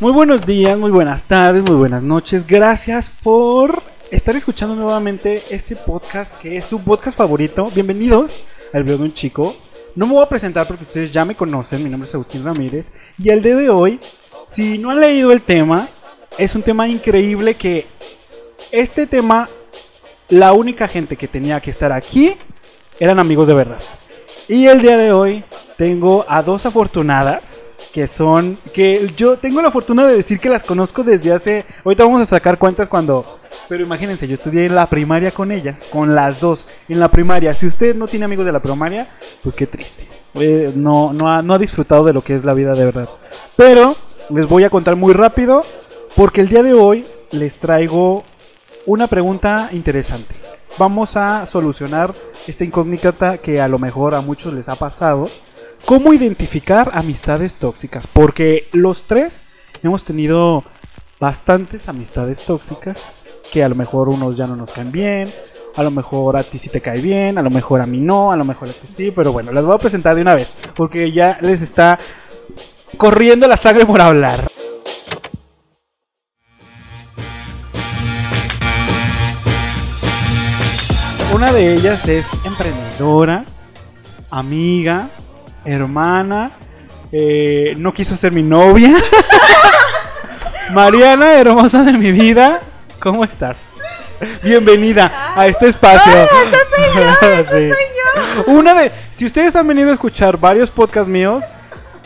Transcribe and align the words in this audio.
Muy 0.00 0.12
buenos 0.12 0.46
días, 0.46 0.78
muy 0.78 0.90
buenas 0.90 1.24
tardes, 1.24 1.62
muy 1.68 1.76
buenas 1.76 2.02
noches. 2.02 2.46
Gracias 2.46 3.10
por 3.10 3.82
estar 4.10 4.34
escuchando 4.34 4.74
nuevamente 4.74 5.42
este 5.50 5.76
podcast 5.76 6.40
que 6.40 6.56
es 6.56 6.64
su 6.64 6.82
podcast 6.82 7.18
favorito. 7.18 7.70
Bienvenidos 7.74 8.42
al 8.72 8.84
blog 8.84 8.96
de 8.96 9.04
un 9.04 9.12
chico. 9.12 9.54
No 9.94 10.06
me 10.06 10.14
voy 10.14 10.22
a 10.22 10.28
presentar 10.30 10.66
porque 10.66 10.84
ustedes 10.84 11.12
ya 11.12 11.26
me 11.26 11.34
conocen. 11.34 11.84
Mi 11.84 11.90
nombre 11.90 12.08
es 12.08 12.14
Agustín 12.14 12.42
Ramírez. 12.42 12.86
Y 13.18 13.28
el 13.28 13.42
día 13.42 13.54
de 13.54 13.68
hoy, 13.68 14.00
si 14.48 14.78
no 14.78 14.88
han 14.88 15.00
leído 15.00 15.32
el 15.32 15.42
tema, 15.42 15.86
es 16.38 16.54
un 16.54 16.62
tema 16.62 16.88
increíble 16.88 17.56
que 17.56 17.86
este 18.72 19.06
tema, 19.06 19.50
la 20.30 20.54
única 20.54 20.88
gente 20.88 21.14
que 21.14 21.28
tenía 21.28 21.60
que 21.60 21.72
estar 21.72 21.92
aquí 21.92 22.36
eran 22.98 23.18
amigos 23.18 23.46
de 23.46 23.52
verdad. 23.52 23.82
Y 24.48 24.64
el 24.64 24.80
día 24.80 24.96
de 24.96 25.12
hoy 25.12 25.44
tengo 25.76 26.24
a 26.26 26.42
dos 26.42 26.64
afortunadas 26.64 27.69
que 27.92 28.06
son 28.08 28.56
que 28.72 29.12
yo 29.16 29.36
tengo 29.36 29.60
la 29.60 29.70
fortuna 29.70 30.06
de 30.06 30.16
decir 30.16 30.38
que 30.38 30.48
las 30.48 30.62
conozco 30.62 31.02
desde 31.02 31.32
hace 31.32 31.64
ahorita 31.84 32.04
vamos 32.04 32.22
a 32.22 32.26
sacar 32.26 32.58
cuentas 32.58 32.88
cuando 32.88 33.40
pero 33.68 33.82
imagínense 33.82 34.28
yo 34.28 34.34
estudié 34.34 34.66
en 34.66 34.74
la 34.74 34.86
primaria 34.86 35.30
con 35.30 35.50
ellas 35.52 35.76
con 35.90 36.14
las 36.14 36.40
dos 36.40 36.64
en 36.88 37.00
la 37.00 37.08
primaria. 37.08 37.52
Si 37.52 37.66
usted 37.66 37.94
no 37.94 38.08
tiene 38.08 38.24
amigos 38.24 38.46
de 38.46 38.52
la 38.52 38.60
primaria 38.60 39.08
pues 39.42 39.54
qué 39.54 39.66
triste. 39.66 40.08
Eh, 40.34 40.72
no 40.74 41.12
no 41.12 41.28
ha, 41.28 41.42
no 41.42 41.54
ha 41.54 41.58
disfrutado 41.58 42.04
de 42.04 42.12
lo 42.12 42.22
que 42.22 42.34
es 42.34 42.44
la 42.44 42.54
vida 42.54 42.72
de 42.72 42.84
verdad. 42.84 43.08
Pero 43.56 43.94
les 44.30 44.48
voy 44.48 44.64
a 44.64 44.70
contar 44.70 44.96
muy 44.96 45.12
rápido 45.12 45.64
porque 46.16 46.40
el 46.40 46.48
día 46.48 46.62
de 46.62 46.74
hoy 46.74 47.04
les 47.32 47.56
traigo 47.56 48.24
una 48.86 49.06
pregunta 49.06 49.68
interesante. 49.72 50.34
Vamos 50.78 51.16
a 51.16 51.46
solucionar 51.46 52.14
esta 52.46 52.64
incógnita 52.64 53.38
que 53.38 53.60
a 53.60 53.68
lo 53.68 53.78
mejor 53.78 54.14
a 54.14 54.20
muchos 54.20 54.52
les 54.54 54.68
ha 54.68 54.76
pasado 54.76 55.28
¿Cómo 55.84 56.12
identificar 56.12 56.90
amistades 56.94 57.54
tóxicas? 57.54 58.06
Porque 58.06 58.68
los 58.72 59.04
tres 59.04 59.42
hemos 59.82 60.04
tenido 60.04 60.62
bastantes 61.18 61.88
amistades 61.88 62.44
tóxicas 62.44 62.98
que 63.52 63.64
a 63.64 63.68
lo 63.68 63.74
mejor 63.74 64.08
unos 64.08 64.36
ya 64.36 64.46
no 64.46 64.54
nos 64.54 64.70
caen 64.70 64.92
bien, 64.92 65.28
a 65.76 65.82
lo 65.82 65.90
mejor 65.90 66.36
a 66.36 66.44
ti 66.44 66.58
sí 66.58 66.68
te 66.68 66.80
cae 66.80 67.00
bien, 67.00 67.38
a 67.38 67.42
lo 67.42 67.50
mejor 67.50 67.80
a 67.80 67.86
mí 67.86 67.98
no, 67.98 68.30
a 68.30 68.36
lo 68.36 68.44
mejor 68.44 68.68
a 68.68 68.72
ti 68.72 68.86
sí, 68.88 69.10
pero 69.10 69.32
bueno, 69.32 69.50
las 69.50 69.64
voy 69.64 69.74
a 69.74 69.78
presentar 69.78 70.14
de 70.14 70.22
una 70.22 70.34
vez 70.34 70.52
porque 70.74 71.12
ya 71.12 71.38
les 71.40 71.62
está 71.62 71.98
corriendo 72.96 73.48
la 73.48 73.56
sangre 73.56 73.84
por 73.84 74.00
hablar. 74.00 74.46
Una 81.34 81.52
de 81.52 81.74
ellas 81.74 82.06
es 82.08 82.28
emprendedora, 82.44 83.44
amiga, 84.30 85.10
hermana, 85.64 86.52
eh, 87.12 87.74
no 87.76 87.92
quiso 87.92 88.16
ser 88.16 88.32
mi 88.32 88.42
novia. 88.42 88.94
Mariana, 90.72 91.34
hermosa 91.34 91.82
de 91.82 91.92
mi 91.92 92.12
vida, 92.12 92.60
¿cómo 93.00 93.24
estás? 93.24 93.70
Bienvenida 94.42 95.32
a 95.34 95.46
este 95.46 95.68
espacio. 95.68 96.12
Sí. 97.50 97.70
Una 98.46 98.74
de, 98.74 98.90
si 99.12 99.26
ustedes 99.26 99.54
han 99.54 99.66
venido 99.66 99.90
a 99.90 99.92
escuchar 99.92 100.36
varios 100.38 100.70
podcasts 100.70 101.08
míos 101.08 101.44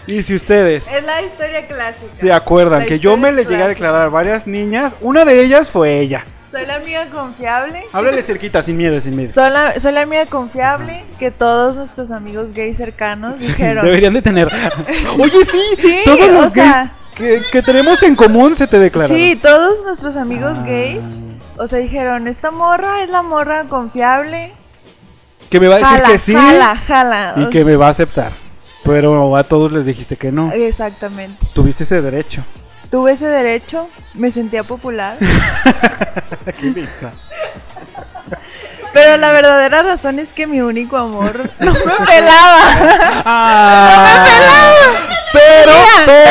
y 0.06 0.22
si 0.22 0.34
ustedes 0.34 0.86
Es 0.88 1.04
la 1.04 1.22
historia 1.22 1.66
clásica. 1.66 2.12
se 2.14 2.32
acuerdan 2.32 2.80
La 2.80 2.86
que 2.86 2.98
yo 2.98 3.16
me 3.16 3.32
le 3.32 3.44
llegué 3.44 3.62
a 3.62 3.68
declarar 3.68 4.10
varias 4.10 4.46
niñas, 4.46 4.92
una 5.00 5.24
de 5.24 5.42
ellas 5.42 5.70
fue 5.70 6.00
ella. 6.00 6.24
Soy 6.54 6.66
la 6.66 6.76
amiga 6.76 7.06
confiable. 7.10 7.82
Háblale 7.92 8.22
cerquita, 8.22 8.62
sin 8.62 8.76
miedo, 8.76 9.00
sin 9.00 9.16
miedo. 9.16 9.28
Soy 9.28 9.50
la, 9.50 9.78
soy 9.80 9.92
la 9.92 10.02
amiga 10.02 10.24
confiable 10.26 11.04
que 11.18 11.30
todos 11.32 11.74
nuestros 11.74 12.10
amigos 12.12 12.52
gays 12.52 12.76
cercanos 12.76 13.38
dijeron. 13.40 13.84
Deberían 13.84 14.14
de 14.14 14.22
tener. 14.22 14.46
Oye, 15.18 15.44
sí, 15.44 15.60
Sí, 15.76 15.98
todos 16.04 16.28
los 16.30 16.46
o 16.46 16.50
sea- 16.50 16.92
gays 17.18 17.42
que, 17.42 17.42
que 17.50 17.62
tenemos 17.62 18.02
en 18.04 18.14
común 18.16 18.54
se 18.56 18.66
te 18.68 18.78
declaran. 18.78 19.16
Sí, 19.16 19.38
todos 19.40 19.82
nuestros 19.84 20.16
amigos 20.16 20.56
Ah. 20.60 20.64
gays. 20.66 21.20
O 21.56 21.66
sea, 21.66 21.78
dijeron, 21.80 22.26
esta 22.28 22.50
morra 22.50 23.02
es 23.02 23.08
la 23.08 23.22
morra 23.22 23.64
confiable. 23.64 24.52
Que 25.50 25.60
me 25.60 25.68
va 25.68 25.76
a 25.76 25.78
decir 25.78 25.96
Jala, 25.96 26.08
que 26.08 26.18
sí 26.18 26.34
jala, 26.34 26.76
jala. 26.76 27.34
y 27.36 27.50
que 27.50 27.64
me 27.64 27.76
va 27.76 27.86
a 27.88 27.90
aceptar. 27.90 28.32
Pero 28.84 29.36
a 29.36 29.44
todos 29.44 29.70
les 29.72 29.86
dijiste 29.86 30.16
que 30.16 30.30
no. 30.32 30.52
Exactamente. 30.52 31.44
Tuviste 31.54 31.84
ese 31.84 32.00
derecho. 32.02 32.42
Tuve 32.90 33.12
ese 33.12 33.26
derecho, 33.26 33.88
me 34.14 34.30
sentía 34.30 34.62
popular. 34.62 35.16
Qué 36.60 36.86
pero 38.94 39.16
la 39.16 39.32
verdadera 39.32 39.82
razón 39.82 40.20
es 40.20 40.32
que 40.32 40.46
mi 40.46 40.60
único 40.60 40.96
amor 40.96 41.50
no 41.58 41.72
me 41.72 42.06
pelaba. 42.06 42.60
Ah, 43.26 44.24
pero, 45.32 45.72
pero, 46.06 46.30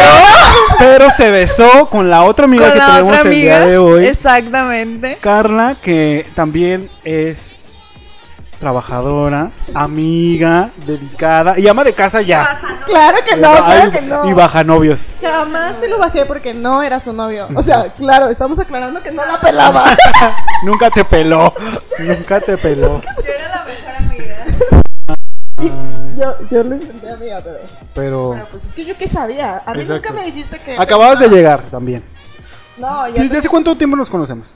pero 0.79 1.09
se 1.11 1.29
besó 1.29 1.89
con 1.89 2.09
la 2.09 2.23
otra 2.23 2.45
amiga 2.45 2.69
Con 2.69 2.73
que 2.73 2.79
tenemos 2.79 3.13
el 3.15 3.27
amiga. 3.27 3.59
día 3.59 3.67
de 3.67 3.77
hoy. 3.77 4.05
Exactamente. 4.05 5.17
Carla, 5.19 5.75
que 5.83 6.25
también 6.35 6.89
es 7.03 7.55
trabajadora, 8.63 9.51
amiga, 9.75 10.69
dedicada 10.85 11.59
y 11.59 11.67
ama 11.67 11.83
de 11.83 11.91
casa 11.91 12.21
ya. 12.21 12.61
Claro 12.85 13.17
que 13.29 13.35
no, 13.35 13.49
Ay, 13.49 13.59
claro 13.61 13.91
que 13.91 14.01
no. 14.01 14.29
Y 14.29 14.31
baja 14.31 14.63
novios. 14.63 15.07
Jamás 15.21 15.81
te 15.81 15.89
lo 15.89 15.99
bajé 15.99 16.25
porque 16.25 16.53
no 16.53 16.81
era 16.81 17.01
su 17.01 17.11
novio. 17.11 17.49
O 17.55 17.61
sea, 17.61 17.91
claro, 17.97 18.29
estamos 18.29 18.57
aclarando 18.59 19.03
que 19.03 19.11
no 19.11 19.25
la 19.25 19.37
pelaba. 19.37 19.83
Nunca 20.63 20.89
te 20.89 21.03
peló. 21.03 21.53
Nunca 22.07 22.39
te 22.39 22.57
peló. 22.57 23.01
Yo 23.01 23.33
era 23.33 23.49
la 23.49 23.65
mejor 23.65 23.95
amiga. 23.97 24.45
Yo, 26.17 26.35
yo 26.49 26.63
lo 26.63 26.75
intenté, 26.75 27.11
amiga, 27.11 27.41
pero. 27.43 27.57
Pero 27.93 28.31
Pero 28.33 28.47
pues 28.49 28.65
es 28.65 28.73
que 28.73 28.85
yo 28.85 28.97
qué 28.97 29.09
sabía. 29.09 29.61
A 29.65 29.73
mí 29.73 29.81
Exacto. 29.81 29.93
nunca 30.09 30.21
me 30.21 30.25
dijiste 30.25 30.57
que. 30.59 30.77
acababas 30.77 31.19
de 31.19 31.27
llegar 31.27 31.63
también. 31.63 32.01
No, 32.77 33.09
ya. 33.09 33.23
¿Desde 33.23 33.39
hace 33.39 33.49
cuánto 33.49 33.75
tiempo 33.75 33.97
nos 33.97 34.09
conocemos? 34.09 34.47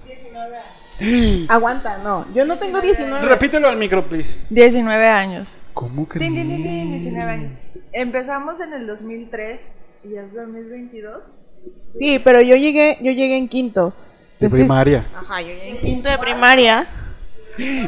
Aguanta, 1.50 1.98
no. 2.00 2.26
Yo 2.34 2.46
no 2.46 2.58
tengo 2.58 2.82
19. 2.82 3.28
Repítelo 3.28 3.68
al 3.68 3.78
micro, 3.78 4.08
please. 4.08 4.40
19 4.50 5.08
años. 5.08 5.62
¿Cómo 5.74 6.06
tin, 6.08 6.20
tin, 6.20 6.34
tin, 6.36 6.62
crees? 6.64 6.90
19 7.04 7.32
años. 7.32 7.52
Empezamos 7.94 8.60
en 8.62 8.74
el 8.74 8.88
2003 8.88 9.62
y 10.04 10.10
ya 10.14 10.22
es 10.22 10.34
2022. 10.34 11.22
Sí, 11.94 12.20
pero 12.24 12.42
yo 12.42 12.56
llegué, 12.56 12.98
yo 13.02 13.12
llegué 13.12 13.38
en 13.38 13.48
quinto. 13.48 13.94
De 14.40 14.46
Entonces- 14.48 14.66
primaria. 14.68 15.06
Ajá, 15.16 15.42
yo 15.42 15.48
llegué 15.48 15.70
en 15.72 15.78
quinto 15.78 16.10
de 16.10 16.18
primaria. 16.18 16.88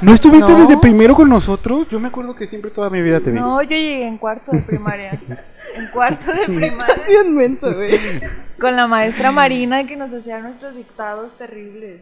¿No 0.01 0.13
estuviste 0.15 0.51
No. 0.51 0.61
desde 0.61 0.77
primero 0.77 1.13
con 1.15 1.29
nosotros? 1.29 1.87
Yo 1.91 1.99
me 1.99 2.07
acuerdo 2.07 2.35
que 2.35 2.47
siempre 2.47 2.71
toda 2.71 2.89
mi 2.89 3.03
vida 3.03 3.19
te 3.19 3.29
vi. 3.29 3.39
No, 3.39 3.61
yo 3.61 3.69
llegué 3.69 4.07
en 4.07 4.17
cuarto 4.17 4.51
de 4.51 4.61
primaria. 4.63 5.11
en 5.75 5.87
cuarto 5.93 6.31
de 6.33 6.45
primaria. 6.45 7.03
Bien 7.07 7.35
menso, 7.35 7.71
güey. 7.73 7.91
Con 8.59 8.75
la 8.75 8.87
maestra 8.87 9.31
Marina 9.31 9.85
que 9.85 9.95
nos 9.95 10.11
hacía 10.11 10.39
nuestros 10.39 10.75
dictados 10.75 11.37
terribles. 11.37 12.01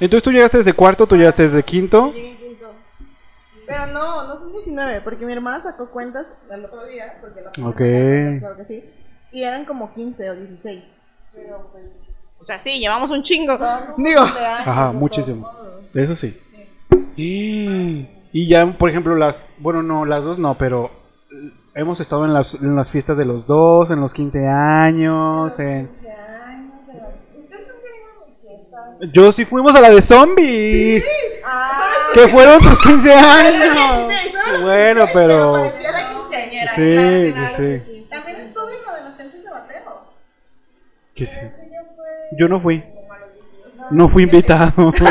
Entonces 0.00 0.22
tú 0.22 0.32
llegaste 0.32 0.58
desde 0.58 0.72
cuarto, 0.72 1.06
tú 1.06 1.16
llegaste 1.16 1.44
desde 1.44 1.62
quinto. 1.62 2.12
Pero 3.66 3.86
no, 3.86 4.26
no 4.26 4.38
son 4.38 4.52
19, 4.52 5.00
porque 5.02 5.24
mi 5.24 5.32
hermana 5.32 5.60
sacó 5.60 5.90
cuentas 5.90 6.38
el 6.50 6.64
otro 6.64 6.84
día, 6.86 7.18
porque 7.20 7.40
la 7.40 7.50
Ok. 7.68 8.40
claro 8.40 8.56
que 8.56 8.64
sí, 8.64 8.84
y 9.32 9.44
eran 9.44 9.64
como 9.64 9.94
15 9.94 10.30
o 10.30 10.34
16. 10.34 10.84
Pero 11.34 11.68
pues, 11.72 11.84
o 12.42 12.44
sea, 12.44 12.58
sí, 12.58 12.80
llevamos 12.80 13.10
un 13.10 13.22
chingo. 13.22 13.56
Digo, 13.96 14.20
Ajá, 14.20 14.90
muchísimo. 14.92 15.48
Eso 15.94 16.16
sí. 16.16 16.36
Y, 17.16 18.08
y 18.32 18.48
ya, 18.48 18.66
por 18.76 18.90
ejemplo, 18.90 19.14
las... 19.14 19.48
Bueno, 19.58 19.82
no, 19.82 20.04
las 20.04 20.24
dos 20.24 20.38
no, 20.38 20.58
pero... 20.58 20.90
Hemos 21.74 22.00
estado 22.00 22.26
en 22.26 22.34
las, 22.34 22.54
en 22.54 22.74
las 22.76 22.90
fiestas 22.90 23.16
de 23.16 23.24
los 23.24 23.46
dos, 23.46 23.90
en 23.90 24.00
los 24.00 24.12
15 24.12 24.46
años, 24.46 25.58
en... 25.60 25.88
Yo 29.10 29.32
sí 29.32 29.44
fuimos 29.44 29.74
a 29.74 29.80
la 29.80 29.90
de 29.90 30.00
zombies. 30.00 31.04
Que 32.14 32.28
fueron 32.28 32.60
tus 32.60 32.80
15 32.82 33.12
años. 33.12 34.12
Bueno, 34.62 35.06
pero... 35.12 35.52
parecía 35.52 35.90
la 35.90 36.12
quinceañera. 36.12 36.74
Sí, 36.74 36.82
claro, 37.32 37.48
sí, 37.48 37.54
claro 37.56 37.84
sí. 37.84 38.06
También 38.08 38.40
estuve 38.40 38.76
en 38.76 38.84
lo 38.86 38.94
de 38.94 39.02
los 39.02 39.12
canchas 39.14 39.42
de 39.42 39.50
bateo. 39.50 40.04
que 41.14 41.26
sí. 41.26 41.40
Yo 42.38 42.48
no 42.48 42.60
fui. 42.60 42.84
No 43.90 44.08
fui 44.08 44.22
invitado. 44.22 44.92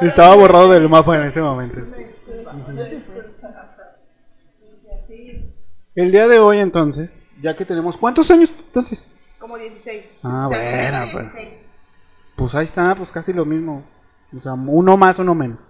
Estaba 0.00 0.34
borrado 0.36 0.70
del 0.70 0.88
mapa 0.88 1.16
en 1.16 1.24
ese 1.24 1.42
momento. 1.42 1.80
El 5.94 6.12
día 6.12 6.28
de 6.28 6.38
hoy 6.38 6.58
entonces, 6.58 7.30
ya 7.42 7.56
que 7.56 7.64
tenemos... 7.64 7.96
¿Cuántos 7.96 8.30
años 8.30 8.54
entonces? 8.58 9.04
Como 9.46 9.58
16. 9.58 10.04
Ah, 10.24 10.46
O 10.46 10.48
sea, 10.50 10.58
bueno, 10.60 10.98
como 11.00 11.12
pues. 11.12 11.34
16. 11.34 11.48
Pues 12.34 12.54
ahí 12.56 12.64
está, 12.64 12.94
pues 12.96 13.10
casi 13.10 13.32
lo 13.32 13.44
mismo. 13.44 13.84
O 14.36 14.40
sea, 14.40 14.54
uno 14.54 14.96
más, 14.96 15.20
uno 15.20 15.36
menos. 15.36 15.60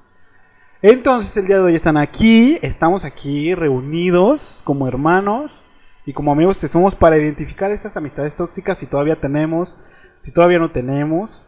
Entonces 0.81 1.37
el 1.37 1.47
día 1.47 1.57
de 1.57 1.63
hoy 1.63 1.77
están 1.77 1.99
aquí, 1.99 2.59
estamos 2.63 3.05
aquí 3.05 3.55
reunidos 3.55 4.63
como 4.65 4.89
hermanos 4.89 5.63
y 6.07 6.15
como 6.15 6.33
amigos 6.33 6.59
que 6.59 6.69
somos 6.69 6.95
para 6.95 7.19
identificar 7.19 7.71
esas 7.71 7.97
amistades 7.99 8.35
tóxicas 8.35 8.79
si 8.79 8.87
todavía 8.87 9.17
tenemos, 9.21 9.77
si 10.19 10.33
todavía 10.33 10.59
no 10.59 10.71
tenemos. 10.71 11.47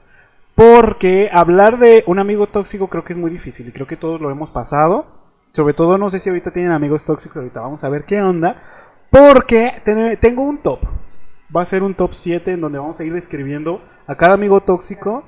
Porque 0.54 1.30
hablar 1.32 1.78
de 1.78 2.04
un 2.06 2.18
amigo 2.18 2.46
tóxico 2.48 2.88
creo 2.88 3.04
que 3.04 3.14
es 3.14 3.18
muy 3.18 3.30
difícil 3.30 3.68
y 3.68 3.72
creo 3.72 3.86
que 3.86 3.96
todos 3.96 4.20
lo 4.20 4.30
hemos 4.30 4.50
pasado. 4.50 5.06
Sobre 5.52 5.72
todo 5.72 5.96
no 5.96 6.10
sé 6.10 6.18
si 6.18 6.28
ahorita 6.28 6.50
tienen 6.50 6.72
amigos 6.72 7.04
tóxicos, 7.04 7.36
ahorita 7.38 7.60
vamos 7.60 7.84
a 7.84 7.88
ver 7.88 8.04
qué 8.04 8.20
onda. 8.20 8.60
Porque 9.08 9.80
ten- 9.86 10.18
tengo 10.20 10.42
un 10.42 10.58
top. 10.58 10.80
Va 11.54 11.62
a 11.62 11.66
ser 11.66 11.82
un 11.82 11.94
top 11.94 12.14
7 12.14 12.52
en 12.52 12.60
donde 12.60 12.78
vamos 12.78 13.00
a 13.00 13.04
ir 13.04 13.12
describiendo 13.12 13.80
a 14.06 14.16
cada 14.16 14.34
amigo 14.34 14.60
tóxico. 14.60 15.24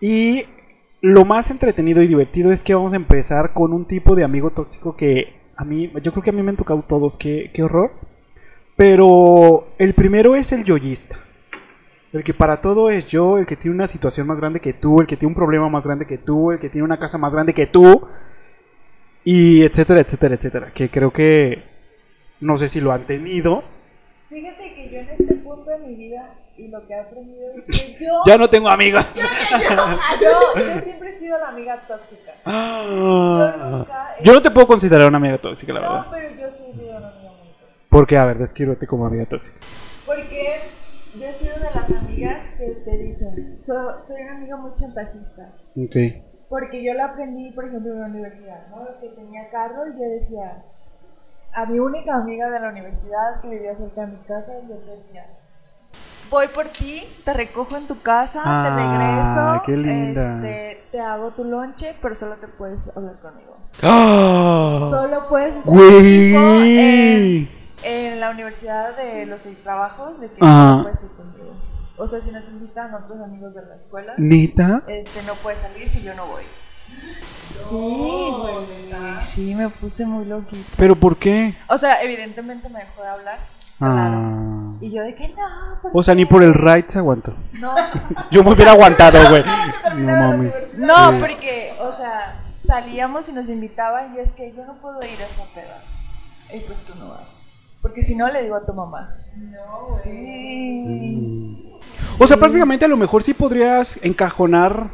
Y 0.00 0.44
lo 1.00 1.24
más 1.24 1.50
entretenido 1.50 2.02
y 2.02 2.06
divertido 2.06 2.52
es 2.52 2.62
que 2.62 2.74
vamos 2.74 2.92
a 2.92 2.96
empezar 2.96 3.52
con 3.52 3.72
un 3.72 3.86
tipo 3.86 4.14
de 4.14 4.24
amigo 4.24 4.50
tóxico 4.50 4.96
que 4.96 5.40
a 5.56 5.64
mí, 5.64 5.90
yo 6.02 6.12
creo 6.12 6.22
que 6.22 6.30
a 6.30 6.32
mí 6.32 6.42
me 6.42 6.50
han 6.50 6.56
tocado 6.56 6.82
todos, 6.82 7.16
qué, 7.16 7.50
qué 7.54 7.62
horror. 7.62 7.92
Pero 8.76 9.68
el 9.78 9.94
primero 9.94 10.34
es 10.34 10.52
el 10.52 10.64
yoyista. 10.64 11.18
El 12.12 12.24
que 12.24 12.34
para 12.34 12.60
todo 12.60 12.90
es 12.90 13.06
yo, 13.06 13.38
el 13.38 13.46
que 13.46 13.56
tiene 13.56 13.74
una 13.74 13.88
situación 13.88 14.26
más 14.26 14.38
grande 14.38 14.60
que 14.60 14.74
tú, 14.74 15.00
el 15.00 15.06
que 15.06 15.16
tiene 15.16 15.30
un 15.30 15.34
problema 15.34 15.68
más 15.68 15.84
grande 15.84 16.06
que 16.06 16.18
tú, 16.18 16.52
el 16.52 16.58
que 16.58 16.68
tiene 16.68 16.84
una 16.84 16.98
casa 16.98 17.16
más 17.16 17.32
grande 17.32 17.54
que 17.54 17.66
tú. 17.66 18.06
Y 19.24 19.62
etcétera, 19.62 20.00
etcétera, 20.00 20.34
etcétera. 20.34 20.72
Que 20.74 20.90
creo 20.90 21.10
que 21.12 21.62
no 22.40 22.58
sé 22.58 22.68
si 22.68 22.80
lo 22.80 22.92
han 22.92 23.06
tenido. 23.06 23.62
Fíjate 24.32 24.74
que 24.74 24.88
yo 24.90 24.98
en 25.00 25.08
este 25.10 25.34
punto 25.34 25.70
de 25.70 25.78
mi 25.78 25.94
vida 25.94 26.34
y 26.56 26.68
lo 26.68 26.86
que 26.86 26.94
he 26.94 27.00
aprendido 27.00 27.52
es 27.52 27.66
que 27.66 27.92
yo, 28.04 28.22
Ya 28.26 28.38
no 28.38 28.48
tengo 28.48 28.68
amigas. 28.70 29.06
yo, 30.20 30.64
yo 30.64 30.80
siempre 30.80 31.10
he 31.10 31.14
sido 31.14 31.38
la 31.38 31.48
amiga 31.48 31.76
tóxica. 31.86 32.32
Ah. 32.44 34.14
Yo 34.22 34.32
no 34.32 34.42
te 34.42 34.50
puedo 34.50 34.66
considerar 34.66 35.08
una 35.08 35.18
amiga 35.18 35.38
tóxica, 35.38 35.72
la 35.74 35.80
No, 35.80 35.92
verdad. 35.92 36.06
pero 36.10 36.30
yo 36.30 36.50
sí 36.56 36.64
he 36.70 36.72
sido 36.72 36.96
una 36.96 37.08
amiga 37.08 37.30
muy 37.30 37.48
tóxica. 37.48 37.86
Porque, 37.90 38.16
a 38.16 38.24
ver, 38.24 38.38
descríbete 38.38 38.86
como 38.86 39.06
amiga 39.06 39.26
tóxica. 39.26 39.58
Porque 40.06 40.60
yo 41.18 41.26
he 41.26 41.32
sido 41.32 41.54
de 41.56 41.64
las 41.74 41.90
amigas 42.02 42.56
que 42.58 42.70
te 42.90 42.98
dicen, 42.98 43.56
"So- 43.56 44.02
soy 44.02 44.22
una 44.22 44.36
amiga 44.36 44.56
muy 44.56 44.72
chantajista. 44.74 45.52
Ok. 45.76 45.96
Porque 46.48 46.82
yo 46.84 46.94
lo 46.94 47.04
aprendí, 47.04 47.50
por 47.52 47.66
ejemplo, 47.66 47.92
en 47.92 48.00
la 48.00 48.06
universidad, 48.06 48.66
¿no? 48.68 48.84
Que 49.00 49.08
tenía 49.10 49.48
carro 49.50 49.86
y 49.86 49.92
yo 49.92 50.08
decía, 50.08 50.64
a 51.54 51.66
mi 51.66 51.78
única 51.78 52.16
amiga 52.16 52.48
de 52.50 52.60
la 52.60 52.68
universidad 52.70 53.40
que 53.40 53.48
vivía 53.48 53.76
cerca 53.76 54.02
de 54.02 54.06
mi 54.08 54.18
casa, 54.24 54.52
yo 54.68 54.74
le 54.86 54.96
decía, 54.96 55.26
voy 56.30 56.48
por 56.48 56.66
ti, 56.68 57.02
te 57.24 57.32
recojo 57.34 57.76
en 57.76 57.86
tu 57.86 58.00
casa, 58.00 58.40
Ah, 58.44 58.64
te 58.64 58.74
regreso, 58.74 59.62
qué 59.66 59.76
linda. 59.76 60.34
este, 60.36 60.84
te 60.92 61.00
hago 61.00 61.30
tu 61.32 61.44
lonche, 61.44 61.94
pero 62.00 62.16
solo 62.16 62.36
te 62.36 62.48
puedes 62.48 62.88
hablar 62.96 63.18
conmigo. 63.20 63.56
¡Ah! 63.82 64.86
Solo 64.90 65.26
puedes 65.28 65.56
equipo 65.56 65.72
en, 65.76 67.48
en 67.84 68.20
la 68.20 68.30
universidad 68.30 68.96
de 68.96 69.26
los 69.26 69.42
seis 69.42 69.62
trabajos, 69.62 70.20
de 70.20 70.28
que 70.28 70.38
solo 70.38 70.82
puedes 70.84 71.02
ir 71.02 71.10
conmigo. 71.10 71.52
O 71.98 72.06
sea, 72.06 72.20
si 72.20 72.32
nos 72.32 72.48
invitan 72.48 72.94
otros 72.94 73.20
amigos 73.20 73.54
de 73.54 73.64
la 73.66 73.76
escuela, 73.76 74.14
¿Neta? 74.16 74.82
este, 74.88 75.22
no 75.24 75.34
puede 75.34 75.56
salir 75.58 75.88
si 75.88 76.02
yo 76.02 76.14
no 76.14 76.26
voy. 76.26 76.42
Sí, 77.68 78.34
güey. 78.40 78.54
Sí, 79.20 79.54
me 79.54 79.68
puse 79.68 80.04
muy 80.04 80.24
loquita. 80.24 80.68
¿Pero 80.76 80.94
por 80.96 81.16
qué? 81.16 81.54
O 81.68 81.78
sea, 81.78 82.02
evidentemente 82.02 82.68
me 82.68 82.80
dejó 82.80 83.02
de 83.02 83.08
hablar. 83.08 83.38
Claro. 83.78 83.94
Ah. 84.14 84.72
Y 84.80 84.90
yo 84.90 85.02
de 85.02 85.14
que 85.14 85.28
no. 85.28 85.80
¿por 85.80 85.90
O 85.94 86.02
sea, 86.02 86.14
qué? 86.14 86.16
ni 86.16 86.24
por 86.26 86.42
el 86.42 86.54
ride 86.54 86.84
se 86.88 86.98
aguantó. 86.98 87.34
No, 87.54 87.74
Yo 88.30 88.42
me 88.44 88.52
hubiera 88.52 88.72
aguantado, 88.72 89.18
güey. 89.28 89.42
No 89.96 90.16
mames. 90.16 90.78
no, 90.78 91.12
Sí. 91.12 91.18
porque, 91.20 91.74
o 91.80 91.92
sea, 91.96 92.34
salíamos 92.64 93.28
y 93.28 93.32
nos 93.32 93.48
invitaban 93.48 94.14
y 94.16 94.20
es 94.20 94.32
que 94.32 94.52
yo 94.56 94.64
no 94.64 94.74
puedo 94.74 94.98
ir 94.98 95.20
a 95.20 95.24
esa 95.26 95.44
peda. 95.54 95.78
Y 96.54 96.60
pues 96.60 96.80
tú 96.84 96.92
no 96.98 97.08
vas. 97.08 97.76
Porque 97.80 98.02
si 98.04 98.14
no, 98.14 98.28
le 98.30 98.42
digo 98.42 98.54
a 98.56 98.64
tu 98.66 98.72
mamá. 98.72 99.16
No, 99.36 99.88
Sí. 100.02 101.72
O 102.18 102.26
sea, 102.26 102.36
prácticamente 102.36 102.84
a 102.84 102.88
lo 102.88 102.96
mejor 102.96 103.22
sí 103.22 103.34
podrías 103.34 103.98
encajonar 104.04 104.86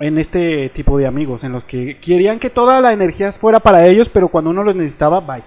en 0.00 0.18
este 0.18 0.70
tipo 0.70 0.96
de 0.98 1.06
amigos, 1.06 1.44
en 1.44 1.52
los 1.52 1.64
que 1.64 1.98
querían 2.00 2.38
que 2.38 2.50
toda 2.50 2.80
la 2.80 2.92
energía 2.92 3.32
fuera 3.32 3.60
para 3.60 3.86
ellos, 3.86 4.08
pero 4.08 4.28
cuando 4.28 4.50
uno 4.50 4.62
los 4.62 4.74
necesitaba, 4.74 5.20
bye. 5.20 5.42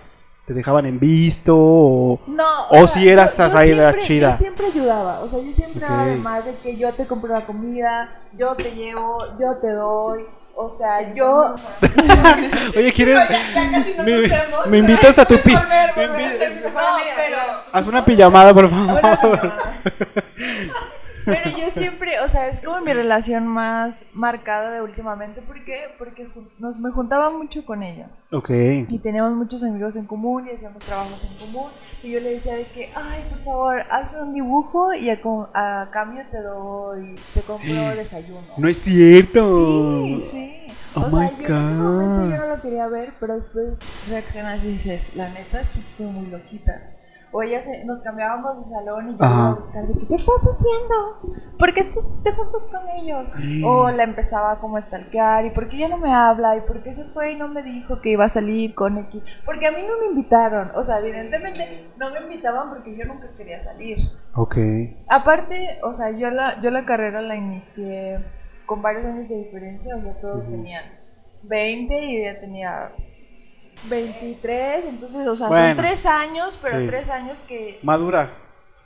Te 0.45 0.55
dejaban 0.55 0.87
en 0.87 0.99
visto 0.99 1.55
o... 1.55 2.19
No, 2.25 2.43
O 2.71 2.87
si 2.87 3.07
eras 3.07 3.37
idea 3.37 3.61
siempre, 3.61 4.01
chida. 4.01 4.31
Yo 4.31 4.37
siempre 4.37 4.65
ayudaba, 4.65 5.19
o 5.19 5.27
sea, 5.29 5.39
yo 5.43 5.53
siempre 5.53 5.83
Ok. 5.85 5.89
daba 5.91 6.05
de 6.07 6.15
más 6.15 6.43
de 6.45 6.55
que 6.63 6.75
yo 6.75 6.91
te 6.91 7.05
compro 7.05 7.31
la 7.31 7.41
comida, 7.41 8.21
yo 8.35 8.55
te 8.55 8.71
llevo, 8.71 9.19
yo 9.39 9.59
te 9.61 9.69
doy, 9.71 10.23
o 10.55 10.69
sea, 10.71 11.13
yo... 11.13 11.53
Oye, 12.77 12.91
¿quieres...? 12.93 13.29
Ya, 13.29 13.53
ya 13.53 13.71
casi 13.71 13.93
no 13.95 14.03
me, 14.03 14.11
nos 14.11 14.21
vemos. 14.29 14.67
me 14.67 14.77
invitas 14.79 15.19
a 15.19 15.25
tu 15.25 15.37
pi... 15.37 15.53
Volver, 15.53 15.93
volver 15.95 16.63
No, 16.63 16.71
pero... 17.15 17.37
Haz 17.71 17.85
una 17.85 18.03
pijamada, 18.03 18.51
por 18.51 18.69
favor. 18.71 19.53
Pero 21.29 21.57
yo 21.57 21.71
siempre, 21.71 22.19
o 22.19 22.29
sea, 22.29 22.47
es 22.47 22.61
como 22.61 22.81
mi 22.81 22.93
relación 22.93 23.47
más 23.47 24.05
marcada 24.13 24.71
de 24.71 24.81
últimamente, 24.81 25.41
¿por 25.41 25.63
qué? 25.63 25.93
Porque 25.97 26.27
nos, 26.57 26.79
me 26.79 26.91
juntaba 26.91 27.29
mucho 27.29 27.65
con 27.65 27.83
ella. 27.83 28.07
Ok. 28.31 28.49
Y 28.87 28.99
teníamos 28.99 29.33
muchos 29.33 29.63
amigos 29.63 29.95
en 29.95 30.05
común 30.05 30.47
y 30.47 30.55
hacíamos 30.55 30.83
trabajos 30.83 31.23
en 31.25 31.47
común. 31.47 31.69
Y 32.03 32.11
yo 32.11 32.19
le 32.19 32.31
decía 32.31 32.55
de 32.55 32.65
que, 32.65 32.89
ay, 32.95 33.23
por 33.29 33.39
favor, 33.39 33.83
hazme 33.89 34.21
un 34.21 34.33
dibujo 34.33 34.93
y 34.93 35.09
a, 35.09 35.19
a 35.53 35.89
cambio 35.91 36.23
te 36.31 36.41
doy, 36.41 37.15
te 37.33 37.41
compro 37.41 37.89
desayuno. 37.95 38.41
No 38.57 38.67
es 38.67 38.77
cierto. 38.77 40.03
Sí, 40.03 40.23
sí. 40.23 40.55
Oh 40.95 41.01
o 41.01 41.09
sea, 41.09 41.19
my 41.19 41.29
yo 41.37 41.45
en 41.45 41.65
ese 41.65 41.75
momento 41.75 42.29
yo 42.35 42.37
no 42.37 42.55
lo 42.55 42.61
quería 42.61 42.87
ver, 42.87 43.11
pero 43.19 43.35
después 43.35 43.77
reaccionas 44.09 44.63
y 44.63 44.69
dices, 44.69 45.15
la 45.15 45.29
neta 45.29 45.63
sí 45.63 45.81
fue 45.95 46.07
muy 46.07 46.27
loquita. 46.27 46.98
O 47.31 47.43
ella 47.43 47.61
se, 47.61 47.85
nos 47.85 48.01
cambiábamos 48.01 48.57
de 48.57 48.63
salón 48.63 49.09
y 49.09 49.17
yo 49.17 49.23
Ajá. 49.23 49.35
iba 49.35 49.49
a 49.49 49.53
buscar 49.53 49.85
de 49.85 50.07
¿qué 50.07 50.15
estás 50.15 50.41
haciendo? 50.41 51.39
¿Por 51.59 51.73
qué 51.73 51.81
estás, 51.81 52.03
te 52.23 52.31
juntas 52.31 52.63
con 52.71 52.89
ellos? 52.89 53.25
O 53.65 53.91
la 53.91 54.03
empezaba 54.03 54.59
como 54.59 54.77
a 54.77 54.81
stalkear, 54.81 55.45
¿y 55.45 55.51
por 55.51 55.69
qué 55.69 55.77
ya 55.77 55.87
no 55.89 55.97
me 55.97 56.11
habla? 56.11 56.57
¿Y 56.57 56.61
por 56.61 56.81
qué 56.81 56.93
se 56.93 57.05
fue 57.05 57.33
y 57.33 57.35
no 57.35 57.47
me 57.47 57.61
dijo 57.61 58.01
que 58.01 58.09
iba 58.09 58.25
a 58.25 58.29
salir 58.29 58.73
con 58.73 58.97
X? 58.97 59.21
Porque 59.45 59.67
a 59.67 59.71
mí 59.71 59.83
no 59.87 59.99
me 59.99 60.07
invitaron, 60.07 60.71
o 60.75 60.83
sea, 60.83 60.99
evidentemente 60.99 61.91
no 61.97 62.09
me 62.11 62.21
invitaban 62.21 62.69
porque 62.69 62.95
yo 62.95 63.05
nunca 63.05 63.27
quería 63.37 63.59
salir. 63.59 63.97
Ok. 64.35 64.57
Aparte, 65.07 65.79
o 65.83 65.93
sea, 65.93 66.11
yo 66.11 66.31
la, 66.31 66.59
yo 66.61 66.71
la 66.71 66.85
carrera 66.85 67.21
la 67.21 67.35
inicié 67.35 68.19
con 68.65 68.81
varios 68.81 69.05
años 69.05 69.29
de 69.29 69.35
diferencia, 69.37 69.95
o 69.95 70.01
sea, 70.01 70.13
todos 70.19 70.49
tenían 70.49 70.83
20 71.43 72.05
y 72.05 72.17
yo 72.17 72.31
ya 72.31 72.39
tenía 72.39 72.89
23, 73.85 74.85
entonces, 74.85 75.27
o 75.27 75.35
sea, 75.35 75.47
Bueno. 75.47 75.67
son 75.75 75.77
tres 75.77 76.05
años, 76.05 76.57
pero 76.61 76.79
Sí. 76.79 76.87
tres 76.87 77.09
años 77.09 77.39
que 77.47 77.79
Maduras. 77.83 78.29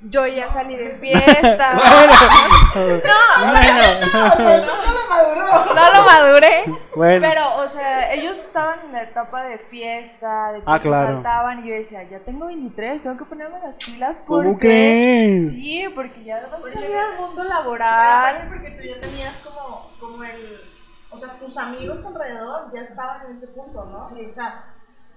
yo 0.01 0.27
ya 0.27 0.49
salí 0.51 0.75
de 0.75 0.91
fiesta. 0.97 1.79
Bueno. 2.73 2.93
No 4.13 4.93
lo 4.93 5.09
maduró. 5.09 5.75
no 5.75 5.93
lo 5.93 6.03
maduré. 6.05 6.63
Bueno. 6.95 7.27
Pero, 7.27 7.55
o 7.57 7.69
sea, 7.69 8.13
ellos 8.13 8.37
estaban 8.37 8.79
en 8.85 8.91
la 8.93 9.03
etapa 9.03 9.43
de 9.43 9.57
fiesta, 9.57 10.51
de 10.53 10.59
que 10.59 10.63
Ah, 10.67 10.79
claro. 10.81 11.07
saltaban, 11.15 11.65
y 11.65 11.69
yo 11.69 11.75
decía, 11.75 12.03
ya 12.03 12.19
tengo 12.19 12.47
23, 12.47 13.01
tengo 13.03 13.17
que 13.17 13.25
ponerme 13.25 13.59
las 13.59 13.77
pilas 13.77 14.17
porque... 14.27 15.39
¿Cómo? 15.45 15.49
Sí, 15.51 15.85
porque 15.95 16.23
ya 16.23 16.47
vas 16.51 16.59
a 16.59 16.73
salir 16.73 16.95
al 16.95 17.19
mundo 17.19 17.43
laboral. 17.43 18.47
porque 18.49 18.71
tú 18.71 18.83
ya 18.83 18.99
tenías 19.01 19.39
como, 19.39 19.89
como 19.99 20.23
el... 20.23 20.59
O 21.11 21.17
sea, 21.17 21.29
tus 21.39 21.55
amigos 21.57 22.03
alrededor 22.05 22.71
ya 22.73 22.81
estaban 22.81 23.27
en 23.29 23.37
ese 23.37 23.47
punto, 23.47 23.85
¿no? 23.85 24.05
Sí. 24.07 24.25
O 24.27 24.33
sea, 24.33 24.63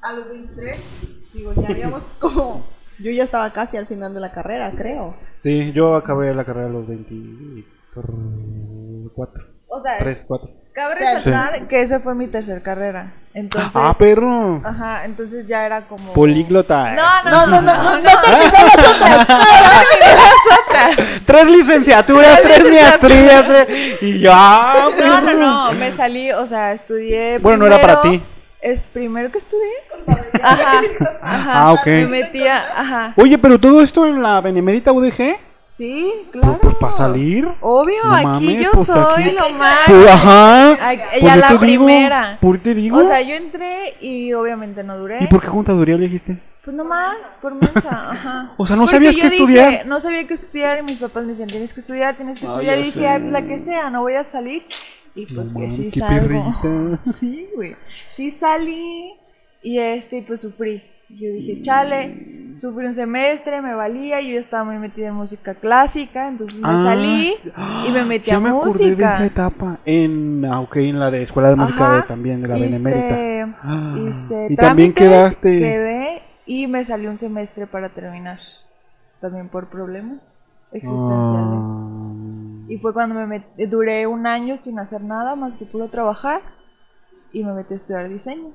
a 0.03 0.13
los 0.13 0.29
23, 0.29 1.33
digo, 1.35 1.53
ya 1.61 1.69
habíamos 1.71 2.05
como... 2.21 2.65
Yo 2.99 3.11
ya 3.11 3.25
estaba 3.25 3.51
casi 3.51 3.77
al 3.77 3.87
final 3.87 4.15
de 4.15 4.21
la 4.21 4.33
carrera, 4.33 4.71
creo. 4.75 5.15
Sí, 5.41 5.71
yo 5.75 5.97
acabé 5.97 6.35
la 6.35 6.47
carrera 6.47 6.69
a 6.69 6.71
los 6.71 6.87
24. 6.89 9.45
O 9.69 9.81
sea, 9.83 9.99
3, 9.99 10.25
4. 10.27 10.51
cabe 10.73 10.95
Sí. 10.95 11.05
resaltar 11.05 11.69
que 11.69 11.83
esa 11.83 12.01
fue 12.01 12.15
mi 12.15 12.27
tercer 12.29 12.63
carrera. 12.63 13.13
Entonces, 13.35 13.71
Ah, 13.75 13.95
perro. 13.99 14.63
ajá, 14.65 15.05
entonces 15.05 15.47
ya 15.47 15.67
era 15.67 15.87
como... 15.89 16.15
Políglota. 16.15 16.95
No, 16.95 17.23
no, 17.31 17.47
no, 17.47 17.61
no, 17.61 17.77
no, 17.77 18.01
no, 18.01 18.11
Tres 21.27 21.47
licenciaturas, 21.49 22.41
tres 22.43 22.71
maestrías. 22.73 23.47
tres- 23.47 24.03
Y 24.03 24.21
ya. 24.21 24.73
no, 24.99 25.21
no, 25.21 25.33
no, 25.35 25.73
me 25.73 25.93
salí, 25.93 26.33
o 26.33 26.47
sea, 26.47 26.73
estudié. 26.73 27.39
Bueno, 27.39 27.59
no 27.59 27.67
era 27.67 27.79
para 27.81 28.01
primero- 28.01 28.25
ti. 28.25 28.31
Es 28.67 28.89
primero 28.89 29.31
que 29.31 29.39
estudié. 29.39 29.71
Ajá, 30.43 30.81
ajá. 31.23 31.53
Ah, 31.69 31.73
ok. 31.73 31.87
Me 31.87 32.07
metía, 32.09 32.57
ajá. 32.77 33.15
Oye, 33.17 33.39
pero 33.39 33.59
todo 33.61 33.81
esto 33.81 34.05
en 34.07 34.21
la 34.23 34.41
Benemérita 34.41 34.91
UDG. 34.91 35.37
Sí, 35.71 36.13
claro. 36.33 36.59
Pues 36.61 36.75
para 36.77 36.93
salir. 36.93 37.47
Obvio, 37.61 38.03
No 38.05 38.15
aquí 38.15 38.27
mames, 38.27 38.61
yo 38.61 38.71
pues 38.73 38.87
soy 38.87 39.23
aquí- 39.25 39.37
lo 39.37 39.51
más. 39.51 39.79
Pues, 39.87 40.09
ajá. 40.09 40.79
Pues 41.21 41.23
la 41.37 41.49
te 41.49 41.49
digo, 41.49 41.61
primera. 41.61 42.39
¿Por 42.41 42.57
qué 42.59 42.65
te 42.65 42.75
digo? 42.75 42.99
O 42.99 43.07
sea, 43.07 43.21
yo 43.21 43.35
entré 43.37 43.95
y 44.01 44.33
obviamente 44.33 44.83
no 44.83 44.99
duré. 44.99 45.19
¿Y 45.23 45.27
por 45.29 45.41
qué 45.43 45.47
juntaduría 45.49 45.97
le 45.97 46.07
dijiste? 46.07 46.39
Pues 46.65 46.75
nomás, 46.77 47.15
por 47.41 47.55
mensa, 47.55 48.11
ajá. 48.11 48.51
O 48.57 48.67
sea, 48.67 48.75
¿no 48.75 48.83
Porque 48.83 48.97
sabías 48.97 49.15
dije, 49.15 49.27
estudiar? 49.29 49.87
No 49.87 50.01
sabía 50.01 50.27
qué 50.27 50.35
estudiar 50.35 50.79
y 50.81 50.83
mis 50.83 50.99
papás 50.99 51.23
me 51.25 51.31
decían, 51.31 51.49
tienes 51.49 51.73
que 51.73 51.79
estudiar, 51.79 52.17
tienes 52.17 52.41
que 52.41 52.47
Ah, 52.47 52.51
estudiar. 52.51 52.79
y 52.79 52.83
dije, 52.83 52.99
sé. 53.01 53.07
"Ay, 53.09 53.21
pues 53.21 53.33
la 53.33 53.43
que 53.43 53.59
sea, 53.61 53.91
no 53.91 54.01
voy 54.01 54.15
a 54.15 54.25
salir. 54.25 54.65
Y 55.17 55.27
pues 55.35 55.53
No 55.55 55.61
que 55.61 55.71
sí 55.71 55.83
mames, 55.83 55.95
salgo. 55.95 56.99
Sí, 57.13 57.49
güey. 57.57 57.77
Sí 58.11 58.31
salí 58.31 59.15
y 59.63 59.79
este, 59.79 60.19
y 60.19 60.23
pues 60.23 60.43
sufrí. 60.43 60.83
Yo 61.09 61.29
dije, 61.33 61.61
chale, 61.63 62.53
sufrí 62.57 62.87
un 62.87 62.95
semestre, 62.95 63.63
me 63.63 63.75
valía, 63.75 64.21
yo 64.21 64.35
ya 64.35 64.41
estaba 64.41 64.65
muy 64.65 64.79
metida 64.79 65.09
en 65.09 65.15
música 65.15 65.55
clásica, 65.55 66.29
entonces 66.29 66.59
me 66.59 66.67
Ah, 66.69 66.83
salí 66.85 67.33
y 67.89 67.91
me 67.93 68.05
metí 68.05 68.31
Ya 68.31 68.37
a 68.37 68.41
me 68.41 68.49
acordé 68.51 68.95
de 68.97 69.05
esa 69.05 69.07
música. 69.07 69.25
etapa. 69.27 69.79
En, 69.85 70.45
ah, 70.45 70.61
ok, 70.61 70.77
en 70.79 70.99
la 71.01 71.11
de 71.13 71.23
Escuela 71.23 71.51
de 71.51 71.57
Música 71.57 71.85
Ajá, 71.87 71.97
de, 71.99 72.03
también, 72.03 72.43
de 72.43 72.49
la 72.49 72.59
Benemérita. 72.59 73.57
Ah, 73.63 73.95
hice 73.97 74.49
y 74.51 74.57
también 74.57 74.93
quedaste. 74.93 75.49
Quedé 75.49 76.23
y 76.45 76.67
me 76.67 76.85
salió 76.85 77.09
un 77.11 77.19
semestre 77.19 77.67
para 77.69 77.89
terminar. 77.91 78.41
también 79.21 79.49
por 79.49 79.69
problemas 79.71 80.19
existenciales. 80.73 81.61
Ah. 81.61 81.83
Y 82.69 82.79
fue 82.79 82.93
cuando 82.93 83.15
me 83.27 83.45
duré 83.67 84.07
un 84.07 84.27
año 84.27 84.59
sin 84.59 84.79
hacer 84.79 85.03
nada 85.03 85.37
más 85.37 85.55
que 85.57 85.65
puro 85.65 85.89
trabajar 85.89 86.41
y 87.33 87.45
me 87.45 87.53
metí 87.53 87.75
a 87.75 87.77
estudiar 87.77 88.09
diseño. 88.09 88.51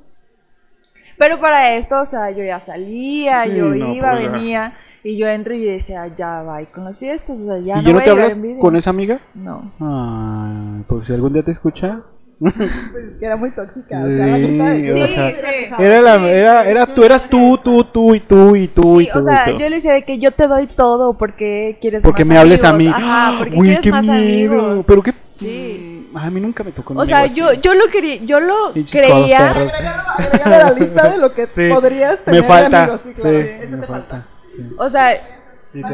Pero 1.18 1.40
para 1.40 1.76
esto, 1.76 2.02
o 2.02 2.06
sea, 2.06 2.32
yo 2.32 2.44
ya 2.44 2.60
salía, 2.60 3.44
Sí, 3.46 3.56
yo 3.56 3.66
no, 3.66 3.94
iba, 3.94 4.12
pues 4.12 4.32
venía 4.32 4.74
y 5.04 5.18
yo 5.18 5.28
entro 5.28 5.54
y 5.54 5.64
decía, 5.64 6.08
ya 6.16 6.42
va 6.44 6.64
con 6.66 6.84
las 6.84 6.98
fiestas, 7.00 7.38
o 7.40 7.46
sea, 7.46 7.60
ya 7.60 7.78
¿Y 7.78 7.82
no 7.82 7.82
ya 7.82 7.92
no 7.92 7.94
voy 7.94 8.04
te 8.04 8.10
hablas 8.10 8.38
con 8.60 8.76
esa 8.76 8.90
amiga? 8.90 9.22
No. 9.34 9.72
Ay, 9.80 10.84
porque 10.88 11.06
si 11.08 11.14
algún 11.14 11.34
día 11.34 11.44
te 11.44 11.52
escucha. 11.52 12.02
Pues 12.92 13.06
es 13.12 13.18
que 13.18 13.26
era 13.26 13.36
muy 13.38 13.52
tóxica. 13.52 14.04
O 14.04 14.12
sea, 14.12 14.26
la 14.26 14.36
Sí, 14.38 14.42
neta, 14.52 14.94
o 15.04 15.08
sí, 15.08 15.14
sea, 15.14 15.30
sí, 15.78 15.84
Era 15.84 16.02
la, 16.02 16.16
era, 16.30 16.66
era, 16.68 16.88
tú 16.88 17.04
eras 17.04 17.30
tú, 17.30 17.60
tú, 17.64 17.84
tú 17.84 18.16
y 18.16 18.20
tú 18.20 18.56
y 18.56 18.68
tú 18.68 19.00
y 19.00 19.08
tú. 19.08 19.20
o 19.20 19.22
sea, 19.24 19.48
y 19.50 19.54
tú. 19.54 19.60
yo 19.60 19.70
le 19.70 19.76
decía 19.76 19.94
de 19.94 20.02
que 20.04 20.18
yo 20.18 20.32
te 20.32 20.48
doy 20.48 20.66
todo 20.66 21.14
porque 21.14 21.78
quieres 21.82 22.02
Porque 22.02 22.26
más 22.26 22.30
me 22.34 22.38
hables 22.40 22.64
a 22.64 22.74
mí. 22.74 22.88
Ajá, 22.88 23.36
porque 23.38 23.56
Uy, 23.56 23.68
quieres 23.68 23.82
qué 23.82 23.92
más 23.92 24.06
miedo. 24.08 24.18
amigos. 24.60 24.86
Pero 24.88 25.04
qué. 25.04 25.14
Sí. 25.30 26.10
A 26.16 26.30
mí 26.30 26.42
nunca 26.42 26.64
me 26.64 26.72
tocó. 26.72 26.94
O 26.96 27.06
sea, 27.06 27.26
yo, 27.28 27.54
yo 27.54 27.74
lo 27.76 27.86
quería, 27.92 28.16
yo 28.26 28.40
lo 28.40 28.74
creía. 28.90 29.52
a 29.52 30.50
la 30.50 30.72
lista 30.72 31.10
de 31.10 31.18
lo 31.20 31.34
que 31.34 31.46
Sí, 31.48 31.70
podrías 31.70 32.20
me 32.22 32.26
tener 32.26 32.42
de 32.42 32.48
falta. 32.48 32.84
amigos. 32.84 33.02
Sí, 33.02 33.14
claro. 33.14 33.38
sí, 33.40 33.46
Eso 33.62 33.76
me 33.78 33.82
te 33.82 33.88
falta. 33.88 34.26
Sí. 34.56 34.70
O 34.78 34.90
sea, 34.90 35.14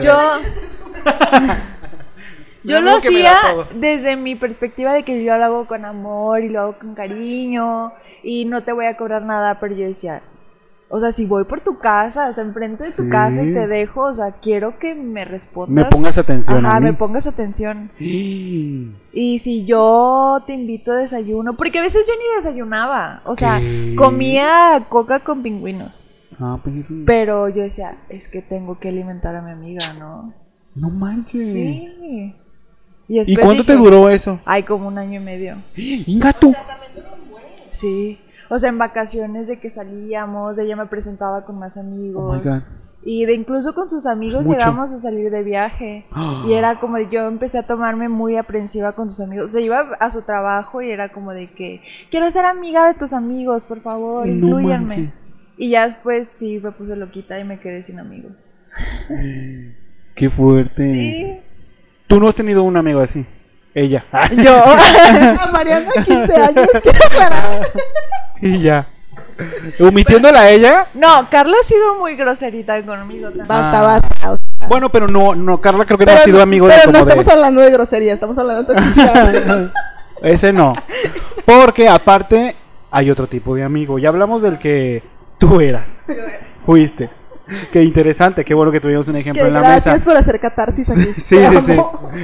yo. 0.01 0.17
Yo 2.67 2.81
lo 2.81 2.91
hacía 2.97 3.33
desde 3.75 4.15
mi 4.15 4.35
perspectiva 4.35 4.93
de 4.93 5.03
que 5.03 5.23
yo 5.23 5.37
lo 5.37 5.43
hago 5.45 5.65
con 5.65 5.85
amor 5.85 6.43
y 6.43 6.49
lo 6.49 6.61
hago 6.61 6.75
con 6.79 6.93
cariño 6.95 7.93
y 8.23 8.45
no 8.45 8.63
te 8.63 8.71
voy 8.73 8.85
a 8.85 8.97
cobrar 8.97 9.23
nada, 9.23 9.59
pero 9.59 9.75
yo 9.75 9.85
decía, 9.87 10.21
o 10.89 10.99
sea, 10.99 11.11
si 11.11 11.25
voy 11.25 11.43
por 11.43 11.61
tu 11.61 11.79
casa, 11.79 12.29
o 12.29 12.33
sea, 12.33 12.43
enfrente 12.43 12.83
de 12.85 12.91
tu 12.91 13.03
Sí. 13.03 13.09
casa 13.09 13.43
y 13.43 13.53
te 13.53 13.67
dejo, 13.67 14.03
o 14.03 14.15
sea, 14.15 14.31
quiero 14.41 14.79
que 14.79 14.95
me 14.95 15.25
respondas. 15.25 15.85
Me 15.85 15.89
pongas 15.89 16.17
atención. 16.17 16.65
Ajá, 16.65 16.77
a 16.77 16.79
mí. 16.79 16.85
me 16.87 16.93
pongas 16.93 17.27
atención. 17.27 17.91
Sí. 17.97 18.91
Y 19.13 19.39
si 19.39 19.65
yo 19.65 20.43
te 20.45 20.53
invito 20.53 20.91
a 20.91 20.95
desayuno, 20.97 21.55
porque 21.57 21.79
a 21.79 21.81
veces 21.81 22.05
yo 22.07 22.13
ni 22.13 22.35
desayunaba, 22.37 23.21
o 23.25 23.35
sea, 23.35 23.57
¿Qué? 23.59 23.95
comía 23.97 24.85
coca 24.89 25.19
con 25.21 25.41
pingüinos, 25.41 26.03
Ah, 26.39 26.59
pues, 26.63 26.75
pero 27.05 27.49
yo 27.49 27.63
decía, 27.63 27.97
es 28.09 28.27
que 28.27 28.43
tengo 28.43 28.77
que 28.79 28.89
alimentar 28.89 29.35
a 29.35 29.41
mi 29.41 29.49
amiga, 29.51 29.79
¿no? 29.99 30.33
no 30.75 30.89
manches. 30.91 31.51
Sí. 31.51 32.35
¿Y 33.07 33.19
después 33.19 33.45
cuánto 33.45 33.63
te 33.63 33.75
duró 33.75 34.09
eso? 34.09 34.39
Ay, 34.45 34.63
como 34.63 34.87
un 34.87 34.97
año 34.97 35.21
y 35.21 35.23
medio. 35.23 35.55
Inga 35.75 36.33
tú. 36.33 36.53
Sí. 37.71 38.19
O 38.49 38.59
sea, 38.59 38.69
en 38.69 38.77
vacaciones 38.77 39.47
de 39.47 39.59
que 39.59 39.69
salíamos, 39.69 40.57
ella 40.59 40.75
me 40.75 40.85
presentaba 40.85 41.43
con 41.45 41.59
más 41.59 41.75
Oh 41.77 41.81
amigos. 41.81 42.37
my 42.43 42.49
god. 42.49 42.61
y 43.03 43.25
de 43.25 43.33
incluso 43.35 43.73
con 43.73 43.89
sus 43.89 44.05
amigos 44.05 44.43
Mucho. 44.43 44.57
llegamos 44.57 44.91
a 44.91 44.99
salir 44.99 45.29
de 45.31 45.43
viaje. 45.43 46.05
Y 46.47 46.53
era 46.53 46.79
como 46.79 46.97
de, 46.97 47.07
yo 47.09 47.27
empecé 47.27 47.57
a 47.59 47.63
tomarme 47.67 48.09
muy 48.09 48.35
aprensiva 48.37 48.93
con 48.93 49.11
sus 49.11 49.25
amigos. 49.25 49.47
O 49.47 49.49
sea, 49.49 49.61
iba 49.61 49.79
a 49.99 50.11
su 50.11 50.23
trabajo 50.23 50.81
y 50.81 50.89
era 50.91 51.09
como 51.09 51.31
de 51.31 51.49
que, 51.51 51.81
quiero 52.11 52.29
ser 52.31 52.45
amiga 52.45 52.87
de 52.87 52.93
tus 52.99 53.13
amigos, 53.13 53.63
por 53.65 53.81
favor, 53.81 54.25
No 54.27 54.47
incluyanme. 54.59 55.13
y 55.57 55.69
ya 55.69 55.85
después 55.87 56.29
sí 56.29 56.59
me 56.61 56.71
puse 56.71 56.95
loquita 56.97 57.39
y 57.39 57.43
me 57.45 57.59
quedé 57.59 57.83
sin 57.83 57.99
amigos. 57.99 58.53
Qué 60.15 60.29
fuerte. 60.29 60.93
Sí. 60.93 61.39
Tú 62.07 62.19
no 62.19 62.29
has 62.29 62.35
tenido 62.35 62.63
un 62.63 62.77
amigo 62.77 63.01
así. 63.01 63.25
Ella. 63.73 64.05
Yo. 64.37 64.63
A 65.39 65.49
Mariana, 65.51 65.91
15 66.05 66.41
años, 66.41 66.67
quiero 66.83 66.99
aclarar. 67.05 67.69
y 68.41 68.59
ya. 68.61 68.85
Omitiéndola 69.79 70.39
a 70.41 70.49
ella. 70.49 70.87
no, 70.95 71.27
Carla 71.29 71.57
ha 71.61 71.63
sido 71.63 71.99
muy 71.99 72.15
groserita 72.15 72.81
conmigo 72.81 73.27
también. 73.27 73.47
Basta, 73.47 73.79
Ah. 73.79 73.83
basta. 73.83 74.31
o 74.31 74.37
sea, 74.37 74.67
Bueno, 74.67 74.89
pero 74.89 75.07
no, 75.07 75.35
no, 75.35 75.61
Carla 75.61 75.85
creo 75.85 75.97
que 75.99 76.05
no 76.05 76.11
pero 76.11 76.21
ha 76.21 76.25
sido 76.25 76.41
amigo 76.41 76.67
de 76.67 76.73
pero 76.73 76.87
no 76.91 76.97
de- 76.97 77.03
estamos 77.03 77.27
hablando 77.27 77.61
de 77.61 77.69
grosería, 77.71 78.13
estamos 78.13 78.35
hablando 78.39 78.63
de 78.63 78.73
toxicidad. 78.73 79.71
Ese 80.23 80.51
no. 80.53 80.73
Porque 81.45 81.87
aparte 81.87 82.55
hay 82.89 83.11
otro 83.11 83.27
tipo 83.27 83.53
de 83.55 83.63
amigo. 83.63 83.99
Ya 83.99 84.09
hablamos 84.09 84.41
del 84.41 84.57
que 84.57 85.03
tú 85.37 85.61
eras. 85.61 86.03
Fuiste. 86.65 87.11
Qué 87.71 87.81
interesante, 87.83 88.43
qué 88.43 88.53
bueno 88.53 88.71
que 88.71 88.79
tuvimos 88.81 89.07
un 89.07 89.15
ejemplo 89.15 89.45
en 89.45 89.53
la 89.53 89.61
gracias 89.61 89.95
mesa. 89.95 90.05
por 90.05 90.17
hacer 90.17 90.39
catarsis 90.39 90.89
aquí. 90.89 91.13
Sí, 91.17 91.37
sí, 91.45 91.61
sí. 91.61 91.77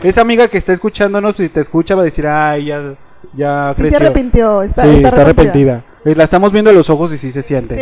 Esa 0.04 0.22
amiga 0.22 0.48
que 0.48 0.58
está 0.58 0.74
escuchándonos, 0.74 1.38
si 1.38 1.50
te 1.50 1.62
escucha, 1.62 1.96
va 1.96 2.02
a 2.02 2.06
decir, 2.06 2.28
ay, 2.28 2.66
ya, 2.66 2.94
ya 3.34 3.74
Sí 3.78 3.90
se 3.90 3.96
arrepintió, 3.96 4.64
está, 4.64 4.84
sí, 4.84 4.90
está 4.98 5.10
está 5.10 5.22
arrepentida. 5.22 5.74
arrepentida. 5.74 6.12
Eh, 6.12 6.16
La 6.16 6.24
estamos 6.26 6.52
viendo 6.52 6.72
a 6.72 6.74
los 6.74 6.90
ojos 6.90 7.14
y 7.14 7.18
sí 7.18 7.32
se 7.32 7.42
siente. 7.44 7.76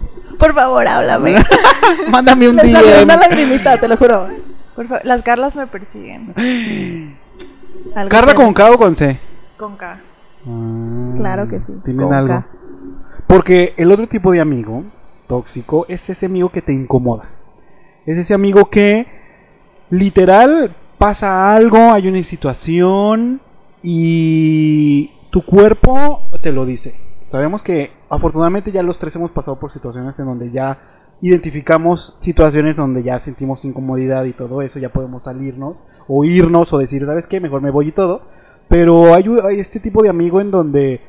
Sí. 0.00 0.06
Por 0.38 0.54
favor, 0.54 0.86
háblame. 0.86 1.34
Mándame 2.10 2.48
un 2.48 2.56
Le 2.56 2.70
salió 2.70 2.90
DM. 2.94 3.02
una 3.04 3.16
lagrimita, 3.16 3.76
te 3.78 3.88
lo 3.88 3.96
juro. 3.96 4.28
Por 4.76 4.86
favor, 4.86 5.04
las 5.04 5.22
Carlas 5.22 5.56
me 5.56 5.66
persiguen. 5.66 6.32
¿Carla 8.08 8.34
con 8.34 8.52
K 8.54 8.70
o 8.70 8.78
con 8.78 8.94
C? 8.94 9.18
Con 9.56 9.76
K. 9.76 9.98
Ah, 10.46 11.12
Claro 11.16 11.48
que 11.48 11.60
sí, 11.60 11.72
Tienen 11.84 12.04
con 12.06 12.14
algo. 12.14 12.28
K. 12.28 12.46
Porque 13.26 13.74
el 13.76 13.90
otro 13.90 14.06
tipo 14.06 14.30
de 14.30 14.40
amigo 14.40 14.84
tóxico 15.28 15.86
es 15.88 16.10
ese 16.10 16.26
amigo 16.26 16.50
que 16.50 16.62
te 16.62 16.72
incomoda. 16.72 17.30
Es 18.06 18.18
ese 18.18 18.34
amigo 18.34 18.70
que 18.70 19.06
literal 19.90 20.74
pasa 20.98 21.54
algo, 21.54 21.92
hay 21.92 22.08
una 22.08 22.22
situación 22.24 23.40
y 23.82 25.12
tu 25.30 25.44
cuerpo 25.44 26.22
te 26.42 26.50
lo 26.50 26.66
dice. 26.66 26.98
Sabemos 27.28 27.62
que 27.62 27.92
afortunadamente 28.08 28.72
ya 28.72 28.82
los 28.82 28.98
tres 28.98 29.14
hemos 29.16 29.30
pasado 29.30 29.60
por 29.60 29.70
situaciones 29.70 30.18
en 30.18 30.26
donde 30.26 30.50
ya 30.50 30.78
identificamos 31.20 32.14
situaciones 32.18 32.76
donde 32.76 33.02
ya 33.02 33.18
sentimos 33.18 33.64
incomodidad 33.64 34.24
y 34.24 34.32
todo 34.32 34.62
eso, 34.62 34.78
ya 34.78 34.88
podemos 34.88 35.24
salirnos 35.24 35.82
o 36.06 36.24
irnos 36.24 36.72
o 36.72 36.78
decir, 36.78 37.04
¿sabes 37.04 37.26
qué? 37.26 37.40
Mejor 37.40 37.60
me 37.60 37.70
voy 37.70 37.88
y 37.88 37.92
todo. 37.92 38.22
Pero 38.68 39.14
hay, 39.14 39.24
hay 39.44 39.60
este 39.60 39.80
tipo 39.80 40.02
de 40.02 40.08
amigo 40.08 40.40
en 40.40 40.50
donde 40.50 41.00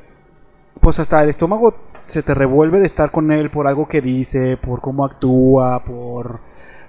pues 0.80 0.98
hasta 0.98 1.22
el 1.22 1.30
estómago 1.30 1.74
se 2.06 2.22
te 2.22 2.34
revuelve 2.34 2.78
de 2.80 2.86
estar 2.86 3.10
con 3.10 3.30
él 3.32 3.50
por 3.50 3.66
algo 3.66 3.86
que 3.88 4.00
dice, 4.00 4.56
por 4.56 4.80
cómo 4.80 5.04
actúa, 5.04 5.82
por 5.84 6.40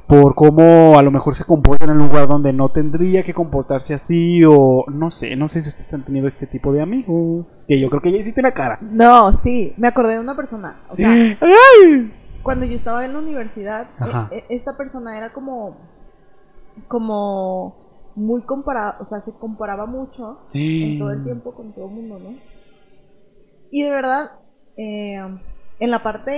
por 0.08 0.36
cómo 0.36 1.00
a 1.00 1.04
lo 1.04 1.10
mejor 1.10 1.38
se 1.38 1.46
comporta 1.46 1.86
en 1.86 1.92
el 1.92 1.98
lugar 1.98 2.28
donde 2.28 2.52
no 2.52 2.68
tendría 2.68 3.24
que 3.24 3.34
comportarse 3.34 3.94
así 3.94 4.42
o 4.44 4.84
no 4.92 5.10
sé, 5.10 5.38
no 5.38 5.48
sé 5.48 5.62
si 5.62 5.70
ustedes 5.70 5.94
han 5.94 6.04
tenido 6.04 6.28
este 6.28 6.48
tipo 6.48 6.74
de 6.74 6.82
amigos, 6.82 7.64
que 7.66 7.80
yo 7.80 7.90
creo 7.90 8.02
que 8.02 8.12
ya 8.12 8.18
hiciste 8.18 8.42
una 8.42 8.52
cara. 8.52 8.78
No, 8.82 9.34
sí, 9.38 9.74
me 9.78 9.88
acordé 9.88 10.16
de 10.16 10.20
una 10.20 10.36
persona. 10.36 10.82
O 10.90 10.98
sea, 10.98 11.10
¡Ay! 11.40 12.12
cuando 12.44 12.66
yo 12.66 12.76
estaba 12.76 13.06
en 13.06 13.14
la 13.14 13.20
universidad, 13.20 13.88
e- 14.32 14.36
e- 14.36 14.46
esta 14.50 14.76
persona 14.76 15.18
era 15.18 15.30
como, 15.32 15.78
como 16.90 17.76
muy 18.16 18.42
comparada, 18.42 18.98
o 19.00 19.06
sea, 19.06 19.22
se 19.22 19.32
comparaba 19.34 19.86
mucho 19.86 20.40
en 20.54 21.00
todo 21.00 21.12
el 21.12 21.24
tiempo 21.24 21.54
con 21.54 21.72
todo 21.72 21.86
el 21.86 21.92
mundo, 21.92 22.20
¿no? 22.20 22.51
Y 23.72 23.84
de 23.84 23.90
verdad, 23.90 24.32
eh, 24.78 25.16
en 25.80 25.90
la 25.92 26.00
parte 26.00 26.32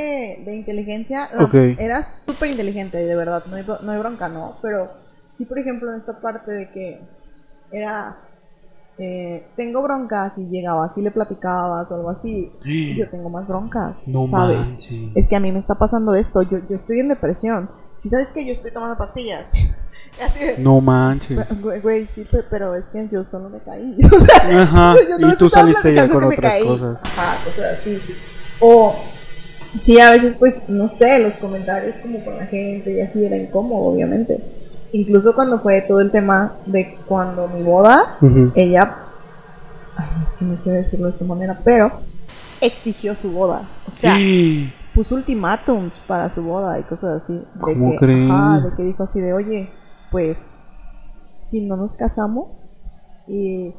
de 0.46 0.56
inteligencia, 0.56 1.30
la- 1.34 1.44
era 1.80 2.02
súper 2.04 2.50
inteligente, 2.52 2.98
de 2.98 3.16
verdad, 3.16 3.44
no 3.50 3.56
hay, 3.58 3.66
no 3.84 3.92
hay 3.92 4.00
bronca, 4.00 4.30
¿no? 4.30 4.58
Pero 4.62 4.90
sí, 5.30 5.46
por 5.46 5.60
ejemplo, 5.60 5.92
en 5.92 6.00
esta 6.00 6.22
parte 6.22 6.52
de 6.52 6.70
que 6.72 7.02
era, 7.72 8.18
eh, 8.98 9.48
tengo 9.58 9.82
broncas 9.82 10.38
y 10.38 10.48
llegaba, 10.50 10.86
así 10.86 11.02
le 11.02 11.12
platicabas 11.12 11.92
o 11.92 11.96
algo 11.96 12.10
así, 12.12 12.52
y 12.64 12.96
yo 13.00 13.10
tengo 13.10 13.30
más 13.30 13.48
broncas, 13.48 14.08
No 14.08 14.26
¿sabes? 14.28 14.60
manches. 14.60 15.12
Es 15.16 15.28
que 15.28 15.36
a 15.36 15.40
mí 15.40 15.52
me 15.52 15.60
está 15.60 15.76
pasando 15.76 16.14
esto, 16.14 16.42
yo, 16.44 16.60
yo 16.70 16.76
estoy 16.76 17.00
en 17.00 17.10
depresión. 17.10 17.70
Si 17.98 18.10
sabes 18.10 18.30
que 18.30 18.46
yo 18.46 18.54
estoy 18.54 18.72
tomando 18.72 18.98
pastillas. 18.98 19.50
Así 20.22 20.40
de, 20.44 20.58
No 20.60 20.80
manches. 20.82 21.40
Güey, 21.82 22.06
sí, 22.06 22.26
pe- 22.30 22.44
pero 22.50 22.76
es 22.76 22.86
que 22.86 23.08
yo 23.12 23.24
solo 23.26 23.50
me 23.50 23.60
caí. 23.60 23.98
O 24.12 24.20
sea, 24.20 24.62
Ajá. 24.64 24.96
yo 25.10 25.18
no 25.18 25.34
Y 25.34 25.36
tú 25.38 25.50
saliste 25.50 25.94
ya 25.94 26.08
con 26.10 26.24
otras 26.24 26.40
caí. 26.52 26.66
cosas. 26.66 26.98
Ajá, 27.04 27.44
cosas 27.44 27.80
así. 27.80 28.00
O, 28.60 28.96
sí, 29.78 30.00
a 30.00 30.12
veces, 30.12 30.36
pues, 30.38 30.70
no 30.70 30.88
sé, 30.88 31.20
los 31.20 31.34
comentarios 31.36 31.96
como 31.98 32.24
con 32.24 32.38
la 32.38 32.46
gente 32.46 32.94
y 32.94 33.02
así 33.02 33.26
era 33.26 33.36
incómodo, 33.38 33.86
obviamente. 33.86 34.40
Incluso 34.92 35.34
cuando 35.34 35.60
fue 35.60 35.82
todo 35.82 36.00
el 36.02 36.12
tema 36.12 36.54
de 36.68 36.98
cuando 37.08 37.48
mi 37.48 37.64
boda, 37.64 38.18
ella, 38.54 38.98
ay, 39.98 40.06
es 40.28 40.34
que 40.34 40.46
no 40.46 40.56
quiero 40.58 40.78
decirlo 40.78 41.08
de 41.08 41.12
esta 41.14 41.26
manera, 41.26 41.60
pero 41.64 41.92
exigió 42.62 43.16
su 43.16 43.32
boda. 43.32 43.64
O 43.88 43.92
sea, 43.92 44.16
puso 44.94 45.16
ultimátums 45.16 45.96
para 46.06 46.30
su 46.30 46.44
boda 46.44 46.80
y 46.80 46.84
cosas 46.84 47.24
así. 47.24 47.34
De 47.34 47.44
¿Cómo 47.60 47.92
que, 47.94 47.98
crees? 47.98 48.32
Ajá, 48.32 48.60
de 48.60 48.76
que 48.78 48.84
dijo 48.84 49.02
así 49.04 49.20
de, 49.20 49.34
oye, 49.34 49.72
pues, 50.14 50.68
si 51.36 51.68
no 51.68 51.76
nos 51.76 51.94
casamos 51.96 52.78
y, 53.28 53.74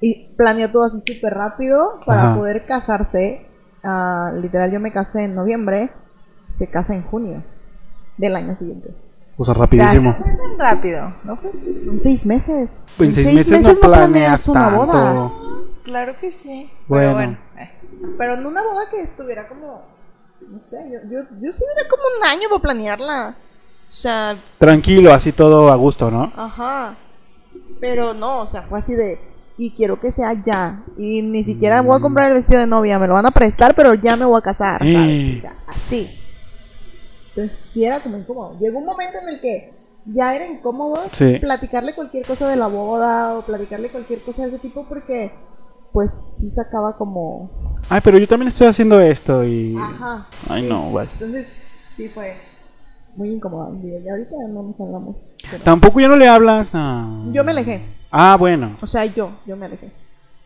y 0.00 0.34
planeó 0.36 0.70
todo 0.72 0.84
así 0.84 1.00
súper 1.06 1.34
rápido 1.34 2.00
para 2.04 2.30
Ajá. 2.30 2.36
poder 2.36 2.64
casarse. 2.66 3.46
ah, 3.84 4.32
literal, 4.40 4.72
yo 4.72 4.80
me 4.80 4.90
casé 4.90 5.22
en 5.24 5.34
noviembre, 5.36 5.92
se 6.56 6.68
casa 6.68 6.94
en 6.94 7.02
junio 7.04 7.44
del 8.16 8.34
año 8.34 8.56
siguiente. 8.56 8.92
O 9.38 9.44
sea, 9.44 9.54
rapidísimo. 9.54 10.12
sea, 10.12 10.22
Fue 10.22 10.32
tan 10.32 10.58
rápido, 10.58 11.12
¿no? 11.24 11.38
Son 11.84 12.00
seis 12.00 12.24
meses. 12.26 12.70
en 12.98 13.12
seis, 13.14 13.48
meses, 13.50 13.78
no 13.82 13.88
planeas 13.90 14.48
una 14.48 14.60
tanto. 14.70 14.86
boda. 14.86 15.30
Claro 15.84 16.14
que 16.18 16.32
sí. 16.32 16.70
Bueno. 16.88 17.04
Pero 17.04 17.14
bueno. 17.14 17.38
eh. 17.60 17.70
Pero 18.18 18.34
en 18.34 18.46
una 18.46 18.62
boda 18.62 18.88
que 18.90 19.02
estuviera 19.02 19.46
como, 19.46 19.82
no 20.48 20.58
sé, 20.60 20.90
yo, 20.90 20.98
yo, 21.10 21.20
yo 21.40 21.52
sí 21.52 21.62
duré 21.74 21.88
como 21.88 22.02
un 22.18 22.24
año 22.26 22.48
para 22.48 22.62
planearla. 22.62 23.36
O 23.88 23.92
sea, 23.92 24.36
Tranquilo, 24.58 25.12
así 25.12 25.32
todo 25.32 25.70
a 25.70 25.76
gusto, 25.76 26.10
¿no? 26.10 26.32
ajá. 26.36 26.96
Pero 27.80 28.14
no, 28.14 28.40
o 28.40 28.46
sea, 28.46 28.62
fue 28.62 28.78
así 28.78 28.94
de. 28.94 29.18
Y 29.58 29.70
quiero 29.70 30.00
que 30.00 30.10
sea 30.12 30.32
ya. 30.44 30.82
Y 30.98 31.22
ni 31.22 31.44
siquiera 31.44 31.80
voy 31.82 31.96
a 31.96 32.00
comprar 32.00 32.28
el 32.30 32.38
vestido 32.38 32.60
de 32.60 32.66
novia. 32.66 32.98
Me 32.98 33.06
lo 33.06 33.14
van 33.14 33.26
a 33.26 33.30
prestar, 33.30 33.74
pero 33.74 33.94
ya 33.94 34.16
me 34.16 34.24
voy 34.24 34.38
a 34.38 34.42
casar. 34.42 34.78
¿sabes? 34.80 35.34
Mm. 35.34 35.36
O 35.36 35.40
sea, 35.40 35.54
así. 35.66 36.10
Entonces 37.30 37.52
sí 37.58 37.84
era 37.84 38.00
como 38.00 38.16
incómodo. 38.18 38.58
Llegó 38.58 38.78
un 38.78 38.86
momento 38.86 39.18
en 39.22 39.28
el 39.28 39.40
que 39.40 39.72
ya 40.06 40.34
era 40.34 40.46
incómodo 40.46 41.02
Sí. 41.12 41.38
platicarle 41.38 41.94
cualquier 41.94 42.24
cosa 42.26 42.48
de 42.48 42.56
la 42.56 42.66
boda 42.66 43.34
o 43.34 43.42
platicarle 43.42 43.88
cualquier 43.90 44.20
cosa 44.22 44.42
de 44.42 44.48
ese 44.48 44.58
tipo 44.58 44.86
porque 44.88 45.32
pues 45.92 46.10
sí 46.38 46.50
sacaba 46.50 46.96
como... 46.96 47.50
Ay, 47.88 48.00
pero 48.02 48.18
yo 48.18 48.26
también 48.28 48.48
estoy 48.48 48.66
haciendo 48.68 49.00
esto 49.00 49.44
y... 49.44 49.76
Ajá. 49.78 50.26
Ay, 50.48 50.62
no, 50.68 50.92
vale. 50.92 51.08
Entonces 51.14 51.46
sí 51.94 52.08
fue 52.08 52.36
muy 53.16 53.30
incómodo. 53.30 53.72
Digo, 53.82 53.98
ya 54.04 54.12
ahorita 54.12 54.36
no 54.50 54.62
nos 54.62 54.80
hablamos. 54.80 55.16
pero- 55.50 55.62
Tampoco 55.64 56.00
ya 56.00 56.08
no 56.08 56.16
le 56.16 56.28
hablas 56.28 56.70
a... 56.74 57.06
Yo 57.32 57.44
me 57.44 57.50
alejé. 57.52 57.82
Ah, 58.10 58.36
bueno. 58.38 58.76
O 58.80 58.86
sea, 58.86 59.04
yo, 59.06 59.30
yo 59.46 59.56
me 59.56 59.66
alejé. 59.66 59.90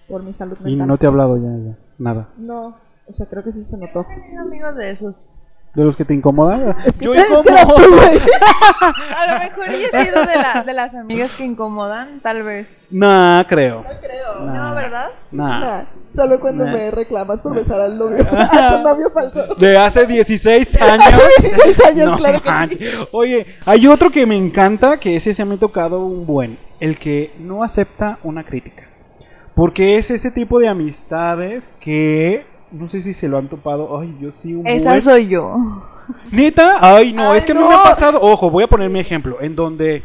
Por 0.08 0.22
mi 0.22 0.32
salud 0.34 0.56
Y 0.60 0.64
mental. 0.64 0.88
no 0.88 0.98
te 0.98 1.06
he 1.06 1.08
hablado 1.08 1.36
ya, 1.36 1.70
ya. 1.70 1.78
Nada. 1.98 2.28
No, 2.36 2.76
o 3.06 3.12
sea, 3.12 3.26
creo 3.28 3.44
que 3.44 3.52
sí 3.52 3.62
se 3.62 3.76
notó. 3.76 4.00
He 4.10 4.20
tenido 4.20 4.42
amigos 4.42 4.76
de 4.76 4.90
esos. 4.90 5.28
¿De 5.74 5.84
los 5.84 5.96
que 5.96 6.04
te 6.04 6.12
incomodan? 6.14 6.74
Yo 7.00 7.14
Es 7.14 7.26
que 7.28 7.50
eras 7.52 7.68
tú, 7.68 7.94
güey. 7.94 8.18
A 9.16 9.32
lo 9.32 9.38
mejor 9.38 9.66
yo 9.70 9.86
he 9.98 10.04
sido 10.04 10.26
de, 10.26 10.36
la, 10.36 10.64
de 10.66 10.72
las 10.74 10.94
amigas 10.96 11.36
que 11.36 11.44
incomodan, 11.44 12.18
tal 12.20 12.42
vez. 12.42 12.88
Nah, 12.90 13.44
creo. 13.44 13.84
creo. 14.00 14.46
Nah. 14.46 14.52
No, 14.70 14.74
¿verdad? 14.74 15.06
Nah. 15.30 15.60
Nah, 15.60 15.84
solo 16.12 16.40
cuando 16.40 16.64
Nah. 16.64 16.72
me 16.72 16.90
reclamas 16.90 17.40
por 17.40 17.54
besar 17.54 17.80
al 17.80 17.96
novio. 17.96 18.16
a 18.32 18.78
tu 18.78 18.82
novio 18.82 19.10
falso. 19.14 19.54
De 19.54 19.78
hace 19.78 20.06
16 20.06 20.82
años. 20.82 21.06
Hace 21.06 21.48
16 21.54 21.86
años, 21.86 22.06
No 22.08 22.16
claro 22.16 22.42
que 22.42 22.76
sí. 22.76 22.84
Oye, 23.12 23.46
hay 23.64 23.86
otro 23.86 24.10
que 24.10 24.26
me 24.26 24.36
encanta, 24.36 24.96
que 24.96 25.14
ese 25.14 25.34
se 25.34 25.44
me 25.44 25.54
ha 25.54 25.58
tocado 25.58 26.04
un 26.04 26.26
buen. 26.26 26.58
El 26.80 26.98
que 26.98 27.32
no 27.38 27.62
acepta 27.62 28.18
una 28.24 28.42
crítica. 28.42 28.88
Porque 29.54 29.98
es 29.98 30.10
ese 30.10 30.32
tipo 30.32 30.58
de 30.58 30.68
amistades 30.68 31.72
que... 31.80 32.44
No 32.72 32.88
sé 32.88 33.02
si 33.02 33.14
se 33.14 33.28
lo 33.28 33.38
han 33.38 33.48
topado. 33.48 33.98
Ay, 33.98 34.16
yo 34.20 34.30
sí 34.32 34.54
un 34.54 34.66
Esa 34.66 34.90
buen. 34.90 35.02
soy 35.02 35.28
yo. 35.28 35.56
¿Neta? 36.30 36.78
Ay, 36.80 37.12
no, 37.12 37.32
Ay, 37.32 37.38
es 37.38 37.44
que 37.44 37.52
a 37.52 37.54
mí 37.54 37.60
no. 37.60 37.68
me 37.68 37.74
ha 37.74 37.82
pasado. 37.82 38.20
Ojo, 38.20 38.50
voy 38.50 38.64
a 38.64 38.68
poner 38.68 38.88
mi 38.90 39.00
ejemplo. 39.00 39.38
En 39.40 39.56
donde. 39.56 40.02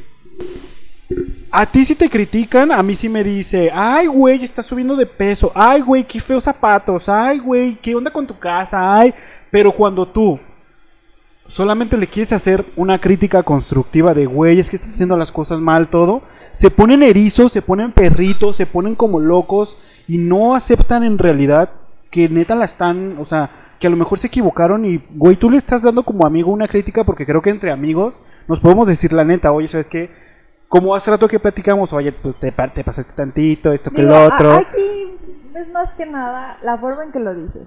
A 1.52 1.66
ti 1.66 1.86
si 1.86 1.96
te 1.96 2.10
critican, 2.10 2.72
a 2.72 2.82
mí 2.84 2.96
sí 2.96 3.08
me 3.08 3.24
dice, 3.24 3.72
ay, 3.74 4.08
güey, 4.08 4.44
estás 4.44 4.66
subiendo 4.66 4.96
de 4.96 5.06
peso, 5.06 5.52
ay, 5.56 5.80
güey, 5.82 6.04
qué 6.06 6.20
feos 6.20 6.44
zapatos, 6.44 7.08
ay, 7.08 7.40
güey, 7.40 7.76
qué 7.76 7.96
onda 7.96 8.12
con 8.12 8.28
tu 8.28 8.38
casa, 8.38 8.94
ay. 8.98 9.14
Pero 9.52 9.72
cuando 9.72 10.06
tú 10.06 10.38
solamente 11.48 11.96
le 11.96 12.08
quieres 12.08 12.34
hacer 12.34 12.66
una 12.76 13.00
crítica 13.00 13.44
constructiva 13.44 14.14
de, 14.14 14.26
güey, 14.26 14.60
es 14.60 14.70
que 14.70 14.76
estás 14.76 14.92
haciendo 14.92 15.16
las 15.16 15.32
cosas 15.32 15.60
mal, 15.62 15.88
todo, 15.90 16.24
se 16.52 16.72
ponen 16.72 17.04
erizos, 17.04 17.54
se 17.54 17.62
ponen 17.62 17.94
perritos, 17.94 18.58
se 18.58 18.66
ponen 18.66 18.96
como 18.96 19.20
locos 19.22 19.78
y 20.10 20.18
no 20.18 20.56
aceptan 20.56 21.04
en 21.04 21.18
realidad 21.18 21.70
que 22.16 22.30
neta 22.30 22.56
la 22.56 22.64
están, 22.64 23.18
o 23.20 23.26
sea, 23.26 23.50
que 23.78 23.88
a 23.88 23.90
lo 23.90 23.98
mejor 23.98 24.20
se 24.20 24.28
equivocaron 24.28 24.86
y, 24.86 25.04
güey, 25.16 25.36
tú 25.36 25.50
le 25.50 25.58
estás 25.58 25.84
dando 25.84 26.04
como 26.04 26.26
amigo 26.26 26.50
una 26.50 26.70
crítica 26.70 27.04
porque 27.04 27.26
creo 27.26 27.42
que 27.42 27.50
entre 27.50 27.72
amigos 27.72 28.18
nos 28.48 28.62
podemos 28.62 28.88
decir 28.88 29.12
la 29.12 29.26
neta, 29.26 29.52
oye, 29.52 29.68
¿sabes 29.68 29.90
qué? 29.90 30.10
Como 30.70 30.96
hace 30.96 31.12
rato 31.12 31.28
que 31.28 31.40
platicamos, 31.42 31.92
oye, 31.92 32.14
pues 32.14 32.36
te, 32.40 32.52
te 32.54 32.84
pasaste 32.86 33.12
tantito, 33.14 33.74
esto 33.74 33.92
que 33.92 34.02
Digo, 34.04 34.14
lo 34.14 34.18
a- 34.22 34.28
otro. 34.34 34.54
Aquí 34.54 35.18
es 35.56 35.68
más 35.74 35.94
que 35.94 36.06
nada 36.06 36.58
la 36.64 36.78
forma 36.78 37.04
en 37.04 37.12
que 37.12 37.20
lo 37.20 37.36
dices. 37.36 37.64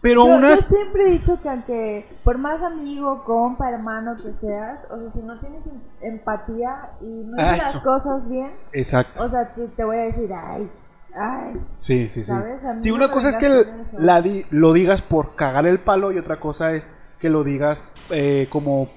pero 0.00 0.26
Yo, 0.26 0.32
yo 0.32 0.36
unas... 0.38 0.60
siempre 0.66 1.04
he 1.04 1.10
dicho 1.12 1.40
que 1.40 1.48
aunque 1.48 2.06
por 2.24 2.38
más 2.38 2.62
amigo, 2.62 3.22
compa, 3.24 3.70
hermano 3.70 4.16
que 4.20 4.34
seas, 4.34 4.88
o 4.90 4.98
sea, 5.00 5.10
si 5.10 5.22
no 5.22 5.38
tienes 5.38 5.68
em- 5.68 5.80
empatía 6.12 6.70
y 7.00 7.06
no 7.24 7.36
Ah, 7.38 7.50
haces 7.52 7.62
las 7.62 7.74
eso. 7.76 7.84
cosas 7.84 8.28
bien, 8.28 8.50
Exacto. 8.72 9.22
o 9.22 9.28
sea, 9.28 9.54
te, 9.54 9.68
te 9.68 9.84
voy 9.84 9.96
a 9.96 10.00
decir, 10.00 10.28
ay, 10.34 10.68
ay, 11.16 11.54
Sí, 11.78 12.10
sí, 12.12 12.24
sí. 12.24 12.32
Sí, 12.78 12.90
una 12.90 13.10
cosa 13.10 13.28
es 13.30 13.36
que 13.36 13.48
la 13.98 14.22
di- 14.22 14.44
lo 14.50 14.72
digas 14.72 15.02
por 15.02 15.34
cagar 15.34 15.66
el 15.66 15.78
palo 15.80 16.12
y 16.12 16.18
otra 16.18 16.38
cosa 16.38 16.74
es 16.74 16.88
que 17.20 17.28
lo 17.30 17.44
digas 17.44 17.92
eh, 18.10 18.46
como... 18.50 18.88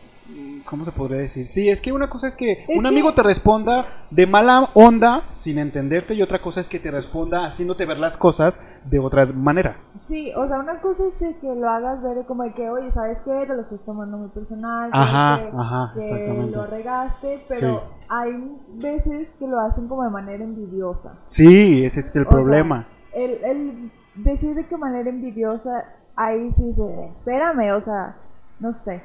¿Cómo 0.69 0.85
se 0.85 0.91
podría 0.91 1.17
decir? 1.21 1.47
Sí, 1.47 1.67
es 1.67 1.81
que 1.81 1.91
una 1.91 2.09
cosa 2.09 2.27
es 2.27 2.35
que 2.35 2.63
Es 2.67 2.77
un 2.77 2.83
que- 2.83 2.87
amigo 2.89 3.11
te 3.13 3.23
responda 3.23 3.87
de 4.11 4.27
mala 4.27 4.69
onda 4.75 5.23
sin 5.31 5.57
entenderte 5.57 6.13
y 6.13 6.21
otra 6.21 6.41
cosa 6.41 6.61
es 6.61 6.67
que 6.67 6.77
te 6.79 6.91
responda 6.91 7.47
haciéndote 7.47 7.85
ver 7.87 7.97
las 7.97 8.17
cosas 8.17 8.59
de 8.85 8.99
otra 8.99 9.25
manera. 9.25 9.77
Sí, 9.99 10.31
o 10.35 10.47
sea, 10.47 10.59
una 10.59 10.79
cosa 10.79 11.07
es 11.07 11.19
de 11.19 11.35
que 11.39 11.47
lo 11.55 11.67
hagas 11.69 12.03
ver 12.03 12.23
como 12.27 12.43
de 12.43 12.53
que, 12.53 12.69
oye, 12.69 12.91
¿sabes 12.91 13.23
qué? 13.23 13.45
Te 13.47 13.55
lo 13.55 13.61
estás 13.61 13.83
tomando 13.83 14.17
muy 14.17 14.29
personal. 14.29 14.91
Ajá, 14.93 15.39
que, 15.41 15.57
ajá, 15.57 15.91
que 15.95 16.01
exactamente. 16.01 16.55
lo 16.55 16.65
regaste, 16.67 17.45
pero 17.47 17.79
Sí. 17.79 18.03
hay 18.09 18.57
veces 18.75 19.33
que 19.39 19.47
lo 19.47 19.59
hacen 19.59 19.87
como 19.87 20.03
de 20.03 20.11
manera 20.11 20.43
envidiosa. 20.43 21.17
Sí, 21.27 21.83
ese 21.83 22.01
es 22.01 22.15
el 22.15 22.27
O 22.27 22.29
problema. 22.29 22.85
sea, 23.11 23.23
el, 23.23 23.31
el 23.43 23.91
decir 24.15 24.53
de 24.55 24.67
qué 24.67 24.77
manera 24.77 25.09
envidiosa, 25.09 25.83
ahí 26.15 26.51
sí 26.53 26.73
se... 26.73 27.05
Espérame, 27.07 27.71
o 27.75 27.81
sea, 27.81 28.17
no 28.59 28.71
sé. 28.71 29.01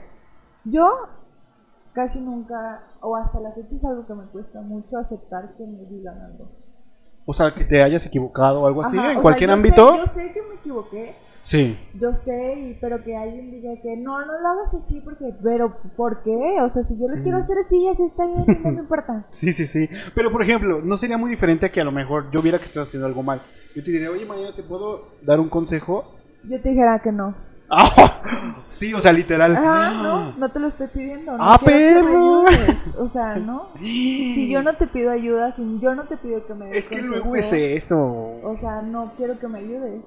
Yo 0.64 1.08
casi 1.94 2.20
nunca, 2.20 2.82
o 3.00 3.16
hasta 3.16 3.40
la 3.40 3.52
fecha 3.52 3.76
es 3.76 3.84
algo 3.84 4.06
que 4.06 4.14
me 4.14 4.24
cuesta 4.26 4.60
mucho 4.60 4.98
aceptar 4.98 5.54
que 5.56 5.64
me 5.66 5.84
digan 5.84 6.20
algo. 6.20 6.50
O 7.26 7.32
sea, 7.32 7.54
que 7.54 7.64
te 7.64 7.82
hayas 7.82 8.04
equivocado 8.06 8.60
o 8.62 8.66
algo 8.66 8.82
así 8.84 8.98
Ajá, 8.98 9.06
o 9.06 9.10
en 9.10 9.14
sea, 9.14 9.22
cualquier 9.22 9.50
yo 9.50 9.56
sé- 9.56 9.60
ámbito. 9.62 9.94
yo 9.96 10.06
sé 10.06 10.32
que 10.32 10.42
me 10.42 10.54
equivoqué, 10.56 11.14
Sí. 11.46 11.78
Yo 12.00 12.12
sé, 12.14 12.78
pero 12.80 13.04
que 13.04 13.14
alguien 13.14 13.50
diga 13.50 13.72
que 13.82 13.98
no, 13.98 14.18
no 14.24 14.40
lo 14.40 14.48
hagas 14.48 14.72
así 14.72 15.02
porque, 15.02 15.26
pero 15.42 15.76
¿por 15.94 16.22
qué? 16.22 16.56
O 16.62 16.70
sea, 16.70 16.82
si 16.84 16.98
yo 16.98 17.06
lo 17.06 17.22
quiero 17.22 17.36
hacer 17.36 17.58
así, 17.66 17.86
así 17.86 18.02
está 18.02 18.24
bien, 18.26 18.46
no 18.64 18.70
me 18.72 18.80
importa. 18.80 19.26
Sí, 19.32 19.52
sí, 19.52 19.66
sí. 19.66 19.86
Pero 20.14 20.32
por 20.32 20.42
ejemplo, 20.42 20.80
no 20.82 20.96
sería 20.96 21.18
muy 21.18 21.28
diferente 21.30 21.66
a 21.66 21.70
que 21.70 21.82
a 21.82 21.84
lo 21.84 21.92
mejor 21.92 22.30
yo 22.30 22.40
viera 22.40 22.56
que 22.56 22.64
estás 22.64 22.88
haciendo 22.88 23.06
algo 23.06 23.22
mal. 23.22 23.42
Yo 23.76 23.84
te 23.84 23.90
diría, 23.90 24.10
oye, 24.10 24.24
mañana 24.24 24.54
te 24.56 24.62
puedo 24.62 25.08
dar 25.20 25.38
un 25.38 25.50
consejo. 25.50 26.14
Yo 26.48 26.62
te 26.62 26.70
dijera 26.70 26.98
que 27.00 27.12
no. 27.12 27.34
Sí, 28.68 28.92
o 28.92 29.00
sea, 29.00 29.12
literal. 29.12 29.54
Ah, 29.56 29.92
no, 30.02 30.32
no 30.36 30.48
te 30.48 30.58
lo 30.58 30.66
estoy 30.66 30.88
pidiendo. 30.88 31.36
No 31.36 31.44
¡Ah, 31.44 31.58
quiero 31.62 32.00
que 32.00 32.02
me 32.02 32.10
perro! 32.10 32.48
ayudes. 32.48 32.94
O 32.98 33.06
sea, 33.08 33.36
no. 33.36 33.68
Si 33.78 34.48
yo 34.50 34.62
no 34.62 34.74
te 34.74 34.86
pido 34.88 35.12
ayuda, 35.12 35.52
si 35.52 35.78
yo 35.80 35.94
no 35.94 36.04
te 36.04 36.16
pido 36.16 36.44
que 36.44 36.54
me 36.54 36.66
des 36.66 36.76
Es 36.78 36.88
que 36.88 36.96
consejo, 36.96 37.14
luego 37.14 37.36
es 37.36 37.52
eso. 37.52 38.02
O 38.42 38.56
sea, 38.56 38.82
no 38.82 39.12
quiero 39.16 39.38
que 39.38 39.46
me 39.46 39.60
ayudes. 39.60 40.04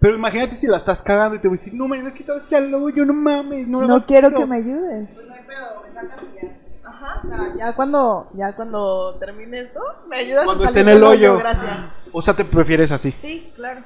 Pero 0.00 0.14
imagínate 0.14 0.54
si 0.54 0.68
la 0.68 0.76
estás 0.76 1.02
cagando 1.02 1.34
y 1.34 1.40
te 1.40 1.48
voy 1.48 1.56
a 1.56 1.60
decir, 1.60 1.74
no, 1.74 1.88
mañana 1.88 2.08
es 2.08 2.14
que 2.14 2.20
estabas 2.20 2.52
al 2.52 2.72
hoyo, 2.72 3.04
no 3.04 3.12
mames, 3.14 3.66
no, 3.66 3.84
No 3.84 4.00
quiero 4.02 4.28
eso". 4.28 4.36
que 4.38 4.46
me 4.46 4.56
ayudes. 4.56 5.16
No 5.26 5.34
hay 5.34 5.40
pedo, 5.42 5.82
me 5.82 6.38
y 6.40 6.46
ya. 6.46 6.88
Ajá. 6.88 7.20
O 7.24 7.28
sea, 7.28 7.54
ya 7.58 7.74
cuando, 7.74 8.28
ya 8.34 8.54
cuando 8.54 9.16
termine 9.18 9.60
esto, 9.60 9.80
me 10.08 10.18
ayudas 10.18 10.44
Cuando 10.44 10.62
a 10.62 10.66
esté 10.68 10.80
salir 10.84 10.88
en 10.90 10.94
el 10.94 11.00
del 11.02 11.10
hoyo. 11.10 11.38
Gracias. 11.38 11.76
O 12.12 12.22
sea, 12.22 12.34
te 12.34 12.44
prefieres 12.44 12.92
así. 12.92 13.10
Sí, 13.20 13.52
claro. 13.56 13.80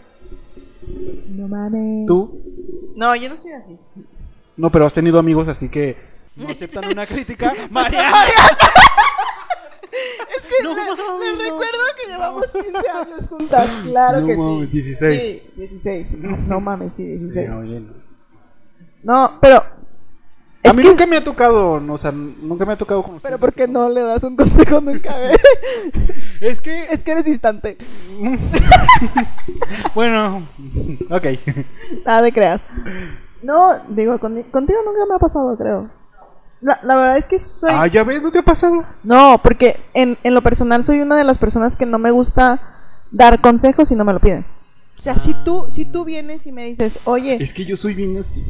No 1.28 1.48
mames. 1.48 2.06
¿Tú? 2.06 2.42
No, 2.96 3.14
yo 3.16 3.28
no 3.28 3.36
soy 3.36 3.52
así. 3.52 3.78
No, 4.56 4.70
pero 4.70 4.86
has 4.86 4.92
tenido 4.94 5.18
amigos 5.18 5.48
así 5.48 5.68
que 5.68 5.96
no 6.36 6.48
aceptan 6.48 6.84
una 6.90 7.06
crítica. 7.06 7.52
Mariana. 7.70 8.26
Es 10.36 10.46
que 10.46 10.54
No 10.64 10.74
le, 10.74 10.80
mames, 10.86 11.20
les 11.20 11.36
no. 11.36 11.42
recuerdo 11.44 11.78
que 12.00 12.10
llevamos 12.10 12.46
15 12.46 12.88
años 12.88 13.28
juntas. 13.28 13.70
Claro 13.82 14.20
No 14.22 14.26
que 14.26 14.36
mames, 14.36 14.70
sí. 14.70 14.80
16. 14.80 15.20
Sí, 15.20 15.42
16. 15.56 16.12
No 16.48 16.60
mames, 16.60 16.94
sí, 16.94 17.04
16. 17.04 17.46
Sí, 17.46 17.52
oye, 17.52 17.80
no. 17.80 17.92
No, 19.02 19.38
A 20.70 20.72
mí 20.74 20.82
que, 20.82 20.88
nunca 20.88 21.06
me 21.06 21.16
ha 21.16 21.24
tocado, 21.24 21.72
o 21.72 21.98
sea, 21.98 22.12
nunca 22.12 22.64
me 22.64 22.72
ha 22.74 22.76
tocado 22.78 23.02
con 23.02 23.18
Pero 23.20 23.36
ustedes. 23.36 23.40
¿por 23.40 23.52
qué 23.52 23.66
no 23.66 23.88
le 23.88 24.02
das 24.02 24.22
un 24.24 24.36
consejo 24.36 24.80
nunca? 24.80 25.16
ve? 25.18 25.36
Es 26.40 26.60
que, 26.60 26.84
es 26.84 27.02
que 27.02 27.12
eres 27.12 27.26
instante. 27.26 27.76
bueno, 29.94 30.46
ok. 31.10 31.24
Nada 32.04 32.22
de 32.22 32.32
creas. 32.32 32.64
No, 33.42 33.74
digo, 33.88 34.18
con- 34.18 34.42
contigo 34.44 34.78
nunca 34.84 35.04
me 35.08 35.16
ha 35.16 35.18
pasado, 35.18 35.56
creo. 35.56 35.90
La, 36.60 36.78
la 36.84 36.96
verdad 36.96 37.16
es 37.18 37.26
que 37.26 37.38
soy. 37.40 37.70
Ah, 37.74 37.88
ya 37.88 38.04
ves, 38.04 38.22
¿no 38.22 38.30
te 38.30 38.38
ha 38.38 38.42
pasado? 38.42 38.84
No, 39.02 39.38
porque 39.42 39.76
en, 39.94 40.16
en 40.22 40.34
lo 40.34 40.42
personal 40.42 40.84
soy 40.84 41.00
una 41.00 41.16
de 41.16 41.24
las 41.24 41.38
personas 41.38 41.74
que 41.74 41.86
no 41.86 41.98
me 41.98 42.12
gusta 42.12 42.60
dar 43.10 43.40
consejos 43.40 43.88
si 43.88 43.96
no 43.96 44.04
me 44.04 44.12
lo 44.12 44.20
piden. 44.20 44.44
O 44.96 45.02
sea, 45.02 45.18
si 45.18 45.34
tú, 45.44 45.66
si 45.70 45.84
tú 45.84 46.04
vienes 46.04 46.46
y 46.46 46.52
me 46.52 46.66
dices, 46.66 47.00
oye, 47.04 47.42
Es 47.42 47.52
que 47.52 47.64
yo 47.64 47.76
soy 47.76 47.94
bien 47.94 48.16
así. 48.18 48.44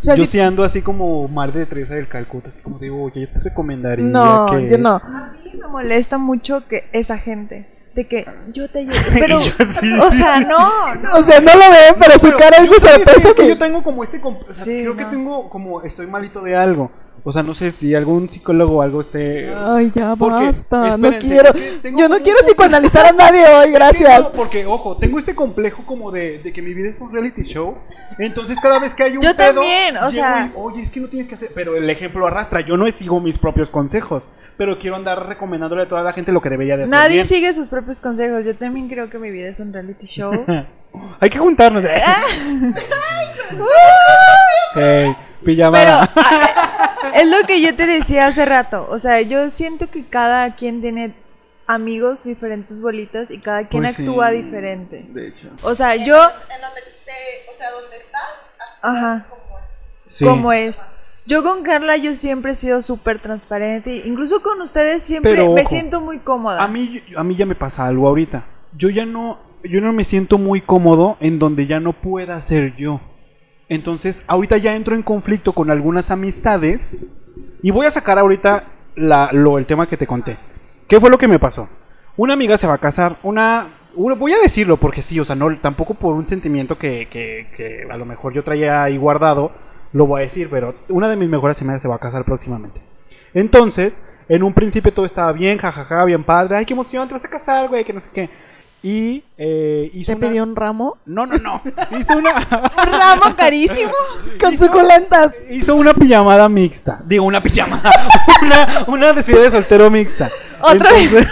O 0.00 0.04
sea, 0.04 0.14
yo 0.16 0.24
si- 0.24 0.30
sí 0.30 0.40
ando 0.40 0.64
así 0.64 0.82
como 0.82 1.28
Madre 1.28 1.60
de 1.60 1.66
Teresa 1.66 1.94
del 1.94 2.08
Calcuta, 2.08 2.48
así 2.50 2.60
como 2.62 2.78
digo, 2.78 3.02
oye, 3.02 3.22
yo 3.22 3.28
te 3.28 3.40
recomendaría 3.40 4.04
no, 4.04 4.46
que... 4.50 4.70
yo 4.70 4.78
no. 4.78 4.94
A 4.96 5.32
mí 5.44 5.52
me 5.60 5.66
molesta 5.68 6.18
mucho 6.18 6.66
que 6.66 6.84
esa 6.92 7.18
gente. 7.18 7.66
De 7.94 8.06
que 8.06 8.24
yo 8.52 8.68
te 8.70 8.78
ayudo. 8.78 8.94
Pero, 9.12 9.40
Yo 9.40 9.50
sí. 9.66 9.92
o 10.00 10.12
sea, 10.12 10.38
no, 10.40 10.94
no. 10.94 11.14
O 11.16 11.22
sea, 11.24 11.40
no 11.40 11.52
lo 11.52 11.58
ven, 11.58 11.94
pero 11.98 12.16
su 12.18 12.28
Pero 12.28 12.36
cara 12.38 12.58
es 12.58 12.70
de 12.70 12.78
sorpresa 12.78 13.28
es 13.30 13.34
que 13.34 13.42
que... 13.42 13.48
yo 13.48 13.58
tengo 13.58 13.82
como 13.82 14.04
este 14.04 14.20
o 14.22 14.38
sea, 14.54 14.64
Sí, 14.64 14.82
creo 14.82 14.96
que 14.96 15.04
tengo 15.06 15.50
como 15.50 15.82
estoy 15.82 16.06
malito 16.06 16.40
de 16.40 16.54
algo 16.54 16.92
O 17.22 17.32
sea, 17.32 17.42
no 17.42 17.54
sé 17.54 17.70
si 17.70 17.94
algún 17.94 18.30
psicólogo 18.30 18.76
o 18.76 18.82
algo 18.82 19.02
esté... 19.02 19.52
Ay, 19.54 19.92
ya 19.94 20.16
Porque, 20.16 20.46
basta. 20.46 20.96
No 20.96 21.10
quiero. 21.18 21.50
es 21.50 21.54
que 21.54 21.78
tengo 21.82 21.98
Yo 21.98 22.08
no 22.08 22.18
quiero 22.18 22.38
psicoanalizar 22.40 23.06
a 23.06 23.12
nadie 23.12 23.44
hoy, 23.46 23.72
gracias. 23.72 24.22
no, 24.22 24.32
porque, 24.32 24.64
ojo, 24.64 24.96
tengo 24.96 25.18
este 25.18 25.34
complejo 25.34 25.82
como 25.84 26.10
de, 26.10 26.38
de 26.38 26.52
que 26.52 26.62
mi 26.62 26.72
vida 26.72 26.88
es 26.88 27.00
un 27.00 27.12
reality 27.12 27.42
show. 27.42 27.76
Entonces, 28.18 28.58
cada 28.60 28.78
vez 28.78 28.94
que 28.94 29.02
hay 29.02 29.16
un 29.16 29.22
Yo 29.22 29.36
pedo, 29.36 29.54
también, 29.54 29.96
o 29.98 30.10
sea- 30.10 30.46
y, 30.46 30.52
Oye, 30.56 30.82
es 30.82 30.90
que 30.90 31.00
no 31.00 31.08
tienes 31.08 31.28
que 31.28 31.34
hacer. 31.34 31.50
Pero 31.54 31.76
el 31.76 31.88
ejemplo 31.90 32.26
arrastra. 32.26 32.60
Yo 32.62 32.76
no 32.76 32.90
sigo 32.90 33.20
mis 33.20 33.36
propios 33.38 33.68
consejos. 33.68 34.22
Pero 34.56 34.78
quiero 34.78 34.96
andar 34.96 35.26
recomendándole 35.26 35.82
a 35.84 35.88
toda 35.88 36.02
la 36.02 36.12
gente 36.12 36.32
lo 36.32 36.42
que 36.42 36.50
debería 36.50 36.76
de 36.76 36.82
hacer. 36.84 36.90
Nadie 36.94 37.14
bien. 37.14 37.26
sigue 37.26 37.52
sus 37.54 37.68
propios 37.68 37.98
consejos. 38.00 38.44
Yo 38.44 38.54
también 38.56 38.88
creo 38.88 39.08
que 39.08 39.18
mi 39.18 39.30
vida 39.30 39.48
es 39.48 39.58
un 39.58 39.72
reality 39.72 40.06
show. 40.06 40.32
Hay 41.20 41.30
que 41.30 41.38
juntarnos. 41.38 41.82
¿eh? 44.76 45.14
Pero 45.44 45.56
pijamada. 45.56 46.02
a- 46.14 47.12
es 47.14 47.28
lo 47.28 47.46
que 47.46 47.60
yo 47.62 47.74
te 47.74 47.86
decía 47.86 48.26
hace 48.26 48.44
rato. 48.44 48.86
O 48.90 48.98
sea, 48.98 49.20
yo 49.20 49.50
siento 49.50 49.90
que 49.90 50.04
cada 50.04 50.54
quien 50.54 50.80
tiene 50.80 51.12
amigos 51.66 52.24
diferentes 52.24 52.80
bolitas 52.80 53.30
y 53.30 53.38
cada 53.38 53.66
quien 53.68 53.82
Pues 53.84 53.96
sí. 53.96 54.02
actúa 54.02 54.30
diferente. 54.30 55.04
De 55.08 55.28
hecho. 55.28 55.48
O 55.62 55.74
sea, 55.74 55.94
yo, 55.96 56.16
En 56.16 56.60
donde 56.60 56.80
te, 57.04 57.52
o 57.52 57.56
sea, 57.56 57.70
donde 57.70 57.96
estás, 57.96 58.22
ajá, 58.82 59.26
Sí. 60.08 60.24
como 60.24 60.52
es. 60.52 60.82
Yo 61.26 61.44
con 61.44 61.62
Carla 61.62 61.96
yo 61.96 62.16
siempre 62.16 62.52
he 62.52 62.56
sido 62.56 62.82
súper 62.82 63.20
transparente. 63.20 64.02
Incluso 64.04 64.42
con 64.42 64.60
ustedes 64.62 65.04
siempre 65.04 65.30
Pero, 65.32 65.52
me 65.52 65.60
ojo, 65.60 65.70
siento 65.70 66.00
muy 66.00 66.18
cómoda. 66.18 66.60
A 66.62 66.66
mí, 66.66 67.00
a 67.16 67.22
mí 67.22 67.36
ya 67.36 67.46
me 67.46 67.54
pasa 67.54 67.86
algo 67.86 68.08
ahorita. 68.08 68.44
Yo 68.76 68.88
ya 68.90 69.06
no, 69.06 69.38
yo 69.62 69.80
no 69.80 69.92
me 69.92 70.04
siento 70.04 70.38
muy 70.38 70.60
cómodo 70.62 71.16
en 71.20 71.38
donde 71.38 71.66
ya 71.68 71.78
no 71.78 71.92
pueda 71.92 72.40
ser 72.42 72.74
yo. 72.76 73.00
Entonces, 73.70 74.24
ahorita 74.26 74.58
ya 74.58 74.74
entro 74.76 74.94
en 74.94 75.02
conflicto 75.02 75.52
con 75.54 75.70
algunas 75.70 76.10
amistades 76.10 76.98
y 77.62 77.70
voy 77.70 77.86
a 77.86 77.90
sacar 77.90 78.18
ahorita 78.18 78.64
lo, 78.96 79.58
el 79.58 79.64
tema 79.66 79.86
que 79.88 79.96
te 79.96 80.06
conté. 80.06 80.36
¿Qué 80.88 81.00
fue 81.00 81.08
lo 81.08 81.16
que 81.18 81.28
me 81.28 81.38
pasó? 81.38 81.68
Una 82.16 82.34
amiga 82.34 82.58
se 82.58 82.66
va 82.66 82.74
a 82.74 82.78
casar, 82.78 83.18
una, 83.22 83.68
una- 83.94 84.16
voy 84.16 84.32
a 84.32 84.40
decirlo 84.40 84.76
porque 84.76 85.02
sí, 85.02 85.18
o 85.20 85.24
sea, 85.24 85.36
no, 85.36 85.56
tampoco 85.58 85.94
por 85.94 86.16
un 86.16 86.26
sentimiento 86.26 86.76
que, 86.76 87.06
que, 87.10 87.46
que 87.56 87.86
a 87.88 87.96
lo 87.96 88.04
mejor 88.04 88.32
yo 88.34 88.42
traía 88.42 88.82
ahí 88.82 88.96
guardado, 88.98 89.52
lo 89.92 90.06
voy 90.06 90.20
a 90.22 90.24
decir, 90.24 90.48
pero 90.50 90.74
una 90.88 91.08
de 91.08 91.16
mis 91.16 91.28
mejores 91.30 91.62
amigas 91.62 91.80
se 91.80 91.88
va 91.88 91.94
a 91.94 91.98
casar 92.00 92.24
próximamente. 92.24 92.80
Entonces, 93.34 94.04
en 94.28 94.42
un 94.42 94.52
principio 94.52 94.92
todo 94.92 95.06
estaba 95.06 95.32
bien, 95.32 95.58
jajaja, 95.58 96.04
bien 96.04 96.24
padre. 96.24 96.56
Ay, 96.56 96.66
qué 96.66 96.74
emoción, 96.74 97.06
te 97.06 97.14
vas 97.14 97.24
a 97.24 97.30
casar, 97.30 97.68
güey, 97.68 97.84
que 97.84 97.92
no 97.92 98.00
sé 98.00 98.10
qué. 98.12 98.30
Y 98.82 99.22
eh, 99.36 99.90
hizo 99.92 100.12
te 100.12 100.16
una... 100.18 100.28
pidió 100.28 100.42
un 100.42 100.56
ramo 100.56 100.96
No, 101.04 101.26
no, 101.26 101.36
no. 101.36 101.60
Hizo 102.00 102.16
una... 102.16 102.30
Un 102.32 102.92
ramo 102.92 103.36
carísimo. 103.36 103.90
con 104.40 104.54
Hizo- 104.54 104.66
suculentas. 104.66 105.34
Hizo 105.50 105.74
una 105.74 105.92
pijamada 105.92 106.48
mixta. 106.48 107.00
Digo, 107.04 107.24
una 107.26 107.42
pijamada. 107.42 107.90
una, 108.42 108.84
una 108.88 109.12
despedida 109.12 109.42
de 109.42 109.50
soltero 109.50 109.90
mixta. 109.90 110.30
Otra 110.62 110.92
vez. 110.92 111.12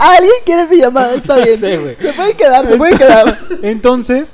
Alguien 0.00 0.32
quiere 0.44 0.66
pijamada, 0.66 1.14
está 1.14 1.36
bien. 1.36 1.58
sé, 1.58 1.76
güey. 1.78 1.96
se 1.96 2.12
puede 2.12 2.34
quedar, 2.34 2.66
se 2.66 2.76
puede 2.76 2.96
quedar. 2.96 3.38
Entonces, 3.62 4.28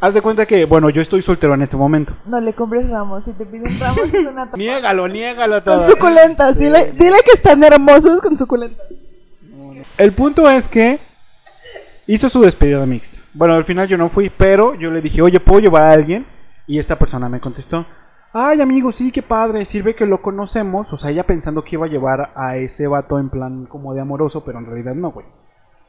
haz 0.00 0.14
de 0.14 0.22
cuenta 0.22 0.46
que, 0.46 0.64
bueno, 0.66 0.90
yo 0.90 1.02
estoy 1.02 1.22
soltero 1.22 1.54
en 1.54 1.62
este 1.62 1.76
momento. 1.76 2.14
No 2.26 2.40
le 2.40 2.52
compres 2.52 2.88
ramos. 2.88 3.24
Si 3.24 3.32
te 3.32 3.44
pide 3.46 3.68
un 3.68 3.78
ramo, 3.78 4.02
es 4.04 4.12
una 4.26 4.44
tapa. 4.46 4.56
Niégalo, 4.56 5.08
niégalo 5.08 5.54
Con 5.56 5.64
todo. 5.64 5.84
suculentas. 5.84 6.58
Dile, 6.58 6.92
dile 6.96 7.16
que 7.24 7.32
están 7.32 7.62
hermosos 7.64 8.20
con 8.20 8.36
suculentas. 8.36 8.86
El 9.96 10.12
punto 10.12 10.48
es 10.48 10.68
que 10.68 10.98
hizo 12.08 12.28
su 12.28 12.40
despedida 12.40 12.84
mixta. 12.86 13.20
Bueno, 13.34 13.54
al 13.54 13.64
final 13.64 13.86
yo 13.86 13.96
no 13.96 14.08
fui, 14.08 14.30
pero 14.30 14.74
yo 14.74 14.90
le 14.90 15.00
dije, 15.00 15.22
oye, 15.22 15.38
¿puedo 15.38 15.60
llevar 15.60 15.82
a 15.82 15.92
alguien? 15.92 16.26
Y 16.66 16.78
esta 16.78 16.96
persona 16.96 17.28
me 17.28 17.38
contestó, 17.38 17.86
ay, 18.32 18.60
amigo, 18.60 18.90
sí, 18.90 19.12
qué 19.12 19.22
padre, 19.22 19.64
sirve 19.64 19.94
que 19.94 20.06
lo 20.06 20.20
conocemos. 20.20 20.92
O 20.92 20.96
sea, 20.96 21.10
ella 21.10 21.24
pensando 21.24 21.62
que 21.62 21.76
iba 21.76 21.86
a 21.86 21.90
llevar 21.90 22.32
a 22.34 22.56
ese 22.56 22.88
vato 22.88 23.18
en 23.18 23.28
plan 23.28 23.66
como 23.66 23.94
de 23.94 24.00
amoroso, 24.00 24.44
pero 24.44 24.58
en 24.58 24.66
realidad 24.66 24.94
no, 24.94 25.12
güey. 25.12 25.26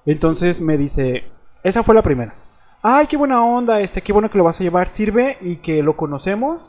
Entonces 0.05 0.61
me 0.61 0.77
dice, 0.77 1.23
esa 1.63 1.83
fue 1.83 1.95
la 1.95 2.03
primera. 2.03 2.35
Ay, 2.81 3.07
qué 3.07 3.17
buena 3.17 3.43
onda, 3.43 3.81
este, 3.81 4.01
qué 4.01 4.13
bueno 4.13 4.29
que 4.29 4.37
lo 4.37 4.43
vas 4.43 4.59
a 4.59 4.63
llevar, 4.63 4.87
sirve 4.87 5.37
y 5.41 5.57
que 5.57 5.81
lo 5.81 5.97
conocemos 5.97 6.61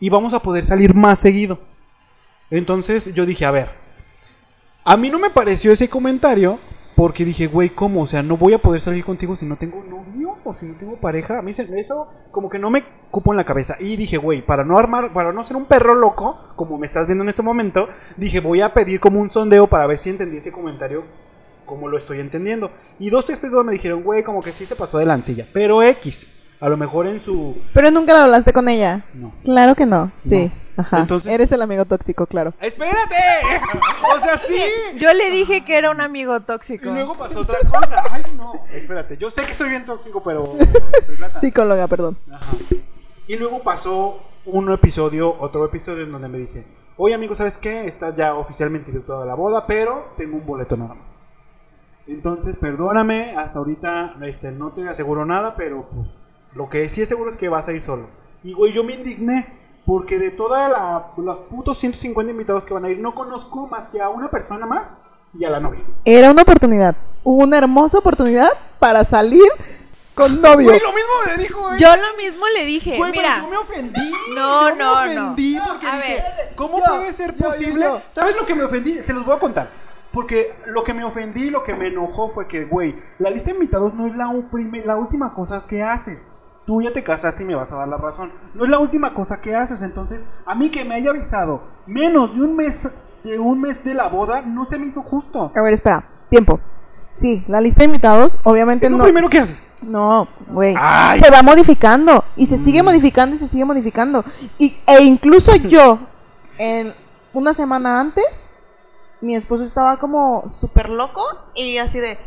y 0.00 0.08
vamos 0.08 0.34
a 0.34 0.40
poder 0.40 0.64
salir 0.64 0.94
más 0.94 1.20
seguido. 1.20 1.58
Entonces 2.50 3.12
yo 3.14 3.26
dije, 3.26 3.44
a 3.44 3.50
ver, 3.50 3.70
a 4.84 4.96
mí 4.96 5.10
no 5.10 5.18
me 5.18 5.30
pareció 5.30 5.72
ese 5.72 5.88
comentario 5.88 6.58
porque 6.94 7.24
dije, 7.24 7.46
güey, 7.46 7.70
¿cómo? 7.70 8.02
O 8.02 8.06
sea, 8.06 8.22
no 8.22 8.36
voy 8.36 8.54
a 8.54 8.58
poder 8.58 8.80
salir 8.80 9.04
contigo 9.04 9.36
si 9.36 9.46
no 9.46 9.56
tengo 9.56 9.82
novio 9.82 10.36
o 10.44 10.54
si 10.54 10.66
no 10.66 10.74
tengo 10.74 10.96
pareja. 10.96 11.38
A 11.38 11.42
mí 11.42 11.52
eso 11.52 12.08
como 12.30 12.48
que 12.48 12.58
no 12.58 12.70
me 12.70 12.84
cupo 13.10 13.32
en 13.32 13.36
la 13.36 13.44
cabeza. 13.44 13.76
Y 13.80 13.96
dije, 13.96 14.16
güey, 14.16 14.44
para 14.44 14.64
no 14.64 14.78
armar, 14.78 15.12
para 15.12 15.32
no 15.32 15.44
ser 15.44 15.56
un 15.56 15.66
perro 15.66 15.94
loco, 15.94 16.38
como 16.56 16.78
me 16.78 16.86
estás 16.86 17.06
viendo 17.06 17.24
en 17.24 17.30
este 17.30 17.42
momento, 17.42 17.88
dije, 18.16 18.40
voy 18.40 18.60
a 18.60 18.72
pedir 18.72 19.00
como 19.00 19.20
un 19.20 19.30
sondeo 19.30 19.66
para 19.66 19.86
ver 19.86 19.98
si 19.98 20.10
entendí 20.10 20.36
ese 20.36 20.52
comentario 20.52 21.04
como 21.66 21.88
lo 21.88 21.98
estoy 21.98 22.20
entendiendo. 22.20 22.70
Y 22.98 23.10
dos, 23.10 23.26
tres 23.26 23.40
me 23.42 23.72
dijeron, 23.72 24.02
güey, 24.02 24.22
como 24.22 24.40
que 24.40 24.52
sí 24.52 24.66
se 24.66 24.76
pasó 24.76 24.98
de 24.98 25.06
lancilla. 25.06 25.46
Pero 25.52 25.82
X, 25.82 26.33
a 26.60 26.68
lo 26.68 26.76
mejor 26.76 27.06
en 27.06 27.20
su... 27.20 27.56
Pero 27.72 27.90
nunca 27.90 28.12
lo 28.14 28.20
hablaste 28.20 28.52
con 28.52 28.68
ella. 28.68 29.04
No. 29.14 29.32
Claro 29.44 29.74
que 29.74 29.86
no. 29.86 30.10
Sí. 30.24 30.50
Ajá. 30.76 31.00
Entonces- 31.00 31.32
Eres 31.32 31.52
el 31.52 31.62
amigo 31.62 31.84
tóxico, 31.84 32.26
claro. 32.26 32.52
¡Espérate! 32.60 33.14
o 34.16 34.20
sea, 34.20 34.38
sí. 34.38 34.56
Yo 34.98 35.12
le 35.12 35.30
dije 35.30 35.62
que 35.64 35.76
era 35.76 35.90
un 35.90 36.00
amigo 36.00 36.36
Y 36.36 36.40
tóxico. 36.40 36.86
luego 36.90 37.16
pasó 37.16 37.40
otra 37.40 37.58
cosa. 37.70 38.02
Ay, 38.10 38.22
no. 38.36 38.54
Espérate, 38.72 39.16
yo 39.16 39.30
sé 39.30 39.42
que 39.42 39.52
soy 39.52 39.68
bien 39.70 39.84
tóxico, 39.84 40.22
pero. 40.22 40.54
Psicóloga, 41.40 41.86
perdón. 41.86 42.16
Ajá. 42.32 42.52
Y 43.28 43.36
luego 43.36 43.60
pasó 43.62 44.18
un 44.46 44.70
episodio, 44.72 45.34
otro 45.40 45.64
episodio 45.64 46.04
en 46.04 46.12
donde 46.12 46.28
me 46.28 46.38
dice: 46.38 46.64
Oye, 46.96 47.14
amigo, 47.14 47.36
¿sabes 47.36 47.56
qué? 47.56 47.86
Estás 47.86 48.16
ya 48.16 48.34
oficialmente 48.34 48.90
invitado 48.90 49.22
a 49.22 49.26
la 49.26 49.34
boda, 49.34 49.66
pero 49.66 50.12
tengo 50.16 50.36
un 50.38 50.44
boleto 50.46 50.76
nada 50.76 50.94
más. 50.94 51.06
Entonces, 52.06 52.56
perdóname, 52.56 53.36
hasta 53.36 53.58
ahorita 53.60 54.16
este, 54.26 54.50
no 54.50 54.72
te 54.72 54.86
aseguro 54.88 55.24
nada, 55.24 55.54
pero 55.56 55.88
pues 55.94 56.08
lo 56.54 56.68
que 56.68 56.88
sí 56.88 57.02
es 57.02 57.08
seguro 57.08 57.30
es 57.30 57.36
que 57.36 57.48
vas 57.48 57.68
a 57.68 57.72
ir 57.72 57.82
solo. 57.82 58.06
Y 58.42 58.52
güey, 58.52 58.72
yo 58.72 58.84
me 58.84 58.94
indigné. 58.94 59.64
Porque 59.86 60.18
de 60.18 60.30
toda 60.30 60.70
la, 60.70 61.08
los 61.18 61.38
putos 61.50 61.78
150 61.78 62.30
invitados 62.30 62.64
que 62.64 62.72
van 62.72 62.86
a 62.86 62.88
ir, 62.88 62.98
no 63.00 63.14
conozco 63.14 63.66
más 63.66 63.88
que 63.88 64.00
a 64.00 64.08
una 64.08 64.30
persona 64.30 64.64
más 64.64 64.96
y 65.38 65.44
a 65.44 65.50
la 65.50 65.60
novia. 65.60 65.80
Era 66.06 66.30
una 66.30 66.40
oportunidad. 66.40 66.96
Una 67.22 67.58
hermosa 67.58 67.98
oportunidad 67.98 68.48
para 68.78 69.04
salir 69.04 69.42
con 70.14 70.40
novio. 70.40 70.68
Güey, 70.68 70.80
lo 70.80 70.92
mismo 70.94 71.12
me 71.26 71.42
dijo 71.42 71.74
ella. 71.74 71.76
Yo 71.76 72.02
lo 72.02 72.16
mismo 72.16 72.46
le 72.56 72.64
dije. 72.64 72.96
Güey, 72.96 73.12
pero 73.12 73.22
Mira, 73.28 73.42
yo 73.42 73.50
me 73.50 73.56
ofendí. 73.58 74.12
No, 74.34 74.68
Yo 74.70 74.74
no, 74.76 75.04
me 75.04 75.14
no. 75.14 75.22
ofendí 75.32 75.58
porque 75.68 75.86
A 75.86 75.96
dije, 75.96 76.14
ver. 76.14 76.54
¿cómo 76.56 76.78
Yo, 76.78 76.84
puede 76.86 77.12
ser 77.12 77.34
yo, 77.36 77.44
yo, 77.44 77.50
posible? 77.50 77.84
yo. 77.84 78.02
¿Sabes 78.08 78.36
lo 78.36 78.46
que 78.46 78.54
me 78.54 78.64
ofendí? 78.64 79.02
Se 79.02 79.12
los 79.12 79.26
voy 79.26 79.36
a 79.36 79.38
contar. 79.38 79.68
Porque 80.12 80.54
lo 80.66 80.82
que 80.82 80.94
me 80.94 81.04
ofendí, 81.04 81.50
lo 81.50 81.62
que 81.62 81.74
me 81.74 81.88
enojó 81.88 82.30
fue 82.30 82.46
que, 82.48 82.64
güey, 82.64 82.94
la 83.18 83.28
lista 83.28 83.50
de 83.50 83.56
invitados 83.56 83.92
no 83.92 84.06
es 84.06 84.16
la, 84.16 84.32
la 84.86 84.96
última 84.96 85.34
cosa 85.34 85.66
que 85.68 85.82
haces. 85.82 86.18
Tú 86.66 86.80
ya 86.82 86.92
te 86.92 87.04
casaste 87.04 87.42
y 87.42 87.46
me 87.46 87.54
vas 87.54 87.70
a 87.72 87.76
dar 87.76 87.88
la 87.88 87.98
razón. 87.98 88.32
No 88.54 88.64
es 88.64 88.70
la 88.70 88.78
última 88.78 89.12
cosa 89.12 89.40
que 89.40 89.54
haces. 89.54 89.82
Entonces, 89.82 90.24
a 90.46 90.54
mí 90.54 90.70
que 90.70 90.84
me 90.84 90.94
haya 90.94 91.10
avisado 91.10 91.62
menos 91.86 92.34
de 92.34 92.42
un 92.42 92.56
mes 92.56 92.88
de 93.24 93.38
un 93.38 93.60
mes 93.60 93.82
de 93.84 93.94
la 93.94 94.08
boda, 94.08 94.42
no 94.42 94.66
se 94.66 94.78
me 94.78 94.86
hizo 94.86 95.02
justo. 95.02 95.50
A 95.56 95.62
ver, 95.62 95.72
espera. 95.72 96.06
Tiempo. 96.28 96.60
Sí, 97.14 97.44
la 97.48 97.60
lista 97.60 97.80
de 97.80 97.86
invitados, 97.86 98.38
obviamente 98.44 98.86
Es 98.86 98.92
lo 98.92 98.98
no. 98.98 99.04
primero 99.04 99.30
que 99.30 99.38
haces. 99.38 99.66
No, 99.82 100.28
güey. 100.48 100.74
Se 100.74 101.30
va 101.30 101.42
modificando. 101.42 102.24
Y 102.36 102.46
se 102.46 102.56
sigue 102.56 102.82
modificando 102.82 103.36
y 103.36 103.38
se 103.38 103.48
sigue 103.48 103.64
modificando. 103.64 104.24
Y, 104.58 104.76
e 104.86 105.02
incluso 105.02 105.54
yo, 105.68 105.98
en 106.58 106.92
una 107.32 107.54
semana 107.54 108.00
antes, 108.00 108.48
mi 109.20 109.34
esposo 109.34 109.64
estaba 109.64 109.96
como 109.96 110.44
súper 110.50 110.90
loco 110.90 111.22
y 111.54 111.78
así 111.78 111.98
de. 112.00 112.18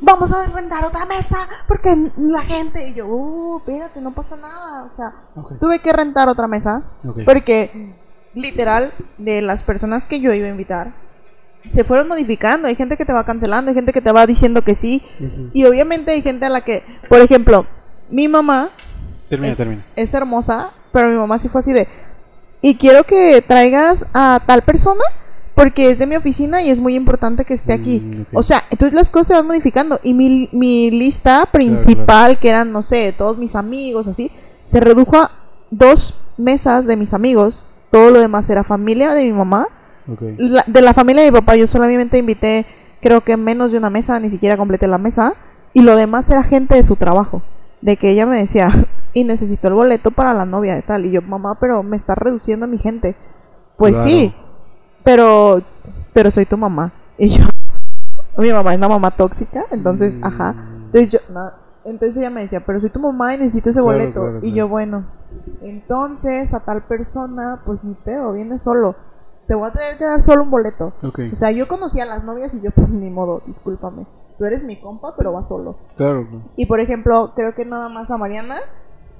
Vamos 0.00 0.32
a 0.32 0.46
rentar 0.48 0.84
otra 0.84 1.06
mesa 1.06 1.48
porque 1.68 1.96
la 2.18 2.42
gente. 2.42 2.90
Y 2.90 2.94
yo, 2.94 3.06
uh, 3.06 3.58
espérate, 3.58 4.00
no 4.00 4.12
pasa 4.12 4.36
nada. 4.36 4.84
O 4.84 4.90
sea, 4.90 5.14
tuve 5.60 5.78
que 5.78 5.92
rentar 5.92 6.28
otra 6.28 6.46
mesa 6.46 6.82
porque, 7.24 7.94
literal, 8.34 8.92
de 9.18 9.42
las 9.42 9.62
personas 9.62 10.04
que 10.04 10.20
yo 10.20 10.32
iba 10.32 10.46
a 10.46 10.50
invitar, 10.50 10.88
se 11.68 11.84
fueron 11.84 12.08
modificando. 12.08 12.68
Hay 12.68 12.74
gente 12.74 12.96
que 12.96 13.04
te 13.04 13.12
va 13.12 13.24
cancelando, 13.24 13.70
hay 13.70 13.74
gente 13.74 13.92
que 13.92 14.02
te 14.02 14.12
va 14.12 14.26
diciendo 14.26 14.62
que 14.62 14.74
sí. 14.74 15.02
Y 15.52 15.64
obviamente 15.64 16.12
hay 16.12 16.22
gente 16.22 16.46
a 16.46 16.50
la 16.50 16.60
que, 16.60 16.82
por 17.08 17.20
ejemplo, 17.20 17.64
mi 18.10 18.28
mamá 18.28 18.68
Termina, 19.28 19.52
es, 19.52 19.56
termina. 19.56 19.84
es 19.96 20.12
hermosa, 20.12 20.72
pero 20.92 21.08
mi 21.08 21.16
mamá 21.16 21.38
sí 21.38 21.48
fue 21.48 21.60
así 21.60 21.72
de, 21.72 21.88
y 22.60 22.76
quiero 22.76 23.04
que 23.04 23.42
traigas 23.46 24.06
a 24.12 24.40
tal 24.46 24.62
persona 24.62 25.02
porque 25.54 25.90
es 25.90 25.98
de 25.98 26.06
mi 26.06 26.16
oficina 26.16 26.62
y 26.62 26.70
es 26.70 26.80
muy 26.80 26.94
importante 26.94 27.44
que 27.44 27.54
esté 27.54 27.72
aquí. 27.72 28.00
Mm. 28.00 28.36
O 28.36 28.42
sea, 28.42 28.62
entonces 28.70 28.94
las 28.94 29.10
cosas 29.10 29.26
se 29.28 29.34
van 29.34 29.46
modificando 29.46 30.00
y 30.02 30.12
mi, 30.14 30.48
mi 30.52 30.90
lista 30.90 31.46
principal, 31.50 32.38
que 32.38 32.48
eran, 32.50 32.72
no 32.72 32.82
sé, 32.82 33.14
todos 33.16 33.38
mis 33.38 33.54
amigos, 33.56 34.06
así, 34.08 34.30
se 34.62 34.80
redujo 34.80 35.16
a 35.16 35.30
dos 35.70 36.14
mesas 36.36 36.86
de 36.86 36.96
mis 36.96 37.14
amigos. 37.14 37.66
Todo 37.90 38.10
lo 38.10 38.20
demás 38.20 38.48
era 38.50 38.64
familia 38.64 39.14
de 39.14 39.24
mi 39.24 39.32
mamá. 39.32 39.68
La- 40.36 40.64
de 40.66 40.82
la 40.82 40.92
familia 40.92 41.22
de 41.22 41.30
mi 41.30 41.38
papá 41.38 41.54
yo 41.56 41.66
solamente 41.66 42.18
invité, 42.18 42.66
creo 43.00 43.20
que 43.22 43.36
menos 43.36 43.70
de 43.72 43.78
una 43.78 43.90
mesa, 43.90 44.18
ni 44.20 44.30
siquiera 44.30 44.56
completé 44.56 44.88
la 44.88 44.98
mesa. 44.98 45.34
Y 45.72 45.82
lo 45.82 45.96
demás 45.96 46.28
era 46.30 46.42
gente 46.42 46.74
de 46.74 46.84
su 46.84 46.96
trabajo. 46.96 47.42
De 47.80 47.96
que 47.96 48.10
ella 48.10 48.26
me 48.26 48.38
decía, 48.38 48.70
y 49.14 49.22
necesito 49.24 49.68
el 49.68 49.74
boleto 49.74 50.10
para 50.10 50.34
la 50.34 50.44
novia 50.44 50.76
y 50.78 50.82
tal. 50.82 51.06
Y 51.06 51.12
yo, 51.12 51.22
mamá, 51.22 51.58
pero 51.60 51.82
me 51.84 51.96
está 51.96 52.14
reduciendo 52.16 52.66
mi 52.66 52.78
gente. 52.78 53.14
Pues 53.76 53.94
Claro. 53.96 54.08
sí, 54.10 54.34
pero, 55.04 55.60
pero 56.12 56.30
soy 56.30 56.46
tu 56.46 56.56
mamá. 56.56 56.90
Y 57.18 57.28
yo, 57.30 57.44
mi 58.38 58.50
mamá 58.52 58.72
es 58.72 58.78
una 58.78 58.88
mamá 58.88 59.10
tóxica, 59.12 59.64
entonces, 59.70 60.18
Mm. 60.18 60.24
ajá. 60.24 60.54
Entonces 60.86 61.10
yo, 61.12 61.18
no, 61.32 61.50
entonces 61.84 62.16
ella 62.16 62.30
me 62.30 62.40
decía, 62.42 62.60
pero 62.64 62.80
soy 62.80 62.90
tu 62.90 63.00
mamá 63.00 63.34
y 63.34 63.38
necesito 63.38 63.70
ese 63.70 63.80
boleto. 63.80 64.20
claro, 64.22 64.38
y 64.38 64.40
claro. 64.40 64.56
yo, 64.56 64.68
bueno, 64.68 65.04
entonces 65.62 66.54
a 66.54 66.60
tal 66.60 66.82
persona, 66.84 67.60
pues 67.64 67.84
ni 67.84 67.94
pedo, 67.94 68.32
viene 68.32 68.58
solo. 68.58 68.94
Te 69.46 69.54
voy 69.54 69.68
a 69.68 69.72
tener 69.72 69.98
que 69.98 70.04
dar 70.04 70.22
solo 70.22 70.42
un 70.44 70.50
boleto. 70.50 70.92
Ok, 71.02 71.20
O 71.32 71.36
sea, 71.36 71.50
yo 71.50 71.68
conocía 71.68 72.04
a 72.04 72.06
las 72.06 72.24
novias 72.24 72.54
y 72.54 72.60
yo, 72.62 72.70
pues 72.70 72.88
ni 72.88 73.10
modo, 73.10 73.42
discúlpame. 73.46 74.06
Tú 74.38 74.44
eres 74.46 74.64
mi 74.64 74.80
compa, 74.80 75.14
pero 75.16 75.32
va 75.32 75.44
solo. 75.44 75.76
claro. 75.96 76.26
Y 76.56 76.66
por 76.66 76.80
ejemplo, 76.80 77.32
creo 77.36 77.54
que 77.54 77.64
nada 77.64 77.88
más 77.88 78.10
a 78.10 78.16
Mariana. 78.16 78.56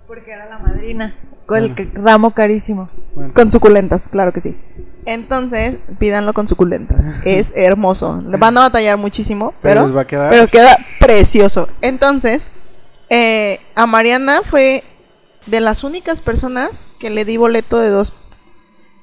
Porque 0.07 0.33
era 0.33 0.49
la 0.49 0.59
madrina. 0.59 1.15
Con 1.47 1.59
el 1.59 1.75
ramo 1.95 2.33
carísimo. 2.33 2.89
Bueno. 3.15 3.33
Con 3.35 3.51
suculentas, 3.53 4.09
claro 4.09 4.33
que 4.33 4.41
sí. 4.41 4.59
Entonces, 5.07 5.77
pídanlo 5.99 6.33
con 6.33 6.49
suculentas. 6.49 7.07
Es 7.25 7.53
hermoso. 7.55 8.23
Le 8.27 8.37
van 8.39 8.57
a 8.57 8.61
batallar 8.61 8.97
muchísimo, 8.97 9.53
Pero 9.61 9.75
pero, 9.83 9.87
les 9.89 9.97
va 9.97 10.01
a 10.03 10.07
quedar- 10.07 10.31
pero 10.31 10.47
queda 10.49 10.79
precioso. 10.99 11.69
Entonces, 11.83 12.51
eh, 13.11 13.61
a 13.75 13.87
Mariana 13.87 14.41
fue 14.49 14.83
de 15.47 15.61
las 15.61 15.85
únicas 15.85 16.21
personas 16.21 16.89
que 16.99 17.11
le 17.11 17.25
di 17.27 17.37
boleto 17.37 17.79
de 17.79 17.91
dos. 17.91 18.15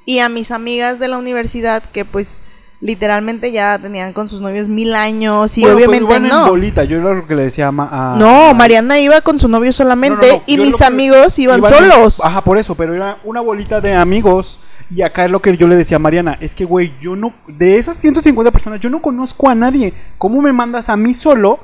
Y 0.05 0.19
a 0.19 0.29
mis 0.29 0.49
amigas 0.51 0.97
de 0.97 1.07
la 1.07 1.17
universidad 1.19 1.83
que 1.93 2.03
pues 2.05 2.41
literalmente 2.79 3.51
ya 3.51 3.77
tenían 3.77 4.11
con 4.11 4.27
sus 4.27 4.41
novios 4.41 4.67
mil 4.67 4.95
años 4.95 5.55
y 5.59 5.61
Bueno, 5.61 5.75
pues 5.77 5.87
obviamente 6.01 6.15
en 6.15 6.27
no. 6.29 6.49
bolita, 6.49 6.83
yo 6.83 6.97
era 6.97 7.13
lo 7.13 7.27
que 7.27 7.35
le 7.35 7.43
decía 7.43 7.67
a... 7.67 8.15
No, 8.17 8.49
a- 8.49 8.53
Mariana 8.55 8.99
iba 8.99 9.21
con 9.21 9.37
su 9.37 9.47
novio 9.47 9.71
solamente 9.71 10.25
No, 10.25 10.33
no, 10.33 10.37
no, 10.39 10.43
y 10.47 10.57
mis 10.57 10.81
amigos 10.81 11.37
iban, 11.37 11.63
en- 11.63 11.69
solos. 11.69 12.19
Ajá, 12.25 12.41
por 12.41 12.57
eso, 12.57 12.73
pero 12.73 12.95
era 12.95 13.19
una 13.23 13.39
bolita 13.41 13.79
de 13.81 13.93
amigos. 13.93 14.57
Y 14.93 15.01
acá 15.03 15.25
es 15.25 15.31
lo 15.31 15.41
que 15.41 15.55
yo 15.55 15.67
le 15.67 15.75
decía 15.77 15.95
a 15.97 15.99
Mariana, 15.99 16.37
es 16.41 16.53
que, 16.53 16.65
güey, 16.65 16.93
yo 17.01 17.15
no, 17.15 17.33
de 17.47 17.77
esas 17.77 17.97
150 17.97 18.51
personas, 18.51 18.81
yo 18.81 18.89
no 18.89 19.01
conozco 19.01 19.49
a 19.49 19.55
nadie. 19.55 19.93
¿Cómo 20.17 20.41
me 20.41 20.51
mandas 20.51 20.89
a 20.89 20.97
mí 20.97 21.13
solo? 21.13 21.59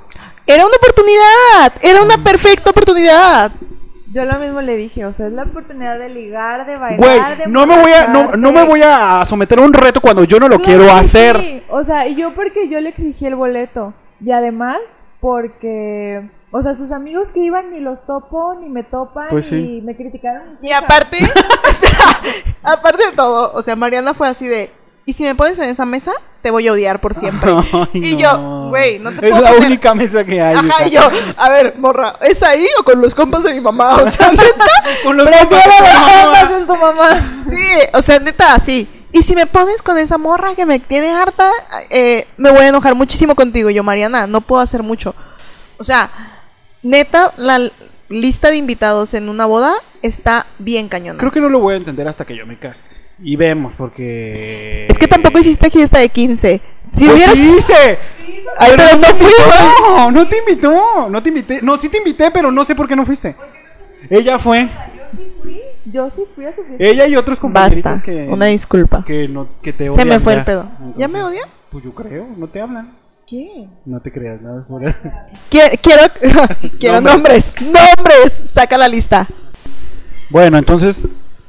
Era 0.45 0.65
una 0.65 0.75
oportunidad, 0.77 1.73
era 1.81 2.01
una 2.01 2.17
perfecta 2.17 2.69
oportunidad. 2.69 3.51
Yo 4.13 4.23
lo 4.23 4.39
mismo 4.39 4.61
le 4.61 4.77
dije, 4.77 5.05
o 5.05 5.11
sea, 5.11 5.27
es 5.27 5.33
la 5.33 5.43
oportunidad 5.43 5.99
de 5.99 6.07
ligar, 6.07 6.65
de 6.65 6.77
Güey, 6.77 7.19
bailar, 7.19 7.37
de 7.37 7.47
no 7.47 7.67
me 7.67 7.77
voy 7.77 7.91
a, 7.91 8.07
no, 8.07 8.31
no 8.37 8.51
me 8.53 8.63
voy 8.63 8.79
a 8.81 9.25
someter 9.27 9.59
a 9.59 9.63
un 9.63 9.73
reto 9.73 9.99
cuando 9.99 10.23
yo 10.23 10.39
no 10.39 10.47
lo 10.47 10.61
Claro 10.61 10.63
quiero 10.85 10.93
hacer. 10.93 11.35
sí. 11.37 11.61
O 11.67 11.83
sea, 11.83 12.07
y 12.07 12.15
yo 12.15 12.33
porque 12.33 12.69
yo 12.69 12.79
le 12.79 12.89
exigí 12.89 13.25
el 13.25 13.35
boleto. 13.35 13.93
Y 14.23 14.31
además, 14.31 14.79
porque. 15.19 16.29
O 16.51 16.61
sea, 16.61 16.75
sus 16.75 16.91
amigos 16.93 17.31
que 17.33 17.41
iban 17.41 17.71
ni 17.71 17.81
los 17.81 18.05
topo, 18.05 18.55
ni 18.59 18.69
me 18.69 18.83
topan, 18.83 19.27
Pues 19.29 19.47
sí. 19.47 19.79
y 19.79 19.81
me 19.81 19.95
criticaron. 19.97 20.43
Y 20.61 20.71
aparte, 20.71 21.17
espera, 21.69 21.99
aparte 22.63 23.05
de 23.07 23.11
todo, 23.11 23.51
o 23.53 23.61
sea, 23.61 23.75
Mariana 23.75 24.13
fue 24.13 24.29
así 24.29 24.47
de, 24.47 24.71
y 25.05 25.11
si 25.13 25.23
me 25.23 25.35
pones 25.35 25.59
en 25.59 25.69
esa 25.69 25.85
mesa, 25.85 26.13
te 26.41 26.49
voy 26.49 26.65
a 26.67 26.71
odiar 26.71 26.99
por 26.99 27.13
siempre. 27.15 27.51
Ay, 27.73 27.87
y 27.93 28.11
no. 28.13 28.17
yo, 28.19 28.69
güey, 28.69 28.97
no 28.99 29.09
te 29.11 29.25
Es 29.25 29.31
puedo 29.31 29.43
la 29.43 29.51
poner- 29.51 29.65
única 29.67 29.93
mesa 29.93 30.23
que 30.23 30.41
hay. 30.41 30.55
Ajá, 30.55 30.87
y 30.87 30.91
yo, 30.91 31.01
a 31.35 31.49
ver, 31.49 31.75
morra, 31.77 32.13
¿es 32.21 32.41
ahí 32.43 32.65
o 32.79 32.83
con 32.83 33.01
los 33.01 33.13
compas 33.13 33.43
de 33.43 33.53
mi 33.53 33.59
mamá? 33.59 33.95
O 33.97 34.09
sea, 34.09 34.31
neta, 34.31 34.65
Con 35.03 35.17
los 35.17 35.27
Prefiero 35.27 35.51
compas 36.23 36.59
de 36.59 36.65
tu 36.65 36.75
mamá. 36.77 37.09
sí, 37.49 37.87
o 37.93 38.01
sea, 38.01 38.19
neta, 38.19 38.53
así. 38.53 38.87
Y 39.11 39.21
si 39.21 39.35
me 39.35 39.45
pones 39.45 39.81
con 39.81 39.97
esa 39.97 40.17
morra 40.17 40.53
que 40.55 40.65
me 40.65 40.79
tiene 40.79 41.09
harta, 41.09 41.49
eh, 41.89 42.27
me 42.37 42.51
voy 42.51 42.61
a 42.61 42.67
enojar 42.67 42.93
muchísimo 42.95 43.35
contigo. 43.35 43.69
Y 43.69 43.73
yo, 43.75 43.83
Mariana, 43.83 44.27
no 44.27 44.41
puedo 44.41 44.61
hacer 44.61 44.83
mucho. 44.83 45.15
O 45.77 45.83
sea, 45.83 46.09
neta, 46.83 47.31
la 47.37 47.69
lista 48.09 48.49
de 48.49 48.57
invitados 48.57 49.13
en 49.13 49.29
una 49.29 49.45
boda 49.45 49.73
está 50.01 50.45
bien 50.59 50.87
cañona. 50.89 51.19
Creo 51.19 51.31
que 51.31 51.39
no 51.39 51.49
lo 51.49 51.59
voy 51.59 51.75
a 51.75 51.77
entender 51.77 52.07
hasta 52.07 52.25
que 52.25 52.35
yo 52.35 52.45
me 52.45 52.57
case. 52.57 53.01
Y 53.23 53.35
vemos, 53.35 53.73
porque... 53.77 54.85
Es 54.89 54.97
que 54.97 55.07
tampoco 55.07 55.39
hiciste 55.39 55.69
fiesta 55.71 55.99
de 55.99 56.09
15. 56.09 56.61
Si 56.93 57.05
Pues 57.05 57.15
hubieras... 57.15 57.37
sí 57.37 57.55
hice. 57.57 57.97
Ay, 58.59 58.73
pero 58.75 58.97
no 58.99 59.07
fui. 59.07 59.31
No, 59.89 60.11
no 60.11 60.27
te 60.27 60.37
invitó. 60.37 61.09
No 61.09 61.23
te 61.23 61.29
invité. 61.29 61.59
No, 61.61 61.77
sí 61.77 61.89
te 61.89 61.97
invité, 61.97 62.29
pero 62.31 62.51
no 62.51 62.63
sé 62.65 62.75
por 62.75 62.87
qué 62.87 62.95
no 62.95 63.05
fuiste. 63.05 63.35
Ella 64.09 64.37
fue. 64.37 64.69
Yo 65.91 66.09
sí 66.09 66.23
fui. 66.35 66.45
A 66.45 66.53
su 66.53 66.63
fiesta. 66.63 66.83
Ella 66.83 67.07
y 67.07 67.15
otros 67.15 67.39
compañeritos 67.39 67.91
Basta, 67.91 68.05
que... 68.05 68.27
una 68.29 68.47
disculpa. 68.47 69.03
Que, 69.05 69.27
no, 69.27 69.47
que 69.61 69.73
te 69.73 69.89
Se 69.91 70.03
me 70.03 70.11
odian 70.11 70.21
fue 70.21 70.33
ya. 70.33 70.39
el 70.39 70.45
pedo. 70.45 70.65
¿Ya 70.97 71.07
me 71.07 71.23
odia? 71.23 71.41
Pues 71.71 71.83
yo 71.83 71.93
creo, 71.93 72.27
no 72.37 72.47
te 72.47 72.61
hablan. 72.61 72.93
¿Qué? 73.25 73.67
No 73.85 73.99
te 73.99 74.11
creas, 74.11 74.41
nada. 74.41 74.65
Quiero, 75.49 75.75
quiero, 75.81 76.01
quiero 76.79 77.01
nombres. 77.01 77.55
nombres. 77.61 78.31
Saca 78.33 78.77
la 78.77 78.87
lista. 78.87 79.27
Bueno, 80.29 80.57
entonces 80.57 81.07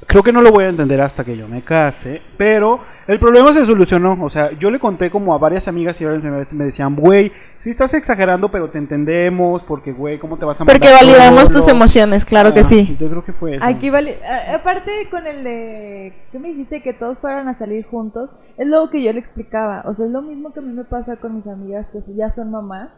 creo 0.09 0.23
que 0.23 0.33
no 0.33 0.41
lo 0.43 0.51
voy 0.51 0.65
a 0.65 0.69
entender 0.71 1.01
hasta 1.01 1.23
que 1.25 1.37
yo 1.37 1.47
me 1.47 1.63
case, 1.63 2.21
pero 2.37 2.81
el 3.07 3.21
problema 3.21 3.53
se 3.55 3.65
solucionó, 3.67 4.17
o 4.21 4.31
sea, 4.31 4.51
yo 4.59 4.71
le 4.71 4.81
conté 4.81 5.11
como 5.11 5.35
a 5.35 5.39
varias 5.39 5.69
amigas 5.69 6.01
y 6.01 6.05
varias 6.07 6.25
me 6.25 6.59
me 6.59 6.65
decían, 6.65 6.97
güey, 6.97 7.31
sí 7.63 7.71
estás 7.71 7.93
exagerando, 7.95 8.51
pero 8.51 8.71
te 8.71 8.79
entendemos, 8.79 9.63
porque, 9.65 9.93
güey, 9.93 10.19
¿cómo 10.19 10.37
te 10.39 10.47
vas 10.47 10.59
a 10.61 10.65
mandar 10.65 10.79
Porque 10.81 10.93
validamos 10.93 11.45
solo?" 11.45 11.59
tus 11.61 11.69
emociones, 11.69 12.25
claro 12.25 12.53
que 12.55 12.61
Ah, 12.61 12.65
sí. 12.65 12.97
Yo 12.99 13.09
creo 13.09 13.23
que 13.25 13.33
fue 13.33 13.57
eso. 13.57 13.65
Aquí 13.65 13.91
vale. 13.91 14.17
a- 14.27 14.55
Aparte 14.57 14.91
con 15.11 15.27
el 15.27 15.45
de. 15.45 16.13
¿Qué 16.33 16.39
me 16.39 16.49
dijiste? 16.49 16.83
Que 16.83 16.93
todos 16.95 17.19
fueran 17.19 17.47
a 17.49 17.55
salir 17.55 17.85
juntos. 17.87 18.31
Es 18.57 18.67
lo 18.67 18.89
que 18.91 19.03
yo 19.03 19.13
le 19.13 19.19
explicaba. 19.21 19.83
O 19.87 19.95
sea, 19.95 20.07
es 20.07 20.13
lo 20.13 20.23
mismo 20.23 20.53
que 20.53 20.61
a 20.61 20.63
mí 20.63 20.73
me 20.73 20.85
pasa 20.85 21.17
con 21.17 21.35
mis 21.37 21.47
amigas 21.47 21.91
que 21.93 22.01
si 22.03 22.17
ya 22.17 22.31
son 22.31 22.51
mamás. 22.51 22.89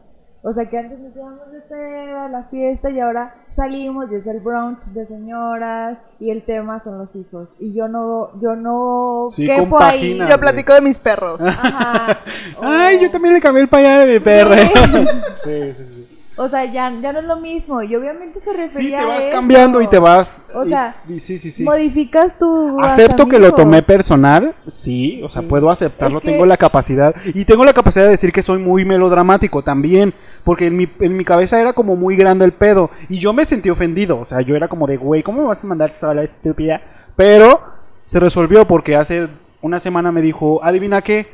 O 0.42 0.54
sea, 0.54 0.64
que 0.70 0.78
antes 0.78 0.98
nos 0.98 1.14
íbamos 1.14 1.52
de 1.52 1.60
peda, 1.60 2.24
a 2.24 2.28
la 2.30 2.44
fiesta 2.44 2.88
y 2.88 2.98
ahora 2.98 3.34
salimos 3.50 4.10
y 4.10 4.14
es 4.14 4.26
el 4.26 4.40
brunch 4.40 4.84
de 4.94 5.04
señoras 5.04 5.98
y 6.18 6.30
el 6.30 6.44
tema 6.44 6.80
son 6.80 6.96
los 6.98 7.14
hijos. 7.14 7.56
Y 7.60 7.74
yo 7.74 7.88
no, 7.88 8.30
yo 8.40 8.56
no 8.56 9.26
Sí, 9.36 9.46
quepo 9.46 9.82
ahí. 9.82 10.18
Yo 10.18 10.38
platico 10.40 10.72
de 10.72 10.80
mis 10.80 10.98
perros. 10.98 11.42
Ajá. 11.42 12.20
Ay, 12.62 13.00
yo 13.02 13.10
también 13.10 13.34
le 13.34 13.40
cambié 13.42 13.62
el 13.64 13.68
pañal 13.68 14.06
de 14.06 14.14
mi 14.14 14.20
perro. 14.20 14.54
sí, 15.44 15.72
sí, 15.76 15.84
sí. 15.94 16.06
O 16.36 16.48
sea, 16.48 16.64
ya, 16.64 16.90
ya 17.02 17.12
no 17.12 17.18
es 17.18 17.26
lo 17.26 17.36
mismo. 17.36 17.82
Y 17.82 17.94
obviamente 17.94 18.40
se 18.40 18.54
refería 18.54 18.98
Sí, 19.00 19.04
te 19.04 19.04
vas 19.04 19.24
eso. 19.24 19.32
cambiando 19.32 19.82
y 19.82 19.88
te 19.88 19.98
vas. 19.98 20.42
O 20.54 20.64
y- 20.64 20.70
sea, 20.70 20.96
y 21.06 21.20
sí, 21.20 21.36
sí, 21.36 21.50
sí. 21.52 21.62
Modificas 21.62 22.38
tu. 22.38 22.80
Acepto 22.80 23.28
que 23.28 23.38
lo 23.38 23.52
tomé 23.52 23.82
personal, 23.82 24.54
sí, 24.68 25.20
o 25.22 25.28
sea, 25.28 25.42
Sí. 25.42 25.48
puedo 25.48 25.70
aceptarlo, 25.70 26.16
Es 26.16 26.24
que- 26.24 26.30
tengo 26.32 26.46
la 26.46 26.56
capacidad 26.56 27.14
y 27.26 27.44
tengo 27.44 27.62
la 27.62 27.74
capacidad 27.74 28.06
de 28.06 28.12
decir 28.12 28.32
que 28.32 28.42
soy 28.42 28.58
muy 28.58 28.86
melodramático 28.86 29.62
también, 29.62 30.14
porque 30.50 30.66
en 30.66 30.76
mi, 30.76 30.88
en 30.98 31.16
mi 31.16 31.24
cabeza 31.24 31.60
era 31.60 31.72
como 31.74 31.94
muy 31.94 32.16
grande 32.16 32.44
el 32.44 32.50
pedo 32.50 32.90
y 33.08 33.20
yo 33.20 33.32
me 33.32 33.46
sentí 33.46 33.70
ofendido, 33.70 34.18
o 34.18 34.26
sea, 34.26 34.40
yo 34.40 34.56
era 34.56 34.66
como 34.66 34.88
de, 34.88 34.96
güey, 34.96 35.22
¿cómo 35.22 35.42
me 35.42 35.46
vas 35.46 35.62
a 35.62 35.66
mandar 35.68 35.92
sola 35.92 36.24
estúpida? 36.24 36.80
Pero 37.14 37.62
se 38.04 38.18
resolvió 38.18 38.66
porque 38.66 38.96
hace 38.96 39.28
una 39.62 39.78
semana 39.78 40.10
me 40.10 40.20
dijo, 40.22 40.58
adivina 40.64 41.02
qué, 41.02 41.28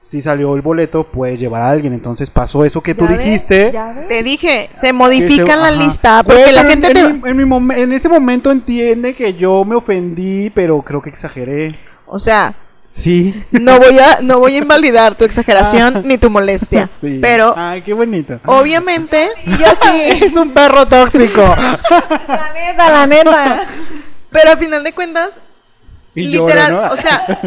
si 0.00 0.22
salió 0.22 0.54
el 0.54 0.62
boleto, 0.62 1.02
puedes 1.02 1.40
llevar 1.40 1.62
a 1.62 1.70
alguien, 1.70 1.92
entonces 1.92 2.30
pasó 2.30 2.64
eso 2.64 2.80
que 2.84 2.94
tú 2.94 3.04
dijiste. 3.08 3.72
Te 4.06 4.22
dije, 4.22 4.70
se 4.74 4.92
modifica 4.92 5.54
se- 5.54 5.56
la 5.56 5.66
ajá. 5.68 5.82
lista 5.84 6.22
Güey, 6.22 6.36
porque 6.38 6.52
la 6.52 6.62
gente 6.62 6.86
en, 6.86 6.94
te... 6.94 7.00
en 7.00 7.20
mi- 7.36 7.42
en 7.42 7.48
mi 7.48 7.82
en 7.82 7.92
ese 7.92 8.08
momento 8.08 8.52
entiende 8.52 9.14
que 9.16 9.34
yo 9.34 9.64
me 9.64 9.74
ofendí, 9.74 10.50
pero 10.50 10.80
creo 10.82 11.02
que 11.02 11.10
exageré. 11.10 11.74
O 12.06 12.20
sea, 12.20 12.54
Sí. 12.94 13.42
no 13.50 13.78
voy 13.78 13.98
a 13.98 14.18
no 14.20 14.38
voy 14.38 14.54
a 14.56 14.58
invalidar 14.58 15.14
tu 15.14 15.24
exageración 15.24 16.02
ni 16.06 16.18
tu 16.18 16.28
molestia, 16.28 16.90
Sí. 17.00 17.18
pero 17.22 17.54
Ay, 17.56 17.80
qué 17.80 17.94
bonito. 17.94 18.38
obviamente 18.44 19.28
yo 19.46 19.66
sí, 19.82 20.24
Es 20.24 20.34
un 20.34 20.50
perro 20.52 20.86
tóxico. 20.86 21.42
La 22.28 22.50
neta, 22.52 22.88
la 22.90 23.06
neta. 23.06 23.62
pero 24.30 24.52
a 24.52 24.56
final 24.58 24.84
de 24.84 24.92
cuentas 24.92 25.38
Y 26.14 26.24
literal, 26.28 26.88
o 26.92 26.96
sea, 26.98 27.40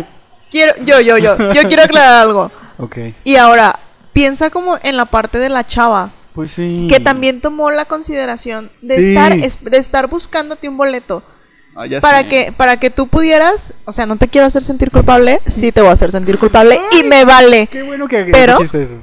quiero 0.49 0.73
yo 0.83 0.99
yo 0.99 1.19
yo 1.19 1.37
yo 1.53 1.61
quiero 1.67 1.83
aclarar 1.83 2.23
algo. 2.23 2.51
Ok. 2.79 2.97
Y 3.23 3.35
ahora 3.35 3.77
piensa 4.13 4.49
como 4.49 4.79
en 4.81 4.97
la 4.97 5.05
parte 5.05 5.37
de 5.37 5.49
la 5.49 5.63
chava 5.65 6.09
Pues 6.33 6.51
sí. 6.51 6.87
que 6.89 6.99
también 6.99 7.39
tomó 7.39 7.69
la 7.69 7.85
consideración 7.85 8.71
de 8.81 8.95
Sí. 8.97 9.07
estar 9.09 9.31
es- 9.33 9.63
de 9.63 9.77
estar 9.77 10.07
buscándote 10.07 10.67
un 10.67 10.77
boleto 10.77 11.21
Ah, 11.75 11.85
ya 11.85 11.99
para 12.01 12.21
sé. 12.21 12.27
que 12.29 12.51
para 12.55 12.77
que 12.77 12.89
tú 12.89 13.07
pudieras, 13.07 13.73
o 13.85 13.91
sea, 13.91 14.05
no 14.05 14.15
te 14.15 14.27
quiero 14.27 14.47
hacer 14.47 14.63
sentir 14.63 14.91
culpable, 14.91 15.41
sí 15.47 15.71
te 15.71 15.81
voy 15.81 15.89
a 15.89 15.93
hacer 15.93 16.11
sentir 16.11 16.37
culpable 16.37 16.79
y 16.97 17.03
me 17.03 17.25
vale. 17.25 17.67
Qué 17.67 17.83
bueno 17.83 18.07
que 18.07 18.23
Pero- 18.25 18.57
dijiste 18.57 18.83
eso. 18.83 18.95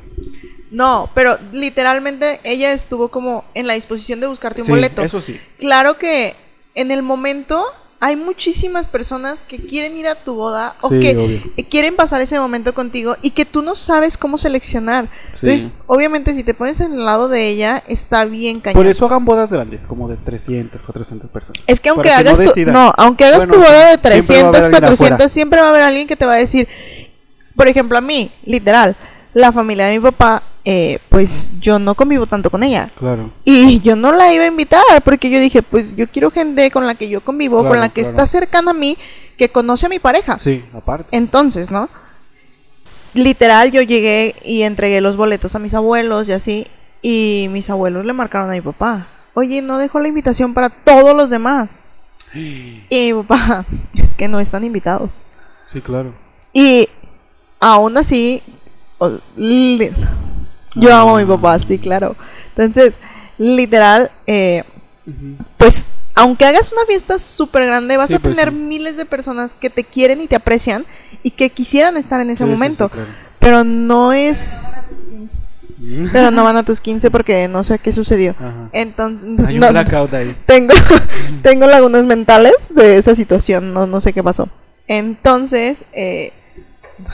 No, 0.70 1.11
pero 1.14 1.38
literalmente 1.52 2.40
ella 2.44 2.72
estuvo 2.72 3.08
como 3.08 3.44
en 3.52 3.66
la 3.66 3.74
disposición 3.74 4.20
de 4.20 4.26
buscarte 4.26 4.62
un 4.62 4.66
Sí, 4.66 4.72
boleto. 4.72 5.02
Eso 5.02 5.20
sí. 5.20 5.38
Claro 5.58 5.98
que 5.98 6.35
en 6.74 6.90
el 6.90 7.02
momento 7.02 7.62
hay 8.04 8.16
muchísimas 8.16 8.88
personas 8.88 9.40
que 9.40 9.58
quieren 9.58 9.96
ir 9.96 10.08
a 10.08 10.16
tu 10.16 10.34
boda 10.34 10.74
o 10.80 10.88
Sí, 10.88 10.98
que 10.98 11.16
obvio. 11.16 11.40
quieren 11.70 11.94
pasar 11.94 12.20
ese 12.20 12.36
momento 12.36 12.74
contigo 12.74 13.16
y 13.22 13.30
que 13.30 13.44
tú 13.44 13.62
no 13.62 13.76
sabes 13.76 14.18
cómo 14.18 14.38
seleccionar. 14.38 15.04
Sí. 15.40 15.46
Entonces, 15.48 15.68
obviamente, 15.86 16.34
si 16.34 16.42
te 16.42 16.52
pones 16.52 16.80
en 16.80 16.94
el 16.94 17.04
lado 17.04 17.28
de 17.28 17.46
ella, 17.46 17.80
está 17.86 18.24
bien 18.24 18.58
cañón. 18.58 18.74
Por 18.82 18.90
eso 18.90 19.06
hagan 19.06 19.24
bodas 19.24 19.50
grandes, 19.50 19.82
como 19.86 20.08
de 20.08 20.16
300, 20.16 20.82
400 20.82 21.30
personas. 21.30 21.62
Es 21.68 21.78
que 21.78 21.90
aunque 21.90 22.08
Para 22.08 22.24
que 22.24 22.28
hagas 22.30 22.40
no 22.40 22.52
tu, 22.52 22.60
no, 22.72 22.92
aunque 22.96 23.24
hagas 23.24 23.46
Bueno, 23.46 23.54
tu 23.54 23.60
boda 23.60 23.96
de 23.96 23.96
siempre 23.96 24.10
va 24.10 24.16
a 24.16 24.18
haber 24.18 24.22
300, 24.24 24.56
alguien 24.56 24.70
400, 24.72 25.10
afuera. 25.12 25.28
siempre 25.28 25.60
va 25.60 25.66
a 25.68 25.70
haber 25.70 25.82
alguien 25.84 26.08
que 26.08 26.16
te 26.16 26.26
va 26.26 26.32
a 26.32 26.38
decir, 26.38 26.66
por 27.54 27.68
ejemplo, 27.68 27.96
a 27.98 28.00
mí, 28.00 28.32
literal, 28.44 28.96
la 29.32 29.52
familia 29.52 29.86
de 29.86 29.92
mi 29.92 30.00
papá 30.02 30.42
eh, 30.64 30.98
pues 31.09 31.51
yo 31.61 31.79
no 31.79 31.94
convivo 31.94 32.27
tanto 32.27 32.51
con 32.51 32.62
ella. 32.62 32.90
Claro. 32.98 33.31
Y 33.44 33.81
yo 33.81 33.96
no 33.96 34.12
la 34.12 34.33
iba 34.33 34.44
a 34.44 34.48
invitar 34.48 34.83
porque 35.05 35.29
yo 35.31 35.40
dije, 35.40 35.62
pues 35.62 35.96
yo 35.96 36.07
quiero 36.09 36.31
gente 36.31 36.70
con 36.70 36.87
la 36.87 36.94
que 36.94 37.09
yo 37.09 37.20
convivo, 37.20 37.59
Claro, 37.61 37.70
con 37.70 37.81
la 37.81 37.88
que 37.88 38.03
claro. 38.03 38.11
está 38.11 38.27
cercana 38.27 38.70
a 38.70 38.75
mí, 38.75 38.96
que 39.37 39.48
conoce 39.48 39.87
a 39.87 39.88
mi 39.88 39.98
pareja. 39.98 40.38
Sí, 40.38 40.64
aparte. 40.75 41.16
Entonces, 41.16 41.70
¿no? 41.70 41.88
Literal, 43.14 43.70
yo 43.72 43.83
llegué 43.83 44.35
y 44.44 44.62
entregué 44.62 45.01
los 45.01 45.16
boletos 45.16 45.55
a 45.55 45.59
mis 45.59 45.75
abuelos 45.75 46.29
y 46.29 46.33
así. 46.33 46.66
Y 47.03 47.48
mis 47.51 47.68
abuelos 47.68 48.07
le 48.07 48.12
marcaron 48.12 48.48
a 48.48 48.53
mi 48.55 48.61
papá. 48.61 49.07
Oye, 49.35 49.61
no 49.61 49.79
dejó 49.79 49.98
la 50.01 50.09
invitación 50.09 50.55
para 50.55 50.70
todos 50.70 51.16
los 51.16 51.29
demás. 51.29 51.68
Y 52.35 53.12
mi 53.12 53.22
papá, 53.25 53.64
es 53.94 54.14
que 54.14 54.29
no 54.29 54.40
están 54.40 54.64
invitados. 54.64 55.27
Sí, 55.72 55.81
claro. 55.81 56.14
Y 56.53 56.88
aún 57.61 57.96
así, 57.98 58.42
yo 60.76 60.94
amo 60.94 61.16
a 61.16 61.20
mi 61.20 61.26
papá, 61.26 61.58
sí, 61.58 61.78
claro. 61.78 62.16
Entonces, 62.56 62.98
literal, 63.38 64.11
eh, 64.26 64.64
pues 65.56 65.88
aunque 66.14 66.44
hagas 66.44 66.70
una 66.72 66.85
fiesta 66.87 67.18
súper 67.18 67.66
grande, 67.66 67.96
vas 67.96 68.08
Sí, 68.08 68.14
a 68.14 68.18
pues, 68.18 68.37
tener 68.37 68.50
sí. 68.50 68.56
miles 68.56 68.96
de 68.96 69.04
personas 69.06 69.54
que 69.54 69.70
te 69.70 69.82
quieren 69.85 70.20
y 70.20 70.26
te 70.26 70.37
aprecian 70.37 70.85
y 71.22 71.30
que 71.30 71.50
quisieran 71.50 71.96
estar 71.96 72.20
en 72.20 72.30
ese 72.30 72.44
Sí, 72.44 72.50
momento. 72.50 72.88
claro. 72.90 73.08
Pero 73.38 73.64
no 73.64 74.12
es... 74.12 74.78
Pero 76.12 76.30
no 76.30 76.44
van 76.44 76.56
a 76.56 76.62
tus 76.62 76.80
15 76.80 77.11
porque 77.11 77.48
no 77.48 77.64
sé 77.64 77.78
qué 77.80 77.92
sucedió. 77.92 78.32
Ajá. 78.38 78.68
Entonces, 78.72 79.28
Hay 79.46 79.54
un 79.54 79.61
no- 79.61 79.70
blackout 79.70 80.14
ahí. 80.14 80.37
tengo, 80.46 80.72
tengo 81.42 81.66
lagunas 81.66 82.04
mentales 82.04 82.54
de 82.70 82.98
esa 82.98 83.14
situación, 83.16 83.74
no, 83.74 83.87
no 83.88 84.00
sé 84.00 84.12
qué 84.12 84.22
pasó. 84.22 84.48
Entonces, 84.87 85.87
eh, 85.92 86.32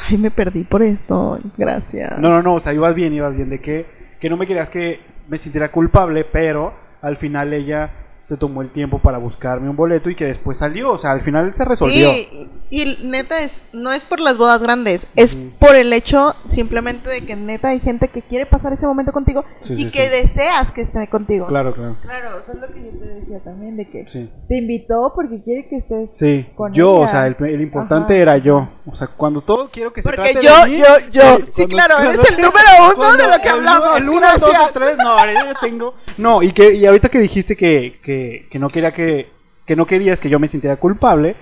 ay, 0.09 0.19
me 0.19 0.31
perdí 0.31 0.65
por 0.65 0.83
esto, 0.83 1.39
gracias. 1.57 2.19
No, 2.19 2.29
no, 2.31 2.43
no, 2.43 2.55
o 2.55 2.61
sea, 2.61 2.73
ibas 2.73 2.95
bien, 2.95 3.13
ibas 3.13 3.35
bien. 3.35 3.49
De 3.49 3.61
que, 3.61 3.87
que 4.21 4.29
no 4.29 4.37
me 4.37 4.47
querías 4.47 4.71
que 4.71 5.01
me 5.29 5.39
sintiera 5.39 5.71
culpable, 5.71 6.25
pero 6.25 6.73
al 7.03 7.17
final 7.17 7.53
ella 7.53 7.91
se 8.29 8.37
tomó 8.37 8.61
el 8.61 8.71
tiempo 8.71 8.99
para 8.99 9.17
buscarme 9.17 9.71
un 9.71 9.77
boleto 9.77 10.11
y 10.11 10.15
que 10.15 10.27
después 10.27 10.59
salió. 10.59 10.93
O 10.93 10.99
sea, 10.99 11.13
al 11.13 11.23
final 11.23 11.55
se 11.55 11.65
resolvió. 11.65 12.13
Sí, 12.13 12.49
y 12.71 12.99
neta 13.05 13.41
es, 13.41 13.71
no 13.73 13.91
es 13.93 14.05
por 14.05 14.21
las 14.21 14.37
bodas 14.37 14.61
grandes, 14.63 15.07
es 15.17 15.35
por 15.35 15.75
el 15.75 15.91
hecho 15.95 16.35
simplemente 16.45 17.09
de 17.09 17.23
que 17.23 17.35
neta 17.37 17.69
hay 17.69 17.81
gente 17.81 18.09
que 18.09 18.21
quiere 18.21 18.45
pasar 18.45 18.75
ese 18.75 18.87
momento 18.87 19.13
contigo 19.13 19.45
Sí, 19.63 19.73
y 19.73 19.83
sí, 19.85 19.91
que 19.91 20.03
sí. 20.05 20.09
deseas 20.11 20.71
que 20.73 20.83
esté 20.83 21.09
contigo. 21.09 21.47
Claro, 21.47 21.73
claro. 21.73 21.97
Claro, 22.03 22.39
eso 22.39 22.53
es 22.53 22.59
lo 22.61 22.67
que 22.69 22.83
yo 22.85 22.91
te 22.99 23.07
decía 23.07 23.41
también, 23.43 23.79
de 23.79 23.89
que 23.89 24.07
Sí. 24.13 24.31
te 24.47 24.59
invitó 24.59 25.13
porque 25.15 25.43
quiere 25.43 25.67
que 25.67 25.77
estés 25.77 26.11
Sí, 26.19 26.47
con 26.55 26.75
yo, 26.75 26.97
ella. 26.99 27.07
o 27.07 27.11
sea, 27.11 27.27
el, 27.27 27.37
el 27.47 27.63
importante 27.63 28.13
Ajá. 28.13 28.23
era 28.23 28.37
yo. 28.37 28.69
O 28.85 28.95
sea, 28.95 29.07
cuando 29.07 29.41
todo 29.41 29.71
quiero 29.73 29.93
que 29.95 30.03
se 30.03 30.09
Porque 30.11 30.33
trate 30.33 30.47
yo, 30.47 30.65
de 30.65 30.71
mí, 30.71 30.79
yo, 30.79 30.85
yo, 31.11 31.39
sí, 31.51 31.67
claro, 31.67 31.95
cuando- 31.95 32.13
eres 32.13 32.31
el 32.31 32.37
número 32.43 32.69
uno 32.97 33.17
de 33.17 33.27
lo 33.29 33.39
que 33.43 33.49
el- 33.49 33.55
hablamos, 33.55 33.97
El 33.97 34.09
uno, 34.11 34.27
dos, 34.39 34.71
tres, 34.75 34.97
no, 34.99 35.09
ahora 35.19 35.33
yo 35.33 35.55
tengo. 35.63 35.95
No, 36.19 36.43
y 36.43 36.53
que 36.53 36.75
y 36.75 36.85
ahorita 36.85 37.09
que 37.09 37.19
dijiste 37.21 37.57
que, 37.57 37.99
que, 38.03 38.18
que 38.51 38.59
no 38.59 38.69
quería 38.69 38.93
que 38.93 39.29
que 39.69 39.77
no 39.77 39.87
querías 39.87 40.19
que 40.19 40.31
yo 40.31 40.39
me 40.39 40.49
sintiera 40.49 40.77
culpable, 40.77 41.37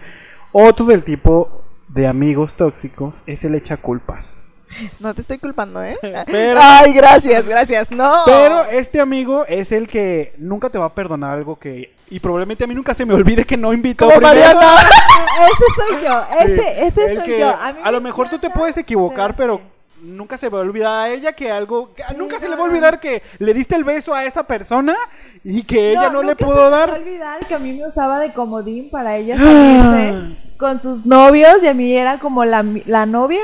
otro 0.51 0.85
del 0.87 1.05
tipo 1.05 1.63
de 1.89 2.09
amigos 2.09 2.55
tóxicos 2.55 3.23
es 3.27 3.45
el 3.45 3.55
echa 3.55 3.77
culpas. 3.77 4.47
No 5.01 5.15
te 5.15 5.21
estoy 5.21 5.39
culpando, 5.39 5.83
¿eh? 5.83 5.97
Pero- 6.27 6.61
Ay, 6.61 6.93
gracias, 6.93 7.49
gracias. 7.49 7.91
No. 7.91 8.23
Pero 8.27 8.65
este 8.65 9.01
amigo 9.01 9.47
es 9.47 9.71
el 9.71 9.87
que 9.87 10.35
nunca 10.39 10.71
te 10.71 10.77
va 10.77 10.87
a 10.87 10.95
perdonar 10.95 11.35
algo 11.35 11.57
que 11.59 11.95
y 12.11 12.21
probablemente 12.21 12.65
a 12.65 12.67
mí 12.67 12.75
nunca 12.75 12.95
se 12.95 13.07
me 13.07 13.15
olvide 13.15 13.45
que 13.45 13.57
no 13.57 13.73
invitó 13.73 14.07
como 14.07 14.19
primero. 14.19 14.35
Mariana. 14.35 14.77
Ese 15.47 15.65
soy 15.77 16.05
yo, 16.05 16.25
ese, 16.41 16.87
ese 16.87 17.15
soy 17.17 17.25
que 17.25 17.41
yo. 17.41 17.55
A, 17.55 17.93
lo 17.93 18.01
mejor 18.01 18.29
tú 18.29 18.39
te 18.39 18.49
puedes 18.49 18.77
equivocar, 18.79 19.37
pero 19.37 19.61
nunca 20.03 20.39
se 20.39 20.49
va 20.49 20.59
a 20.59 20.63
olvidar 20.63 21.05
a 21.05 21.11
ella 21.11 21.33
que 21.35 21.51
algo. 21.51 21.93
Sí, 21.97 22.15
nunca 22.17 22.39
se 22.39 22.49
le 22.49 22.57
va 22.57 22.63
a 22.63 22.65
olvidar 22.65 23.01
que 23.01 23.23
le 23.39 23.53
diste 23.53 23.77
el 23.77 23.85
beso 23.85 24.15
a 24.15 24.25
esa 24.25 24.45
persona 24.45 24.97
y 25.59 25.63
que 25.63 25.93
ella 25.93 26.11
no, 26.11 26.23
le 26.23 26.29
nunca 26.31 26.45
pudo 26.45 26.57
se 26.57 26.63
me 26.65 26.69
va 26.71 26.77
a 26.77 26.87
dar. 26.87 26.91
olvidar 26.99 27.47
que 27.47 27.55
a 27.55 27.59
mí 27.59 27.73
me 27.73 27.87
usaba 27.87 28.19
de 28.19 28.33
comodín 28.33 28.91
para 28.91 29.17
ella 29.17 29.37
salirse 29.39 30.37
con 30.59 30.81
sus 30.83 31.07
novios 31.07 31.63
y 31.63 31.69
a 31.69 31.75
mí 31.75 31.95
era 31.97 32.19
como 32.19 32.45
la, 32.45 32.63
mi- 32.63 32.83
la 32.87 33.07
novia. 33.07 33.43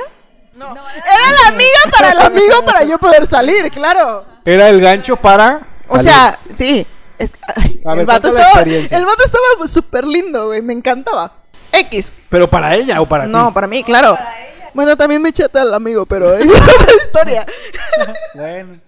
No, 0.56 0.66
era 0.74 1.30
la 1.42 1.48
amiga 1.48 1.80
para 1.90 2.12
el 2.12 2.18
amigo 2.20 2.64
para 2.64 2.84
yo 2.84 2.98
poder 2.98 3.26
salir, 3.26 3.70
claro. 3.70 4.24
Era 4.44 4.68
el 4.68 4.80
gancho 4.80 5.16
para. 5.16 5.60
O 5.88 5.96
salir. 5.98 6.10
sea, 6.10 6.38
sí. 6.54 6.86
es- 7.18 7.32
ay, 7.56 7.80
A 7.84 7.90
ver, 7.92 8.00
el, 8.00 8.06
vato 8.06 8.28
estaba, 8.28 8.46
experiencia. 8.48 8.96
el 8.98 9.04
vato 9.06 9.22
estaba 9.24 9.66
súper 9.66 10.06
lindo, 10.06 10.46
güey. 10.48 10.60
Me 10.60 10.72
encantaba. 10.74 11.32
X. 11.72 12.12
Pero 12.28 12.48
para 12.50 12.74
ella 12.76 13.00
o 13.00 13.06
para 13.06 13.26
No, 13.26 13.48
ti. 13.48 13.54
para 13.54 13.66
mí, 13.66 13.82
claro. 13.82 14.18
Bueno, 14.74 14.96
también 14.96 15.22
me 15.22 15.30
echaste 15.30 15.58
al 15.58 15.72
amigo, 15.72 16.04
pero 16.06 16.34
es 16.36 16.46
otra 16.46 16.94
historia. 17.04 17.46
Bueno. 18.34 18.78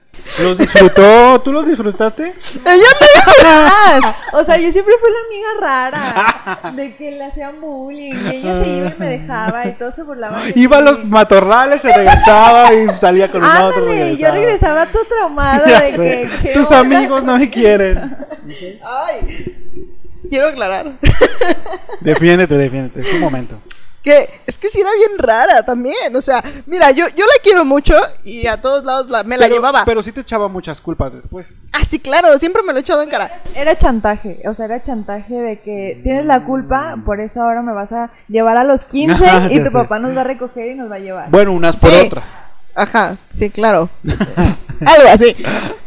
¿Los 0.42 0.58
disfrutó? 0.58 1.40
¿Tú 1.42 1.52
los 1.52 1.66
disfrutaste? 1.66 2.32
Ella 2.64 2.86
me 3.00 3.06
Ah, 3.46 4.14
o 4.32 4.42
sea, 4.44 4.56
yo 4.56 4.72
siempre 4.72 4.94
fui 5.00 5.10
la 5.10 5.18
amiga 5.26 5.48
rara 5.60 6.72
de 6.72 6.96
que 6.96 7.10
le 7.10 7.24
hacían 7.24 7.60
bullying 7.60 8.14
y 8.32 8.36
ella 8.36 8.54
se 8.54 8.68
iba 8.70 8.88
y 8.88 8.94
me 8.98 9.08
dejaba 9.18 9.66
y 9.66 9.72
todos 9.72 9.94
se 9.94 10.02
burlaban. 10.02 10.46
de 10.52 10.52
Iba 10.60 10.78
a 10.78 10.80
los 10.80 11.04
matorrales, 11.04 11.82
se 11.82 11.92
regresaba 11.94 12.72
y 12.72 12.86
salía 13.00 13.30
con 13.30 13.40
nosotros. 13.42 13.74
Ándale, 13.84 14.12
y 14.12 14.16
yo 14.16 14.30
regresaba 14.30 14.86
todo 14.86 15.04
traumada 15.04 15.68
Ya 15.68 15.80
de 15.82 15.90
sé. 15.92 15.96
que. 15.96 16.30
¿qué 16.42 16.54
Tus 16.54 16.70
onda? 16.70 16.78
amigos 16.80 17.22
no 17.24 17.38
me 17.38 17.50
quieren. 17.50 18.16
Ay. 18.84 19.56
Quiero 20.30 20.48
aclarar. 20.48 20.92
Defiéndete, 22.00 22.56
defiéndete. 22.56 23.00
Es 23.00 23.14
un 23.14 23.20
momento. 23.20 23.56
Que 24.04 24.28
es 24.46 24.58
que 24.58 24.68
sí 24.68 24.80
era 24.82 24.90
bien 24.98 25.18
rara 25.18 25.62
también. 25.64 26.14
O 26.14 26.20
sea, 26.20 26.44
mira, 26.66 26.90
yo, 26.90 27.08
yo 27.08 27.24
la 27.24 27.32
quiero 27.42 27.64
mucho 27.64 27.96
y 28.22 28.46
a 28.46 28.60
todos 28.60 28.84
lados 28.84 29.08
la- 29.08 29.22
me 29.22 29.38
la 29.38 29.48
llevaba. 29.48 29.84
Pero 29.86 30.02
sí 30.02 30.12
te 30.12 30.20
echaba 30.20 30.46
muchas 30.48 30.78
culpas 30.80 31.14
después. 31.14 31.48
Ah, 31.72 31.82
sí, 31.88 31.98
claro, 31.98 32.38
siempre 32.38 32.62
me 32.62 32.72
lo 32.74 32.78
he 32.78 32.82
echado 32.82 33.00
en 33.00 33.08
cara. 33.08 33.40
Era 33.54 33.74
chantaje, 33.78 34.42
o 34.46 34.52
sea, 34.52 34.66
era 34.66 34.82
chantaje 34.82 35.34
de 35.34 35.60
que 35.60 36.00
tienes 36.02 36.26
la 36.26 36.44
culpa, 36.44 36.96
por 37.04 37.20
eso 37.20 37.40
ahora 37.42 37.62
me 37.62 37.72
vas 37.72 37.92
a 37.92 38.10
llevar 38.28 38.58
a 38.58 38.64
los 38.64 38.84
15 38.94 39.24
Ajá, 39.26 39.48
y 39.50 39.58
tu 39.60 39.70
sé. 39.70 39.72
papá 39.72 39.98
nos 39.98 40.14
va 40.14 40.20
a 40.20 40.24
recoger 40.24 40.72
y 40.72 40.74
nos 40.74 40.90
va 40.90 40.96
a 40.96 41.00
llevar. 41.00 41.30
Bueno, 41.30 41.52
unas 41.52 41.76
por 41.76 41.90
Sí. 41.90 41.96
otra. 42.06 42.42
Ajá, 42.74 43.16
sí, 43.30 43.48
claro. 43.50 43.88
Algo 44.04 45.08
así. 45.10 45.34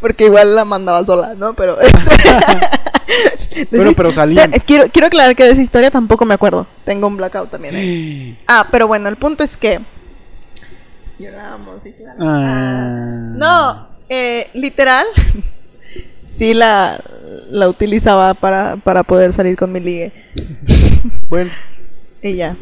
Porque 0.01 0.25
igual 0.25 0.55
la 0.55 0.65
mandaba 0.65 1.03
sola, 1.05 1.33
¿no? 1.37 1.53
Pero. 1.53 1.79
este- 1.79 1.99
Pero- 3.71 3.93
pero 3.93 4.11
salían. 4.13 4.51
Te- 4.51 4.59
Quiero, 4.59 4.85
quiero 4.91 5.07
aclarar 5.07 5.35
que 5.35 5.43
de 5.43 5.51
esa 5.51 5.61
historia 5.61 5.89
tampoco 5.89 6.25
me 6.25 6.33
acuerdo. 6.35 6.67
Tengo 6.85 7.07
un 7.07 7.17
blackout 7.17 7.49
también. 7.49 7.75
¿eh? 7.77 8.37
Ah, 8.47 8.67
pero 8.71 8.87
bueno, 8.87 9.09
el 9.09 9.15
punto 9.17 9.43
es 9.43 9.57
que. 9.57 9.79
Lloramos, 11.19 11.81
sí, 11.81 11.93
claro. 11.93 12.17
Ah. 12.21 13.33
No, 13.35 13.87
eh, 14.09 14.49
literal. 14.53 15.05
sí 16.19 16.53
la, 16.53 16.99
la 17.49 17.67
utilizaba 17.69 18.33
para, 18.35 18.75
para 18.77 19.03
poder 19.03 19.33
salir 19.33 19.57
con 19.57 19.71
mi 19.71 19.79
ligue. 19.79 20.11
Bueno, 21.29 21.51
Y 22.21 22.35
ya. 22.35 22.55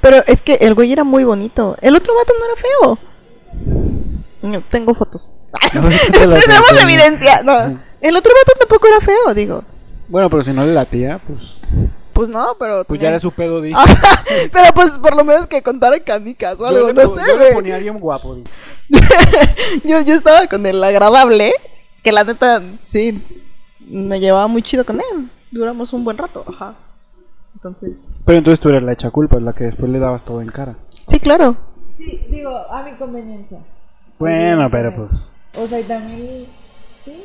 Pero 0.00 0.22
es 0.26 0.40
que 0.40 0.54
el 0.54 0.74
güey 0.74 0.92
era 0.92 1.04
muy 1.04 1.22
bonito. 1.24 1.76
El 1.80 1.94
otro 1.96 2.14
vato 2.14 2.32
no 2.38 2.44
era 2.44 2.54
feo. 2.56 2.98
No, 4.42 4.60
Tengo 4.62 4.94
fotos. 4.94 5.28
Tenemos 5.72 6.82
evidencia. 6.82 7.42
No. 7.42 7.78
El 8.00 8.16
otro 8.16 8.32
vato 8.34 8.58
tampoco 8.58 8.86
era 8.86 9.00
feo, 9.00 9.34
digo. 9.34 9.64
bueno, 10.08 10.28
pero 10.30 10.44
si 10.44 10.52
no 10.52 10.64
le 10.64 10.74
latía, 10.74 11.20
pues, 11.26 11.40
Pues 12.12 12.28
no, 12.28 12.54
pero. 12.58 12.84
pues 12.84 12.98
tenía- 12.98 13.02
ya 13.02 13.08
era 13.10 13.20
su 13.20 13.30
pedo. 13.32 13.60
Di. 13.62 13.72
pero 14.52 14.72
pues 14.74 14.92
por 14.98 15.16
lo 15.16 15.24
menos 15.24 15.46
que 15.46 15.62
contara 15.62 15.98
canicas 16.00 16.54
o 16.60 16.64
Yo 16.64 16.66
algo, 16.66 16.86
le 16.88 16.92
no 16.94 17.14
sé, 17.14 17.20
yo 17.26 17.36
le 17.36 17.42
güey. 17.44 17.54
ponía 17.54 17.78
bien 17.78 17.96
guapo. 17.98 18.36
yo, 19.84 20.00
yo 20.02 20.14
estaba 20.14 20.46
con 20.46 20.64
el 20.66 20.82
agradable, 20.82 21.52
que 22.02 22.12
la 22.12 22.24
neta, 22.24 22.62
sí, 22.82 23.22
me 23.88 24.20
llevaba 24.20 24.46
muy 24.46 24.62
chido 24.62 24.84
con 24.84 24.96
él. 25.00 25.30
Duramos 25.50 25.92
un 25.92 26.04
buen 26.04 26.18
rato, 26.18 26.44
ajá. 26.48 26.74
Entonces. 27.54 28.08
Pero 28.24 28.38
entonces 28.38 28.60
tú 28.60 28.68
eres 28.68 28.82
la 28.82 28.92
hecha 28.92 29.10
culpa, 29.10 29.38
la 29.40 29.52
que 29.52 29.64
después 29.64 29.90
le 29.90 29.98
dabas 29.98 30.24
todo 30.24 30.40
en 30.42 30.48
cara. 30.48 30.76
Sí, 31.08 31.18
claro. 31.20 31.56
Sí, 31.92 32.24
digo, 32.30 32.50
a 32.70 32.82
mi 32.82 32.92
conveniencia. 32.92 33.58
Bueno, 34.18 34.68
pero 34.70 34.94
pues. 34.94 35.08
O 35.58 35.66
sea, 35.66 35.80
y 35.80 35.84
también, 35.84 36.46
sí, 36.98 37.24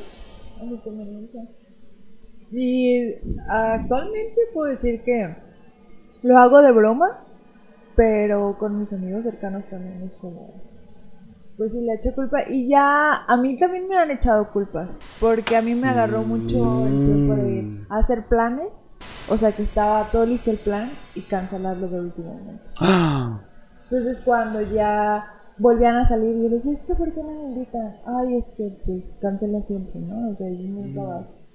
a 0.61 0.65
mi 0.65 0.77
conveniencia. 0.79 1.43
Y 2.51 3.15
actualmente 3.47 4.41
puedo 4.53 4.69
decir 4.69 5.01
que 5.03 5.35
lo 6.23 6.37
hago 6.37 6.61
de 6.61 6.71
broma, 6.71 7.23
pero 7.95 8.57
con 8.59 8.79
mis 8.79 8.91
amigos 8.93 9.23
cercanos 9.23 9.65
también 9.67 10.01
es 10.03 10.15
como, 10.15 10.61
pues 11.57 11.71
si 11.71 11.81
le 11.81 11.93
echo 11.93 12.09
culpa. 12.13 12.39
Y 12.49 12.67
ya 12.67 13.23
a 13.25 13.37
mí 13.37 13.55
también 13.55 13.87
me 13.87 13.97
han 13.97 14.11
echado 14.11 14.51
culpas, 14.51 14.97
porque 15.19 15.55
a 15.55 15.61
mí 15.61 15.75
me 15.75 15.87
agarró 15.87 16.23
mucho 16.23 16.85
el 16.85 17.05
tiempo 17.05 17.35
de 17.35 17.85
hacer 17.89 18.25
planes. 18.27 18.87
O 19.29 19.37
sea, 19.37 19.51
que 19.53 19.63
estaba 19.63 20.03
todo 20.11 20.25
listo 20.25 20.51
el 20.51 20.57
plan 20.57 20.89
y 21.15 21.21
cancelarlo 21.21 21.87
de 21.87 21.99
último 22.01 22.33
momento. 22.33 22.63
Ah, 22.81 23.39
Entonces 23.83 24.19
cuando 24.25 24.61
ya 24.61 25.40
volvían 25.61 25.95
a 25.97 26.07
salir 26.07 26.35
y 26.37 26.43
yo 26.43 26.49
decía, 26.49 26.73
es 26.73 26.83
que 26.83 26.95
¿por 26.95 27.13
qué 27.13 27.21
no 27.23 27.31
me 27.31 27.43
invitan? 27.53 27.95
Ay, 28.05 28.37
es 28.37 28.49
que 28.57 28.71
pues 28.85 29.15
cancela 29.21 29.61
siempre, 29.63 29.99
¿no? 30.01 30.31
O 30.31 30.35
sea, 30.35 30.49
y 30.49 30.63
nunca 30.67 31.01
vas. 31.03 31.45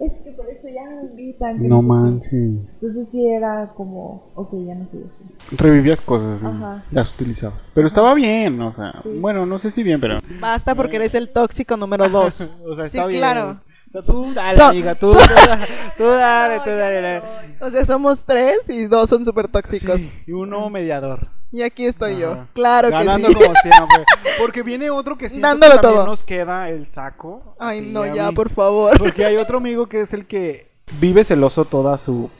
es 0.00 0.18
que 0.24 0.30
por 0.32 0.48
eso 0.48 0.68
ya 0.68 0.84
no 0.88 1.02
me 1.02 1.10
invitan. 1.10 1.68
No 1.68 1.80
sé 1.80 1.86
qué". 1.86 1.88
manches. 1.88 2.32
Entonces 2.80 3.08
sí 3.10 3.26
era 3.26 3.72
como, 3.74 4.30
ok, 4.34 4.50
ya 4.66 4.74
no 4.74 4.86
soy 4.90 5.04
así. 5.10 5.24
Revivías 5.56 6.00
cosas, 6.00 6.42
¿eh? 6.42 6.46
Ajá. 6.46 6.82
las 6.92 7.12
utilizabas. 7.14 7.58
Pero 7.74 7.88
estaba 7.88 8.14
bien, 8.14 8.60
o 8.60 8.72
sea, 8.74 8.92
Sí. 9.02 9.18
bueno, 9.20 9.44
no 9.46 9.58
sé 9.58 9.70
si 9.70 9.82
bien, 9.82 10.00
pero... 10.00 10.18
Basta 10.40 10.74
porque 10.74 10.96
eres 10.96 11.14
el 11.14 11.30
tóxico 11.30 11.76
número 11.76 12.08
dos. 12.08 12.52
O 12.64 12.76
sea, 12.76 12.88
Sí, 12.88 12.96
está 12.98 13.06
bien. 13.06 13.20
claro. 13.20 13.60
O 13.88 13.90
sea, 13.90 14.02
tú 14.02 14.34
dale, 14.34 14.54
So- 14.56 14.64
amiga, 14.64 14.94
tú, 14.94 15.06
so- 15.06 15.18
tú 15.18 15.34
dale, 15.34 15.64
tú 15.96 16.04
dale, 16.04 16.60
tú 16.62 16.70
dale, 16.70 17.00
dale. 17.00 17.22
O 17.62 17.70
sea, 17.70 17.84
somos 17.86 18.22
tres 18.24 18.68
y 18.68 18.84
dos 18.86 19.08
son 19.08 19.24
súper 19.24 19.48
tóxicos. 19.48 20.00
Sí, 20.00 20.18
y 20.26 20.32
uno 20.32 20.68
mediador. 20.68 21.28
Y 21.50 21.62
aquí 21.62 21.86
estoy 21.86 22.18
yo. 22.18 22.46
Claro 22.52 22.88
que 22.88 22.94
Ganando 22.94 23.28
sí. 23.28 23.34
como 23.34 23.54
siempre. 23.54 24.04
Porque 24.38 24.62
viene 24.62 24.90
otro 24.90 25.16
que 25.16 25.28
siento 25.28 25.48
Dándolo 25.48 25.74
que 25.76 25.80
también 25.80 26.02
todo. 26.04 26.06
nos 26.10 26.22
queda 26.22 26.68
el 26.68 26.90
saco. 26.90 27.56
Ay, 27.58 27.80
no, 27.80 28.04
ya, 28.06 28.28
mí. 28.28 28.34
por 28.34 28.50
favor. 28.50 28.98
Porque 28.98 29.24
hay 29.24 29.36
otro 29.36 29.58
amigo 29.58 29.88
que 29.88 30.02
es 30.02 30.12
el 30.12 30.26
que 30.26 30.70
vive 31.00 31.24
celoso 31.24 31.64
toda 31.64 31.96
su... 31.98 32.30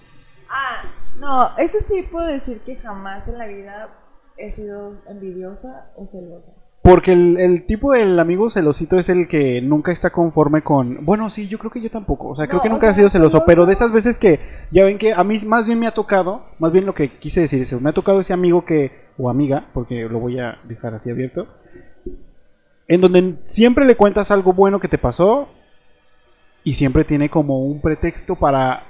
Ah, 0.50 0.82
no, 1.16 1.56
eso 1.58 1.78
sí 1.80 2.02
puedo 2.02 2.26
decir 2.26 2.60
que 2.60 2.76
jamás 2.76 3.28
en 3.28 3.38
la 3.38 3.46
vida 3.46 3.88
he 4.36 4.50
sido 4.52 4.94
envidiosa 5.08 5.90
o 5.96 6.06
celosa. 6.06 6.52
Porque 6.90 7.12
el, 7.12 7.38
el 7.38 7.66
tipo 7.66 7.92
del 7.92 8.18
amigo 8.18 8.48
celosito 8.48 8.98
es 8.98 9.08
el 9.10 9.28
que 9.28 9.60
nunca 9.60 9.92
está 9.92 10.08
conforme 10.10 10.62
con... 10.62 11.04
Bueno, 11.04 11.28
sí, 11.28 11.46
yo 11.46 11.58
creo 11.58 11.70
que 11.70 11.82
yo 11.82 11.90
tampoco. 11.90 12.28
O 12.28 12.36
sea, 12.36 12.46
creo 12.46 12.58
No, 12.58 12.62
que 12.62 12.68
o 12.68 12.72
nunca 12.72 12.86
sea, 12.86 12.94
sido 12.94 13.10
celoso. 13.10 13.38
celoso- 13.38 13.44
Pero 13.46 13.66
de 13.66 13.72
esas 13.74 13.92
veces 13.92 14.18
que 14.18 14.40
ya 14.70 14.84
ven 14.84 14.96
que 14.96 15.12
a 15.12 15.22
mí 15.22 15.38
más 15.46 15.66
bien 15.66 15.78
me 15.78 15.86
ha 15.86 15.90
tocado, 15.90 16.46
más 16.58 16.72
bien 16.72 16.86
lo 16.86 16.94
que 16.94 17.18
quise 17.18 17.42
decir 17.42 17.62
es, 17.62 17.78
me 17.80 17.90
ha 17.90 17.92
tocado 17.92 18.20
ese 18.20 18.32
amigo 18.32 18.64
que, 18.64 18.92
o 19.18 19.28
amiga, 19.28 19.66
porque 19.74 20.08
lo 20.08 20.18
voy 20.18 20.38
a 20.38 20.58
dejar 20.64 20.94
así 20.94 21.10
abierto, 21.10 21.46
en 22.86 23.00
donde 23.02 23.34
siempre 23.46 23.84
le 23.84 23.96
cuentas 23.96 24.30
algo 24.30 24.52
bueno 24.54 24.80
que 24.80 24.88
te 24.88 24.96
pasó 24.98 25.48
y 26.64 26.72
siempre 26.74 27.04
tiene 27.04 27.28
como 27.28 27.58
un 27.66 27.80
pretexto 27.82 28.34
para 28.36 28.84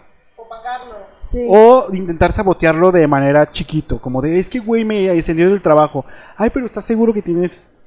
Sí. 1.22 1.46
o 1.50 1.88
intentar 1.92 2.32
sabotearlo 2.32 2.90
de 2.90 3.06
manera 3.06 3.50
chiquito, 3.50 4.00
como 4.00 4.22
de, 4.22 4.38
es 4.38 4.48
que 4.48 4.60
güey 4.60 4.84
me 4.84 5.08
descendió 5.12 5.50
del 5.50 5.60
trabajo. 5.60 6.06
Ay, 6.36 6.50
pero 6.54 6.64
¿estás 6.64 6.86
seguro 6.86 7.12
que 7.12 7.20
tienes 7.22 7.77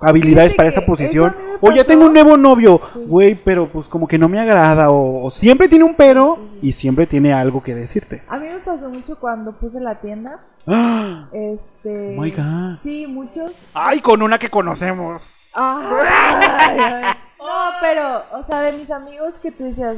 habilidades 0.00 0.54
para 0.54 0.68
esa 0.68 0.84
posición? 0.84 1.34
O 1.60 1.70
ya 1.72 1.84
tengo 1.84 2.06
un 2.06 2.12
nuevo 2.14 2.36
novio, 2.36 2.80
Sí. 2.86 3.04
güey, 3.06 3.34
pero 3.34 3.68
pues 3.68 3.86
como 3.86 4.08
que 4.08 4.16
no 4.18 4.28
me 4.28 4.40
agrada 4.40 4.88
o, 4.88 5.26
o 5.26 5.30
siempre 5.30 5.68
tiene 5.68 5.84
un 5.84 5.94
pero 5.94 6.38
y 6.62 6.72
siempre 6.72 7.06
tiene 7.06 7.32
algo 7.34 7.62
que 7.62 7.74
decirte. 7.74 8.22
A 8.28 8.38
mí 8.38 8.46
me 8.48 8.58
pasó 8.60 8.88
mucho 8.88 9.18
cuando 9.18 9.52
puse 9.52 9.78
la 9.80 9.96
tienda. 9.96 10.40
¡Ah! 10.66 11.28
Este. 11.32 12.16
Oh 12.16 12.20
my 12.22 12.30
God. 12.30 12.76
Sí, 12.78 13.06
muchos. 13.06 13.62
Ay, 13.74 14.00
con 14.00 14.22
una 14.22 14.38
que 14.38 14.48
conocemos. 14.50 15.52
Ay, 15.56 16.78
ay. 16.78 17.04
No, 17.40 17.46
pero, 17.80 18.22
o 18.38 18.42
sea, 18.42 18.60
de 18.60 18.72
mis 18.72 18.90
amigos 18.90 19.38
que 19.38 19.50
tú 19.50 19.64
decías, 19.64 19.96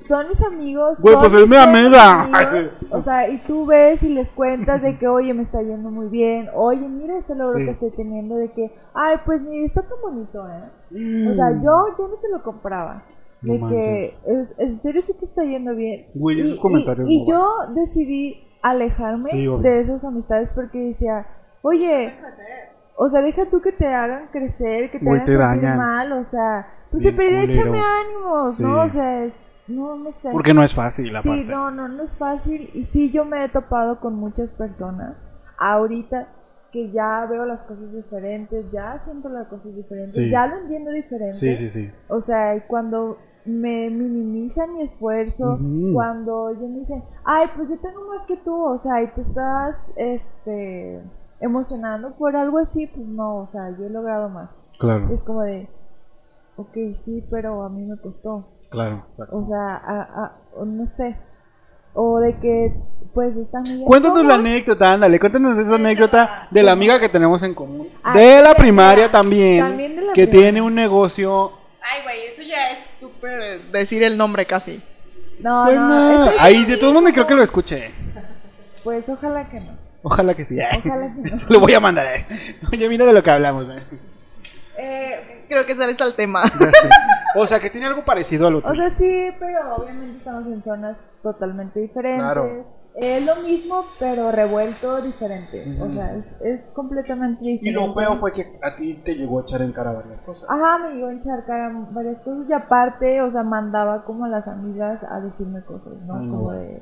son 0.00 0.28
mis 0.28 0.44
amigos. 0.46 1.00
Güey, 1.02 1.14
son 1.14 1.22
pues 1.30 1.34
es 1.34 1.40
mis 1.48 1.50
mi 1.50 1.56
amiga. 1.56 2.22
amigos". 2.22 2.70
O 2.90 3.00
sea, 3.02 3.28
y 3.28 3.38
tú 3.38 3.66
ves 3.66 4.02
y 4.02 4.08
les 4.14 4.32
cuentas 4.32 4.82
de 4.82 4.98
que, 4.98 5.06
oye, 5.08 5.32
me 5.34 5.42
está 5.42 5.62
yendo 5.62 5.90
muy 5.90 6.08
bien. 6.08 6.48
Oye, 6.54 6.88
mira 6.88 7.18
ese 7.18 7.34
logro 7.34 7.58
Sí. 7.58 7.64
que 7.66 7.70
estoy 7.70 7.90
teniendo. 7.92 8.36
De 8.36 8.50
que, 8.52 8.72
ay, 8.94 9.16
pues 9.24 9.42
ni 9.42 9.64
está 9.64 9.82
tan 9.82 10.00
bonito, 10.02 10.46
¿eh? 10.48 10.64
Mm. 10.90 11.30
O 11.30 11.34
sea, 11.34 11.50
yo, 11.62 11.96
yo 11.98 12.08
no 12.08 12.14
te 12.20 12.28
lo 12.28 12.42
compraba. 12.42 13.04
No 13.42 13.54
De 13.54 13.60
que, 13.74 14.18
es- 14.26 14.58
en 14.58 14.80
serio 14.82 15.00
sí 15.02 15.14
te 15.18 15.24
está 15.24 15.44
yendo 15.44 15.74
bien. 15.74 16.06
Güey, 16.14 16.38
y, 16.38 16.40
esos 16.40 16.60
comentarios 16.60 17.08
y- 17.08 17.18
y 17.18 17.22
no 17.22 17.28
yo 17.30 17.74
decidí 17.74 18.46
alejarme 18.62 19.30
Sí, 19.30 19.46
de 19.62 19.80
esas 19.80 20.04
amistades 20.04 20.50
porque 20.54 20.78
decía, 20.78 21.26
oye, 21.62 22.12
o 22.96 23.08
sea, 23.08 23.22
deja 23.22 23.46
tú 23.46 23.62
que 23.62 23.72
te 23.72 23.86
hagan 23.86 24.28
crecer, 24.30 24.90
que 24.90 24.98
te 24.98 25.04
Güey, 25.06 25.20
hagan 25.20 25.24
te 25.26 25.32
sentir 25.32 25.62
dañan. 25.62 25.78
mal, 25.78 26.12
o 26.12 26.26
sea, 26.26 26.66
pues 26.90 27.02
se 27.02 27.12
perdí, 27.12 27.34
échame 27.50 27.78
ánimos, 27.80 28.56
Sí. 28.56 28.62
¿no? 28.62 28.80
O 28.82 28.88
sea, 28.90 29.24
es, 29.24 29.32
no, 29.70 29.96
no 29.96 30.12
sé. 30.12 30.30
Porque 30.32 30.54
no 30.54 30.62
es 30.62 30.74
fácil 30.74 31.12
la 31.12 31.22
Sí, 31.22 31.44
no, 31.48 31.70
no, 31.70 31.88
no 31.88 32.02
es 32.02 32.16
fácil. 32.16 32.70
Y 32.74 32.84
sí, 32.84 33.10
yo 33.10 33.24
me 33.24 33.44
he 33.44 33.48
topado 33.48 34.00
con 34.00 34.14
muchas 34.14 34.52
personas 34.52 35.26
ahorita 35.58 36.28
que 36.72 36.90
ya 36.92 37.26
veo 37.26 37.44
las 37.44 37.62
cosas 37.64 37.92
diferentes, 37.92 38.70
ya 38.70 38.98
siento 39.00 39.28
las 39.28 39.48
cosas 39.48 39.74
diferentes, 39.74 40.14
Sí. 40.14 40.30
ya 40.30 40.46
lo 40.46 40.58
entiendo 40.58 40.90
diferente. 40.92 41.34
Sí, 41.34 41.56
sí, 41.56 41.70
sí. 41.70 41.90
O 42.08 42.20
sea, 42.20 42.54
y 42.56 42.60
cuando 42.62 43.18
me 43.44 43.90
minimizan 43.90 44.74
mi 44.74 44.82
esfuerzo, 44.82 45.58
cuando 45.92 46.50
ellos 46.50 46.68
me 46.70 46.78
dicen, 46.78 47.02
ay, 47.24 47.48
pues 47.56 47.68
yo 47.68 47.80
tengo 47.80 48.06
más 48.06 48.24
que 48.26 48.36
tú, 48.36 48.54
o 48.54 48.78
sea, 48.78 49.02
y 49.02 49.08
te 49.08 49.22
estás, 49.22 49.92
este, 49.96 51.00
emocionando 51.40 52.12
por 52.16 52.36
algo 52.36 52.58
así, 52.58 52.86
pues 52.86 53.06
no, 53.06 53.38
o 53.38 53.46
sea, 53.46 53.70
yo 53.76 53.86
he 53.86 53.90
logrado 53.90 54.28
más. 54.28 54.50
Claro, 54.78 55.08
Es 55.10 55.22
como 55.22 55.42
de, 55.42 55.68
ok, 56.56 56.94
sí, 56.94 57.24
pero 57.30 57.62
a 57.64 57.68
mí 57.68 57.84
me 57.84 57.96
costó. 57.98 58.46
Claro. 58.70 59.04
exacto. 59.10 59.36
O 59.36 59.44
sea, 59.44 59.76
a- 59.76 60.02
a- 60.24 60.36
o 60.54 60.64
no 60.64 60.86
sé. 60.86 61.16
O 61.92 62.20
de 62.20 62.38
que, 62.38 62.72
pues, 63.12 63.36
esta 63.36 63.58
amiga... 63.58 63.84
Cuéntanos 63.84 64.18
¿cómo? 64.18 64.28
la 64.28 64.36
anécdota, 64.36 64.92
ándale, 64.92 65.18
cuéntanos 65.18 65.58
esa 65.58 65.74
anécdota 65.74 66.46
de 66.50 66.62
la 66.62 66.70
amiga 66.72 67.00
que 67.00 67.08
tenemos 67.08 67.42
en 67.42 67.52
común. 67.54 67.88
Ah, 68.04 68.14
de 68.16 68.40
la 68.42 68.50
de- 68.50 68.54
primaria 68.54 69.02
de 69.04 69.08
la- 69.08 69.12
también, 69.12 69.58
también 69.58 69.96
de 69.96 70.02
la 70.02 70.12
que 70.12 70.26
primaria. 70.26 70.40
tiene 70.52 70.62
un 70.62 70.74
negocio. 70.74 71.50
Ay, 71.82 72.02
güey, 72.04 72.26
eso 72.28 72.42
ya 72.42 72.70
es 72.70 72.86
súper 73.00 73.62
decir 73.72 74.02
el 74.04 74.16
nombre 74.16 74.46
casi. 74.46 74.80
No, 75.40 75.64
Pues 75.64 75.76
no, 75.76 76.26
no, 76.26 76.30
Ahí 76.38 76.64
de 76.64 76.76
todo 76.76 76.92
mundo 76.92 77.10
como- 77.10 77.14
creo 77.14 77.26
que 77.26 77.34
lo 77.34 77.42
escuché. 77.42 77.90
Pues 78.84 79.08
ojalá 79.08 79.48
que 79.48 79.56
no. 79.60 79.72
Ojalá 80.02 80.34
que 80.34 80.44
sí. 80.46 80.56
Ojalá 80.84 81.12
que 81.14 81.30
no. 81.30 81.38
Se 81.40 81.52
lo 81.52 81.60
voy 81.60 81.74
a 81.74 81.80
mandar. 81.80 82.06
eh. 82.06 82.56
Oye, 82.72 82.88
mira 82.88 83.04
de 83.04 83.12
lo 83.14 83.22
que 83.22 83.30
hablamos. 83.30 83.66
eh. 83.68 83.82
Eh, 84.82 85.44
Creo 85.48 85.66
que 85.66 85.74
sales 85.74 86.00
al 86.00 86.14
tema. 86.14 86.44
O 87.36 87.46
sea, 87.46 87.60
que 87.60 87.70
tiene 87.70 87.86
algo 87.86 88.04
parecido 88.04 88.46
a 88.46 88.50
lo 88.50 88.58
o 88.58 88.74
sea, 88.74 88.90
sí, 88.90 89.30
pero 89.38 89.76
obviamente 89.76 90.18
estamos 90.18 90.46
en 90.46 90.62
zonas 90.62 91.12
totalmente 91.22 91.78
diferentes. 91.80 92.18
Claro. 92.20 92.80
Es 92.96 93.24
lo 93.24 93.36
mismo, 93.46 93.84
pero 94.00 94.32
revuelto 94.32 95.00
diferente. 95.00 95.64
O 95.80 95.84
Ujú. 95.84 95.92
sea, 95.94 96.14
es, 96.16 96.26
es 96.40 96.70
completamente 96.72 97.44
Y 97.44 97.52
diferente. 97.58 97.86
lo 97.86 97.94
feo 97.94 98.18
fue 98.18 98.32
que 98.32 98.58
a 98.62 98.74
ti 98.76 99.00
te 99.04 99.14
llegó 99.14 99.38
a 99.38 99.42
echar 99.42 99.62
en 99.62 99.72
cara 99.72 99.92
varias 99.92 100.20
cosas. 100.22 100.44
Ajá, 100.50 100.78
me 100.78 100.94
llegó 100.96 101.06
a 101.06 101.12
encharcar 101.12 101.72
varias 101.92 102.20
cosas 102.20 102.46
y 102.48 102.52
aparte, 102.52 103.22
o 103.22 103.30
sea, 103.30 103.44
mandaba 103.44 104.04
como 104.04 104.24
a 104.24 104.28
las 104.28 104.48
amigas 104.48 105.04
a 105.04 105.20
decirme 105.20 105.62
cosas, 105.62 105.94
¿no? 106.02 106.16
Ay, 106.16 106.26
no. 106.26 106.32
Como 106.36 106.52
de, 106.52 106.80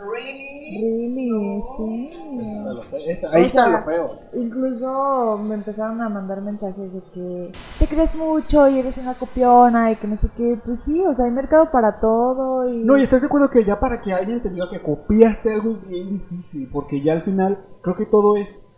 Really? 0.00 0.80
really, 0.80 1.60
sí. 1.76 2.10
Está 2.46 2.72
lo 2.72 2.82
feo, 2.82 3.00
esa- 3.06 3.32
Ahí 3.32 3.42
O 3.42 3.46
está 3.46 3.64
sea, 3.64 3.78
lo 3.80 3.84
feo. 3.84 4.18
Incluso 4.34 5.38
me 5.38 5.54
empezaron 5.56 6.00
a 6.00 6.08
mandar 6.08 6.40
mensajes 6.40 6.92
de 6.92 7.00
que 7.12 7.52
te 7.78 7.86
crees 7.86 8.16
mucho 8.16 8.68
y 8.68 8.78
eres 8.78 8.96
una 8.98 9.14
copiona 9.14 9.90
y 9.90 9.96
que 9.96 10.06
no 10.06 10.16
sé 10.16 10.28
qué. 10.36 10.58
Pues 10.64 10.80
sí, 10.84 11.00
o 11.06 11.14
sea, 11.14 11.26
hay 11.26 11.32
mercado 11.32 11.70
para 11.70 12.00
todo 12.00 12.68
y... 12.68 12.84
No, 12.84 12.96
y 12.96 13.02
estás 13.02 13.20
de 13.20 13.26
acuerdo 13.26 13.50
que 13.50 13.64
ya 13.64 13.78
para 13.78 14.00
que 14.00 14.12
alguien 14.12 14.42
te 14.42 14.48
diga 14.48 14.70
que 14.70 14.80
copiaste 14.82 15.52
algo 15.52 15.72
es 15.72 15.88
bien 15.88 16.08
difícil, 16.18 16.68
porque 16.72 17.02
ya 17.02 17.12
al 17.12 17.22
final 17.22 17.58
creo 17.82 17.96
que 17.96 18.06
todo 18.06 18.36
es 18.36 18.69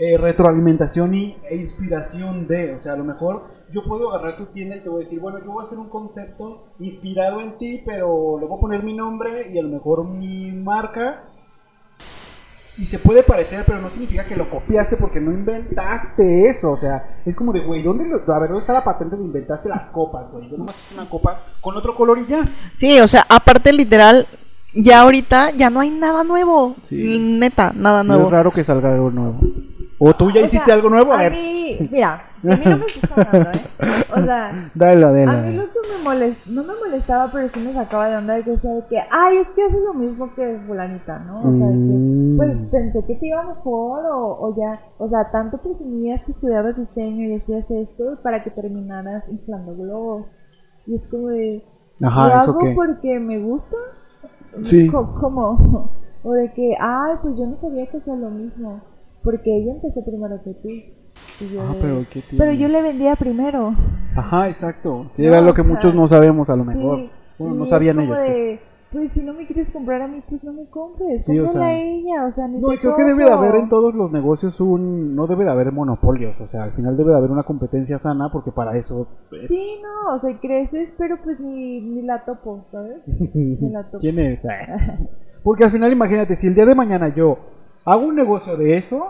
eh, 0.00 0.16
retroalimentación 0.16 1.14
y, 1.14 1.36
e 1.50 1.56
inspiración 1.56 2.46
de, 2.46 2.74
o 2.74 2.80
sea, 2.80 2.92
a 2.92 2.96
lo 2.96 3.04
mejor 3.04 3.42
yo 3.72 3.82
puedo 3.84 4.10
agarrar 4.14 4.36
tu 4.38 4.46
tienda 4.46 4.76
y 4.76 4.80
te 4.80 4.88
voy 4.88 5.02
a 5.02 5.04
decir, 5.04 5.20
bueno, 5.20 5.38
yo 5.44 5.50
voy 5.52 5.62
a 5.62 5.66
hacer 5.66 5.78
un 5.78 5.88
concepto 5.90 6.68
inspirado 6.78 7.40
en 7.40 7.58
ti, 7.58 7.82
pero 7.84 8.38
le 8.40 8.46
voy 8.46 8.56
a 8.56 8.60
poner 8.60 8.82
mi 8.82 8.94
nombre 8.94 9.50
y 9.52 9.58
a 9.58 9.62
lo 9.62 9.68
mejor 9.68 10.04
mi 10.06 10.52
marca. 10.52 11.24
Y 12.78 12.86
se 12.86 13.00
puede 13.00 13.24
parecer, 13.24 13.64
pero 13.66 13.80
no 13.80 13.90
significa 13.90 14.24
que 14.24 14.36
lo 14.36 14.48
copiaste 14.48 14.96
porque 14.96 15.18
no 15.20 15.32
inventaste 15.32 16.48
eso. 16.48 16.70
O 16.72 16.78
sea, 16.78 17.18
es 17.26 17.34
como 17.34 17.52
de, 17.52 17.58
güey, 17.64 17.82
¿dónde, 17.82 18.04
lo- 18.04 18.18
a 18.32 18.38
ver, 18.38 18.50
¿dónde 18.50 18.60
está 18.60 18.72
la 18.72 18.84
patente 18.84 19.16
de 19.16 19.22
inventaste 19.24 19.68
las 19.68 19.90
copas, 19.90 20.30
güey? 20.30 20.48
Yo 20.48 20.56
nomás 20.58 20.76
hice 20.80 20.94
una 21.00 21.10
copa 21.10 21.40
con 21.60 21.76
otro 21.76 21.92
color 21.96 22.18
y 22.20 22.26
ya. 22.26 22.44
Sí, 22.76 23.00
o 23.00 23.08
sea, 23.08 23.24
aparte 23.28 23.72
literal, 23.72 24.26
ya 24.74 25.00
ahorita 25.00 25.50
ya 25.50 25.70
no 25.70 25.80
hay 25.80 25.90
nada 25.90 26.22
nuevo. 26.22 26.76
Sí. 26.84 27.18
Neta, 27.18 27.72
nada 27.74 28.04
No 28.04 28.12
es 28.14 28.18
nuevo. 28.20 28.30
raro 28.30 28.52
que 28.52 28.62
salga 28.62 28.94
algo 28.94 29.10
nuevo. 29.10 29.40
¿O 30.00 30.14
tú 30.14 30.30
ya 30.30 30.40
O 30.40 30.44
hiciste 30.44 30.66
sea, 30.66 30.74
algo 30.74 30.90
nuevo? 30.90 31.12
A 31.12 31.18
A 31.18 31.22
ver, 31.24 31.32
mí, 31.32 31.76
mira, 31.90 32.14
a 32.14 32.56
mí 32.56 32.64
no 32.64 32.78
me 32.78 32.84
hablando, 33.16 33.50
¿eh? 33.50 34.04
O 34.14 34.24
sea, 34.24 34.70
dale, 34.74 35.00
dale. 35.00 35.24
a 35.26 35.36
mí 35.42 35.52
lo 35.54 35.64
que 35.64 35.78
me 35.90 36.04
molestaba, 36.04 36.54
no 36.54 36.62
me 36.64 36.74
molestaba, 36.78 37.30
pero 37.32 37.48
sí 37.48 37.58
me 37.60 37.72
sacaba 37.72 38.08
de 38.08 38.16
onda 38.16 38.34
de 38.34 38.44
que 38.44 38.50
decía 38.52 38.70
de 38.74 38.86
que, 38.86 39.00
ay, 39.10 39.36
es 39.38 39.50
que 39.50 39.64
haces 39.64 39.80
lo 39.82 39.94
mismo 39.94 40.32
que 40.34 40.60
fulanita, 40.66 41.18
¿no? 41.20 41.48
O 41.50 41.52
sea, 41.52 41.66
de 41.66 41.72
que, 41.72 41.78
Mm. 41.78 42.36
pues 42.36 42.66
pensé 42.70 43.04
que 43.06 43.16
te 43.16 43.26
iba 43.26 43.42
mejor 43.42 44.04
o, 44.06 44.38
o 44.40 44.56
ya, 44.56 44.78
o 44.98 45.08
sea, 45.08 45.30
tanto 45.32 45.58
presumías 45.58 46.24
que 46.24 46.30
estudiabas 46.32 46.76
diseño 46.76 47.26
y 47.26 47.34
hacías 47.36 47.68
esto 47.70 48.18
para 48.22 48.44
que 48.44 48.50
terminaras 48.50 49.28
inflando 49.28 49.74
globos. 49.76 50.38
Y 50.86 50.94
es 50.94 51.08
como 51.10 51.28
de, 51.28 51.64
Ajá, 52.02 52.28
¿lo 52.28 52.34
¿eso 52.42 52.50
hago 52.52 52.58
qué? 52.60 52.72
porque 52.76 53.18
me 53.18 53.38
gusta? 53.42 53.76
Sí. 54.64 54.88
¿Cómo? 55.20 55.90
O 56.24 56.32
de 56.32 56.52
que, 56.52 56.76
ay, 56.80 57.14
pues 57.22 57.38
yo 57.38 57.46
no 57.46 57.56
sabía 57.56 57.86
que 57.86 57.98
hacía 57.98 58.16
lo 58.16 58.28
mismo, 58.28 58.80
porque 59.30 59.54
ella 59.58 59.72
empezó 59.74 60.00
primero 60.06 60.40
que 60.42 60.54
tú. 60.54 60.68
Y 60.68 61.54
yo 61.54 61.60
Ah, 61.62 61.74
de, 61.74 61.80
pero 61.82 61.96
¿qué 62.10 62.22
pero 62.38 62.52
yo 62.52 62.68
le 62.68 62.80
vendía 62.80 63.14
primero. 63.14 63.74
Ajá, 64.16 64.48
exacto. 64.48 65.10
Era 65.18 65.40
No, 65.40 65.48
lo 65.48 65.54
que 65.54 65.62
sea, 65.62 65.70
muchos 65.74 65.94
no 65.94 66.08
sabemos 66.08 66.48
a 66.48 66.56
lo 66.56 66.62
Sí, 66.64 66.78
mejor. 66.78 66.98
Bueno, 67.38 67.54
no 67.56 67.66
sabían 67.66 68.00
ellos. 68.00 68.16
pues. 68.16 68.30
de, 68.30 68.60
pues 68.90 69.12
si 69.12 69.26
no 69.26 69.34
me 69.34 69.44
quieres 69.46 69.70
comprar 69.70 70.00
a 70.00 70.08
mí, 70.08 70.22
pues 70.26 70.42
no 70.44 70.52
me 70.54 70.64
compres, 70.70 71.24
Sí, 71.26 71.38
o 71.38 71.50
sea, 71.50 71.60
a 71.66 71.72
ella, 71.78 72.24
o 72.26 72.32
sea, 72.32 72.48
ni 72.48 72.58
No, 72.58 72.68
te 72.70 72.78
creo 72.78 72.96
que 72.96 73.04
debe 73.04 73.24
de 73.26 73.30
haber 73.32 73.56
en 73.56 73.68
todos 73.68 73.94
los 73.94 74.10
negocios 74.10 74.58
un... 74.62 75.14
No 75.14 75.26
debe 75.26 75.44
de 75.44 75.50
haber 75.50 75.70
monopolios, 75.72 76.40
o 76.40 76.46
sea, 76.46 76.62
al 76.62 76.72
final 76.72 76.96
debe 76.96 77.10
de 77.10 77.18
haber 77.18 77.30
una 77.30 77.42
competencia 77.42 77.98
sana 77.98 78.30
porque 78.32 78.50
para 78.50 78.76
eso... 78.78 79.06
es- 79.32 79.46
Sí, 79.48 79.78
no, 79.82 80.14
o 80.14 80.18
sea, 80.18 80.34
creces, 80.40 80.94
pero 80.96 81.18
pues 81.22 81.38
ni, 81.38 81.80
ni 81.82 82.00
la 82.02 82.24
topo, 82.24 82.64
¿sabes? 82.70 83.02
Ni 83.34 83.68
la 83.70 83.82
topo. 83.84 83.98
¿Quién 83.98 84.18
es? 84.20 84.42
Ah. 84.46 84.96
Porque 85.42 85.64
al 85.64 85.70
final 85.70 85.92
imagínate, 85.92 86.34
si 86.34 86.46
el 86.46 86.54
día 86.54 86.64
de 86.66 86.74
mañana 86.74 87.14
yo 87.14 87.38
hago 87.92 88.06
un 88.06 88.14
negocio 88.16 88.56
de 88.56 88.76
eso, 88.76 89.08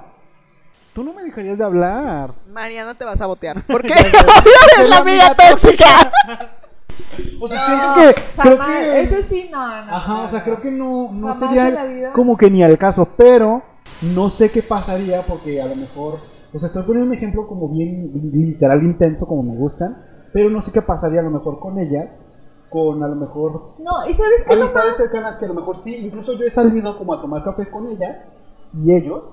tú 0.94 1.02
no 1.02 1.12
me 1.12 1.22
dejarías 1.24 1.58
de 1.58 1.64
hablar. 1.64 2.32
Mariana 2.52 2.94
te 2.94 3.04
vas 3.04 3.20
a 3.20 3.26
botear. 3.26 3.62
¿Por 3.66 3.82
qué? 3.82 3.94
Soy 4.76 4.88
la 4.88 4.98
amiga 4.98 5.34
tóxica. 5.34 6.10
O 7.40 7.48
sea, 7.48 7.60
siento 7.60 7.94
que... 7.94 8.22
Creo 8.42 8.56
Jamás, 8.58 8.78
que... 8.82 9.00
eso 9.00 9.22
sí, 9.22 9.48
no, 9.50 9.58
no. 9.84 9.96
Ajá, 9.96 10.12
no, 10.12 10.24
o 10.24 10.30
sea, 10.30 10.38
no. 10.38 10.44
creo 10.44 10.60
que 10.60 10.70
no, 10.70 11.10
no 11.12 11.28
Jamás 11.28 11.40
sería 11.48 11.68
en 11.68 11.74
la 11.74 11.84
vida. 11.84 12.12
como 12.12 12.36
que 12.36 12.50
ni 12.50 12.62
al 12.62 12.78
caso, 12.78 13.08
pero 13.16 13.62
no 14.14 14.30
sé 14.30 14.50
qué 14.50 14.62
pasaría 14.62 15.22
porque 15.22 15.60
a 15.62 15.66
lo 15.66 15.76
mejor, 15.76 16.18
o 16.52 16.58
sea, 16.58 16.66
estoy 16.68 16.82
poniendo 16.84 17.10
un 17.10 17.16
ejemplo 17.16 17.46
como 17.46 17.68
bien 17.68 18.10
literal 18.32 18.82
intenso, 18.82 19.26
como 19.26 19.42
me 19.42 19.56
gustan, 19.56 19.96
pero 20.32 20.50
no 20.50 20.62
sé 20.64 20.72
qué 20.72 20.82
pasaría 20.82 21.20
a 21.20 21.24
lo 21.24 21.30
mejor 21.30 21.58
con 21.60 21.78
ellas, 21.78 22.18
con 22.68 23.02
a 23.02 23.08
lo 23.08 23.16
mejor 23.16 23.74
No, 23.78 24.08
¿y 24.08 24.14
sabes 24.14 24.44
qué 24.46 24.52
es 24.52 24.58
lo 24.58 24.64
amistades 24.64 24.90
más? 24.90 24.96
cercanas 24.98 25.36
que 25.38 25.44
a 25.46 25.48
lo 25.48 25.54
mejor 25.54 25.80
sí, 25.80 25.96
incluso 25.96 26.34
yo 26.38 26.44
he 26.46 26.50
salido 26.50 26.98
como 26.98 27.14
a 27.14 27.20
tomar 27.20 27.42
cafés 27.44 27.70
con 27.70 27.88
ellas 27.88 28.28
y 28.72 28.94
ellos, 28.94 29.24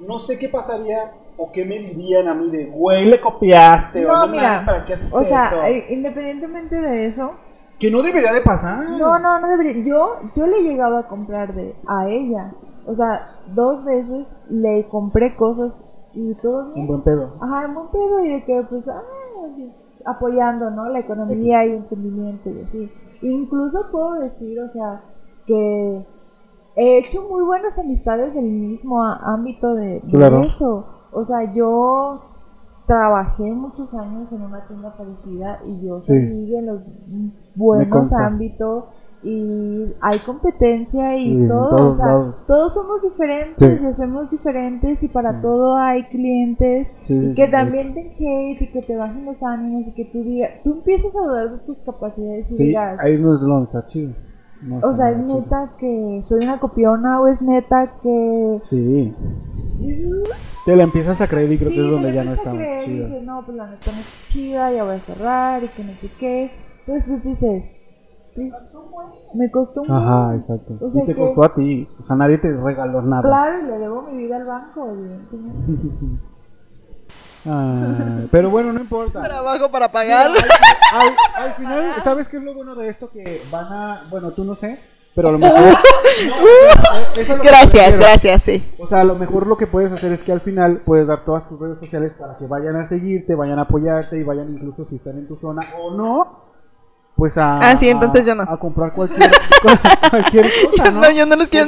no 0.00 0.18
sé 0.18 0.38
qué 0.38 0.48
pasaría 0.48 1.12
o 1.36 1.50
qué 1.52 1.64
me 1.64 1.78
dirían 1.78 2.28
a 2.28 2.34
mí 2.34 2.50
de, 2.50 2.66
güey, 2.66 3.04
le 3.06 3.20
copiaste, 3.20 4.04
o 4.04 4.08
No, 4.08 4.26
mira, 4.28 4.62
¿para 4.64 4.84
qué 4.84 4.94
haces 4.94 5.12
o 5.14 5.20
sea, 5.24 5.46
eso?". 5.48 5.62
eh, 5.64 5.86
independientemente 5.90 6.80
de 6.80 7.06
eso, 7.06 7.32
que 7.78 7.90
no 7.90 8.02
debería 8.02 8.32
de 8.32 8.42
pasar. 8.42 8.78
no, 8.90 9.18
no, 9.18 9.40
no 9.40 9.48
debería. 9.48 9.82
Yo, 9.84 10.16
yo 10.36 10.46
le 10.46 10.58
he 10.58 10.62
llegado 10.62 10.98
a 10.98 11.08
comprar 11.08 11.54
de 11.54 11.74
a 11.86 12.08
ella, 12.08 12.52
o 12.86 12.94
sea, 12.94 13.36
dos 13.54 13.84
veces 13.84 14.36
le 14.50 14.86
compré 14.88 15.34
cosas 15.36 15.90
y 16.12 16.34
todo 16.34 16.66
Un 16.66 16.74
bien. 16.74 16.86
buen 16.88 17.00
pedo. 17.02 17.34
Ajá, 17.40 17.64
en 17.66 17.74
buen 17.74 17.88
pedo 17.88 18.20
y 18.24 18.28
de 18.32 18.44
que, 18.44 18.62
pues, 18.68 18.86
ah, 18.88 19.00
pues, 19.56 19.74
apoyando, 20.04 20.70
¿no? 20.70 20.88
La 20.90 20.98
economía 20.98 21.64
y 21.66 21.70
entendimiento 21.72 22.50
y 22.50 22.60
así. 22.64 22.90
Incluso 23.22 23.88
puedo 23.90 24.14
decir, 24.20 24.60
o 24.60 24.68
sea, 24.68 25.02
que 25.46 26.04
he 26.82 26.98
hecho 26.98 27.28
muy 27.28 27.42
buenas 27.44 27.78
amistades 27.78 28.34
del 28.34 28.44
mismo 28.46 29.02
á- 29.02 29.20
ámbito 29.34 29.74
de, 29.74 30.00
de 30.00 30.08
Claro. 30.08 30.40
eso. 30.42 30.84
O 31.12 31.24
sea, 31.24 31.52
yo 31.52 32.22
trabajé 32.86 33.52
muchos 33.52 33.94
años 33.94 34.32
en 34.32 34.42
una 34.42 34.66
tienda 34.66 34.96
parecida 34.96 35.60
y 35.66 35.86
yo 35.86 36.00
Sí. 36.02 36.12
salí 36.12 36.50
de 36.50 36.62
los 36.62 37.00
buenos 37.54 38.12
ámbitos 38.12 38.84
y 39.22 39.94
hay 40.00 40.18
competencia 40.20 41.14
y 41.16 41.24
Sí, 41.24 41.30
en 41.32 41.48
todo, 41.48 41.76
todos 41.76 41.92
o 41.92 41.94
sea, 41.96 42.06
lados. 42.06 42.34
todos 42.46 42.72
somos 42.74 43.02
diferentes 43.02 43.78
Sí. 43.78 43.84
y 43.84 43.86
hacemos 43.86 44.30
diferentes 44.30 45.02
y 45.02 45.08
para 45.08 45.32
Sí. 45.34 45.38
todo 45.42 45.76
hay 45.76 46.04
clientes 46.04 46.90
y 47.06 47.34
que 47.34 47.46
también 47.48 47.92
te 47.92 48.00
hate 48.18 48.62
y 48.62 48.72
que 48.72 48.80
te 48.82 48.96
bajen 48.96 49.26
los 49.26 49.42
ánimos 49.42 49.86
y 49.88 49.92
que 49.92 50.06
tú 50.06 50.22
digas, 50.22 50.50
tú 50.64 50.72
empiezas 50.72 51.14
a 51.14 51.26
dudar 51.26 51.50
de 51.50 51.58
tus 51.58 51.80
capacidades 51.80 52.50
y 52.52 52.64
digas, 52.64 52.98
ahí 52.98 53.18
no 53.18 53.34
es 53.34 53.40
donde 53.42 53.64
está 53.64 53.84
chido. 53.86 54.12
No 54.62 54.78
o 54.82 54.94
sea, 54.94 55.10
es 55.10 55.18
neta 55.18 55.72
que 55.78 56.20
soy 56.22 56.44
una 56.44 56.58
copiona 56.60 57.20
o 57.20 57.26
es 57.28 57.40
neta 57.42 57.92
que... 58.02 58.58
Sí. 58.62 59.14
Te 60.66 60.76
la 60.76 60.82
empiezas 60.82 61.20
a 61.22 61.26
creer 61.26 61.50
y 61.52 61.56
creo 61.58 61.70
sí, 61.70 61.76
que 61.76 61.84
es 61.84 61.90
donde 61.90 62.12
ya 62.12 62.24
no 62.24 62.32
está 62.32 62.50
creer 62.50 62.82
y 62.82 62.86
chido. 62.92 63.06
dices, 63.06 63.22
no, 63.24 63.42
pues 63.44 63.56
la 63.56 63.70
neta 63.70 63.90
no 63.92 63.98
es 63.98 64.26
chida, 64.28 64.72
ya 64.72 64.84
voy 64.84 64.94
a 64.96 64.98
cerrar 65.00 65.62
y 65.64 65.68
que 65.68 65.84
no 65.84 65.92
sé 65.92 66.08
qué. 66.18 66.50
Pero 66.84 66.96
después 66.96 67.22
dices, 67.22 67.64
pues 68.34 68.76
me 69.34 69.50
costó 69.50 69.82
un 69.82 69.90
Ajá, 69.90 70.34
exacto. 70.36 70.76
O 70.80 70.90
sea 70.90 71.02
y 71.02 71.06
te 71.06 71.14
que- 71.14 71.20
costó 71.20 71.44
a 71.44 71.54
ti. 71.54 71.88
O 71.98 72.04
sea, 72.04 72.16
nadie 72.16 72.36
te 72.38 72.52
regaló 72.52 73.00
nada. 73.02 73.22
Claro, 73.22 73.60
y 73.64 73.70
le 73.70 73.78
debo 73.78 74.02
mi 74.02 74.18
vida 74.18 74.36
al 74.36 74.44
banco, 74.44 74.90
evidentemente. 74.90 76.20
Ah, 77.48 78.20
pero 78.30 78.50
bueno, 78.50 78.72
no 78.72 78.80
importa. 78.80 79.22
Trabajo 79.22 79.70
para 79.70 79.90
pagar. 79.90 80.30
Al, 80.92 81.16
al 81.44 81.54
final, 81.54 81.92
¿sabes 82.02 82.28
qué 82.28 82.36
es 82.36 82.42
lo 82.42 82.54
bueno 82.54 82.74
de 82.74 82.88
esto? 82.88 83.10
Que 83.10 83.40
van 83.50 83.64
a. 83.72 84.02
Bueno, 84.10 84.30
tú 84.32 84.44
no 84.44 84.54
sé. 84.54 84.78
Pero 85.14 85.28
a 85.28 85.32
lo 85.32 85.38
mejor. 85.38 85.58
No, 85.60 86.36
lo 87.36 87.42
que 87.42 87.48
Gracias, 87.48 87.98
gracias, 87.98 88.42
sí. 88.44 88.62
O 88.78 88.86
sea, 88.86 89.00
a 89.00 89.04
lo 89.04 89.16
mejor 89.16 89.46
lo 89.46 89.56
que 89.56 89.66
puedes 89.66 89.90
hacer 89.90 90.12
es 90.12 90.22
que 90.22 90.30
al 90.32 90.40
final 90.40 90.82
puedes 90.84 91.06
dar 91.08 91.24
todas 91.24 91.48
tus 91.48 91.58
redes 91.58 91.78
sociales 91.78 92.12
para 92.18 92.36
que 92.38 92.46
vayan 92.46 92.76
a 92.76 92.86
seguirte, 92.86 93.34
vayan 93.34 93.58
a 93.58 93.62
apoyarte 93.62 94.18
y 94.18 94.22
vayan 94.22 94.50
incluso 94.52 94.84
si 94.84 94.96
están 94.96 95.18
en 95.18 95.26
tu 95.26 95.36
zona 95.36 95.62
o 95.82 95.90
no, 95.96 96.44
pues 97.16 97.36
a, 97.38 97.58
Ah, 97.58 97.76
sí, 97.76 97.88
entonces 97.88 98.22
a- 98.22 98.28
yo 98.28 98.34
no. 98.36 98.42
a 98.44 98.56
comprar 98.58 98.92
cualquier, 98.92 99.30
cualquier 100.10 100.44
cosa, 100.70 100.84
Yo 100.84 100.90
¿no? 100.92 101.00
no, 101.00 101.10
yo 101.10 101.26
no 101.26 101.36
los 101.36 101.48
quiero 101.50 101.66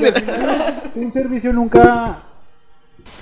un 0.94 1.12
servicio 1.12 1.52
nunca 1.52 2.16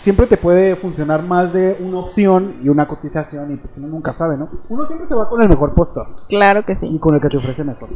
siempre 0.01 0.27
te 0.27 0.37
puede 0.37 0.77
funcionar 0.77 1.23
más 1.23 1.53
de 1.53 1.77
una 1.81 1.99
opción 1.99 2.57
y 2.63 2.69
una 2.69 2.87
cotización 2.89 3.53
y 3.53 3.57
pues 3.57 3.73
uno 3.77 3.89
nunca 3.89 4.13
sabe, 4.15 4.37
¿no? 4.37 4.49
Uno 4.69 4.87
siempre 4.87 5.07
se 5.07 5.15
va 5.15 5.29
con 5.29 5.43
el 5.43 5.49
mejor 5.49 5.75
postor 5.75 6.25
Claro 6.29 6.65
que 6.65 6.73
y 6.73 6.77
sí. 6.77 6.99
con 6.99 7.15
el 7.15 7.21
que 7.21 7.29
te 7.29 7.37
ofrece 7.37 7.65
mejor 7.65 7.89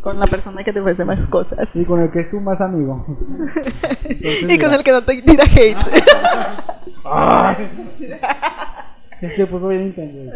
Con 0.00 0.18
la 0.18 0.26
persona 0.26 0.64
que 0.64 0.72
te 0.72 0.80
ofrece 0.80 1.04
más 1.04 1.26
cosas. 1.26 1.68
y 1.74 1.84
con 1.84 2.00
el 2.00 2.10
que 2.10 2.20
es 2.20 2.30
tu 2.30 2.40
más 2.40 2.60
amigo. 2.60 3.04
Entonces, 4.04 4.42
Y 4.42 4.58
con 4.58 4.70
mira. 4.70 4.76
el 4.76 4.84
que 4.84 4.92
no 4.92 5.02
te 5.02 5.22
tira 5.22 5.44
hate. 5.44 5.76
Se 9.36 9.46
puso 9.46 9.68
bien 9.68 9.82
intenso. 9.88 10.32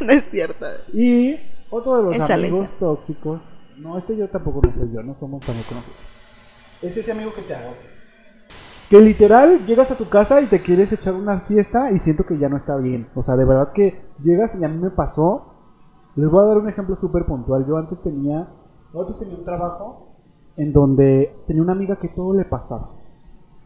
no 0.00 0.12
es 0.12 0.28
cierto. 0.28 0.66
Y 0.92 1.36
otro 1.70 1.98
de 1.98 2.02
los 2.02 2.14
Échale, 2.16 2.48
amigos 2.48 2.68
tóxicos. 2.80 3.40
No, 3.76 3.96
este 3.98 4.16
yo 4.16 4.28
tampoco 4.28 4.60
no 4.64 4.72
soy 4.72 4.90
yo, 4.92 5.02
no 5.02 5.16
somos 5.20 5.40
tan 5.44 5.54
conocidos. 5.54 5.96
Es 6.82 6.96
ese 6.96 7.12
amigo 7.12 7.32
que 7.32 7.42
te 7.42 7.54
hago. 7.54 7.72
Que 8.94 9.00
literal 9.00 9.66
llegas 9.66 9.90
a 9.90 9.96
tu 9.96 10.08
casa 10.08 10.40
y 10.40 10.46
te 10.46 10.62
quieres 10.62 10.92
echar 10.92 11.14
una 11.14 11.40
siesta 11.40 11.90
y 11.90 11.98
siento 11.98 12.24
que 12.24 12.38
ya 12.38 12.48
no 12.48 12.56
está 12.56 12.76
bien. 12.76 13.08
O 13.16 13.24
sea, 13.24 13.34
de 13.34 13.44
verdad 13.44 13.72
que 13.72 14.00
llegas 14.22 14.54
y 14.54 14.62
a 14.62 14.68
mí 14.68 14.78
me 14.78 14.90
pasó. 14.90 15.52
Les 16.14 16.30
voy 16.30 16.44
a 16.44 16.46
dar 16.46 16.58
un 16.58 16.68
ejemplo 16.68 16.94
súper 16.94 17.24
puntual. 17.26 17.66
Yo 17.66 17.76
antes 17.76 18.00
tenía, 18.02 18.46
yo 18.92 19.00
antes 19.00 19.18
tenía 19.18 19.36
un 19.36 19.44
trabajo 19.44 20.14
en 20.56 20.72
donde 20.72 21.34
tenía 21.48 21.60
una 21.60 21.72
amiga 21.72 21.96
que 21.96 22.06
todo 22.06 22.34
le 22.34 22.44
pasaba. 22.44 22.90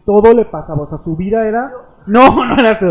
Todo 0.07 0.33
le 0.33 0.47
pasaba. 0.47 0.85
O 0.85 0.89
sea, 0.89 0.97
su 0.97 1.15
vida 1.15 1.47
era. 1.47 1.75
No, 2.07 2.47
no 2.47 2.55
eras 2.55 2.79
tú. 2.79 2.87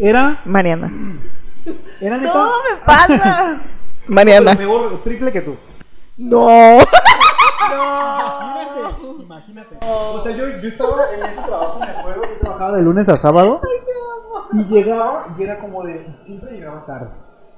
Era. 0.00 0.40
Mariana. 0.44 0.92
Era 2.00 2.18
neta. 2.18 2.32
Todo 2.32 2.50
me 2.68 2.84
pasa. 2.84 3.60
Mariana. 4.08 4.56
Peor, 4.56 4.98
triple 5.04 5.30
que 5.30 5.42
tú. 5.42 5.54
No. 6.18 6.48
O 9.82 10.18
sea, 10.20 10.32
yo, 10.36 10.44
yo 10.62 10.68
estaba 10.68 10.96
en 11.16 11.24
ese 11.24 11.40
trabajo, 11.42 11.78
me 11.80 11.86
acuerdo, 11.86 12.22
yo 12.22 12.38
trabajaba 12.40 12.76
de 12.76 12.82
lunes 12.82 13.08
a 13.08 13.16
sábado. 13.16 13.60
Y 14.52 14.64
llegaba, 14.64 15.26
y 15.38 15.42
era 15.42 15.58
como 15.58 15.82
de. 15.84 16.06
Siempre 16.20 16.52
llegaba 16.52 16.84
tarde. 16.84 17.08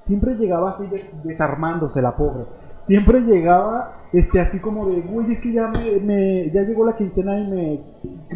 Siempre 0.04 0.34
llegaba 0.34 0.70
así 0.70 0.86
des- 0.88 1.10
desarmándose 1.24 2.02
la 2.02 2.16
pobre. 2.16 2.44
Siempre 2.76 3.20
llegaba 3.20 3.94
este 4.12 4.40
así 4.40 4.60
como 4.60 4.86
de, 4.88 5.00
güey, 5.00 5.30
es 5.32 5.40
que 5.40 5.52
ya 5.52 5.68
me, 5.68 6.00
me- 6.00 6.50
ya 6.52 6.62
llegó 6.62 6.84
la 6.84 6.96
quincena 6.96 7.38
y 7.38 7.46
me 7.46 7.80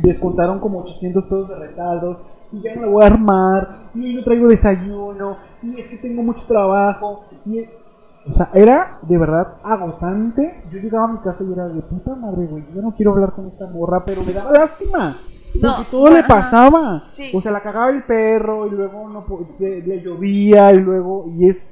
descontaron 0.01 0.61
como 0.61 0.78
800 0.80 1.24
pesos 1.24 1.49
de 1.49 1.57
retardos 1.57 2.18
y 2.53 2.62
ya 2.62 2.74
no 2.76 2.82
la 2.82 2.89
voy 2.89 3.03
a 3.03 3.07
armar 3.09 3.91
y 3.95 4.05
hoy 4.05 4.14
no 4.14 4.22
traigo 4.24 4.47
desayuno 4.49 5.37
y 5.62 5.80
es 5.80 5.89
que 5.89 5.97
tengo 5.99 6.22
mucho 6.22 6.45
trabajo 6.47 7.24
y 7.45 7.59
o 8.31 8.35
sea, 8.35 8.51
era 8.55 8.99
de 9.03 9.18
verdad 9.18 9.55
agotante. 9.62 10.62
Yo 10.72 10.79
llegaba 10.79 11.05
a 11.05 11.12
mi 11.12 11.18
casa 11.18 11.45
y 11.49 11.53
era 11.53 11.68
de 11.68 11.81
puta 11.83 12.14
madre, 12.14 12.47
güey. 12.47 12.64
Yo 12.74 12.83
no 12.83 12.95
quiero 12.95 13.12
hablar 13.12 13.33
con 13.33 13.47
esta 13.49 13.66
morra, 13.66 14.05
pero 14.05 14.22
me 14.24 14.33
daba 14.33 14.53
lástima. 14.53 15.16
Porque 15.53 15.59
No, 15.66 15.85
todo 15.91 16.09
le 16.11 16.22
pasaba. 16.24 17.05
Sí. 17.09 17.31
O 17.33 17.41
sea, 17.41 17.53
la 17.53 17.61
cagaba 17.61 17.91
el 17.91 18.03
perro 18.05 18.66
y 18.66 18.70
luego 18.70 19.09
no 19.09 19.24
se- 19.57 19.81
le 19.81 20.01
llovía 20.03 20.72
y 20.72 20.79
luego. 20.79 21.27
Y 21.37 21.49
es. 21.49 21.70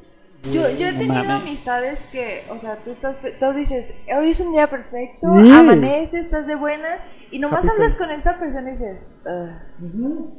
Yo, 0.53 0.61
güey, 0.61 0.77
yo 0.79 0.87
he 0.89 0.93
tenido 0.93 1.33
amistades 1.33 2.09
que, 2.13 2.43
o 2.51 2.59
sea, 2.59 2.77
tú 2.85 2.91
estás, 2.91 3.17
tú 3.41 3.53
dices, 3.55 3.93
hoy 4.15 4.29
es 4.31 4.41
un 4.41 4.53
día 4.53 4.69
perfecto, 4.69 5.27
Sí. 5.43 5.51
amanece, 5.51 6.19
estás 6.21 6.47
de 6.47 6.55
buenas, 6.55 7.01
y 7.31 7.39
nomás 7.39 7.67
hablas 7.67 7.95
con 7.95 8.11
esta 8.11 8.39
persona 8.39 8.69
y 8.69 8.73
dices, 8.73 9.07
"Ugh". 9.25 9.87
Ujú. 9.89 10.31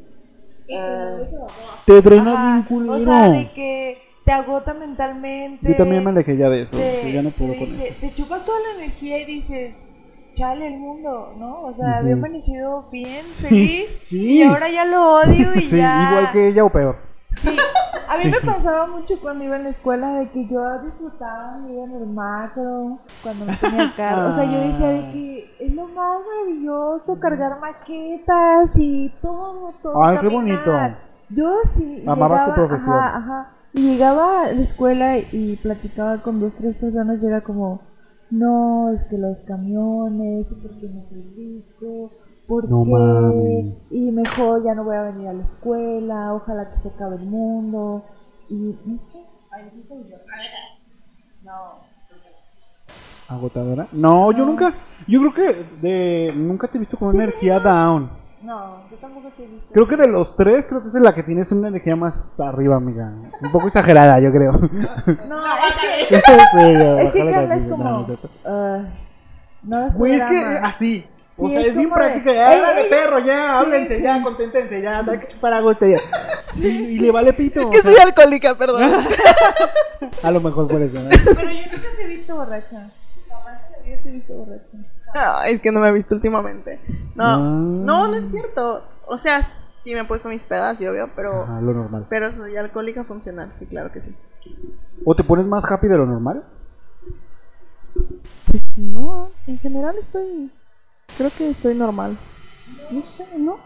Ah. 0.76 1.18
Te 1.86 2.02
drena 2.02 2.66
culero. 2.68 2.94
O 2.94 3.00
sea, 3.00 3.30
de 3.30 3.50
que 3.54 3.98
te 4.26 4.32
agota 4.32 4.74
mentalmente. 4.74 5.70
Yo 5.70 5.76
también 5.78 6.04
me 6.04 6.10
alejé 6.10 6.36
ya 6.36 6.50
de 6.50 6.64
eso. 6.64 6.76
te, 6.76 7.12
ya 7.14 7.22
no 7.22 7.30
te 7.30 7.38
puedo 7.38 7.52
con 7.54 7.60
dice- 7.60 7.88
eso. 7.90 7.98
te 8.02 8.14
chupa 8.14 8.40
toda 8.40 8.58
la 8.60 8.84
energía 8.84 9.20
y 9.22 9.26
dices, 9.26 9.90
chale 10.34 10.68
el 10.68 10.80
mundo, 10.80 11.34
¿no? 11.38 11.62
O 11.62 11.74
sea, 11.74 11.88
Ujú. 11.90 11.96
había 12.00 12.14
amanecido 12.14 12.86
bien, 12.92 13.24
feliz, 13.28 13.86
Sí. 14.08 14.40
y 14.40 14.44
ahora 14.44 14.68
ya 14.70 14.84
lo 14.86 15.20
odio 15.22 15.54
y 15.56 15.62
Sí, 15.66 15.78
ya... 15.78 16.10
igual 16.10 16.32
que 16.34 16.48
ella 16.50 16.66
o 16.66 16.70
peor. 16.70 16.98
Sí, 17.38 17.56
a 18.08 18.18
mí 18.18 18.24
Sí. 18.24 18.30
me 18.30 18.40
pasaba 18.42 18.88
mucho 18.88 19.20
cuando 19.22 19.44
iba 19.44 19.58
en 19.58 19.64
la 19.66 19.70
escuela 19.70 20.14
de 20.20 20.30
que 20.30 20.48
yo 20.48 20.80
disfrutaba 20.84 21.58
mi 21.58 21.74
vida 21.74 21.84
en 21.84 21.92
el 21.94 22.08
macro, 22.08 23.00
cuando 23.22 23.46
no 23.46 23.58
tenía 23.60 23.94
carro. 23.96 24.30
O 24.30 24.32
sea, 24.34 24.46
yo 24.46 24.58
decía 24.60 24.88
de 24.88 25.02
que 25.12 25.56
es 25.60 25.74
lo 25.74 25.86
más 25.88 26.18
maravilloso 26.26 27.20
cargar 27.20 27.60
maquetas 27.60 28.78
y 28.80 29.14
todo, 29.22 29.74
todo. 29.84 30.04
Ay, 30.04 30.18
qué 30.18 30.30
caminar. 30.30 30.66
bonito. 30.66 30.98
Yo 31.30 31.56
sí. 31.72 32.04
Amabas 32.08 32.46
tu 32.48 32.54
profesión. 32.56 32.90
Ajá, 32.94 33.18
ajá. 33.18 33.52
Y 33.76 33.82
llegaba 33.82 34.46
a 34.46 34.54
la 34.54 34.62
escuela 34.62 35.18
y 35.18 35.58
platicaba 35.58 36.20
con 36.20 36.40
dos, 36.40 36.54
tres 36.56 36.78
personas 36.78 37.22
y 37.22 37.26
era 37.26 37.42
como, 37.42 37.82
no, 38.32 38.90
es 38.90 39.04
que 39.04 39.18
los 39.18 39.42
camiones, 39.42 40.62
porque 40.64 40.88
no 40.88 41.04
soy 41.04 41.24
rico, 41.36 42.10
porque 42.48 42.70
No 42.70 43.34
y 43.90 44.12
mejor 44.12 44.64
ya 44.64 44.76
no 44.76 44.86
voy 44.86 44.96
a 44.96 45.02
venir 45.02 45.28
a 45.28 45.34
la 45.34 45.44
escuela, 45.44 46.34
ojalá 46.34 46.72
que 46.72 46.80
se 46.80 46.88
acabe 46.88 47.18
el 47.18 47.26
mundo 47.26 48.06
y 48.50 48.78
no 48.86 48.98
sé, 48.98 49.20
ay, 49.52 49.70
sí 49.74 49.84
soy 49.86 50.04
yo. 50.10 50.16
No. 51.44 51.82
¿Agotadora? 53.28 53.88
No, 53.92 54.32
yo 54.32 54.46
nunca. 54.46 54.74
Yo 55.06 55.20
creo 55.20 55.34
que 55.34 55.66
de, 55.82 56.32
nunca 56.34 56.70
te 56.70 56.78
he 56.78 56.80
visto 56.80 56.96
con 56.96 57.14
energía 57.14 57.60
down. 57.60 58.10
No, 58.46 58.84
yo 58.92 58.98
tampoco 58.98 59.30
te 59.36 59.44
he 59.44 59.48
visto. 59.48 59.74
Creo 59.74 59.88
que 59.88 59.98
de 59.98 60.08
los 60.08 60.36
tres, 60.36 60.68
creo 60.68 60.82
que 60.84 60.90
es 60.90 60.94
la 60.94 61.16
que 61.16 61.24
tienes 61.24 61.52
una 61.52 61.70
energía 61.70 61.96
más 61.96 62.40
arriba, 62.40 62.76
amiga. 62.76 63.12
Un 63.42 63.52
poco 63.52 63.68
exagerada, 63.68 64.20
yo 64.20 64.32
creo. 64.32 64.52
No, 64.52 64.60
es 65.68 65.78
que 65.80 66.16
es 67.08 67.14
que 67.14 67.32
Carla 67.32 67.56
es 67.56 67.66
como 67.66 67.84
no 67.84 68.00
es 68.02 68.06
cierto. 68.06 68.30
no 69.64 69.80
es 69.88 69.94
tu 69.94 70.00
Güey, 70.00 70.14
es 70.14 70.24
que 70.30 70.40
drama. 70.40 70.68
así. 70.68 71.06
o 71.08 71.16
Sí, 71.48 71.52
sea, 71.52 71.62
es 71.62 71.68
es, 71.70 71.76
bien 71.76 71.90
como 71.90 72.02
de, 72.02 72.08
práctica. 72.10 72.34
Ya, 72.34 72.54
"Ey, 72.54 72.60
háblale, 72.60 72.82
ey, 72.84 72.90
perro, 72.90 73.20
ya, 73.20 73.26
sí, 73.26 73.66
háblense, 73.66 73.98
sí. 73.98 74.04
ya, 74.04 74.24
conténtense, 74.24 74.82
ya, 74.82 75.00
hay 75.00 75.20
que 75.20 75.28
chupar 75.28 75.54
ya. 75.82 76.00
Y, 76.56 76.68
y 76.68 77.00
le 77.00 77.12
vale 77.12 77.34
pito. 77.34 77.60
Es 77.62 77.66
que 77.68 77.82
sea, 77.82 77.92
soy 77.92 78.02
alcohólica, 78.02 78.56
perdón. 78.56 78.84
A 80.24 80.32
lo 80.32 80.40
mejor 80.40 80.68
por 80.68 80.82
eso, 80.82 81.02
¿no? 81.02 81.10
Pero 81.10 81.50
yo 81.50 81.62
nunca 81.64 81.88
te 81.98 82.04
he 82.04 82.08
visto 82.08 82.36
borracha. 82.36 82.90
Jamás 83.28 83.60
te 83.84 84.10
he 84.10 84.12
visto 84.12 84.34
borracha. 84.34 84.75
Es 85.48 85.62
que 85.62 85.72
no 85.72 85.80
me 85.80 85.88
he 85.88 85.92
visto 85.92 86.14
últimamente. 86.16 86.80
No, 87.16 87.24
Ah. 87.24 87.38
no, 87.38 88.08
no 88.08 88.16
es 88.16 88.26
cierto. 88.30 88.84
O 89.08 89.18
sea, 89.18 89.42
sí 89.44 89.94
me 89.94 90.02
he 90.02 90.06
puesto 90.06 90.28
mis 90.30 90.42
pedas, 90.44 90.78
sí, 90.78 90.88
obvio, 90.88 91.10
pero, 91.16 91.44
Ajá, 91.44 91.62
lo 91.62 91.74
normal. 91.74 92.06
pero 92.10 92.32
soy 92.34 92.58
alcohólica 92.58 93.04
funcional, 93.04 93.52
sí, 93.54 93.66
claro 93.68 93.92
que 93.92 94.02
sí. 94.02 94.16
¿O 95.06 95.16
te 95.16 95.24
pones 95.24 95.46
más 95.46 95.70
happy 95.72 95.88
de 95.88 95.98
lo 95.98 96.06
normal? 96.06 96.44
Pues 98.50 98.64
no, 98.78 99.30
en 99.48 99.58
general 99.60 99.96
estoy, 99.98 100.52
creo 101.18 101.30
que 101.38 101.50
estoy 101.50 101.76
normal. 101.76 102.18
No 102.92 103.02
sé, 103.04 103.24
¿no? 103.40 103.58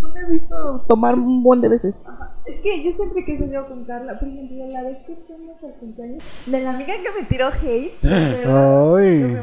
No 0.00 0.08
me 0.12 0.20
has 0.20 0.28
visto 0.30 0.84
tomar 0.88 1.14
un 1.14 1.42
buen 1.42 1.60
de 1.60 1.68
veces. 1.68 2.02
Es 2.46 2.60
que 2.60 2.82
yo 2.82 2.92
siempre 2.92 3.24
que 3.24 3.34
he 3.34 3.38
salido 3.38 3.66
con 3.68 3.84
Carla, 3.84 4.18
por 4.18 4.28
ejemplo, 4.28 4.66
la 4.68 4.82
vez 4.82 5.02
que 5.06 5.14
fuimos 5.26 5.62
al 5.62 5.74
cumpleaños 5.74 6.22
de 6.46 6.60
la 6.60 6.70
amiga 6.70 6.94
que 6.94 7.20
me 7.20 7.26
tiró 7.26 7.48
hate, 7.48 8.02
¿verdad? 8.02 8.96
Ay. 8.96 9.38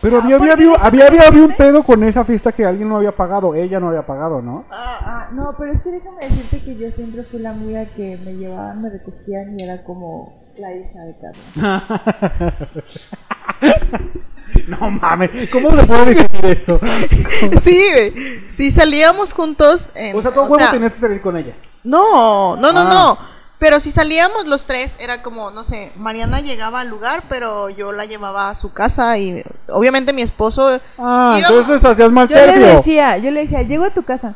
Pero 0.00 0.22
había, 0.22 0.36
había, 0.36 0.52
había, 0.54 0.74
había, 0.76 1.06
había, 1.08 1.22
había 1.28 1.44
un 1.44 1.52
pedo 1.52 1.82
con 1.82 2.02
esa 2.04 2.24
fiesta 2.24 2.52
que 2.52 2.64
alguien 2.64 2.88
no 2.88 2.96
había 2.96 3.12
pagado. 3.12 3.54
Ella 3.54 3.78
no 3.80 3.88
había 3.88 4.06
pagado, 4.06 4.40
¿no? 4.40 4.64
Ah, 4.70 5.28
no, 5.32 5.54
pero 5.58 5.72
es 5.72 5.82
que 5.82 5.90
déjame 5.90 6.22
decirte 6.22 6.64
que 6.64 6.76
yo 6.76 6.90
siempre 6.90 7.22
fui 7.22 7.40
la 7.40 7.50
amiga 7.50 7.84
que 7.84 8.18
me 8.24 8.34
llevaban, 8.34 8.80
me 8.80 8.88
recogían 8.88 9.60
y 9.60 9.62
era 9.62 9.84
como 9.84 10.32
la 10.56 10.74
hija 10.74 11.00
de 11.00 11.16
Carla. 11.18 12.02
No 14.68 14.90
mames, 14.90 15.50
¿cómo 15.50 15.70
se 15.72 15.86
puede 15.86 16.14
definir 16.14 16.46
eso? 16.46 16.80
Sí, 17.62 17.82
güey. 17.92 18.14
Sí, 18.52 18.70
salíamos 18.70 19.32
juntos. 19.32 19.90
en- 19.94 20.16
O 20.16 20.22
sea, 20.22 20.30
todo 20.32 20.44
o 20.44 20.46
huevo 20.46 20.58
sea, 20.58 20.70
tenías 20.70 20.92
que 20.92 21.00
salir 21.00 21.20
con 21.20 21.36
ella. 21.36 21.54
No, 21.84 22.56
no, 22.56 22.72
no, 22.72 22.80
Ah. 22.80 22.84
no. 22.84 23.18
Pero 23.58 23.78
si 23.78 23.90
salíamos 23.90 24.46
los 24.46 24.64
tres, 24.64 24.96
era 25.00 25.20
como, 25.22 25.50
no 25.50 25.64
sé, 25.64 25.92
Mariana 25.96 26.40
llegaba 26.40 26.80
al 26.80 26.88
lugar, 26.88 27.24
pero 27.28 27.68
yo 27.68 27.92
la 27.92 28.06
llevaba 28.06 28.48
a 28.48 28.56
su 28.56 28.72
casa 28.72 29.18
y 29.18 29.44
obviamente 29.68 30.14
mi 30.14 30.22
esposo... 30.22 30.80
Ah, 30.96 31.34
Íbamos- 31.38 31.68
entonces 31.68 31.84
hacías 31.84 32.10
mal 32.10 32.26
Yo 32.26 32.36
le 32.36 32.58
decía, 32.58 33.18
yo 33.18 33.30
le 33.30 33.40
decía, 33.42 33.60
llego 33.62 33.84
a 33.84 33.90
tu 33.90 34.02
casa. 34.02 34.34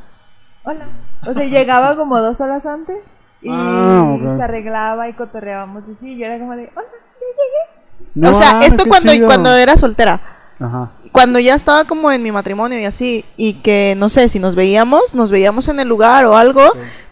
Hola. 0.63 0.87
O 1.27 1.33
sea, 1.33 1.45
llegaba 1.45 1.97
como 1.97 2.21
dos 2.21 2.39
horas 2.43 2.67
antes 2.67 2.99
y 3.41 3.49
Ah, 3.51 4.17
se 4.37 4.43
arreglaba 4.43 5.09
y 5.09 5.15
cotorreábamos 5.15 5.85
y 5.91 5.95
sí, 5.95 6.19
yo 6.19 6.27
era 6.27 6.39
como 6.39 6.55
de, 6.55 6.65
hola, 6.75 6.87
ya 6.93 7.27
llegué. 7.31 7.74
No 8.15 8.31
o 8.31 8.35
sea, 8.35 8.53
mames, 8.55 8.69
esto 8.69 8.87
cuando, 8.87 9.13
chido. 9.13 9.27
cuando 9.27 9.53
era 9.55 9.77
soltera. 9.77 10.21
Ajá. 10.61 10.91
Cuando 11.13 11.39
ya 11.39 11.55
estaba 11.55 11.85
como 11.85 12.11
en 12.11 12.23
mi 12.23 12.33
matrimonio 12.33 12.79
y 12.81 12.85
así, 12.85 13.25
y 13.37 13.55
que 13.55 13.95
no 13.97 14.09
sé, 14.09 14.29
si 14.29 14.39
nos 14.39 14.55
veíamos, 14.55 15.15
nos 15.15 15.31
veíamos 15.31 15.69
en 15.69 15.79
el 15.81 15.89
lugar 15.89 16.25
o 16.27 16.37
algo, 16.37 16.63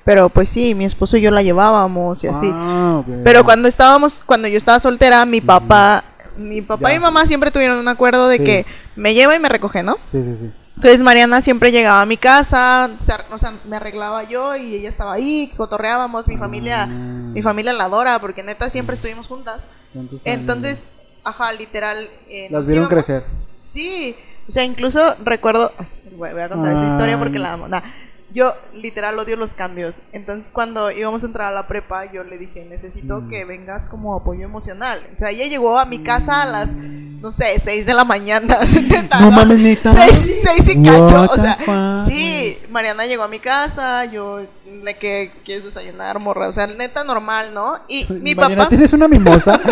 pero 0.05 0.29
pues 0.29 0.51
sí, 0.51 0.75
mi 0.75 0.85
esposo 0.85 1.17
y 1.17 1.21
yo 1.21 1.31
la 1.31 1.43
llevábamos 1.43 2.23
y 2.25 2.29
así. 2.29 2.49
Ah. 2.53 3.03
Pero 3.25 3.45
cuando 3.45 3.69
estábamos, 3.69 4.21
cuando 4.25 4.49
yo 4.49 4.59
estaba 4.59 4.81
soltera, 4.81 5.25
mi 5.25 5.41
papá, 5.41 6.03
mi 6.37 6.63
papá 6.63 6.89
Ya. 6.89 6.95
y 6.95 6.99
mi 6.99 7.03
mamá 7.03 7.27
siempre 7.27 7.51
tuvieron 7.51 7.79
un 7.79 7.89
acuerdo 7.89 8.27
de 8.29 8.39
Sí. 8.39 8.45
que 8.45 8.67
me 8.97 9.15
lleva 9.15 9.37
y 9.37 9.39
me 9.39 9.49
recoge, 9.49 9.83
¿no? 9.83 9.97
Sí, 10.11 10.23
sí, 10.23 10.37
sí. 10.41 10.51
Entonces 10.77 11.01
Mariana 11.03 11.41
siempre 11.41 11.71
llegaba 11.71 12.01
a 12.01 12.07
mi 12.07 12.17
casa, 12.17 12.91
se 12.99 13.13
o 13.33 13.39
sea, 13.39 13.53
me 13.69 13.77
arreglaba 13.77 14.25
yo 14.25 14.57
y 14.57 14.75
ella 14.77 14.89
estaba 14.89 15.13
ahí, 15.13 15.53
cotorreábamos, 15.57 16.27
mi 16.27 16.37
familia, 16.39 16.87
Mm. 16.87 17.35
mi 17.35 17.43
familia 17.43 17.73
la 17.73 17.85
adora 17.85 18.19
porque 18.19 18.43
neta 18.43 18.69
siempre 18.71 18.97
estuvimos 18.97 19.27
juntas. 19.29 19.61
Entonces, 20.25 20.87
ajá, 21.25 21.53
literal. 21.53 21.97
eh, 22.29 22.49
Las 22.51 22.69
vieron 22.69 22.87
íbamos- 22.89 23.05
crecer. 23.07 23.25
Sí, 23.59 24.17
o 24.49 24.53
sea, 24.53 24.65
incluso 24.65 25.15
recuerdo. 25.25 25.73
Voy 26.17 26.29
a 26.41 26.49
contar 26.49 26.75
esa 26.75 26.89
historia 26.89 27.19
porque 27.19 27.39
la 27.39 27.55
amo. 27.55 27.69
Nah, 27.69 27.81
yo 28.35 28.55
literal 28.75 29.19
odio 29.19 29.37
los 29.37 29.55
cambios. 29.55 29.99
Entonces, 30.13 30.51
cuando 30.53 30.91
íbamos 30.91 31.23
a 31.23 31.27
entrar 31.27 31.49
a 31.49 31.55
la 31.55 31.67
prepa, 31.69 32.11
yo 32.13 32.25
le 32.25 32.39
dije: 32.39 32.65
Necesito 32.65 33.21
Mm. 33.21 33.29
que 33.31 33.45
vengas 33.45 33.87
como 33.87 34.15
apoyo 34.15 34.45
emocional. 34.45 35.07
O 35.15 35.19
sea, 35.19 35.31
ella 35.31 35.47
llegó 35.47 35.79
a 35.79 35.85
mi 35.85 36.03
casa 36.03 36.43
a 36.43 36.47
las, 36.47 36.75
no 36.77 37.31
sé, 37.33 37.59
6 37.59 37.87
de 37.87 37.95
la 37.95 38.05
mañana. 38.05 38.59
No 39.21 39.31
mames, 39.31 39.59
neta. 39.61 39.95
Seis, 39.95 40.35
seis 40.43 40.69
y 40.69 40.83
cacho. 40.83 41.29
O 41.31 41.37
sea, 41.37 41.59
sí, 42.09 42.59
Mariana 42.71 43.05
llegó 43.07 43.23
a 43.25 43.29
mi 43.29 43.39
casa. 43.41 44.05
Yo, 44.07 44.41
le 44.83 44.95
que 44.99 45.31
quieres 45.45 45.65
desayunar, 45.65 46.19
morra. 46.19 46.49
O 46.49 46.53
sea, 46.53 46.67
neta 46.67 47.05
normal, 47.05 47.53
¿no? 47.55 47.79
Y 47.89 48.07
mi 48.13 48.35
papá. 48.35 48.69
¿tienes 48.69 48.93
una 48.93 49.09
mimosa? 49.09 49.61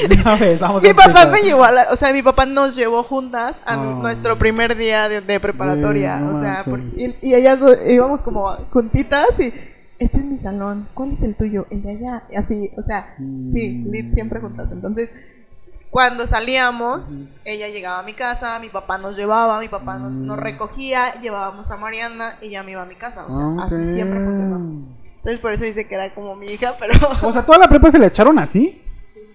Una 0.24 0.36
vez, 0.36 0.58
vamos 0.60 0.82
a 0.82 0.86
Mi 0.86 0.94
papá 0.94 1.26
me 1.26 1.40
llevó 1.42 1.64
a 1.64 1.70
la, 1.70 1.86
o 1.90 1.96
sea, 1.96 2.12
mi 2.12 2.22
papá 2.22 2.46
nos 2.46 2.74
llevó 2.76 3.02
juntas 3.02 3.60
a 3.66 3.78
Oh. 3.78 4.00
nuestro 4.00 4.36
primer 4.38 4.76
día 4.76 5.08
de, 5.08 5.20
de 5.20 5.40
preparatoria, 5.40 6.16
no 6.18 6.32
o 6.32 6.36
sea, 6.36 6.64
por- 6.64 6.80
y, 6.80 7.14
y 7.22 7.34
ellas 7.34 7.58
íbamos 7.86 8.22
como 8.22 8.50
juntitas 8.70 9.38
y 9.40 9.52
este 9.98 10.16
es 10.18 10.24
mi 10.24 10.38
salón, 10.38 10.88
¿cuál 10.94 11.12
es 11.12 11.22
el 11.22 11.34
tuyo? 11.34 11.66
El 11.70 11.82
de 11.82 11.90
allá, 11.92 12.22
así, 12.36 12.70
o 12.76 12.82
sea, 12.82 13.14
sí, 13.48 13.84
Mm. 13.86 14.14
siempre 14.14 14.40
juntas. 14.40 14.70
Entonces, 14.72 15.12
cuando 15.90 16.26
salíamos, 16.26 17.08
ella 17.44 17.68
llegaba 17.68 17.98
a 17.98 18.02
mi 18.02 18.14
casa, 18.14 18.58
mi 18.60 18.68
papá 18.68 18.96
nos 18.98 19.16
llevaba, 19.16 19.58
mi 19.58 19.68
papá 19.68 19.96
nos, 19.98 20.12
nos 20.12 20.36
Mm. 20.38 20.40
recogía, 20.40 21.20
llevábamos 21.20 21.70
a 21.70 21.76
Mariana 21.76 22.36
y 22.40 22.50
ya 22.50 22.62
me 22.62 22.72
iba 22.72 22.82
a 22.82 22.86
mi 22.86 22.94
casa, 22.94 23.24
o 23.28 23.34
sea, 23.34 23.64
Ah, 23.64 23.66
así 23.66 23.94
siempre 23.94 24.24
funcionó. 24.24 24.56
Entonces, 25.16 25.40
por 25.40 25.52
eso 25.52 25.64
dice 25.64 25.86
que 25.88 25.94
era 25.96 26.14
como 26.14 26.34
mi 26.36 26.46
hija, 26.46 26.74
pero 26.78 26.94
O 27.22 27.32
sea, 27.32 27.42
toda 27.44 27.58
la 27.58 27.68
prepa 27.68 27.90
se 27.90 27.98
le 27.98 28.06
echaron 28.06 28.38
así. 28.38 28.80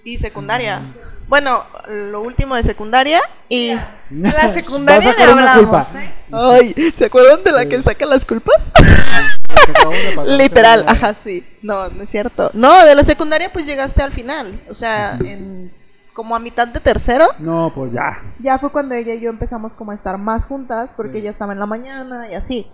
y 0.03 0.17
secundaria. 0.17 0.81
Bueno, 1.27 1.63
lo 1.89 2.21
último 2.21 2.55
de 2.55 2.61
secundaria 2.63 3.19
y 3.49 3.75
la 4.11 4.53
secundaria 4.53 5.13
le 5.17 5.23
hablamos. 5.23 5.95
¿eh? 5.95 6.09
Ay, 6.31 6.73
¿se 6.95 7.05
acuerdan 7.05 7.43
de 7.43 7.51
la 7.51 7.65
que 7.65 7.81
saca 7.83 8.05
las 8.05 8.23
culpas? 8.23 8.71
Literal, 10.25 10.85
ajá, 10.87 11.13
sí. 11.15 11.43
No, 11.61 11.89
no 11.89 12.03
es 12.03 12.09
cierto. 12.09 12.51
No, 12.53 12.85
de 12.85 12.95
la 12.95 13.03
secundaria 13.03 13.51
pues 13.51 13.65
llegaste 13.65 14.01
al 14.03 14.11
final, 14.11 14.59
o 14.69 14.75
sea, 14.75 15.17
en 15.23 15.71
como 16.15 16.35
a 16.35 16.39
mitad 16.39 16.67
de 16.67 16.79
tercero. 16.79 17.25
No, 17.39 17.71
pues 17.75 17.91
ya. 17.91 18.17
Ya 18.39 18.57
fue 18.57 18.71
cuando 18.71 18.95
ella 18.95 19.13
y 19.13 19.19
yo 19.19 19.29
empezamos 19.29 19.75
como 19.75 19.91
a 19.91 19.95
estar 19.95 20.17
más 20.17 20.45
juntas 20.47 20.91
porque 20.95 21.13
Sí. 21.13 21.17
ella 21.19 21.29
estaba 21.29 21.53
en 21.53 21.59
la 21.59 21.65
mañana 21.67 22.31
y 22.31 22.35
así. 22.35 22.65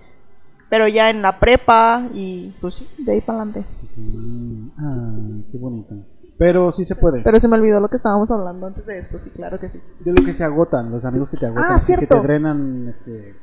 Pero 0.70 0.88
ya 0.88 1.10
en 1.10 1.22
la 1.22 1.38
prepa 1.40 2.04
y 2.14 2.56
pues 2.62 2.76
sí, 2.76 2.88
de 3.00 3.12
ahí 3.14 3.22
para 3.22 3.42
adelante. 3.42 3.66
Mm, 3.98 4.68
Ay, 4.78 5.46
qué 5.52 5.58
bonito. 5.58 5.96
Pero 6.38 6.72
sí 6.72 6.86
se 6.86 6.96
puede. 6.96 7.22
Pero 7.24 7.40
se 7.40 7.48
me 7.48 7.56
olvidó 7.58 7.80
lo 7.80 7.90
que 7.90 7.98
estábamos 7.98 8.32
hablando 8.32 8.68
antes 8.68 8.86
de 8.86 8.98
esto, 9.00 9.20
sí, 9.20 9.30
claro 9.32 9.60
que 9.60 9.70
sí. 9.70 9.80
De 10.00 10.12
lo 10.14 10.24
que 10.24 10.34
se 10.34 10.44
agotan, 10.44 10.90
los 10.90 11.04
amigos 11.04 11.30
que 11.30 11.38
te 11.38 11.46
agotan, 11.48 11.66
Ah, 11.72 11.80
que 12.00 12.08
te 12.08 12.20
drenan, 12.22 12.88
este, 12.90 13.36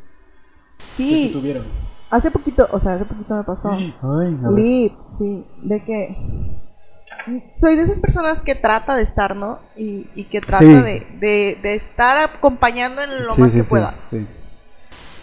Sí, 0.78 1.30
tuvieron. 1.32 1.64
hace 2.10 2.30
poquito, 2.30 2.66
o 2.72 2.78
sea, 2.78 2.94
hace 2.94 3.04
poquito 3.04 3.36
me 3.36 3.44
pasó. 3.44 3.70
Ay, 3.72 3.94
a 4.02 4.06
ver. 4.48 4.52
Lit, 4.52 4.92
sí, 5.18 5.46
de 5.64 5.84
que 5.84 6.16
soy 7.52 7.76
de 7.76 7.82
esas 7.82 7.98
personas 8.00 8.40
que 8.40 8.54
trata 8.54 8.96
de 8.96 9.02
estar, 9.02 9.36
¿no? 9.36 9.58
Y, 9.76 10.06
y 10.14 10.24
que 10.24 10.40
trata 10.40 10.58
Sí. 10.64 10.72
de, 10.72 11.06
de- 11.20 11.58
de 11.62 11.74
estar 11.74 12.18
acompañando 12.18 13.02
en 13.02 13.26
lo 13.26 13.34
Sí, 13.34 13.40
más 13.42 13.52
sí, 13.52 13.58
que 13.58 13.64
sí, 13.64 13.68
pueda. 13.70 13.94
sí. 14.10 14.26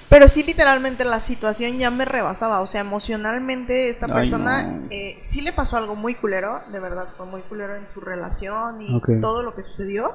Pero 0.07 0.29
sí, 0.29 0.43
literalmente 0.43 1.03
la 1.03 1.19
situación 1.19 1.77
ya 1.77 1.89
me 1.89 2.05
rebasaba. 2.05 2.61
O 2.61 2.67
sea, 2.67 2.81
emocionalmente 2.81 3.89
esta 3.89 4.05
Ay, 4.05 4.13
persona 4.13 4.61
no. 4.63 4.87
eh, 4.91 5.17
sí 5.19 5.41
le 5.41 5.51
pasó 5.51 5.77
algo 5.77 5.95
muy 5.95 6.13
culero. 6.15 6.61
De 6.71 6.79
verdad, 6.79 7.07
fue 7.17 7.25
muy 7.25 7.41
culero 7.41 7.75
en 7.75 7.87
su 7.87 8.01
relación 8.01 8.81
y 8.83 9.01
todo 9.19 9.41
lo 9.41 9.55
que 9.55 9.63
sucedió. 9.63 10.13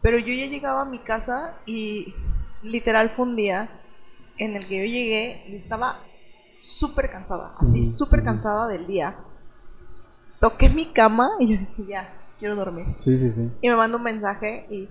Pero 0.00 0.18
yo 0.18 0.32
ya 0.32 0.46
llegaba 0.46 0.82
a 0.82 0.84
mi 0.86 0.98
casa 1.00 1.52
y 1.66 2.14
literal 2.62 3.10
fue 3.10 3.26
un 3.26 3.36
día 3.36 3.68
en 4.38 4.56
el 4.56 4.66
que 4.66 4.78
yo 4.78 4.84
llegué 4.84 5.44
y 5.48 5.54
estaba 5.54 6.00
súper 6.54 7.10
cansada. 7.10 7.52
Así, 7.60 7.84
súper 7.84 8.24
cansada 8.24 8.66
del 8.68 8.86
día. 8.86 9.14
Toqué 10.44 10.68
mi 10.68 10.84
cama 10.92 11.30
y 11.40 11.54
yo 11.54 11.58
dije, 11.58 11.84
ya, 11.88 12.12
quiero 12.38 12.54
dormir. 12.54 12.84
Sí, 12.98 13.16
sí, 13.18 13.32
sí. 13.34 13.50
Y 13.62 13.68
me 13.70 13.76
manda 13.76 13.96
un 13.96 14.02
mensaje 14.02 14.66
y 14.70 14.90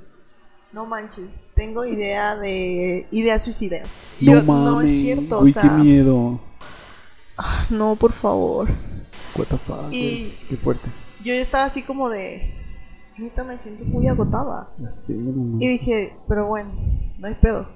no 0.71 0.87
manches, 0.87 1.47
tengo 1.53 1.85
idea 1.85 2.35
de 2.35 3.05
ideas 3.11 3.43
suicidas. 3.43 3.87
Y 4.19 4.25
yo, 4.31 4.41
no 4.41 4.81
es 4.81 4.91
cierto, 4.91 5.41
Uy, 5.41 5.51
o 5.51 5.53
sea, 5.53 5.61
qué 5.61 5.69
miedo. 5.69 6.39
no, 7.69 7.95
por 7.97 8.13
favor. 8.13 8.67
What 9.37 9.45
the 9.45 9.57
fuck, 9.57 9.91
Y- 9.91 10.33
Qué 10.49 10.57
fuerte. 10.57 10.89
Yo 11.23 11.35
estaba 11.35 11.65
así 11.65 11.83
como 11.83 12.09
de 12.09 12.51
neta 13.19 13.43
me 13.43 13.55
siento 13.59 13.85
muy 13.85 14.07
agotada. 14.07 14.69
Sí, 15.05 15.13
no. 15.13 15.61
Y 15.61 15.67
dije, 15.67 16.15
pero 16.27 16.47
bueno, 16.47 16.71
no 17.19 17.27
hay 17.27 17.35
pedo. 17.35 17.67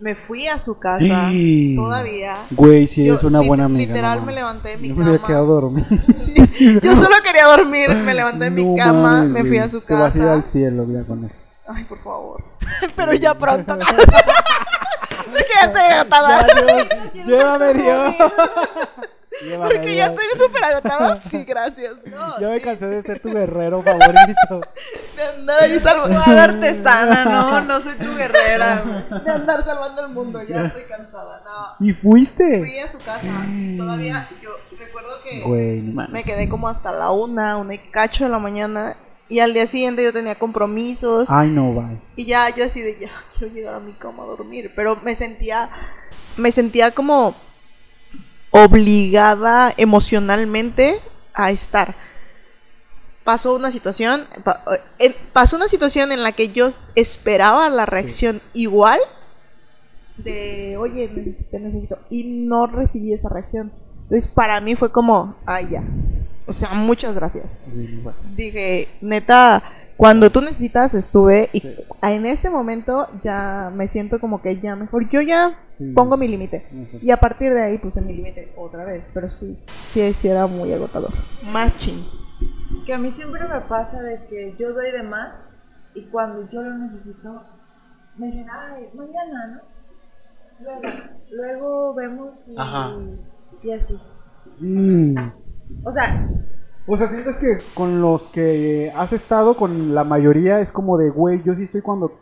Me 0.00 0.14
fui 0.14 0.46
a 0.46 0.58
su 0.60 0.78
casa 0.78 1.28
Sí. 1.30 1.74
todavía. 1.76 2.36
Güey, 2.50 2.86
sí, 2.86 3.04
Yo 3.04 3.16
es 3.16 3.24
una 3.24 3.40
buena 3.40 3.64
amiga. 3.64 3.92
Literal 3.94 4.20
no 4.20 4.26
me 4.26 4.32
levanté 4.32 4.68
de 4.70 4.76
mi 4.76 4.88
Yo 4.90 4.94
me 4.94 5.04
había 5.06 5.16
cama. 5.16 5.26
quedado 5.26 5.46
dormido. 5.46 5.86
Sí, 6.14 6.34
yo 6.82 6.94
solo 6.94 7.16
quería 7.24 7.46
dormir, 7.46 7.94
me 7.96 8.14
levanté 8.14 8.44
de 8.44 8.50
mi 8.50 8.76
cama, 8.76 9.22
me 9.24 9.44
fui 9.44 9.58
a 9.58 9.68
su 9.68 9.80
Te 9.80 9.94
vas 9.94 10.14
a 10.14 10.18
ir 10.18 10.22
casa. 10.24 10.32
al 10.34 10.44
cielo, 10.44 10.84
mira, 10.86 11.02
con 11.02 11.24
eso. 11.24 11.34
Ay, 11.66 11.84
por 11.84 11.98
favor. 12.02 12.44
Pero 12.96 13.12
ya 13.14 13.34
pronto. 13.34 13.76
de 13.76 13.84
que 15.44 15.52
ya 15.60 15.66
estoy 15.66 15.82
agotada. 15.82 16.46
Llévame, 17.24 17.74
Dios. 17.74 18.14
Llévame, 19.42 19.74
Porque 19.74 19.94
ya 19.94 20.06
estoy 20.06 20.24
súper 20.38 20.64
agotada. 20.64 21.16
Sí, 21.16 21.44
gracias. 21.48 21.94
No, 22.06 22.40
Ya 22.40 22.48
me 22.48 22.58
sí. 22.58 22.64
cansé 22.64 22.86
de 22.86 23.02
ser 23.02 23.20
tu 23.20 23.30
guerrero 23.32 23.82
favorito. 23.82 24.60
De 25.16 25.22
andar 25.24 25.62
ahí 25.62 25.78
salvando 25.80 26.20
a 26.24 26.32
la 26.32 26.44
artesana, 26.44 27.24
no, 27.24 27.60
no 27.62 27.80
soy 27.80 27.94
tu 27.94 28.14
guerrera. 28.16 28.82
güey. 28.84 29.22
De 29.24 29.30
andar 29.30 29.64
salvando 29.64 30.04
el 30.06 30.12
mundo, 30.12 30.40
ya 30.42 30.66
estoy 30.66 30.82
cansada. 30.84 31.42
No. 31.44 31.86
¿Y 31.86 31.92
fuiste? 31.92 32.58
Fui 32.60 32.78
a 32.78 32.88
su 32.88 32.98
casa. 32.98 33.26
Todavía 33.76 34.28
yo 34.40 34.50
recuerdo 34.78 35.10
que 35.24 35.40
Güey, 35.40 35.80
me 35.82 36.22
quedé 36.24 36.48
como 36.48 36.68
hasta 36.68 36.92
la 36.92 37.10
una, 37.10 37.56
una 37.56 37.74
y 37.74 37.78
cacho 37.78 38.24
de 38.24 38.30
la 38.30 38.38
mañana. 38.38 38.96
Y 39.30 39.40
al 39.40 39.52
día 39.52 39.66
siguiente 39.66 40.02
yo 40.02 40.12
tenía 40.12 40.36
compromisos. 40.36 41.28
Ay, 41.30 41.50
no, 41.50 41.72
bye. 41.74 41.98
Y 42.16 42.24
ya 42.24 42.48
yo 42.54 42.64
así 42.64 42.80
de 42.80 42.98
ya 42.98 43.10
quiero 43.36 43.52
llegar 43.52 43.74
a 43.74 43.80
mi 43.80 43.92
cama 43.92 44.22
a 44.22 44.26
dormir. 44.26 44.72
Pero 44.74 44.96
me 45.02 45.14
sentía. 45.14 45.68
Me 46.36 46.50
sentía 46.52 46.92
como 46.92 47.34
obligada 48.50 49.72
emocionalmente 49.76 51.00
a 51.34 51.50
estar. 51.50 51.94
Pasó 53.24 53.54
una 53.54 53.70
situación. 53.70 54.26
pa- 54.44 54.62
eh, 54.98 55.14
pasó 55.32 55.56
una 55.56 55.68
situación 55.68 56.12
en 56.12 56.22
la 56.22 56.32
que 56.32 56.48
yo 56.48 56.70
esperaba 56.94 57.68
la 57.68 57.84
reacción 57.86 58.40
igual. 58.54 58.98
De 60.16 60.76
oye, 60.78 61.10
necesito, 61.14 61.58
necesito. 61.58 61.98
Y 62.10 62.24
no 62.24 62.66
recibí 62.66 63.12
esa 63.12 63.28
reacción. 63.28 63.70
Entonces 64.04 64.28
para 64.28 64.60
mí 64.60 64.74
fue 64.76 64.90
como, 64.90 65.36
ay 65.46 65.68
ya. 65.72 65.82
O 66.46 66.52
sea, 66.54 66.70
muchas 66.72 67.14
gracias 67.14 67.58
bueno. 68.02 68.14
dije, 68.34 68.88
neta, 69.02 69.62
cuando 69.98 70.30
tú 70.30 70.40
necesitas 70.40 70.94
estuve 70.94 71.50
y 71.52 71.62
en 72.02 72.24
este 72.24 72.48
momento 72.48 73.06
ya 73.22 73.70
me 73.74 73.86
siento 73.88 74.18
como 74.20 74.40
que 74.40 74.58
ya 74.60 74.74
mejor, 74.76 75.10
yo 75.10 75.20
ya 75.20 75.58
Sí. 75.76 75.92
pongo 75.94 76.16
mi 76.16 76.26
límite. 76.26 76.66
Y 77.02 77.10
a 77.12 77.18
partir 77.18 77.54
de 77.54 77.62
ahí 77.62 77.78
puse 77.78 78.00
mi 78.00 78.12
límite 78.12 78.52
otra 78.56 78.84
vez, 78.84 79.04
pero 79.14 79.30
sí, 79.30 79.56
sí, 79.88 80.12
sí 80.12 80.26
era 80.28 80.46
muy 80.48 80.72
agotador. 80.72 81.10
Matching. 81.52 82.04
Que 82.84 82.94
a 82.94 82.98
mí 82.98 83.10
siempre 83.12 83.46
me 83.46 83.60
pasa 83.60 84.02
de 84.02 84.26
que 84.26 84.56
yo 84.58 84.72
doy 84.72 84.90
de 84.90 85.04
más 85.04 85.64
y 85.94 86.02
cuando 86.10 86.48
yo 86.50 86.62
lo 86.62 86.78
necesito, 86.78 87.42
me 88.16 88.26
dicen, 88.26 88.46
ay, 88.50 88.88
mañana, 88.94 89.46
¿no? 89.46 89.60
Luego, 90.64 90.82
luego 91.30 91.94
vemos 91.94 92.48
y, 92.48 92.54
Ajá. 92.58 92.94
y 93.62 93.70
así. 93.72 94.00
Mm. 94.58 95.16
O 95.84 95.92
sea, 95.92 96.28
O 96.90 96.96
sea, 96.96 97.06
sientes 97.08 97.36
que 97.36 97.58
con 97.74 98.00
los 98.00 98.22
que 98.28 98.90
has 98.96 99.12
estado, 99.12 99.54
con 99.54 99.94
la 99.94 100.04
mayoría, 100.04 100.60
es 100.60 100.72
como 100.72 100.96
de, 100.96 101.10
güey, 101.10 101.42
yo 101.42 101.54
sí 101.54 101.64
estoy 101.64 101.82
cuando 101.82 102.18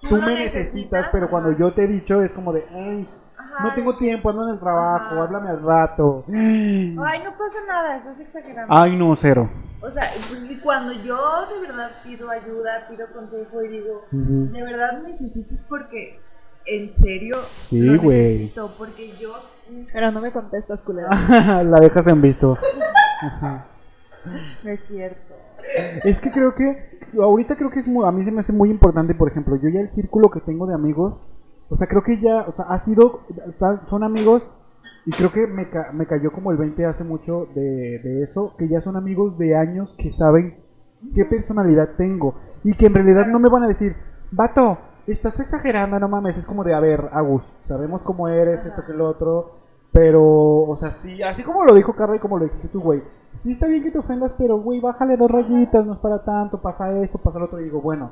tú 0.00 0.16
me 0.16 0.34
necesitas, 0.34 0.40
necesitas, 0.64 1.06
pero 1.12 1.30
cuando 1.30 1.52
yo 1.52 1.72
te 1.72 1.84
he 1.84 1.86
dicho, 1.86 2.20
es 2.20 2.32
como 2.32 2.52
de, 2.52 2.64
ay, 2.74 3.08
ajá. 3.38 3.62
no 3.62 3.74
tengo 3.74 3.96
tiempo, 3.96 4.30
ando 4.30 4.48
en 4.48 4.54
el 4.54 4.58
trabajo, 4.58 5.14
Ajá. 5.14 5.22
háblame 5.22 5.48
al 5.48 5.62
rato. 5.62 6.24
Ay, 6.28 7.22
no 7.22 7.30
pasa 7.38 7.58
nada, 7.68 7.96
estás 7.98 8.18
exagerando. 8.18 8.74
Ay, 8.76 8.96
no, 8.96 9.14
cero. 9.14 9.48
O 9.80 9.88
sea, 9.90 10.02
y 10.50 10.56
cuando 10.58 10.92
yo 10.92 11.16
de 11.54 11.66
verdad 11.68 11.90
pido 12.02 12.28
ayuda, 12.30 12.88
pido 12.88 13.06
consejo 13.14 13.62
y 13.62 13.68
digo, 13.68 14.06
de 14.10 14.62
verdad 14.62 15.02
necesito 15.02 15.54
es 15.54 15.62
porque 15.64 16.18
en 16.66 16.90
serio 16.90 17.36
Sí, 17.58 17.80
lo 17.80 18.02
güey. 18.02 18.18
necesito, 18.38 18.74
porque 18.76 19.12
yo 19.20 19.34
Pero 19.92 20.10
no 20.10 20.20
me 20.20 20.32
contestas, 20.32 20.82
culera. 20.82 21.10
la 21.62 21.78
dejas 21.80 22.06
en 22.08 22.20
visto. 22.22 22.58
Ajá. 23.20 23.66
No 24.64 24.70
es 24.70 24.84
cierto. 24.86 25.34
Es 26.04 26.20
que 26.20 26.30
creo 26.30 26.54
que, 26.54 26.98
ahorita 27.18 27.56
creo 27.56 27.70
que 27.70 27.80
es 27.80 27.86
muy, 27.86 28.06
a 28.06 28.12
mí 28.12 28.24
se 28.24 28.30
me 28.32 28.40
hace 28.40 28.52
muy 28.52 28.70
importante, 28.70 29.14
por 29.14 29.28
ejemplo, 29.28 29.56
yo 29.56 29.68
ya 29.68 29.80
el 29.80 29.90
círculo 29.90 30.30
que 30.30 30.40
tengo 30.40 30.66
de 30.66 30.74
amigos, 30.74 31.20
o 31.70 31.76
sea, 31.76 31.86
creo 31.86 32.02
que 32.02 32.20
ya, 32.20 32.42
o 32.42 32.52
sea, 32.52 32.66
ha 32.68 32.78
sido, 32.78 33.20
son 33.88 34.04
amigos, 34.04 34.58
y 35.06 35.10
creo 35.10 35.32
que 35.32 35.46
me, 35.46 35.68
ca- 35.70 35.90
me 35.92 36.06
cayó 36.06 36.32
como 36.32 36.50
el 36.50 36.58
20 36.58 36.84
hace 36.86 37.04
mucho 37.04 37.46
de, 37.54 37.98
de 38.00 38.22
eso, 38.22 38.54
que 38.58 38.68
ya 38.68 38.80
son 38.80 38.96
amigos 38.96 39.38
de 39.38 39.56
años 39.56 39.94
que 39.98 40.12
saben 40.12 40.56
qué 41.14 41.24
personalidad 41.24 41.90
tengo, 41.96 42.34
y 42.62 42.74
que 42.76 42.86
en 42.86 42.94
realidad 42.94 43.26
no 43.26 43.38
me 43.38 43.48
van 43.48 43.62
a 43.62 43.68
decir, 43.68 43.96
vato, 44.30 44.78
estás 45.06 45.38
exagerando, 45.40 45.98
no 45.98 46.08
mames, 46.08 46.36
es 46.38 46.46
como 46.46 46.64
de, 46.64 46.74
a 46.74 46.80
ver, 46.80 47.08
Agus, 47.12 47.42
sabemos 47.64 48.02
cómo 48.02 48.28
eres, 48.28 48.64
esto 48.66 48.84
que 48.86 48.92
lo 48.92 49.08
otro, 49.08 49.63
pero, 49.94 50.62
o 50.64 50.76
sea, 50.76 50.90
sí, 50.90 51.22
así 51.22 51.44
como 51.44 51.62
lo 51.62 51.72
dijo 51.72 51.94
Carla 51.94 52.16
y 52.16 52.18
como 52.18 52.36
lo 52.36 52.46
dijiste 52.46 52.66
tú, 52.66 52.80
güey, 52.80 53.00
sí 53.32 53.52
está 53.52 53.68
bien 53.68 53.84
que 53.84 53.92
te 53.92 54.00
ofendas, 54.00 54.34
pero, 54.36 54.58
güey, 54.58 54.80
bájale 54.80 55.16
dos 55.16 55.30
rayitas, 55.30 55.86
no 55.86 55.92
es 55.92 56.00
para 56.00 56.24
tanto, 56.24 56.60
pasa 56.60 57.00
esto, 57.00 57.18
pasa 57.18 57.38
lo 57.38 57.44
otro, 57.44 57.60
y 57.60 57.64
digo, 57.64 57.80
bueno, 57.80 58.10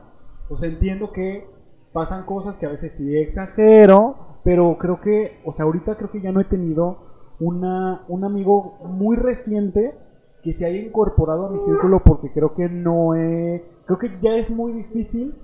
pues 0.49 0.63
entiendo 0.63 1.11
que 1.11 1.45
pasan 1.93 2.25
cosas 2.25 2.57
que 2.57 2.67
a 2.67 2.69
veces 2.69 2.93
sí 2.93 3.17
exagero, 3.19 4.15
pero 4.45 4.79
creo 4.79 5.01
que, 5.01 5.41
o 5.45 5.53
sea, 5.55 5.65
ahorita 5.65 5.97
creo 5.97 6.13
que 6.13 6.21
ya 6.21 6.31
no 6.31 6.41
he 6.41 6.45
tenido 6.45 6.99
una, 7.41 8.05
un 8.07 8.23
amigo 8.23 8.79
muy 8.85 9.17
reciente 9.17 9.99
que 10.45 10.55
se 10.55 10.67
haya 10.67 10.79
incorporado 10.79 11.49
a 11.49 11.51
mi 11.51 11.61
círculo 11.63 12.01
porque 12.05 12.33
creo 12.33 12.55
que 12.55 12.69
no 12.69 13.17
he, 13.17 13.65
creo 13.87 13.99
que 13.99 14.11
ya 14.23 14.35
es 14.37 14.51
muy 14.51 14.73
difícil 14.73 15.35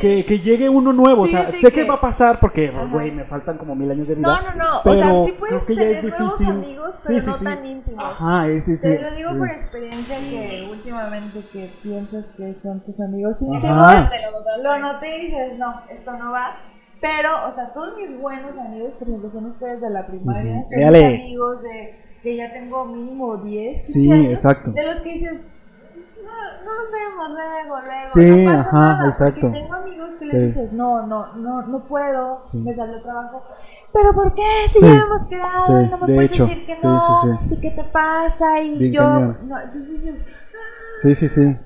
que, 0.00 0.24
que 0.24 0.38
llegue 0.38 0.68
uno 0.68 0.92
nuevo, 0.92 1.22
o 1.22 1.26
sea, 1.26 1.50
sé 1.52 1.70
que... 1.70 1.82
que- 1.82 1.84
va 1.84 1.94
a 1.94 2.00
pasar 2.00 2.40
porque, 2.40 2.70
güey, 2.90 3.10
me 3.10 3.24
faltan 3.24 3.58
como 3.58 3.74
mil 3.74 3.90
años 3.90 4.08
de 4.08 4.14
vida. 4.14 4.26
No, 4.26 4.40
no, 4.42 4.54
no. 4.56 4.80
pero 4.84 4.94
o 4.94 4.96
sea, 4.96 5.24
sí 5.24 5.32
puedes 5.38 5.66
tener 5.66 6.04
nuevos 6.04 6.38
difícil. 6.38 6.56
amigos, 6.56 6.98
pero 7.04 7.18
Sí, 7.18 7.24
sí, 7.24 7.26
no 7.30 7.38
sí. 7.38 7.44
tan 7.44 7.66
íntimos. 7.66 8.04
Ajá, 8.04 8.46
sí, 8.46 8.60
sí, 8.62 8.76
sí. 8.76 8.82
Te 8.82 9.02
lo 9.02 9.10
digo 9.12 9.30
sí. 9.32 9.38
por 9.38 9.50
experiencia 9.50 10.16
que 10.20 10.68
últimamente 10.70 11.40
que 11.52 11.70
piensas 11.82 12.26
que 12.36 12.54
son 12.54 12.80
tus 12.80 12.98
amigos 13.00 13.42
íntimos, 13.42 13.64
Ajá. 13.78 14.10
lo 14.62 14.78
noté 14.78 15.18
y 15.18 15.26
dices, 15.26 15.58
no, 15.58 15.74
esto 15.90 16.12
no 16.16 16.32
va. 16.32 16.56
Pero, 17.00 17.30
o 17.48 17.52
sea, 17.52 17.72
todos 17.72 17.96
mis 17.96 18.18
buenos 18.20 18.56
amigos, 18.58 18.94
por 18.94 19.06
ejemplo, 19.08 19.30
son 19.30 19.46
ustedes 19.46 19.80
de 19.80 19.90
la 19.90 20.06
primaria, 20.06 20.64
son 20.64 20.78
mis 20.92 21.04
amigos 21.04 21.62
de 21.62 21.94
que 22.22 22.36
ya 22.36 22.52
tengo 22.52 22.84
mínimo 22.86 23.36
10, 23.36 23.80
15 23.82 23.92
Sí, 23.92 24.10
años, 24.10 24.32
exacto. 24.32 24.72
de 24.72 24.84
los 24.84 25.00
que 25.02 25.12
dices, 25.12 25.52
no, 26.28 26.64
no 26.64 26.74
nos 26.74 26.92
vemos 26.92 27.30
luego, 27.30 27.80
luego, 27.80 28.08
Sí, 28.08 28.42
no 28.44 28.52
pasa 28.52 28.68
ajá, 28.68 28.80
nada, 28.80 29.08
exacto. 29.08 29.40
porque 29.40 29.58
tengo 29.60 29.74
amigos 29.74 30.16
que 30.16 30.24
les 30.26 30.34
Sí. 30.34 30.40
dices, 30.60 30.72
no, 30.72 31.06
no, 31.06 31.34
no, 31.36 31.62
no 31.62 31.80
puedo, 31.84 32.44
Sí. 32.50 32.58
me 32.58 32.74
salió 32.74 33.02
trabajo, 33.02 33.42
pero 33.92 34.14
¿por 34.14 34.34
qué? 34.34 34.42
Si 34.68 34.78
Sí. 34.78 34.84
ya 34.84 34.90
habíamos 34.92 35.26
quedado, 35.26 35.66
Sí, 35.66 35.72
no 35.90 35.98
me 35.98 36.06
de 36.06 36.14
puedes 36.14 36.30
hecho. 36.30 36.46
decir 36.46 36.66
que 36.66 36.78
no, 36.82 37.40
y 37.50 37.56
qué 37.60 37.70
te 37.70 37.84
pasa, 37.84 38.60
y 38.60 38.78
Bien 38.78 38.92
yo, 38.92 39.02
no, 39.02 39.34
entonces 39.60 39.88
dices, 39.90 40.24
Sí, 41.02 41.14
sí, 41.16 41.28
sí. 41.28 41.56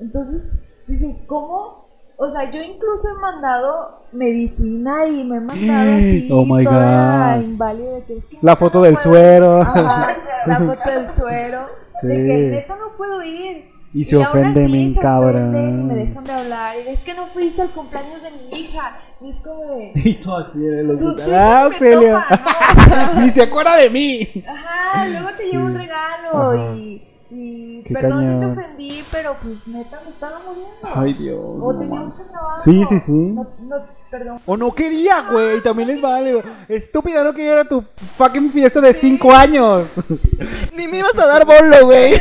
entonces 0.00 0.58
dices, 0.86 1.24
¿cómo? 1.26 1.86
O 2.20 2.28
sea, 2.28 2.50
yo 2.50 2.60
incluso 2.60 3.08
he 3.16 3.20
mandado 3.20 4.02
medicina 4.10 5.06
y 5.06 5.22
me 5.22 5.36
he 5.36 5.40
mandado 5.40 5.92
así 5.96 6.28
Oh 6.32 6.44
my 6.44 6.64
toda 6.64 7.36
God. 7.36 7.42
inválida 7.44 7.90
de 7.92 8.04
que 8.04 8.16
es 8.16 8.26
que 8.26 8.38
La 8.42 8.56
foto 8.56 8.78
no 8.78 8.84
del 8.84 8.94
puedo- 8.94 9.08
suero. 9.10 9.62
Ajá, 9.62 10.16
la 10.46 10.56
foto 10.58 10.90
del 10.90 11.12
suero. 11.12 11.66
De 12.02 12.14
que 12.14 12.48
neta 12.50 12.76
no 12.76 12.96
puedo 12.96 13.22
ir. 13.22 13.70
Y 14.00 14.04
se 14.04 14.16
aún 14.16 14.26
ofende 14.26 14.62
así 14.64 14.72
bien 14.72 14.94
se 14.94 15.00
cabrón. 15.00 15.56
Y 15.56 15.82
me 15.82 15.94
dejan 16.04 16.24
de 16.24 16.32
hablar. 16.32 16.76
Y 16.84 16.88
es 16.88 17.00
que 17.00 17.14
no 17.14 17.26
fuiste 17.26 17.62
al 17.62 17.68
cumpleaños 17.70 18.22
de 18.22 18.30
mi 18.30 18.60
hija. 18.60 18.96
Y 19.20 19.30
es 19.30 19.40
como 19.40 19.64
de. 19.64 19.92
Y 20.04 20.14
tú 20.14 20.34
así 20.36 20.64
eres 20.66 20.84
los 20.86 20.98
Tú, 20.98 21.16
tú 21.16 21.22
Ah, 21.34 21.68
Celia. 21.78 22.24
topa, 22.28 23.14
¿no? 23.14 23.20
Ni 23.24 23.30
se 23.30 23.42
acuerda 23.42 23.76
de 23.76 23.90
mí. 23.90 24.44
Ajá, 24.46 25.06
luego 25.08 25.28
te 25.36 25.44
llevo 25.50 25.64
un 25.66 25.74
regalo 25.74 26.52
Ajá. 26.52 26.74
y. 26.76 27.04
Y 27.30 27.82
Qué 27.86 27.92
perdón 27.92 28.20
si 28.26 28.40
te 28.40 28.46
ofendí, 28.46 29.04
pero 29.12 29.36
pues 29.42 29.68
neta 29.68 30.00
me 30.02 30.10
estaba 30.10 30.38
muriendo. 30.46 30.70
Ay, 30.94 31.12
Dios. 31.12 31.38
o 31.38 31.72
no 31.74 31.78
tenía 31.78 32.00
mucho 32.00 32.22
trabajo. 32.30 32.60
Sí, 32.62 32.82
sí, 32.88 33.00
sí. 33.00 33.12
No, 33.12 33.46
no, 33.60 33.76
perdón. 34.10 34.40
O 34.46 34.56
no 34.56 34.74
quería, 34.74 35.26
güey. 35.30 35.60
También 35.62 35.88
les 35.90 36.00
vale. 36.00 36.42
Estúpida, 36.68 37.22
no 37.24 37.34
quería 37.34 37.52
ir 37.52 37.58
a 37.58 37.64
tu 37.64 37.84
fucking 38.16 38.50
fiesta 38.50 38.80
de 38.80 38.94
5 38.94 39.30
años. 39.32 39.86
Ni 40.74 40.88
me 40.88 40.98
ibas 40.98 41.18
a 41.18 41.26
dar 41.26 41.44
bolo, 41.44 41.84
güey. 41.84 42.14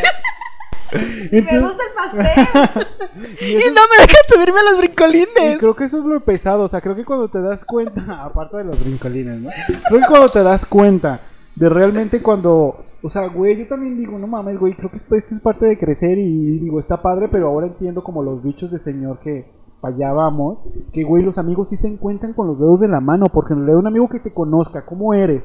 Me 1.32 1.38
Entonces- 1.40 1.62
gusta 1.62 1.84
el 1.84 2.24
pastel. 2.24 2.88
y 3.42 3.46
Y 3.52 3.74
no 3.74 3.82
me 3.90 4.02
dejan 4.02 4.24
subirme 4.30 4.60
a 4.60 4.64
los 4.64 4.76
y 4.76 4.78
brincolines. 4.80 5.58
creo 5.60 5.76
que 5.76 5.86
eso 5.86 6.00
es 6.00 6.06
lo 6.06 6.20
pesado. 6.22 6.64
O 6.64 6.68
sea, 6.68 6.82
creo 6.82 6.96
que 6.96 7.06
cuando 7.06 7.28
te 7.30 7.42
das 7.42 7.66
cuenta, 7.66 8.02
aparte 8.24 8.58
de 8.58 8.64
los 8.66 8.80
brincolines, 8.84 9.42
¿no? 9.42 9.50
Creo 9.88 10.02
que 10.02 10.08
cuando 10.08 10.30
te 10.30 10.44
das 10.44 10.66
cuenta 10.66 11.22
de 11.56 11.70
realmente 11.70 12.22
cuando. 12.22 12.84
O 13.04 13.10
sea, 13.10 13.28
güey, 13.28 13.58
yo 13.58 13.68
también 13.68 13.98
digo, 13.98 14.18
no 14.18 14.28
mames, 14.28 14.60
güey, 14.60 14.74
creo 14.74 14.90
que 14.90 14.98
esto 14.98 15.16
esto 15.16 15.36
es 15.36 15.42
parte 15.42 15.66
de 15.68 15.78
crecer 15.78 16.18
y 16.18 16.60
digo, 16.60 16.80
está 16.80 17.02
padre, 17.02 17.28
pero 17.32 17.48
ahora 17.48 17.68
entiendo 17.68 18.04
como 18.04 18.24
los 18.24 18.44
dichos 18.44 18.72
de 18.72 18.80
señor 18.80 19.20
que 19.20 19.46
para 19.80 19.94
allá 19.96 20.12
vamos, 20.14 20.60
que 20.92 21.04
güey, 21.04 21.22
los 21.24 21.38
amigos 21.38 21.70
sí 21.70 21.78
se 21.78 21.88
encuentran 21.88 22.34
con 22.34 22.48
los 22.48 22.60
dedos 22.60 22.80
de 22.82 22.88
la 22.88 23.00
mano, 23.00 23.28
porque 23.32 23.54
en 23.54 23.60
realidad 23.60 23.80
un 23.80 23.88
amigo 23.88 24.10
que 24.10 24.20
te 24.20 24.34
conozca, 24.34 24.84
cómo 24.84 25.14
eres, 25.14 25.44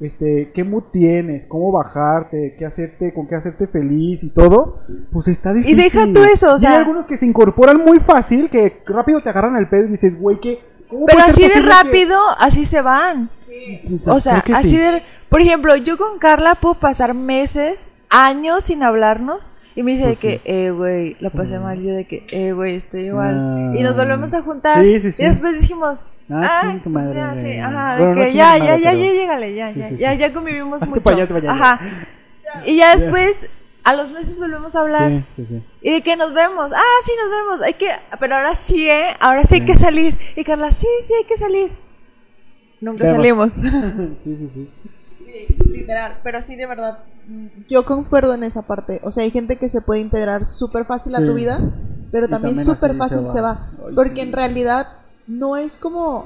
este, 0.00 0.50
qué 0.54 0.62
mood 0.64 0.84
tienes, 0.92 1.46
cómo 1.46 1.72
bajarte, 1.72 2.54
qué 2.58 2.66
hacerte, 2.66 3.14
con 3.14 3.26
qué 3.26 3.34
hacerte 3.34 3.66
feliz 3.66 4.22
y 4.22 4.30
todo, 4.30 4.80
pues 5.12 5.28
está 5.28 5.52
difícil. 5.54 5.78
Y 5.78 5.82
deja 5.82 6.06
tú 6.12 6.22
eso, 6.24 6.54
o 6.54 6.56
Y 6.56 6.60
sea- 6.60 6.70
hay 6.72 6.76
algunos 6.76 7.06
que 7.06 7.16
se 7.16 7.26
incorporan 7.26 7.78
muy 7.84 7.98
fácil, 7.98 8.50
que 8.50 8.82
rápido 8.86 9.20
te 9.20 9.30
agarran 9.30 9.56
el 9.56 9.68
pedo 9.68 9.84
y 9.86 9.92
dices, 9.92 10.18
güey, 10.20 10.38
¿qué? 10.40 10.60
¿cómo 10.88 11.06
Pero 11.06 11.20
así 11.20 11.42
de 11.42 11.48
posible 11.48 11.54
que-" 11.68 11.74
rápido, 11.84 12.20
así 12.38 12.66
se 12.66 12.82
van. 12.82 13.30
O 14.06 14.20
sea, 14.20 14.42
así 14.54 14.70
sí. 14.70 14.76
de... 14.76 15.02
Por 15.28 15.40
ejemplo, 15.40 15.74
yo 15.76 15.96
con 15.96 16.18
Carla 16.18 16.54
puedo 16.56 16.74
pasar 16.74 17.14
meses, 17.14 17.88
años 18.10 18.64
sin 18.64 18.82
hablarnos. 18.82 19.56
Y 19.74 19.82
me 19.82 19.92
dice 19.92 20.06
de 20.08 20.16
que, 20.16 20.36
sí. 20.36 20.40
eh, 20.44 20.70
güey, 20.70 21.16
la 21.20 21.30
pasé 21.30 21.58
mal. 21.58 21.82
Yo 21.82 21.92
de 21.94 22.06
que, 22.06 22.26
eh, 22.30 22.52
güey, 22.52 22.76
estoy 22.76 23.06
igual. 23.06 23.34
Ah. 23.36 23.72
y 23.76 23.82
nos 23.82 23.96
volvemos 23.96 24.32
a 24.34 24.42
juntar. 24.42 24.80
Sí, 24.82 25.00
sí, 25.00 25.12
sí. 25.12 25.22
Y 25.22 25.26
después 25.26 25.60
dijimos, 25.60 26.00
Ah, 26.28 26.40
ah, 26.42 26.60
ching 26.62 26.80
tu 26.80 26.92
pues 26.92 27.04
madre, 27.04 27.18
ya, 27.20 27.34
sí, 27.36 27.58
ajá, 27.58 27.96
de 27.96 27.98
Bueno, 28.04 28.14
no 28.14 28.20
que 28.20 28.26
chingue 28.26 28.36
ya, 28.38 28.58
ya, 28.58 28.64
madre, 28.64 28.82
ya, 28.82 28.90
pero- 28.90 29.02
ya, 29.04 29.12
llégale, 29.12 29.54
ya, 29.54 29.72
Sí, 29.72 29.78
ya, 29.78 29.88
sí, 29.90 29.96
ya, 29.96 30.12
sí. 30.12 30.18
ya 30.18 30.32
convivimos 30.32 30.74
Hazte 30.82 30.86
mucho. 30.90 31.02
pa' 31.02 31.10
allá, 31.12 31.26
te 31.28 31.32
vayas. 31.34 31.52
Ajá. 31.52 31.80
Y 32.64 32.76
ya 32.76 32.96
después, 32.96 33.46
a 33.84 33.94
los 33.94 34.12
meses 34.12 34.38
volvemos 34.40 34.74
a 34.74 34.80
hablar. 34.80 35.08
Sí, 35.10 35.24
sí, 35.36 35.46
sí. 35.48 35.62
Y 35.82 35.92
de 35.92 36.02
que 36.02 36.16
nos 36.16 36.32
vemos. 36.34 36.72
Ah, 36.74 36.82
sí, 37.04 37.12
nos 37.22 37.30
vemos. 37.30 37.62
Hay 37.64 37.74
que. 37.74 37.86
Pero 38.18 38.34
ahora 38.36 38.54
sí, 38.56 38.88
¿eh? 38.90 39.04
Ahora 39.20 39.44
sí 39.44 39.54
hay 39.56 39.60
Sí. 39.60 39.66
que 39.66 39.76
salir. 39.76 40.18
Y 40.34 40.42
Carla, 40.42 40.72
sí, 40.72 40.86
sí, 41.02 41.12
hay 41.14 41.24
que 41.24 41.36
salir. 41.36 41.70
Nunca 42.80 43.02
Claro. 43.04 43.16
salimos. 43.16 43.50
sí, 44.24 44.36
sí, 44.36 44.50
sí. 44.52 44.70
Sí, 45.24 45.56
literal, 45.70 46.18
pero 46.22 46.42
sí, 46.42 46.56
de 46.56 46.66
verdad, 46.66 46.98
mm, 47.28 47.46
yo 47.68 47.84
concuerdo 47.84 48.34
en 48.34 48.42
esa 48.44 48.62
parte. 48.62 49.00
O 49.04 49.12
sea, 49.12 49.22
hay 49.22 49.30
gente 49.30 49.58
que 49.58 49.68
se 49.68 49.80
puede 49.80 50.00
integrar 50.00 50.46
súper 50.46 50.86
fácil 50.86 51.14
a 51.14 51.18
Sí. 51.18 51.26
tu 51.26 51.34
vida, 51.34 51.60
pero 52.10 52.26
Y 52.26 52.30
también 52.30 52.64
súper 52.64 52.94
fácil 52.94 53.18
se 53.26 53.32
se 53.32 53.40
va. 53.40 53.52
va. 53.54 53.60
Ay, 53.88 53.94
Porque 53.94 54.14
sí. 54.14 54.20
en 54.22 54.32
realidad 54.32 54.86
no 55.26 55.56
es 55.56 55.78
como, 55.78 56.24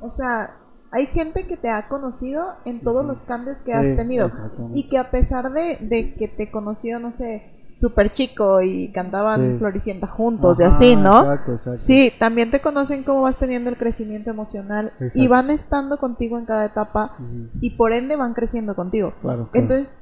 o 0.00 0.10
sea, 0.10 0.50
hay 0.90 1.06
gente 1.06 1.46
que 1.46 1.56
te 1.56 1.68
ha 1.70 1.88
conocido 1.88 2.54
en 2.64 2.80
todos 2.80 3.04
los 3.04 3.22
cambios 3.22 3.60
que 3.62 3.72
Sí, 3.72 3.76
has 3.76 3.96
tenido. 3.96 4.30
Y 4.74 4.88
que 4.88 4.98
a 4.98 5.10
pesar 5.10 5.52
de, 5.52 5.76
de 5.80 6.14
que 6.14 6.28
te 6.28 6.50
conoció, 6.50 6.98
no 6.98 7.12
sé, 7.14 7.42
súper 7.76 8.12
chico 8.12 8.60
y 8.62 8.88
cantaban 8.92 9.52
Sí. 9.52 9.58
Floricienta 9.58 10.06
juntos 10.06 10.58
y 10.58 10.64
así, 10.64 10.96
¿no? 10.96 11.20
Exacto, 11.20 11.52
exacto. 11.54 11.78
Sí, 11.80 12.12
también 12.18 12.50
te 12.50 12.60
conocen 12.60 13.04
cómo 13.04 13.22
vas 13.22 13.36
teniendo 13.38 13.70
el 13.70 13.76
crecimiento 13.76 14.30
emocional 14.30 14.92
y 15.14 15.28
van 15.28 15.50
estando 15.50 15.98
contigo 15.98 16.38
en 16.38 16.44
cada 16.44 16.64
etapa 16.64 17.16
y 17.60 17.70
por 17.70 17.92
ende 17.92 18.16
van 18.16 18.34
creciendo 18.34 18.74
contigo. 18.74 19.12
Claro, 19.20 19.48
claro. 19.50 19.50
Entonces, 19.54 19.92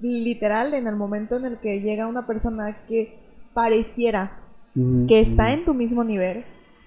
literal, 0.00 0.74
en 0.74 0.88
el 0.88 0.96
momento 0.96 1.36
en 1.36 1.44
el 1.44 1.58
que 1.58 1.80
llega 1.80 2.08
una 2.08 2.26
persona 2.26 2.76
que 2.88 3.18
pareciera 3.54 4.38
que 5.06 5.20
está 5.20 5.52
en 5.52 5.64
tu 5.64 5.74
mismo 5.74 6.02
nivel, 6.02 6.44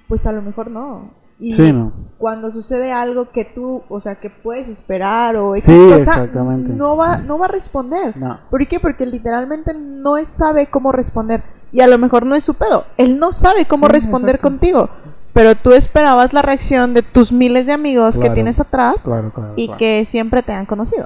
pues 0.07 0.25
a 0.25 0.31
lo 0.31 0.41
mejor 0.41 0.69
no. 0.71 1.09
Y 1.37 1.51
Sí, 1.51 1.73
no. 1.73 1.91
cuando 2.17 2.49
sucede 2.49 2.93
algo 2.93 3.29
que 3.29 3.43
tú, 3.43 3.83
o 3.89 3.99
sea, 3.99 4.15
que 4.15 4.29
puedes 4.29 4.69
esperar 4.69 5.35
o 5.35 5.53
X 5.55 5.65
Sí, 5.65 5.89
cosa, 5.91 6.25
no 6.33 6.95
va, 6.95 7.17
no 7.17 7.37
va 7.37 7.45
a 7.45 7.49
responder. 7.49 8.15
No. 8.15 8.39
¿Por 8.49 8.65
qué? 8.67 8.79
Porque 8.79 9.05
literalmente 9.05 9.73
no 9.73 10.15
sabe 10.25 10.67
cómo 10.67 10.93
responder. 10.93 11.43
Y 11.73 11.81
a 11.81 11.87
lo 11.87 11.97
mejor 11.97 12.25
no 12.25 12.35
es 12.35 12.43
su 12.45 12.53
pedo. 12.53 12.85
Él 12.95 13.19
no 13.19 13.33
sabe 13.33 13.65
cómo 13.65 13.87
Sí, 13.87 13.91
responder 13.91 14.35
exacto. 14.35 14.49
contigo. 14.49 14.89
Pero 15.33 15.55
tú 15.55 15.73
esperabas 15.73 16.31
la 16.31 16.41
reacción 16.41 16.93
de 16.93 17.01
tus 17.03 17.33
miles 17.33 17.65
de 17.65 17.73
amigos 17.73 18.17
que 18.17 18.29
tienes 18.29 18.61
atrás 18.61 18.95
Claro, 19.03 19.31
claro. 19.31 19.51
y 19.57 19.65
claro. 19.65 19.77
que 19.77 20.05
siempre 20.05 20.41
te 20.41 20.53
han 20.53 20.65
conocido. 20.65 21.05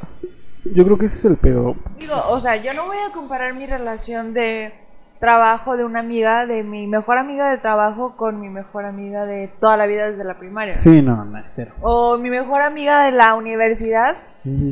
Yo 0.76 0.84
creo 0.86 1.00
que 1.00 1.08
ese 1.08 1.18
es 1.18 1.26
el 1.26 1.38
pedo. 1.38 1.76
Digo, 2.00 2.14
o 2.30 2.40
sea, 2.40 2.56
yo 2.58 2.72
no 2.76 2.86
voy 2.86 2.98
a 2.98 3.12
comparar 3.12 3.56
mi 3.56 3.66
relación 3.66 4.36
de 4.36 4.72
trabajo 5.20 5.76
de 5.78 5.84
una 5.84 6.00
amiga, 6.00 6.46
de 6.46 6.64
mi 6.64 6.88
mejor 6.88 7.18
amiga 7.18 7.50
de 7.52 7.58
trabajo, 7.58 8.16
con 8.16 8.40
mi 8.40 8.50
mejor 8.50 8.86
amiga 8.86 9.26
de 9.26 9.50
toda 9.60 9.76
la 9.78 9.86
vida 9.86 10.10
desde 10.10 10.24
la 10.24 10.36
primaria. 10.40 10.78
Sí, 10.78 11.02
no, 11.02 11.26
no, 11.26 11.44
cero. 11.50 11.74
O 11.82 12.18
mi 12.18 12.30
mejor 12.30 12.62
amiga 12.62 13.04
de 13.04 13.12
la 13.12 13.36
universidad 13.36 14.16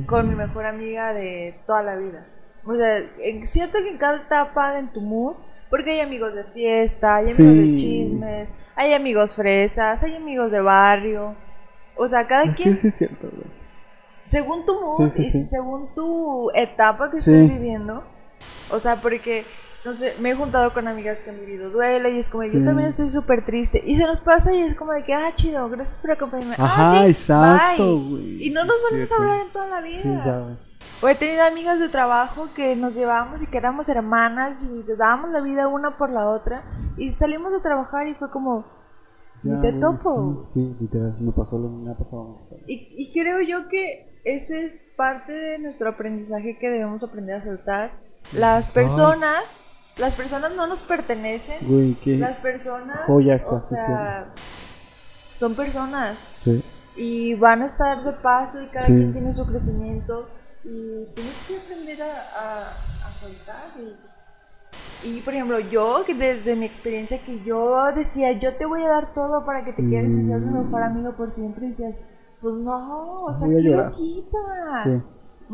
con 0.05 0.29
mi 0.29 0.35
mejor 0.35 0.65
amiga 0.65 1.13
de 1.13 1.59
toda 1.67 1.83
la 1.83 1.95
vida. 1.97 2.25
O 2.65 2.75
sea, 2.75 2.97
es 3.21 3.49
cierto 3.49 3.77
que 3.79 3.89
en 3.89 3.97
cada 3.97 4.17
etapa 4.17 4.79
en 4.79 4.87
tu 4.87 5.01
mood, 5.01 5.35
porque 5.69 5.91
hay 5.91 5.99
amigos 5.99 6.33
de 6.33 6.45
fiesta, 6.45 7.17
hay 7.17 7.25
amigos 7.25 7.35
Sí. 7.37 7.71
de 7.71 7.75
chismes, 7.75 8.49
hay 8.75 8.93
amigos 8.93 9.35
fresas, 9.35 10.01
hay 10.03 10.15
amigos 10.15 10.51
de 10.51 10.61
barrio. 10.61 11.35
O 11.97 12.07
sea, 12.07 12.25
cada 12.25 12.43
Es 12.45 12.55
que 12.55 12.63
quien, 12.63 12.77
sí 12.77 12.87
es 12.87 12.95
cierto, 12.95 13.27
güey. 13.29 13.47
según 14.27 14.65
tu 14.65 14.79
mood 14.79 15.11
Sí, 15.17 15.29
sí, 15.31 15.37
y 15.39 15.41
según 15.41 15.93
tu 15.93 16.49
etapa 16.55 17.11
que 17.11 17.17
estés 17.17 17.49
viviendo. 17.49 18.03
O 18.71 18.79
sea, 18.79 18.95
porque, 18.97 19.43
no 19.85 19.93
sé, 19.93 20.13
me 20.19 20.31
he 20.31 20.35
juntado 20.35 20.73
con 20.73 20.87
amigas 20.87 21.21
que 21.21 21.29
han 21.29 21.39
vivido 21.39 21.69
duelo 21.69 22.09
y 22.09 22.19
es 22.19 22.29
como, 22.29 22.43
de, 22.43 22.51
yo 22.51 22.63
también 22.63 22.89
estoy 22.89 23.09
súper 23.09 23.45
triste. 23.45 23.81
Y 23.85 23.97
se 23.97 24.05
nos 24.05 24.21
pasa 24.21 24.53
y 24.53 24.61
es 24.61 24.75
como 24.75 24.91
de 24.91 25.03
que, 25.03 25.13
ah, 25.13 25.31
chido, 25.35 25.69
gracias 25.69 25.99
por 25.99 26.11
acompañarme. 26.11 26.55
Ajá, 26.57 26.91
ah, 26.91 27.03
sí, 27.03 27.09
exacto, 27.09 27.99
bye. 27.99 28.45
Y 28.45 28.49
no 28.49 28.65
nos 28.65 28.75
volvemos 28.81 29.09
Sí, 29.09 29.15
a 29.15 29.17
hablar 29.21 29.41
en 29.41 29.53
toda 29.53 29.67
la 29.67 29.81
vida. 29.81 30.57
O 31.01 31.07
he 31.07 31.15
tenido 31.15 31.43
amigas 31.43 31.79
de 31.79 31.89
trabajo 31.89 32.47
que 32.55 32.75
nos 32.75 32.95
llevábamos 32.95 33.41
y 33.43 33.47
que 33.47 33.57
éramos 33.57 33.87
hermanas 33.87 34.63
y 34.63 34.67
nos 34.67 34.97
dábamos 34.97 35.29
la 35.31 35.41
vida 35.41 35.67
una 35.67 35.97
por 35.97 36.09
la 36.09 36.27
otra. 36.27 36.63
Y 36.97 37.13
salimos 37.13 37.51
de 37.51 37.59
trabajar 37.59 38.07
y 38.07 38.15
fue 38.15 38.31
como, 38.31 38.65
ni 39.43 39.61
te 39.61 39.73
topo. 39.73 40.47
Sí, 40.51 40.75
literal, 40.79 41.15
me 41.19 41.31
pasó 41.31 41.57
lo 41.57 41.69
me 41.69 41.91
ha 41.91 41.95
pasado. 41.95 42.39
Y, 42.65 42.93
y 42.97 43.13
creo 43.13 43.41
yo 43.41 43.69
que 43.69 44.19
ese 44.23 44.65
es 44.65 44.83
parte 44.95 45.31
de 45.31 45.59
nuestro 45.59 45.87
aprendizaje 45.89 46.57
que 46.59 46.69
debemos 46.69 47.03
aprender 47.03 47.35
a 47.35 47.41
soltar. 47.43 47.91
Las 48.33 48.67
personas, 48.67 49.59
las 49.97 50.15
personas 50.15 50.53
no 50.55 50.67
nos 50.67 50.81
pertenecen. 50.81 51.57
Güey, 51.67 51.93
qué 51.95 52.17
Las 52.17 52.37
personas, 52.37 52.99
joya 53.07 53.41
o 53.49 53.61
sea, 53.61 54.27
son 55.33 55.55
personas. 55.55 56.17
Sí. 56.43 56.63
y 56.99 57.35
van 57.35 57.61
a 57.61 57.67
estar 57.67 58.03
de 58.03 58.11
paso 58.13 58.59
y 58.61 58.65
cada 58.67 58.87
Sí. 58.87 58.93
quien 58.93 59.13
tiene 59.13 59.31
su 59.31 59.45
crecimiento 59.45 60.27
y 60.63 61.05
tienes 61.13 61.35
que 61.47 61.57
aprender 61.57 62.01
a, 62.01 62.05
a- 62.05 63.07
a 63.07 63.11
soltar 63.13 63.65
y, 65.03 65.07
y, 65.07 65.21
por 65.21 65.33
ejemplo 65.35 65.59
yo 65.59 66.03
que 66.07 66.15
desde 66.15 66.55
mi 66.55 66.65
experiencia 66.65 67.19
que 67.23 67.39
yo 67.43 67.83
decía 67.93 68.31
yo 68.31 68.55
te 68.55 68.65
voy 68.65 68.81
a 68.83 68.87
dar 68.89 69.13
todo 69.13 69.45
para 69.45 69.63
que 69.63 69.73
te 69.73 69.83
Sí. 69.83 69.95
y 69.95 70.25
seas 70.25 70.41
mi 70.41 70.59
mejor 70.59 70.81
amigo 70.81 71.11
por 71.15 71.31
siempre 71.31 71.65
y 71.65 71.69
decías 71.69 71.99
pues 72.41 72.55
no 72.55 73.25
o 73.25 73.33
sea 73.33 73.47
qué 73.47 73.61
loquita 73.61 74.83
Sí. 74.85 75.01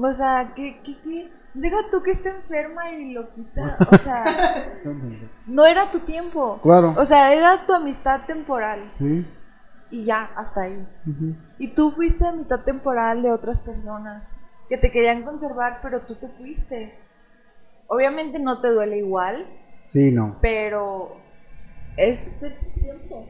o 0.02 0.14
sea 0.14 0.54
que, 0.56 0.80
que, 0.82 0.98
que 1.02 1.32
deja 1.54 1.78
tú 1.92 2.02
que 2.02 2.12
esté 2.12 2.30
enferma 2.30 2.90
y 2.92 3.12
loquita 3.14 3.78
o 3.92 3.98
sea 3.98 4.72
no 5.48 5.66
era 5.66 5.92
tu 5.92 6.00
tiempo 6.00 6.60
Claro. 6.64 6.94
o 6.98 7.06
sea 7.06 7.34
era 7.34 7.66
tu 7.66 7.74
amistad 7.74 8.22
temporal 8.26 8.80
Sí. 8.98 9.26
y 9.92 10.06
ya 10.06 10.30
hasta 10.36 10.62
ahí 10.64 10.88
y 11.60 11.68
tú 11.76 11.92
fuiste 11.92 12.26
a 12.26 12.32
mitad 12.32 12.62
temporal 12.62 13.22
de 13.22 13.32
otras 13.32 13.62
personas 13.62 14.34
que 14.70 14.78
te 14.78 14.92
querían 14.92 15.24
conservar, 15.24 15.80
pero 15.84 16.02
tú 16.02 16.16
te 16.16 16.28
fuiste. 16.30 16.98
Obviamente 17.88 18.40
no 18.40 18.60
te 18.62 18.70
duele 18.70 18.98
igual, 18.98 19.46
Sí, 19.84 20.10
no. 20.10 20.38
pero 20.42 21.18
es 21.98 22.42
el 22.42 22.54
tiempo. 22.76 23.26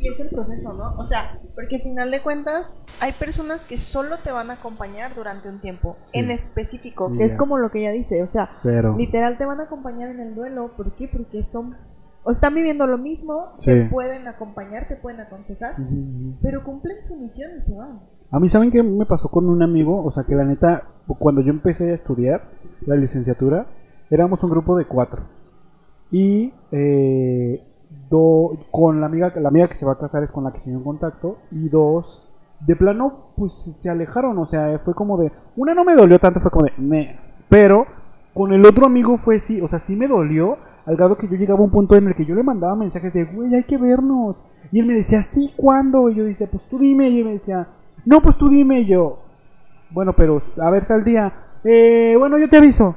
Y 0.00 0.08
es 0.08 0.18
el 0.20 0.28
proceso, 0.30 0.72
¿no? 0.72 0.94
O 0.96 1.04
sea, 1.04 1.38
porque 1.54 1.76
al 1.76 1.82
final 1.82 2.10
de 2.10 2.20
cuentas 2.20 2.72
hay 3.00 3.12
personas 3.12 3.64
que 3.66 3.76
solo 3.76 4.16
te 4.22 4.32
van 4.32 4.50
a 4.50 4.54
acompañar 4.54 5.14
durante 5.14 5.48
un 5.48 5.60
tiempo 5.60 5.96
Sí. 6.06 6.20
en 6.20 6.30
específico, 6.30 7.12
que 7.16 7.24
es 7.24 7.34
como 7.34 7.58
lo 7.58 7.70
que 7.70 7.80
ella 7.80 7.92
dice, 7.92 8.22
o 8.22 8.26
sea, 8.28 8.48
Cero. 8.62 8.94
literal 8.96 9.36
te 9.36 9.44
van 9.46 9.60
a 9.60 9.64
acompañar 9.64 10.08
en 10.10 10.20
el 10.20 10.34
duelo, 10.34 10.72
¿por 10.76 10.94
qué? 10.96 11.08
Porque 11.08 11.42
son 11.44 11.76
o 12.22 12.30
están 12.30 12.54
viviendo 12.54 12.86
lo 12.86 12.98
mismo, 12.98 13.54
Sí. 13.58 13.70
te 13.70 13.84
pueden 13.86 14.26
acompañar, 14.28 14.88
te 14.88 14.96
pueden 14.96 15.20
aconsejar, 15.20 15.74
pero 16.42 16.64
cumplen 16.64 17.04
su 17.04 17.16
misión 17.18 17.52
y 17.58 17.62
se 17.62 17.76
van. 17.78 18.00
A 18.30 18.38
mí, 18.38 18.48
¿saben 18.48 18.70
qué 18.70 18.82
me 18.82 19.06
pasó 19.06 19.28
con 19.30 19.48
un 19.48 19.62
amigo? 19.62 20.04
O 20.04 20.10
sea, 20.12 20.24
que 20.24 20.34
la 20.34 20.44
neta, 20.44 20.84
cuando 21.18 21.40
yo 21.42 21.50
empecé 21.50 21.90
a 21.90 21.94
estudiar 21.94 22.42
la 22.86 22.94
licenciatura, 22.96 23.66
éramos 24.10 24.42
un 24.44 24.50
grupo 24.50 24.76
de 24.76 24.86
cuatro. 24.86 25.22
Y 26.10 26.52
eh, 26.72 27.66
do- 28.10 28.58
con 28.70 29.00
la 29.00 29.06
amiga, 29.06 29.32
la 29.36 29.48
amiga 29.48 29.68
que 29.68 29.76
se 29.76 29.86
va 29.86 29.92
a 29.92 29.98
casar 29.98 30.22
es 30.24 30.32
con 30.32 30.44
la 30.44 30.52
que 30.52 30.60
se 30.60 30.70
dio 30.70 30.78
en 30.78 30.84
contacto. 30.84 31.38
Y 31.50 31.68
dos, 31.68 32.28
de 32.60 32.76
plano, 32.76 33.30
pues 33.36 33.54
se 33.80 33.88
alejaron. 33.88 34.36
O 34.38 34.46
sea, 34.46 34.78
fue 34.84 34.94
como 34.94 35.16
de. 35.16 35.32
Una 35.56 35.74
no 35.74 35.84
me 35.84 35.94
dolió 35.94 36.18
tanto, 36.18 36.40
fue 36.40 36.50
como 36.50 36.66
de. 36.66 36.72
"Meh". 36.76 37.16
Pero 37.48 37.86
con 38.34 38.52
el 38.52 38.64
otro 38.66 38.86
amigo 38.86 39.16
fue 39.18 39.40
sí, 39.40 39.60
o 39.60 39.68
sea, 39.68 39.78
sí 39.78 39.96
me 39.96 40.08
dolió. 40.08 40.58
Al 40.86 40.96
grado 40.96 41.16
que 41.16 41.28
yo 41.28 41.36
llegaba 41.36 41.60
a 41.60 41.62
un 41.64 41.70
punto 41.70 41.94
en 41.94 42.08
el 42.08 42.14
que 42.14 42.24
yo 42.24 42.34
le 42.34 42.42
mandaba 42.42 42.74
mensajes 42.74 43.12
de, 43.12 43.24
güey, 43.24 43.54
hay 43.54 43.62
que 43.64 43.76
vernos. 43.78 44.36
Y 44.72 44.80
él 44.80 44.86
me 44.86 44.94
decía, 44.94 45.22
sí, 45.22 45.52
¿cuándo? 45.56 46.08
Y 46.10 46.14
yo 46.14 46.24
decía, 46.24 46.48
pues 46.50 46.64
tú 46.68 46.78
dime. 46.78 47.08
Y 47.10 47.18
él 47.20 47.26
me 47.26 47.32
decía, 47.34 47.66
no, 48.06 48.20
pues 48.20 48.36
tú 48.36 48.48
dime. 48.48 48.84
Yo, 48.86 49.18
bueno, 49.90 50.12
pero 50.14 50.40
a 50.62 50.70
ver 50.70 50.86
tal 50.86 51.04
día. 51.04 51.32
Eh, 51.64 52.14
bueno, 52.18 52.38
yo 52.38 52.48
te 52.48 52.56
aviso. 52.56 52.96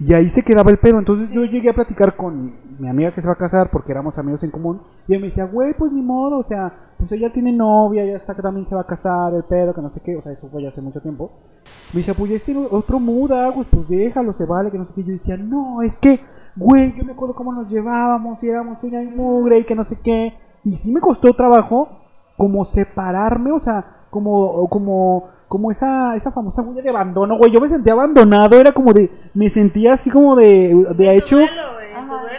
Y 0.00 0.14
ahí 0.14 0.30
se 0.30 0.42
quedaba 0.42 0.70
el 0.70 0.78
pedo. 0.78 0.98
Entonces 0.98 1.30
yo 1.30 1.44
llegué 1.44 1.68
a 1.68 1.74
platicar 1.74 2.16
con 2.16 2.54
mi 2.78 2.88
amiga 2.88 3.12
que 3.12 3.20
se 3.20 3.28
va 3.28 3.34
a 3.34 3.38
casar 3.38 3.70
porque 3.70 3.92
éramos 3.92 4.18
amigos 4.18 4.42
en 4.42 4.50
común. 4.50 4.80
Y 5.06 5.14
él 5.14 5.20
me 5.20 5.26
decía, 5.26 5.44
güey, 5.44 5.74
pues 5.74 5.92
ni 5.92 6.00
modo. 6.00 6.38
O 6.38 6.42
sea, 6.42 6.72
pues 6.96 7.12
ella 7.12 7.32
tiene 7.32 7.52
novia, 7.52 8.04
ya 8.04 8.16
está 8.16 8.34
que 8.34 8.42
también 8.42 8.66
se 8.66 8.74
va 8.74 8.80
a 8.80 8.86
casar, 8.86 9.34
el 9.34 9.44
pedo, 9.44 9.74
que 9.74 9.82
no 9.82 9.90
sé 9.90 10.00
qué. 10.00 10.16
O 10.16 10.22
sea, 10.22 10.32
eso 10.32 10.48
fue 10.48 10.62
ya 10.62 10.68
hace 10.68 10.80
mucho 10.80 11.02
tiempo. 11.02 11.30
Me 11.92 11.98
decía, 11.98 12.14
pues 12.14 12.30
ya 12.30 12.36
este 12.36 12.56
otro 12.56 12.98
muda, 12.98 13.52
pues, 13.52 13.68
pues 13.70 13.88
déjalo, 13.88 14.32
se 14.32 14.46
vale, 14.46 14.70
que 14.70 14.78
no 14.78 14.86
sé 14.86 14.94
qué. 14.94 15.04
Yo 15.04 15.12
decía, 15.12 15.36
no, 15.36 15.82
es 15.82 15.96
que, 15.96 16.20
güey, 16.56 16.96
yo 16.96 17.04
me 17.04 17.12
acuerdo 17.12 17.34
cómo 17.34 17.52
nos 17.52 17.68
llevábamos 17.68 18.42
y 18.42 18.48
éramos 18.48 18.82
uña 18.82 19.02
y 19.02 19.08
mugre 19.08 19.58
y 19.58 19.64
que 19.64 19.74
no 19.74 19.84
sé 19.84 19.98
qué. 20.02 20.34
Y 20.64 20.76
sí 20.76 20.92
me 20.92 21.00
costó 21.00 21.34
trabajo 21.34 21.88
como 22.38 22.64
separarme, 22.64 23.52
o 23.52 23.60
sea, 23.60 24.06
como, 24.08 24.66
como 24.68 25.28
como 25.50 25.72
esa, 25.72 26.14
esa 26.14 26.30
famosa 26.30 26.62
huella 26.62 26.80
de 26.80 26.90
abandono, 26.90 27.36
güey. 27.36 27.50
Yo 27.50 27.60
me 27.60 27.68
sentía 27.68 27.92
abandonado, 27.92 28.56
era 28.56 28.70
como 28.70 28.92
de, 28.92 29.10
me 29.34 29.50
sentía 29.50 29.94
así 29.94 30.08
como 30.08 30.36
de, 30.36 30.86
de 30.96 31.16
hecho, 31.16 31.40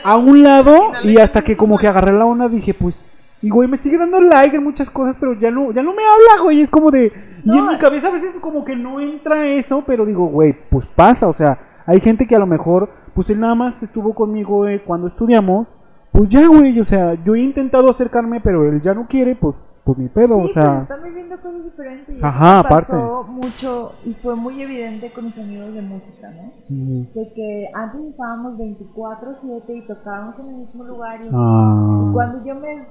a 0.02 0.16
un 0.16 0.42
lado 0.42 0.94
y 1.04 1.18
hasta 1.18 1.42
que 1.42 1.58
como 1.58 1.78
que 1.78 1.90
agarré 1.90 2.18
la 2.18 2.26
onda 2.26 2.48
dije, 2.48 2.74
pues, 2.74 2.96
y 3.42 3.50
güey, 3.50 3.68
me 3.68 3.76
sigue 3.76 3.98
dando 3.98 4.22
like 4.22 4.56
en 4.56 4.64
muchas 4.64 4.90
cosas, 4.90 5.18
pero 5.20 5.34
ya 5.34 5.52
no, 5.52 5.74
ya 5.74 5.84
no 5.84 5.92
me 5.92 6.04
habla, 6.04 6.42
güey, 6.42 6.62
es 6.62 6.70
como 6.70 6.90
de, 6.90 7.12
y 7.44 7.58
en 7.58 7.68
mi 7.68 7.78
cabeza 7.78 8.08
a 8.08 8.12
veces 8.12 8.32
como 8.40 8.64
que 8.64 8.78
no 8.78 9.02
entra 9.02 9.46
eso, 9.46 9.84
pero 9.86 10.06
digo, 10.06 10.28
güey, 10.28 10.56
pues 10.70 10.86
pasa, 10.86 11.28
o 11.28 11.34
sea, 11.34 11.60
hay 11.86 12.00
gente 12.00 12.26
que 12.26 12.38
a 12.38 12.40
lo 12.40 12.48
mejor, 12.48 12.88
pues 13.14 13.30
él 13.30 13.42
nada 13.42 13.56
más 13.56 13.84
estuvo 13.84 14.16
conmigo 14.16 14.70
eh, 14.70 14.84
cuando 14.86 15.08
estudiamos, 15.08 15.68
pues 16.14 16.30
ya, 16.30 16.48
güey, 16.48 16.80
o 16.80 16.86
sea, 16.86 17.16
yo 17.26 17.36
he 17.36 17.42
intentado 17.42 17.90
acercarme, 17.90 18.40
pero 18.40 18.70
él 18.70 18.82
ya 18.82 18.94
no 18.94 19.06
quiere, 19.06 19.36
pues, 19.36 19.71
pues 19.94 19.98
ni 20.00 20.08
pedo, 20.10 20.36
Sí, 20.36 20.50
o 20.50 20.54
pero 20.54 20.66
sea, 20.66 20.82
están 20.82 21.04
viviendo 21.04 21.36
cosas 21.42 21.64
diferentes. 21.64 22.10
Y 22.16 22.18
eso 22.18 22.26
Ajá, 22.26 22.54
me 22.54 22.60
aparte. 22.60 22.92
pasó 22.92 23.24
mucho 23.24 23.92
y 24.06 24.14
fue 24.14 24.36
muy 24.36 24.62
evidente 24.62 25.10
con 25.12 25.26
mis 25.26 25.38
amigos 25.40 25.74
de 25.74 25.82
música, 25.82 26.32
¿no? 26.32 26.52
ujú. 26.76 27.08
De 27.14 27.34
que 27.34 27.70
antes 27.74 28.02
estábamos 28.10 28.58
24-7 28.58 29.76
y 29.76 29.88
tocábamos 29.88 30.40
en 30.40 30.48
el 30.50 30.56
mismo 30.58 30.84
lugar. 30.84 31.20
Y 31.24 31.30
Ah. 31.34 32.06
y 32.10 32.14
cuando 32.14 32.46
yo 32.46 32.56
me 32.56 32.86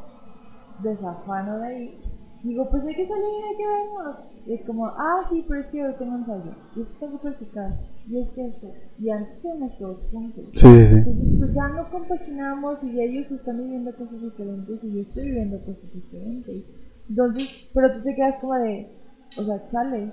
desafano 0.82 1.58
de 1.58 1.66
ahí, 1.66 2.00
digo, 2.42 2.68
pues 2.70 2.82
hay 2.86 2.94
que 2.94 3.06
salir, 3.06 3.24
hay 3.50 3.56
que 3.56 3.66
vernos. 3.66 4.16
Y 4.46 4.54
es 4.54 4.62
como, 4.66 4.86
ah, 4.86 5.22
sí, 5.28 5.44
pero 5.46 5.60
es 5.60 5.68
que 5.68 5.84
hoy 5.84 5.92
tengo 5.98 6.16
ensayo. 6.16 6.52
Y 6.74 6.80
es 6.80 6.86
que 6.88 6.98
tengo 6.98 7.12
que 7.20 7.28
practicar. 7.28 7.70
Y 8.08 8.18
es 8.18 8.30
que 8.30 8.46
esto. 8.46 8.66
Y 8.98 9.10
antes 9.10 9.44
éramos 9.44 9.78
todos 9.78 9.98
juntos. 10.10 10.44
Sí, 10.54 10.60
sí. 10.60 10.94
Entonces, 10.94 11.28
pues 11.38 11.54
ya 11.54 11.68
no 11.68 11.88
compaginamos 11.90 12.82
y 12.82 13.00
ellos 13.00 13.30
están 13.30 13.58
viviendo 13.58 13.94
cosas 13.94 14.20
diferentes 14.20 14.82
y 14.82 14.92
yo 14.94 15.02
estoy 15.02 15.24
viviendo 15.26 15.58
cosas 15.64 15.92
diferentes. 15.92 16.64
Entonces, 17.10 17.68
pero 17.74 17.92
tú 17.92 18.02
te 18.04 18.14
quedas 18.14 18.36
como 18.40 18.54
de, 18.54 18.88
o 19.36 19.42
sea, 19.42 19.68
chale. 19.68 20.12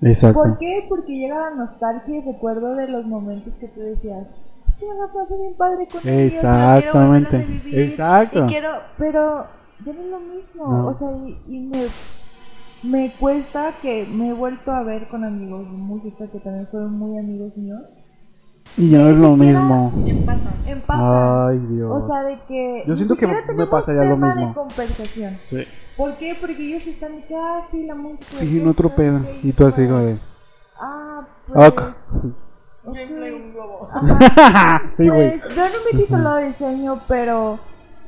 Exacto. 0.00 0.38
¿Por 0.40 0.58
qué? 0.58 0.86
Porque 0.88 1.12
llega 1.12 1.50
la 1.50 1.56
nostalgia 1.56 2.16
y 2.16 2.20
recuerdo 2.22 2.74
de 2.74 2.88
los 2.88 3.06
momentos 3.06 3.54
que 3.56 3.68
tú 3.68 3.80
decías, 3.80 4.26
es 4.66 4.76
que 4.76 4.86
me 4.86 4.94
la 4.94 5.06
paso 5.12 5.38
bien 5.38 5.54
padre 5.56 5.86
con 5.86 6.00
ellos. 6.08 6.42
la 6.42 6.70
quiero 6.80 6.94
Exactamente. 6.96 7.38
revivir, 7.38 7.78
Exacto. 7.80 8.46
Y 8.46 8.48
quiero, 8.48 8.70
pero 8.96 9.46
ya 9.84 9.92
no 9.92 10.00
es 10.00 10.06
lo 10.06 10.20
mismo. 10.20 10.66
No. 10.66 10.86
O 10.88 10.94
sea, 10.94 11.10
y, 11.12 11.38
y 11.46 11.60
me, 11.60 11.82
me 12.82 13.12
cuesta 13.20 13.72
que 13.82 14.06
me 14.06 14.30
he 14.30 14.32
vuelto 14.32 14.72
a 14.72 14.82
ver 14.82 15.06
con 15.08 15.22
amigos 15.24 15.70
de 15.70 15.76
música 15.76 16.26
que 16.28 16.40
también 16.40 16.66
fueron 16.68 16.94
muy 16.94 17.18
amigos 17.18 17.54
míos. 17.58 17.92
Y 18.76 18.90
ya 18.90 18.98
no 18.98 19.10
es 19.10 19.18
lo 19.18 19.36
mismo. 19.36 19.92
Empatan. 20.06 20.52
Empatan. 20.66 21.48
Ay, 21.48 21.58
Dios. 21.70 22.02
O 22.04 22.06
sea, 22.06 22.22
de 22.22 22.38
que. 22.46 22.84
Yo 22.86 22.96
siento 22.96 23.16
que 23.16 23.26
me 23.26 23.42
tenemos 23.42 23.68
pasa 23.68 23.92
ya 23.92 24.02
lo 24.02 24.14
tema 24.14 24.34
mismo. 24.34 24.48
de 24.48 24.54
conversación. 24.54 25.34
Sí. 25.48 25.64
¿Por 25.96 26.14
qué? 26.14 26.36
Porque 26.40 26.62
ellos 26.62 26.86
están 26.86 27.16
de 27.16 27.24
que, 27.24 27.36
ah, 27.36 27.66
sí, 27.70 27.84
la 27.84 27.94
música. 27.94 28.24
Sí, 28.30 28.62
otro 28.66 28.88
no 28.88 28.94
sé 28.94 28.96
pedo. 28.96 29.20
Y 29.42 29.52
tú 29.52 29.66
así, 29.66 29.86
güey. 29.86 30.18
Ah, 30.80 31.26
pues. 31.46 31.68
Ok. 31.68 31.82
ok. 32.14 32.94
Yo 32.94 33.02
inflé 33.02 33.34
un 33.34 33.52
globo. 33.52 33.88
Ajá. 33.92 34.82
sí, 34.96 35.08
güey. 35.08 35.40
Pues, 35.40 35.54
yo 35.54 35.62
no 35.62 35.74
me 35.92 36.00
titulado 36.00 36.36
de 36.36 36.46
diseño, 36.46 36.98
pero. 37.06 37.58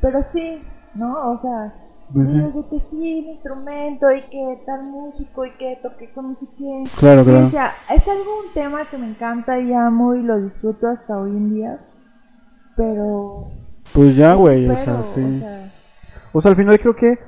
Pero 0.01 0.23
sí, 0.25 0.63
¿no? 0.95 1.33
O 1.33 1.39
sea. 1.39 1.75
De 2.15 2.69
que 2.69 2.81
sí, 2.81 3.21
el 3.21 3.25
instrumento 3.27 4.11
y 4.13 4.23
que 4.23 4.63
tal 4.67 4.85
músico 4.85 5.47
y 5.47 5.51
que 5.53 5.79
toqué 5.83 6.11
con 6.13 6.33
no 6.33 6.39
sé 6.39 6.47
quién. 6.57 6.85
Claro, 6.99 7.25
claro. 7.25 7.45
decía, 7.45 7.73
es 7.91 8.07
algo 8.07 8.41
un 8.47 8.53
tema 8.53 8.85
que 8.85 8.99
me 8.99 9.09
encanta 9.09 9.59
y 9.59 9.73
amo 9.73 10.15
y 10.15 10.23
lo 10.23 10.39
disfruto 10.41 10.89
hasta 10.89 11.19
hoy 11.19 11.31
en 11.31 11.55
día. 11.55 11.81
Pero. 12.77 13.49
Pues 13.95 14.17
ya, 14.17 14.35
güey. 14.35 14.69
O 14.69 14.75
sea, 14.75 15.03
sí. 15.15 15.23
o 15.23 15.39
sea, 15.39 15.73
O 16.33 16.41
sea, 16.43 16.51
al 16.51 16.57
final 16.57 16.79
creo 16.81 16.97
que. 16.97 17.19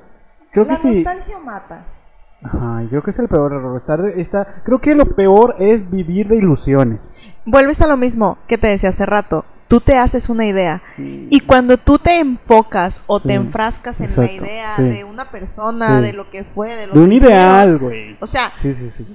Creo 0.51 0.65
que 0.65 0.71
la 0.71 0.77
sí. 0.77 0.95
nostalgia 0.95 1.39
mata. 1.39 1.85
Ajá, 2.45 2.83
y 2.83 2.87
creo 2.87 3.01
que 3.03 3.11
es 3.11 3.19
el 3.19 3.27
peor 3.27 3.53
error. 3.53 3.77
Estar, 3.77 4.61
creo 4.63 4.79
que 4.79 4.95
lo 4.95 5.05
peor 5.05 5.55
es 5.59 5.89
vivir 5.89 6.27
de 6.27 6.35
ilusiones. 6.37 7.11
Vuelves 7.45 7.81
a 7.81 7.87
lo 7.87 7.97
mismo 7.97 8.37
que 8.47 8.57
te 8.57 8.67
decía 8.67 8.89
hace 8.89 9.05
rato. 9.05 9.45
Tú 9.67 9.79
te 9.81 9.97
haces 9.97 10.29
una 10.29 10.45
idea. 10.45 10.79
Y 10.97 11.39
cuando 11.39 11.77
tú 11.77 11.97
te 11.97 12.19
enfocas 12.19 13.01
o 13.07 13.19
te 13.19 13.29
Sí, 13.29 13.33
enfrascas 13.35 13.99
en 13.99 14.07
la 14.15 14.25
exacto, 14.25 14.45
idea 14.45 14.75
sí. 14.75 14.83
de 14.83 15.03
una 15.03 15.25
persona, 15.25 15.97
Sí. 15.99 16.05
de 16.05 16.13
lo 16.13 16.29
que 16.29 16.43
fue, 16.43 16.75
de 16.75 16.85
lo 16.87 16.93
De 16.93 16.99
un 16.99 17.09
que 17.09 17.15
ideal, 17.15 17.69
hicieron, 17.75 17.79
güey. 17.79 18.17
O 18.19 18.27
sea, 18.27 18.51
Sí, 18.61 18.75
sí, 18.75 18.91
sí. 18.95 19.05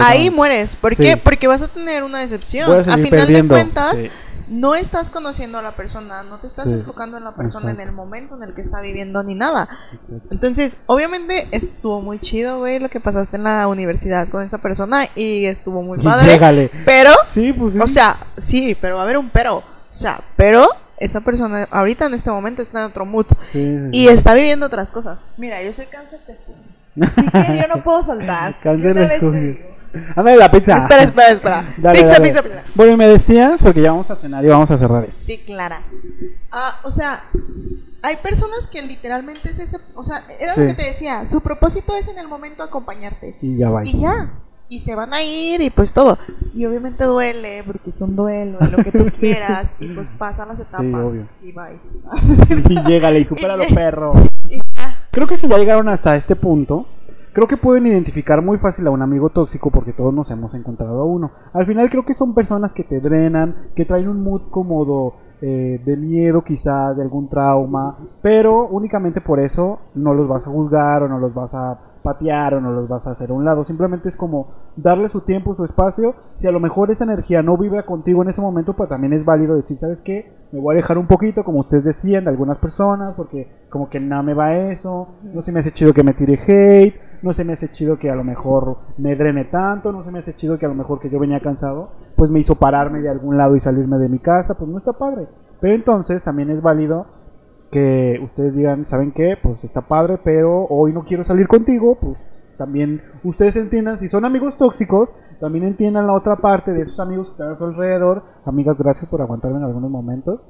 Ahí 0.00 0.28
mueres. 0.30 0.74
¿Por 0.76 0.94
Sí. 0.96 1.02
qué? 1.02 1.16
Porque 1.16 1.46
vas 1.46 1.62
a 1.62 1.68
tener 1.68 2.02
una 2.02 2.18
decepción. 2.18 2.70
A 2.70 2.80
A 2.80 2.96
final 2.96 3.10
perdiendo. 3.10 3.54
de 3.54 3.60
cuentas, 3.62 3.96
Sí. 3.98 4.10
No 4.50 4.74
estás 4.74 5.10
conociendo 5.10 5.58
a 5.58 5.62
la 5.62 5.72
persona, 5.72 6.22
no 6.22 6.38
te 6.38 6.46
estás 6.46 6.68
Sí, 6.68 6.74
enfocando 6.74 7.16
en 7.16 7.24
la 7.24 7.32
persona 7.32 7.70
en 7.70 7.80
el 7.80 7.92
momento 7.92 8.36
en 8.36 8.42
el 8.42 8.54
que 8.54 8.62
está 8.62 8.80
viviendo 8.80 9.22
ni 9.22 9.34
nada. 9.34 9.68
Entonces, 10.30 10.78
obviamente 10.86 11.48
estuvo 11.50 12.00
muy 12.00 12.18
chido, 12.18 12.58
güey, 12.58 12.78
lo 12.78 12.88
que 12.88 13.00
pasaste 13.00 13.36
en 13.36 13.44
la 13.44 13.68
universidad 13.68 14.28
con 14.28 14.42
esa 14.42 14.58
persona 14.58 15.06
y 15.14 15.46
estuvo 15.46 15.82
muy 15.82 15.98
padre. 16.02 16.70
Pero, 16.84 17.10
Sí, 17.28 17.52
pues 17.52 17.74
sí. 17.74 17.80
o 17.80 17.86
sea, 17.86 18.16
sí, 18.36 18.76
pero 18.80 18.96
va 18.96 19.02
a 19.02 19.04
haber 19.04 19.18
un 19.18 19.28
pero. 19.30 19.56
O 19.58 19.64
sea, 19.90 20.20
pero 20.36 20.68
esa 20.98 21.20
persona 21.20 21.66
ahorita 21.70 22.06
en 22.06 22.14
este 22.14 22.30
momento 22.30 22.60
está 22.62 22.80
en 22.80 22.86
otro 22.86 23.04
mood 23.06 23.26
y 23.92 24.08
está 24.08 24.34
viviendo 24.34 24.66
otras 24.66 24.92
cosas. 24.92 25.18
Mira, 25.36 25.62
yo 25.62 25.72
soy 25.72 25.86
cáncer 25.86 26.20
de. 26.26 26.36
Así 27.06 27.30
que 27.30 27.58
yo 27.62 27.68
no 27.68 27.84
puedo 27.84 28.02
soltar. 28.02 28.58
Cáncer 28.62 28.94
De 28.94 29.77
Ándale 30.16 30.36
la 30.36 30.50
pizza. 30.50 30.76
Espera, 30.76 31.02
espera, 31.02 31.28
espera. 31.30 31.74
Dale, 31.78 31.98
pizza, 32.00 32.12
dale. 32.14 32.28
pizza, 32.28 32.42
pizza. 32.42 32.62
Bueno, 32.74 32.92
y 32.92 32.96
me 32.96 33.06
decías, 33.08 33.62
porque 33.62 33.80
ya 33.82 33.90
vamos 33.92 34.10
a 34.10 34.16
cenar 34.16 34.44
y 34.44 34.48
vamos 34.48 34.70
a 34.70 34.76
cerrar 34.76 35.04
esto. 35.04 35.24
Sí, 35.24 35.38
Clara. 35.46 35.82
Ah, 36.52 36.80
o 36.84 36.92
sea, 36.92 37.24
hay 38.02 38.16
personas 38.16 38.66
que 38.66 38.82
literalmente 38.82 39.50
es 39.50 39.58
ese, 39.58 39.78
o 39.94 40.04
sea, 40.04 40.22
era 40.38 40.54
Sí. 40.54 40.60
lo 40.60 40.66
que 40.68 40.74
te 40.74 40.82
decía, 40.84 41.26
su 41.26 41.40
propósito 41.40 41.96
es 41.96 42.06
en 42.08 42.18
el 42.18 42.28
momento 42.28 42.62
acompañarte. 42.62 43.36
Y 43.42 43.56
ya 43.56 43.70
va. 43.70 43.84
Y 43.84 44.00
ya. 44.00 44.30
Y 44.70 44.80
se 44.80 44.94
van 44.94 45.14
a 45.14 45.22
ir 45.22 45.62
y 45.62 45.70
pues 45.70 45.94
todo. 45.94 46.18
Y 46.54 46.66
obviamente 46.66 47.04
duele 47.04 47.62
porque 47.66 47.88
es 47.88 48.00
un 48.02 48.14
duelo, 48.14 48.58
lo 48.60 48.84
que 48.84 48.92
tú 48.92 49.06
quieras 49.18 49.74
y 49.80 49.86
pues 49.88 50.10
pasan 50.18 50.48
las 50.48 50.60
etapas 50.60 51.10
obvio. 51.10 51.26
y 51.42 51.52
bye. 51.52 51.78
y 52.68 52.82
llégale 52.86 53.20
y 53.20 53.24
supéralo, 53.24 53.64
Y- 53.66 53.72
perro. 53.74 54.12
Y 54.50 54.58
ya. 54.76 55.06
Creo 55.10 55.26
que 55.26 55.38
si 55.38 55.48
ya 55.48 55.56
llegaron 55.56 55.88
hasta 55.88 56.14
este 56.16 56.36
punto, 56.36 56.86
creo 57.32 57.46
que 57.46 57.56
pueden 57.56 57.86
identificar 57.86 58.42
muy 58.42 58.58
fácil 58.58 58.86
a 58.86 58.90
un 58.90 59.02
amigo 59.02 59.30
tóxico 59.30 59.70
porque 59.70 59.92
todos 59.92 60.12
nos 60.12 60.30
hemos 60.30 60.54
encontrado 60.54 61.00
a 61.00 61.04
uno. 61.04 61.30
Al 61.52 61.66
final 61.66 61.90
creo 61.90 62.04
que 62.04 62.14
son 62.14 62.34
personas 62.34 62.72
que 62.72 62.84
te 62.84 63.00
drenan, 63.00 63.70
que 63.74 63.84
traen 63.84 64.08
un 64.08 64.22
mood 64.22 64.50
cómodo, 64.50 65.14
eh, 65.40 65.80
de 65.84 65.96
miedo 65.96 66.42
quizás, 66.42 66.96
de 66.96 67.02
algún 67.02 67.28
trauma, 67.28 67.96
pero 68.20 68.66
únicamente 68.66 69.20
por 69.20 69.38
eso 69.38 69.78
no 69.94 70.12
los 70.12 70.26
vas 70.26 70.44
a 70.46 70.50
juzgar 70.50 71.04
o 71.04 71.08
no 71.08 71.20
los 71.20 71.32
vas 71.32 71.54
a 71.54 71.78
patear 72.02 72.54
o 72.54 72.60
no 72.60 72.72
los 72.72 72.88
vas 72.88 73.06
a 73.06 73.12
hacer 73.12 73.30
a 73.30 73.34
un 73.34 73.44
lado. 73.44 73.64
Simplemente 73.64 74.08
es 74.08 74.16
como 74.16 74.48
darle 74.74 75.08
su 75.08 75.20
tiempo, 75.20 75.54
su 75.54 75.64
espacio. 75.64 76.14
Si 76.34 76.48
a 76.48 76.50
lo 76.50 76.58
mejor 76.58 76.90
esa 76.90 77.04
energía 77.04 77.42
no 77.42 77.56
vibra 77.56 77.84
contigo 77.84 78.22
en 78.22 78.30
ese 78.30 78.40
momento, 78.40 78.74
pues 78.74 78.88
también 78.88 79.12
es 79.12 79.24
válido 79.24 79.54
decir, 79.54 79.76
¿sabes 79.76 80.00
qué? 80.00 80.32
Me 80.50 80.60
voy 80.60 80.74
a 80.74 80.78
alejar 80.78 80.98
un 80.98 81.06
poquito, 81.06 81.44
como 81.44 81.60
ustedes 81.60 81.84
decían, 81.84 82.24
de 82.24 82.30
algunas 82.30 82.58
personas, 82.58 83.14
porque 83.16 83.48
como 83.70 83.88
que 83.88 84.00
nada 84.00 84.22
me 84.22 84.34
va 84.34 84.56
eso, 84.56 85.08
no 85.32 85.42
se 85.42 85.52
me 85.52 85.60
hace 85.60 85.72
chido 85.72 85.92
que 85.92 86.02
me 86.02 86.14
tire 86.14 86.40
hate, 86.46 87.00
no 87.22 87.32
se 87.34 87.44
me 87.44 87.54
hace 87.54 87.70
chido 87.70 87.98
que 87.98 88.10
a 88.10 88.14
lo 88.14 88.24
mejor 88.24 88.78
me 88.96 89.16
drene 89.16 89.44
tanto, 89.46 89.92
no 89.92 90.04
se 90.04 90.10
me 90.10 90.20
hace 90.20 90.34
chido 90.34 90.58
que 90.58 90.66
a 90.66 90.68
lo 90.68 90.74
mejor 90.74 91.00
que 91.00 91.10
yo 91.10 91.18
venía 91.18 91.40
cansado, 91.40 91.90
pues 92.16 92.30
me 92.30 92.40
hizo 92.40 92.56
pararme 92.56 93.00
de 93.00 93.08
algún 93.08 93.36
lado 93.36 93.56
y 93.56 93.60
salirme 93.60 93.98
de 93.98 94.08
mi 94.08 94.18
casa, 94.18 94.54
pues 94.54 94.70
no 94.70 94.78
está 94.78 94.92
padre. 94.92 95.26
Pero 95.60 95.74
entonces 95.74 96.22
también 96.22 96.50
es 96.50 96.62
válido 96.62 97.06
que 97.70 98.18
ustedes 98.22 98.54
digan, 98.54 98.86
¿saben 98.86 99.12
qué? 99.12 99.36
Pues 99.42 99.62
está 99.64 99.82
padre, 99.82 100.18
pero 100.22 100.64
hoy 100.66 100.92
no 100.92 101.04
quiero 101.04 101.24
salir 101.24 101.48
contigo, 101.48 101.96
pues 102.00 102.16
también 102.56 103.02
ustedes 103.22 103.56
entiendan, 103.56 103.98
si 103.98 104.08
son 104.08 104.24
amigos 104.24 104.56
tóxicos, 104.56 105.10
también 105.40 105.64
entiendan 105.64 106.06
la 106.06 106.14
otra 106.14 106.36
parte 106.36 106.72
de 106.72 106.82
esos 106.82 106.98
amigos 106.98 107.28
que 107.28 107.32
están 107.32 107.52
a 107.52 107.56
su 107.56 107.64
alrededor. 107.64 108.24
Amigas, 108.44 108.78
gracias 108.78 109.08
por 109.08 109.22
aguantarme 109.22 109.58
en 109.58 109.64
algunos 109.64 109.90
momentos. 109.90 110.44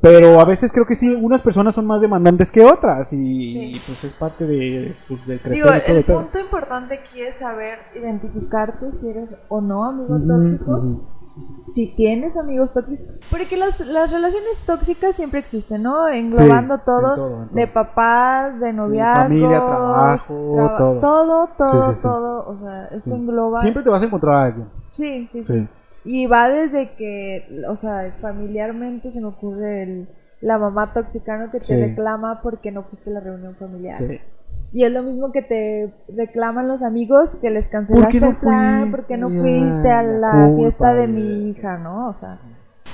Pero 0.00 0.38
a 0.40 0.44
veces 0.44 0.70
creo 0.72 0.86
que 0.86 0.94
sí, 0.94 1.12
unas 1.12 1.42
personas 1.42 1.74
son 1.74 1.84
más 1.86 2.00
demandantes 2.00 2.50
que 2.52 2.64
otras 2.64 3.12
y, 3.12 3.72
Sí. 3.74 3.82
pues 3.86 4.04
es 4.04 4.12
parte 4.12 4.46
de, 4.46 4.94
pues, 5.08 5.26
del 5.26 5.40
crecer 5.40 5.52
Digo, 5.52 5.68
y 5.76 5.80
todo 5.80 5.96
el 5.98 6.04
pedo. 6.04 6.20
punto 6.20 6.38
importante 6.38 6.94
aquí 6.94 7.20
es 7.20 7.38
saber 7.38 7.78
identificarte 7.96 8.92
si 8.92 9.08
eres 9.10 9.36
o 9.48 9.60
no 9.60 9.84
amigo 9.84 10.14
Ujú, 10.16 10.28
tóxico. 10.28 10.70
ujú. 10.76 11.02
Si 11.72 11.94
tienes 11.94 12.36
amigos 12.36 12.72
tóxicos. 12.74 13.06
Porque 13.30 13.56
las, 13.56 13.78
las 13.86 14.10
relaciones 14.10 14.58
tóxicas 14.66 15.14
siempre 15.14 15.38
existen, 15.40 15.82
¿no? 15.82 16.08
Englobando 16.08 16.74
en 16.76 16.80
todo, 16.84 17.14
todo, 17.14 17.42
en 17.42 17.54
De 17.54 17.66
todo. 17.66 17.74
papás, 17.74 18.58
de 18.60 18.72
noviazgos. 18.72 19.24
familia, 19.28 19.58
trabajo, 19.58 20.34
todo. 20.78 21.00
Todo, 21.00 21.48
todo, 21.58 21.88
Sí, 21.88 21.94
sí, 21.94 21.96
sí. 21.96 22.02
todo. 22.02 22.48
O 22.48 22.56
sea, 22.58 22.84
esto 22.86 23.10
Sí. 23.10 23.16
engloba. 23.16 23.60
Siempre 23.60 23.82
te 23.82 23.88
vas 23.90 24.02
a 24.02 24.06
encontrar 24.06 24.34
a 24.34 24.44
alguien. 24.46 24.68
Sí, 24.90 25.26
sí, 25.28 25.44
sí, 25.44 25.54
Sí. 25.54 25.68
Y 26.04 26.26
va 26.26 26.48
desde 26.48 26.90
que, 26.94 27.44
o 27.68 27.76
sea, 27.76 28.14
familiarmente 28.20 29.10
se 29.10 29.20
me 29.20 29.26
ocurre 29.26 29.82
el, 29.82 30.08
la 30.40 30.58
mamá 30.58 30.92
tóxica, 30.92 31.36
¿no? 31.36 31.50
Que 31.50 31.58
te 31.58 31.64
Sí. 31.66 31.76
reclama 31.76 32.40
porque 32.42 32.70
no 32.70 32.84
fuiste 32.84 33.10
a 33.10 33.14
la 33.14 33.20
reunión 33.20 33.56
familiar. 33.56 33.98
Sí. 33.98 34.20
Y 34.72 34.84
es 34.84 34.92
lo 34.92 35.02
mismo 35.02 35.32
que 35.32 35.42
te 35.42 35.92
reclaman 36.14 36.68
los 36.68 36.82
amigos 36.82 37.34
que 37.36 37.50
les 37.50 37.68
cancelaste 37.68 38.20
no 38.20 38.30
el 38.30 38.36
plan, 38.36 38.90
porque 38.90 39.16
no 39.16 39.28
fuiste 39.30 39.90
a 39.90 40.02
la 40.02 40.52
fiesta 40.56 40.94
de 40.94 41.08
mi 41.08 41.48
hija, 41.50 41.78
¿no? 41.78 42.08
O 42.08 42.14
sea, 42.14 42.38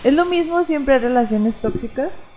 es 0.05 0.15
lo 0.15 0.25
mismo 0.25 0.63
siempre 0.63 0.97
en 0.97 1.03
relaciones 1.03 1.57
tóxicas 1.57 2.31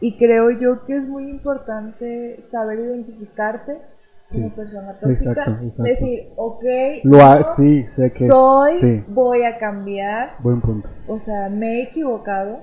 y 0.00 0.16
creo 0.18 0.50
yo 0.50 0.84
que 0.84 0.96
es 0.96 1.06
muy 1.08 1.28
importante 1.30 2.40
saber 2.42 2.80
identificarte 2.80 3.72
Sí. 4.30 4.38
una 4.40 4.54
persona 4.54 4.92
tóxica. 5.00 5.30
Exacto, 5.32 5.64
exacto. 5.64 5.82
Decir, 5.82 6.28
ok, 6.36 6.64
Lo 7.04 7.22
ha, 7.24 7.38
no, 7.38 7.44
sí, 7.44 7.84
sé 7.88 8.10
que. 8.12 8.26
soy, 8.26 8.78
Sí, 8.80 9.04
voy 9.08 9.42
a 9.42 9.58
cambiar, 9.58 10.30
buen 10.40 10.60
punto. 10.60 10.88
o 11.08 11.18
sea, 11.18 11.48
me 11.48 11.66
he 11.80 11.82
equivocado, 11.84 12.58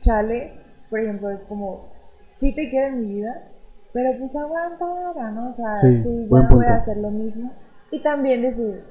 chale, 0.00 0.52
por 0.88 0.98
ejemplo, 1.00 1.30
es 1.30 1.44
como, 1.44 1.88
sí 2.36 2.54
te 2.54 2.68
quiero 2.70 2.88
en 2.88 3.00
mi 3.08 3.14
vida, 3.14 3.32
pero 3.92 4.10
pues 4.18 4.34
aguanta 4.36 4.84
ahora, 4.84 5.30
¿no? 5.30 5.50
O 5.50 5.54
sea, 5.54 5.76
Sí, 5.80 6.02
sí, 6.02 6.08
ya 6.08 6.24
no 6.24 6.28
voy 6.28 6.46
punto. 6.48 6.68
a 6.68 6.74
hacer 6.76 6.96
lo 6.98 7.10
mismo. 7.10 7.52
Y 7.92 8.00
también 8.02 8.42
decir, 8.42 8.82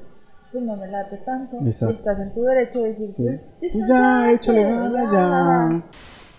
pues 0.51 0.63
no 0.63 0.75
me 0.75 0.87
late 0.87 1.17
tanto, 1.17 1.57
Exacto. 1.65 1.95
estás 1.95 2.19
en 2.19 2.33
tu 2.33 2.43
derecho 2.43 2.79
de 2.81 2.87
decir, 2.89 3.07
Sí. 3.15 3.23
pues, 3.23 3.41
Pues 3.59 3.73
distanciarte, 3.73 3.93
ya, 3.93 4.31
échale 4.31 4.63
ganas, 4.63 5.11
ya. 5.11 5.83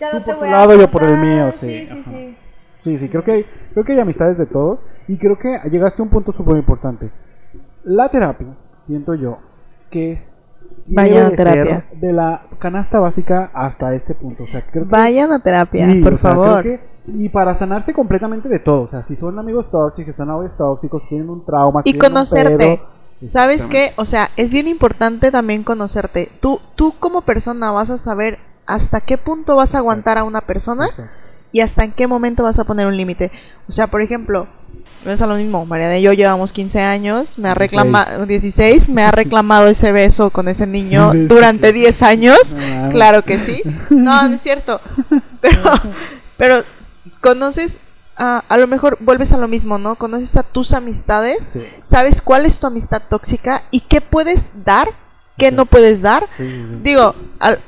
Ya 0.01 0.11
Tú 0.11 0.17
no 0.17 0.23
te 0.23 0.25
por 0.25 0.35
tu 0.35 0.41
voy 0.41 0.51
lado, 0.51 0.73
a 0.73 0.77
yo 0.77 0.89
por 0.89 1.03
el 1.03 1.19
mío, 1.19 1.53
sí, 1.55 1.67
sí, 1.67 1.87
sí, 1.87 2.03
sí. 2.05 2.37
Sí, 2.83 2.99
sí, 2.99 3.09
creo 3.11 3.23
que 3.23 3.33
hay, 3.33 3.47
creo 3.75 3.85
que 3.85 3.93
hay 3.93 4.01
amistades 4.01 4.39
de 4.39 4.47
todos 4.47 4.79
y 5.13 5.17
creo 5.19 5.39
que 5.39 5.59
llegaste 5.71 6.01
a 6.01 6.05
un 6.05 6.11
punto 6.11 6.33
súper 6.33 6.57
importante. 6.57 7.11
La 7.85 8.09
terapia, 8.09 8.49
siento 8.75 9.15
yo, 9.15 9.39
que 9.91 10.13
es 10.13 10.47
Vayan 10.87 11.27
a 11.27 11.31
terapia. 11.31 11.87
ser 11.91 11.99
de 12.01 12.13
la 12.13 12.43
canasta 12.59 13.01
básica 13.01 13.51
hasta 13.55 13.95
este 13.95 14.15
punto. 14.15 14.45
O 14.45 14.47
sea, 14.47 14.63
creo 14.71 14.85
que 14.85 14.91
Vayan 14.91 15.33
a 15.33 15.41
terapia, 15.41 15.91
Sí, 15.91 16.01
por 16.03 16.21
sea, 16.21 16.31
favor. 16.31 16.63
que- 16.63 16.81
y 17.07 17.29
para 17.29 17.55
sanarse 17.55 17.93
completamente 17.93 18.49
de 18.49 18.59
todo. 18.61 18.83
O 18.83 18.89
sea, 18.89 19.03
si 19.03 19.17
son 19.17 19.39
amigos 19.39 19.71
tóxicos, 19.71 20.15
son 20.15 20.29
novios 20.29 20.57
tóxicos, 20.57 21.03
tienen 21.09 21.29
un 21.29 21.45
trauma, 21.45 21.81
Y 21.85 21.95
conocerte. 21.99 22.57
pedo. 22.57 23.29
¿Sabes 23.29 23.67
qué? 23.67 23.93
O 23.97 24.05
sea, 24.05 24.29
es 24.37 24.53
bien 24.53 24.69
importante 24.69 25.31
también 25.31 25.63
conocerte. 25.65 26.31
Tú, 26.41 26.61
tú 26.77 26.95
como 27.01 27.23
persona 27.23 27.71
vas 27.73 27.91
a 27.91 27.99
saber 27.99 28.39
hasta 28.67 29.01
qué 29.01 29.19
punto 29.19 29.57
vas 29.57 29.75
a 29.75 29.79
aguantar 29.79 30.19
a 30.19 30.25
una 30.25 30.41
persona 30.41 30.87
Exacto. 30.87 31.11
y 31.53 31.61
hasta 31.61 31.85
en 31.85 31.93
qué 31.93 32.07
momento 32.07 32.45
vas 32.45 32.59
a 32.59 32.65
poner 32.65 32.87
un 32.87 32.97
límite. 32.97 33.31
O 33.69 33.73
sea, 33.73 33.89
por 33.89 34.01
ejemplo, 34.03 34.47
es 35.07 35.23
a 35.23 35.27
lo 35.27 35.35
mismo. 35.37 35.65
Mariana 35.67 35.99
y 35.99 36.03
yo 36.03 36.13
llevamos 36.13 36.53
15 36.53 36.81
años, 36.83 37.39
me 37.39 37.49
ha 37.49 37.55
16. 37.55 37.59
reclamado 37.59 38.27
16, 38.27 38.89
me 38.91 39.03
ha 39.03 39.11
reclamado 39.11 39.67
ese 39.69 39.93
beso 39.93 40.31
con 40.31 40.49
ese 40.49 40.67
niño 40.67 41.13
Sí, 41.13 41.19
durante 41.27 41.69
sí. 41.69 41.73
10 41.75 42.03
años. 42.03 42.57
Claro 42.91 43.23
que 43.23 43.39
sí. 43.39 43.63
No, 43.91 44.29
no 44.29 44.35
es 44.35 44.41
cierto. 44.43 44.81
Pero, 45.41 45.63
pero 46.37 46.63
conoces, 47.23 47.79
a, 48.17 48.45
a 48.49 48.57
lo 48.59 48.67
mejor 48.67 48.99
vuelves 49.01 49.33
a 49.33 49.39
lo 49.39 49.49
mismo, 49.49 49.79
¿no? 49.79 49.95
Conoces 49.95 50.37
a 50.37 50.43
tus 50.43 50.75
amistades, 50.75 51.51
Sí. 51.55 51.67
sabes 51.83 52.21
cuál 52.21 52.45
es 52.45 52.61
tu 52.61 52.67
amistad 52.67 53.01
tóxica 53.09 53.63
y 53.71 53.81
qué 53.81 54.03
puedes 54.03 54.65
dar, 54.67 54.89
qué 55.39 55.51
no 55.51 55.65
puedes 55.65 56.03
dar. 56.03 56.27
Digo, 56.83 57.15
al- 57.39 57.59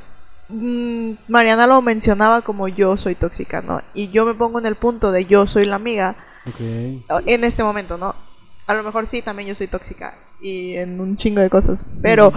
mm, 0.49 1.13
Mariana 1.29 1.65
lo 1.65 1.81
mencionaba 1.81 2.41
como 2.43 2.67
yo 2.67 2.95
soy 2.97 3.15
tóxica, 3.15 3.61
¿no? 3.61 3.81
Y 3.95 4.09
yo 4.09 4.23
me 4.25 4.35
pongo 4.35 4.59
en 4.59 4.67
el 4.67 4.75
punto 4.75 5.11
de 5.11 5.25
yo 5.25 5.47
soy 5.47 5.65
la 5.65 5.77
amiga 5.77 6.15
Ok. 6.47 7.03
o- 7.09 7.21
en 7.25 7.43
este 7.43 7.63
momento, 7.63 7.97
¿no? 7.97 8.15
A 8.67 8.73
lo 8.73 8.83
mejor 8.83 9.05
sí, 9.07 9.21
también 9.21 9.47
yo 9.49 9.55
soy 9.55 9.67
tóxica 9.67 10.13
y 10.41 10.75
en 10.75 10.99
un 10.99 11.17
chingo 11.17 11.41
de 11.41 11.49
cosas, 11.49 11.85
pero 12.01 12.31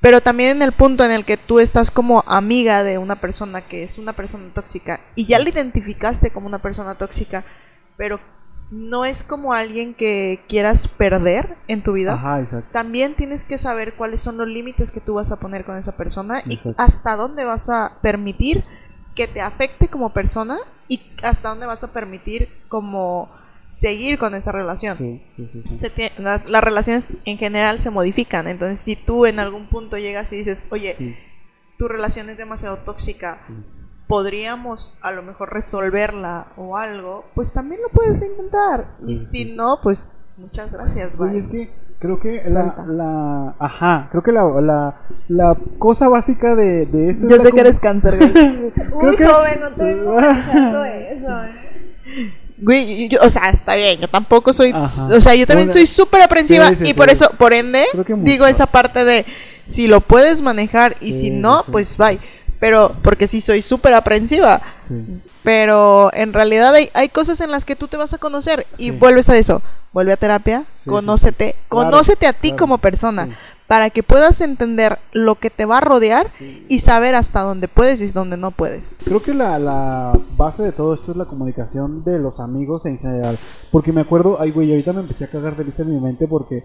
pero 0.00 0.22
también 0.22 0.56
en 0.56 0.62
el 0.62 0.72
punto 0.72 1.04
en 1.04 1.10
el 1.10 1.24
que 1.26 1.36
tú 1.36 1.60
estás 1.60 1.90
como 1.90 2.24
amiga 2.26 2.82
de 2.84 2.96
una 2.96 3.16
persona 3.16 3.60
que 3.60 3.82
es 3.84 3.98
una 3.98 4.14
persona 4.14 4.44
tóxica 4.54 5.00
y 5.14 5.26
ya 5.26 5.38
la 5.38 5.50
identificaste 5.50 6.30
como 6.30 6.46
una 6.46 6.58
persona 6.62 6.94
tóxica, 6.94 7.44
pero 7.98 8.18
no 8.70 9.04
es 9.04 9.22
como 9.24 9.52
alguien 9.52 9.92
que 9.94 10.40
quieras 10.48 10.88
perder 10.88 11.56
en 11.68 11.82
tu 11.82 11.92
vida. 11.92 12.14
Ajá, 12.14 12.40
exacto. 12.40 12.68
También 12.72 13.12
tienes 13.14 13.44
que 13.44 13.58
saber 13.58 13.92
cuáles 13.94 14.22
son 14.22 14.38
los 14.38 14.48
límites 14.48 14.90
que 14.90 15.00
tú 15.00 15.14
vas 15.14 15.32
a 15.32 15.40
poner 15.40 15.64
con 15.66 15.76
esa 15.76 15.96
persona 15.96 16.42
y 16.46 16.58
hasta 16.78 17.16
dónde 17.16 17.44
vas 17.44 17.68
a 17.68 17.98
permitir 18.00 18.64
que 19.14 19.26
te 19.26 19.40
afecte 19.40 19.88
como 19.88 20.12
persona 20.12 20.58
y 20.88 21.00
hasta 21.22 21.50
dónde 21.50 21.66
vas 21.66 21.84
a 21.84 21.92
permitir 21.92 22.48
como 22.68 23.30
seguir 23.68 24.18
con 24.18 24.34
esa 24.34 24.52
relación. 24.52 24.98
Sí, 24.98 25.22
sí, 25.36 25.48
sí, 25.52 25.62
sí. 25.68 25.78
Se 25.80 26.12
las, 26.20 26.48
las 26.48 26.62
relaciones 26.62 27.08
en 27.24 27.38
general 27.38 27.80
se 27.80 27.90
modifican, 27.90 28.48
entonces 28.48 28.78
si 28.80 28.96
tú 28.96 29.26
en 29.26 29.38
algún 29.38 29.66
punto 29.66 29.96
llegas 29.96 30.32
y 30.32 30.36
dices, 30.36 30.64
oye, 30.70 31.16
tu 31.78 31.88
relación 31.88 32.28
es 32.28 32.36
demasiado 32.36 32.78
tóxica, 32.78 33.38
podríamos 34.06 34.98
a 35.02 35.12
lo 35.12 35.22
mejor 35.22 35.52
resolverla 35.52 36.48
o 36.56 36.76
algo, 36.76 37.24
pues 37.34 37.52
también 37.52 37.80
lo 37.80 37.88
puedes 37.88 38.20
intentar. 38.20 38.96
y 39.06 39.16
si 39.16 39.52
no, 39.52 39.80
pues 39.82 40.18
muchas 40.36 40.72
gracias. 40.72 41.16
Güey, 41.16 41.30
bye. 41.30 41.40
es 41.40 41.46
que 41.46 41.89
creo 42.00 42.18
que 42.18 42.42
la, 42.46 42.74
la 42.88 43.54
ajá, 43.58 44.08
creo 44.10 44.22
que 44.22 44.32
la, 44.32 44.42
la, 44.60 44.94
la 45.28 45.56
cosa 45.78 46.08
básica 46.08 46.54
de, 46.56 46.86
de 46.86 47.10
esto 47.10 47.28
Yo 47.28 47.36
es 47.36 47.42
sé 47.42 47.52
que 47.52 47.60
eres 47.60 47.78
cáncer, 47.78 48.16
güey. 48.16 48.32
Uy, 49.10 49.16
que- 49.16 49.26
joven, 49.26 49.60
no 49.60 49.70
te 49.70 49.84
vengo 49.94 50.14
manejando 50.14 50.84
eso, 50.84 51.44
¿eh? 51.44 52.32
Güey, 52.58 53.08
yo- 53.08 53.18
yo- 53.18 53.26
o 53.26 53.30
sea, 53.30 53.50
está 53.50 53.74
bien, 53.74 54.00
yo 54.00 54.08
tampoco 54.08 54.52
soy, 54.52 54.70
Ajá. 54.70 54.84
o 54.84 55.20
sea, 55.20 55.34
yo 55.34 55.46
también 55.46 55.70
soy 55.70 55.86
súper 55.86 56.22
aprensiva 56.22 56.68
Sí, 56.70 56.76
sí, 56.76 56.90
y 56.90 56.94
por 56.94 57.06
sí. 57.08 57.12
eso, 57.12 57.30
por 57.38 57.52
ende, 57.52 57.84
digo 58.18 58.46
esa 58.46 58.66
parte 58.66 59.04
de 59.04 59.24
si 59.66 59.86
lo 59.86 60.00
puedes 60.00 60.42
manejar 60.42 60.94
y 61.00 61.12
Sí, 61.12 61.20
si 61.20 61.30
no, 61.30 61.64
pues 61.70 61.96
bye. 61.96 62.18
Pero, 62.58 62.92
porque 63.02 63.26
sí 63.26 63.40
soy 63.40 63.62
súper 63.62 63.94
aprensiva, 63.94 64.60
Sí. 64.88 65.20
pero 65.42 66.10
en 66.12 66.34
realidad 66.34 66.74
hay, 66.74 66.90
hay 66.92 67.08
cosas 67.08 67.40
en 67.40 67.50
las 67.50 67.64
que 67.64 67.76
tú 67.76 67.88
te 67.88 67.96
vas 67.96 68.12
a 68.12 68.18
conocer 68.18 68.66
y 68.76 68.84
Sí. 68.84 68.90
vuelves 68.90 69.30
a 69.30 69.38
eso, 69.38 69.62
vuelve 69.92 70.12
a 70.12 70.16
terapia, 70.16 70.64
sí, 70.82 70.90
conócete, 70.90 71.54
conócete 71.68 72.26
a 72.26 72.32
ti 72.32 72.48
claro, 72.48 72.58
como 72.58 72.78
persona. 72.78 73.28
Para 73.66 73.90
que 73.90 74.02
puedas 74.02 74.40
entender 74.40 74.98
lo 75.12 75.36
que 75.36 75.48
te 75.48 75.64
va 75.64 75.78
a 75.78 75.80
rodear 75.80 76.26
y 76.68 76.80
saber 76.80 77.14
hasta 77.14 77.42
dónde 77.42 77.68
puedes 77.68 78.00
y 78.00 78.08
dónde 78.08 78.36
no 78.36 78.50
puedes. 78.50 78.96
Creo 79.04 79.22
que 79.22 79.32
la, 79.32 79.60
la 79.60 80.12
base 80.36 80.64
de 80.64 80.72
todo 80.72 80.92
esto 80.92 81.12
es 81.12 81.16
la 81.16 81.26
comunicación 81.26 82.02
de 82.02 82.18
los 82.18 82.40
amigos 82.40 82.84
en 82.86 82.98
general. 82.98 83.38
Porque 83.70 83.92
me 83.92 84.00
acuerdo, 84.00 84.38
ay 84.40 84.50
güey, 84.50 84.70
ahorita 84.70 84.92
me 84.92 85.02
empecé 85.02 85.24
a 85.24 85.30
cagar 85.30 85.54
de 85.54 85.62
risa 85.62 85.82
en 85.82 85.94
mi 85.94 86.00
mente 86.00 86.26
porque 86.26 86.64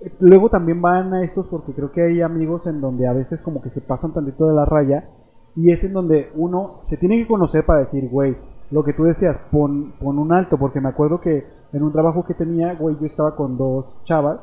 eh, 0.00 0.12
luego 0.20 0.48
también 0.48 0.80
van 0.80 1.12
a 1.12 1.24
estos 1.24 1.46
porque 1.46 1.72
creo 1.72 1.90
que 1.90 2.02
hay 2.02 2.22
amigos 2.22 2.68
en 2.68 2.80
donde 2.80 3.08
a 3.08 3.12
veces 3.12 3.42
como 3.42 3.60
que 3.60 3.70
se 3.70 3.80
pasan 3.80 4.14
tantito 4.14 4.46
de 4.46 4.54
la 4.54 4.64
raya 4.64 5.08
y 5.56 5.72
es 5.72 5.82
en 5.82 5.92
donde 5.92 6.30
uno 6.34 6.78
se 6.82 6.96
tiene 6.96 7.16
que 7.18 7.26
conocer 7.26 7.66
para 7.66 7.80
decir, 7.80 8.08
güey, 8.08 8.36
lo 8.70 8.84
que 8.84 8.92
tú 8.92 9.04
decías, 9.04 9.38
pon, 9.50 9.92
pon 10.00 10.18
un 10.18 10.32
alto, 10.32 10.58
porque 10.58 10.80
me 10.80 10.88
acuerdo 10.88 11.20
que 11.20 11.46
en 11.74 11.82
un 11.82 11.92
trabajo 11.92 12.24
que 12.24 12.34
tenía, 12.34 12.74
güey, 12.74 12.96
yo 13.00 13.06
estaba 13.06 13.34
con 13.34 13.58
dos 13.58 14.00
chavas, 14.04 14.38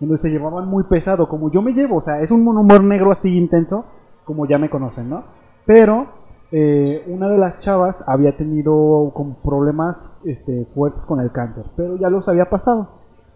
en 0.00 0.08
donde 0.08 0.20
se 0.20 0.30
llevaban 0.30 0.66
muy 0.66 0.82
pesado, 0.84 1.28
como 1.28 1.48
yo 1.50 1.62
me 1.62 1.72
llevo, 1.72 1.96
o 1.96 2.00
sea, 2.00 2.20
es 2.20 2.32
un 2.32 2.46
humor 2.46 2.82
negro 2.82 3.12
así 3.12 3.38
intenso, 3.38 3.86
como 4.24 4.46
ya 4.46 4.58
me 4.58 4.68
conocen, 4.68 5.08
¿no? 5.08 5.22
Pero 5.64 6.06
eh, 6.50 7.04
una 7.06 7.28
de 7.28 7.38
las 7.38 7.60
chavas 7.60 8.06
había 8.08 8.36
tenido 8.36 9.12
con 9.14 9.36
problemas 9.36 10.18
este, 10.24 10.66
fuertes 10.74 11.04
con 11.06 11.20
el 11.20 11.30
cáncer, 11.30 11.66
pero 11.76 11.96
ya 11.96 12.10
los 12.10 12.28
había 12.28 12.50
pasado. 12.50 12.88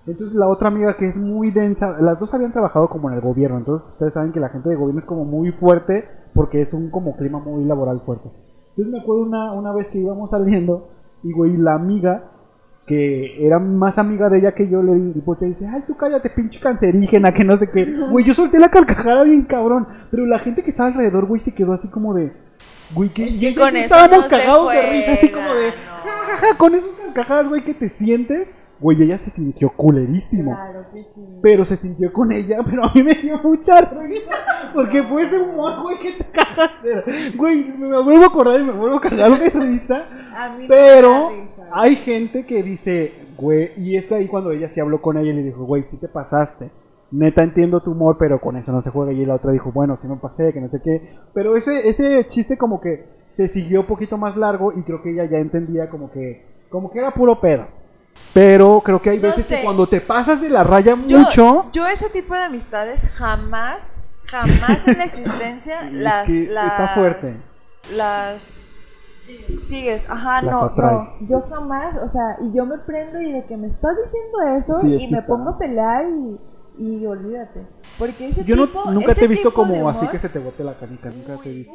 Entonces 0.08 0.36
la 0.36 0.48
otra 0.48 0.68
amiga 0.68 0.96
que 0.96 1.06
es 1.06 1.16
muy 1.16 1.52
densa, 1.52 2.00
las 2.00 2.18
dos 2.18 2.34
habían 2.34 2.52
trabajado 2.52 2.88
como 2.88 3.08
en 3.10 3.14
el 3.14 3.20
gobierno, 3.20 3.58
entonces 3.58 3.88
ustedes 3.90 4.14
saben 4.14 4.32
que 4.32 4.40
la 4.40 4.48
gente 4.48 4.68
de 4.68 4.76
gobierno 4.76 5.00
es 5.00 5.06
como 5.06 5.24
muy 5.24 5.52
fuerte 5.52 6.04
porque 6.34 6.62
es 6.62 6.72
un 6.72 6.90
como 6.90 7.16
clima 7.16 7.38
muy 7.38 7.64
laboral 7.64 8.00
fuerte. 8.00 8.28
Entonces 8.70 8.92
me 8.92 9.00
acuerdo 9.00 9.22
una, 9.22 9.52
una 9.52 9.72
vez 9.72 9.90
que 9.90 9.98
íbamos 9.98 10.30
saliendo 10.30 10.88
y 11.22 11.32
güey, 11.32 11.56
la 11.56 11.74
amiga 11.74 12.32
que 12.86 13.44
era 13.44 13.58
más 13.58 13.98
amiga 13.98 14.28
de 14.28 14.38
ella 14.38 14.54
que 14.54 14.68
yo 14.68 14.82
le 14.82 14.94
di- 14.94 15.20
voltea 15.24 15.48
y 15.48 15.50
dice, 15.52 15.66
ay 15.72 15.82
tú 15.86 15.96
cállate 15.96 16.30
pinche 16.30 16.60
cancerígena, 16.60 17.34
que 17.34 17.42
no 17.44 17.56
sé 17.56 17.68
qué. 17.70 17.84
Güey, 18.10 18.24
yo 18.24 18.32
solté 18.32 18.58
la 18.58 18.68
carcajada 18.68 19.24
bien 19.24 19.42
cabrón, 19.42 19.88
pero 20.10 20.24
la 20.24 20.38
gente 20.38 20.62
que 20.62 20.70
estaba 20.70 20.88
alrededor, 20.90 21.26
güey, 21.26 21.40
se 21.40 21.52
quedó 21.54 21.72
así 21.72 21.88
como 21.88 22.14
de... 22.14 22.32
Güey, 22.94 23.08
que 23.08 23.24
Es 23.24 23.38
que 23.38 23.54
con 23.54 23.70
eso 23.76 23.78
estábamos 23.86 24.24
no 24.24 24.30
cagados 24.30 24.72
de 24.72 24.90
risa, 24.90 25.12
así 25.12 25.28
como 25.30 25.52
de... 25.52 25.66
no. 25.70 25.74
jajaja, 26.30 26.56
con 26.58 26.74
esas 26.76 26.90
carcajadas, 27.06 27.48
güey, 27.48 27.64
que 27.64 27.74
te 27.74 27.88
sientes. 27.88 28.48
Güey, 28.78 29.02
ella 29.02 29.16
se 29.16 29.30
sintió 29.30 29.70
culerísimo. 29.70 30.52
Claro 30.54 30.84
que 30.92 31.02
sí. 31.02 31.38
Pero 31.42 31.64
se 31.64 31.76
sintió 31.76 32.12
con 32.12 32.30
ella, 32.30 32.58
pero 32.64 32.84
a 32.84 32.92
mí 32.94 33.02
me 33.02 33.14
dio 33.14 33.38
mucha 33.42 33.80
risa. 33.80 34.30
Porque 34.74 35.02
fue 35.04 35.22
ese 35.22 35.38
humor, 35.38 35.82
güey, 35.82 35.98
que 35.98 36.12
te 36.12 36.24
cagas. 36.26 36.72
Güey, 37.36 37.64
me 37.78 38.02
vuelvo 38.02 38.24
a 38.24 38.26
acordar 38.26 38.60
y 38.60 38.64
me 38.64 38.72
vuelvo 38.72 38.96
a 38.96 39.00
cagar 39.00 39.38
de 39.38 39.48
risa. 39.48 40.04
A 40.36 40.50
mí 40.56 40.62
me 40.64 40.68
Pero 40.68 41.10
da 41.10 41.30
risa. 41.30 41.68
hay 41.72 41.96
gente 41.96 42.44
que 42.44 42.62
dice, 42.62 43.14
güey, 43.38 43.70
y 43.78 43.96
es 43.96 44.12
ahí 44.12 44.26
cuando 44.26 44.50
ella 44.50 44.68
sí 44.68 44.78
habló 44.80 45.00
con 45.00 45.16
ella 45.16 45.30
y 45.30 45.36
le 45.36 45.42
dijo, 45.42 45.64
güey, 45.64 45.82
sí 45.82 45.96
te 45.96 46.08
pasaste. 46.08 46.70
Neta 47.10 47.42
entiendo 47.44 47.80
tu 47.80 47.92
humor, 47.92 48.16
pero 48.18 48.40
con 48.40 48.56
eso 48.56 48.72
no 48.72 48.82
se 48.82 48.90
juega. 48.90 49.12
Y 49.12 49.24
la 49.24 49.36
otra 49.36 49.52
dijo, 49.52 49.72
bueno, 49.72 49.96
sí 49.96 50.06
me 50.08 50.16
pasé, 50.16 50.52
que 50.52 50.60
no 50.60 50.68
sé 50.68 50.82
qué. 50.82 51.14
Pero 51.32 51.56
ese, 51.56 51.88
ese 51.88 52.26
chiste 52.26 52.58
como 52.58 52.80
que 52.80 53.06
se 53.28 53.48
siguió 53.48 53.80
un 53.80 53.86
poquito 53.86 54.18
más 54.18 54.36
largo 54.36 54.72
y 54.72 54.82
creo 54.82 55.00
que 55.02 55.12
ella 55.12 55.24
ya 55.24 55.38
entendía 55.38 55.88
como 55.88 56.10
que, 56.10 56.44
como 56.68 56.90
que 56.90 56.98
era 56.98 57.14
puro 57.14 57.40
pedo. 57.40 57.66
Pero 58.34 58.82
creo 58.84 59.00
que 59.00 59.10
hay 59.10 59.16
No 59.18 59.22
veces 59.28 59.46
sé. 59.46 59.56
que 59.58 59.62
cuando 59.64 59.86
te 59.88 60.00
pasas 60.00 60.40
de 60.40 60.50
la 60.50 60.62
raya 60.62 60.94
Yo, 61.06 61.18
mucho, 61.18 61.70
yo 61.72 61.86
ese 61.86 62.10
tipo 62.10 62.34
de 62.34 62.40
amistades 62.44 63.02
jamás, 63.16 64.02
jamás 64.26 64.86
en 64.86 64.98
la 64.98 65.04
existencia 65.04 65.80
Es 65.88 65.92
las, 65.92 66.26
que 66.26 66.46
las 66.50 66.66
está 66.72 66.88
fuerte. 66.94 67.40
Las 67.94 68.68
sigues, 69.66 70.08
ajá, 70.10 70.42
Las 70.42 70.52
no, 70.52 70.60
atraes. 70.62 70.98
no, 71.22 71.28
yo 71.28 71.40
jamás, 71.48 71.96
o 72.02 72.08
sea, 72.08 72.36
y 72.40 72.52
yo 72.56 72.64
me 72.66 72.78
prendo 72.78 73.20
y 73.20 73.32
de 73.32 73.44
que 73.44 73.56
me 73.56 73.68
estás 73.68 73.92
diciendo 73.96 74.56
eso 74.58 74.80
Sí, 74.80 74.96
es 74.96 75.02
y 75.02 75.06
me 75.08 75.18
está- 75.18 75.26
pongo 75.28 75.50
a 75.50 75.58
pelear 75.58 76.04
y, 76.08 76.38
y 76.78 77.06
olvídate, 77.06 77.66
porque 77.98 78.28
ese 78.28 78.44
yo 78.44 78.56
no, 78.56 78.66
tipo, 78.66 78.90
nunca 78.90 79.12
ese 79.12 79.20
te 79.20 79.24
he 79.24 79.28
visto 79.28 79.52
como 79.54 79.88
así 79.88 80.06
que 80.08 80.18
se 80.18 80.28
te 80.28 80.38
bote 80.38 80.62
la 80.64 80.74
canica, 80.74 81.10
nunca 81.10 81.42
te 81.42 81.50
he 81.50 81.52
visto. 81.54 81.74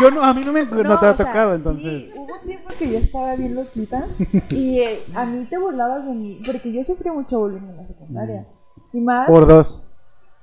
Yo 0.00 0.10
no, 0.10 0.22
a 0.24 0.34
mí 0.34 0.42
no 0.44 0.52
me 0.52 0.64
no, 0.64 0.98
te 0.98 1.06
ha 1.06 1.14
sea, 1.14 1.26
tocado, 1.26 1.52
sí, 1.52 1.56
entonces. 1.58 2.10
hubo 2.16 2.34
un 2.34 2.46
tiempo 2.46 2.68
que 2.70 2.74
que 2.82 2.90
yo 2.92 2.98
estaba 2.98 3.36
bien 3.36 3.54
loquita 3.54 4.04
y 4.50 4.80
eh, 4.80 5.04
a 5.14 5.24
mí 5.24 5.46
te 5.48 5.58
burlabas 5.58 6.04
de 6.06 6.12
mí, 6.12 6.42
porque 6.44 6.72
yo 6.72 6.84
sufrí 6.84 7.10
mucho 7.10 7.38
bullying 7.38 7.60
en 7.68 7.76
la 7.76 7.86
secundaria. 7.86 8.46
Y 8.92 9.00
más, 9.00 9.26
Por 9.28 9.46
dos. 9.46 9.84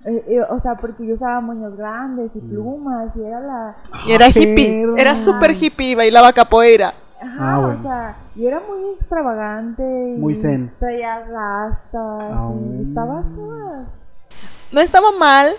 eh, 0.05 0.23
eh, 0.29 0.41
o 0.49 0.59
sea, 0.59 0.75
porque 0.75 1.05
yo 1.05 1.15
usaba 1.15 1.41
moños 1.41 1.75
grandes 1.75 2.35
y 2.37 2.39
plumas 2.41 3.15
y 3.17 3.23
era 3.25 3.39
la... 3.41 3.75
Y 4.07 4.13
era 4.13 4.27
Ah, 4.27 4.29
hippie, 4.29 4.85
era 4.97 5.15
súper 5.15 5.51
hippie 5.61 5.89
y 5.91 5.95
bailaba 5.95 6.31
capoeira. 6.31 6.93
Ajá, 7.21 7.55
Ah, 7.55 7.59
bueno. 7.59 7.75
o 7.75 7.77
sea, 7.77 8.15
y 8.39 8.47
era 8.47 8.61
muy 8.61 8.93
extravagante. 8.95 9.83
y 9.83 10.17
Muy 10.17 10.35
zen. 10.37 10.71
Traía 10.79 11.19
rastas 11.25 12.23
Ah. 12.23 12.51
y 12.79 12.87
estaba. 12.87 13.23
No 14.71 14.79
estaba 14.81 15.11
mal, 15.17 15.51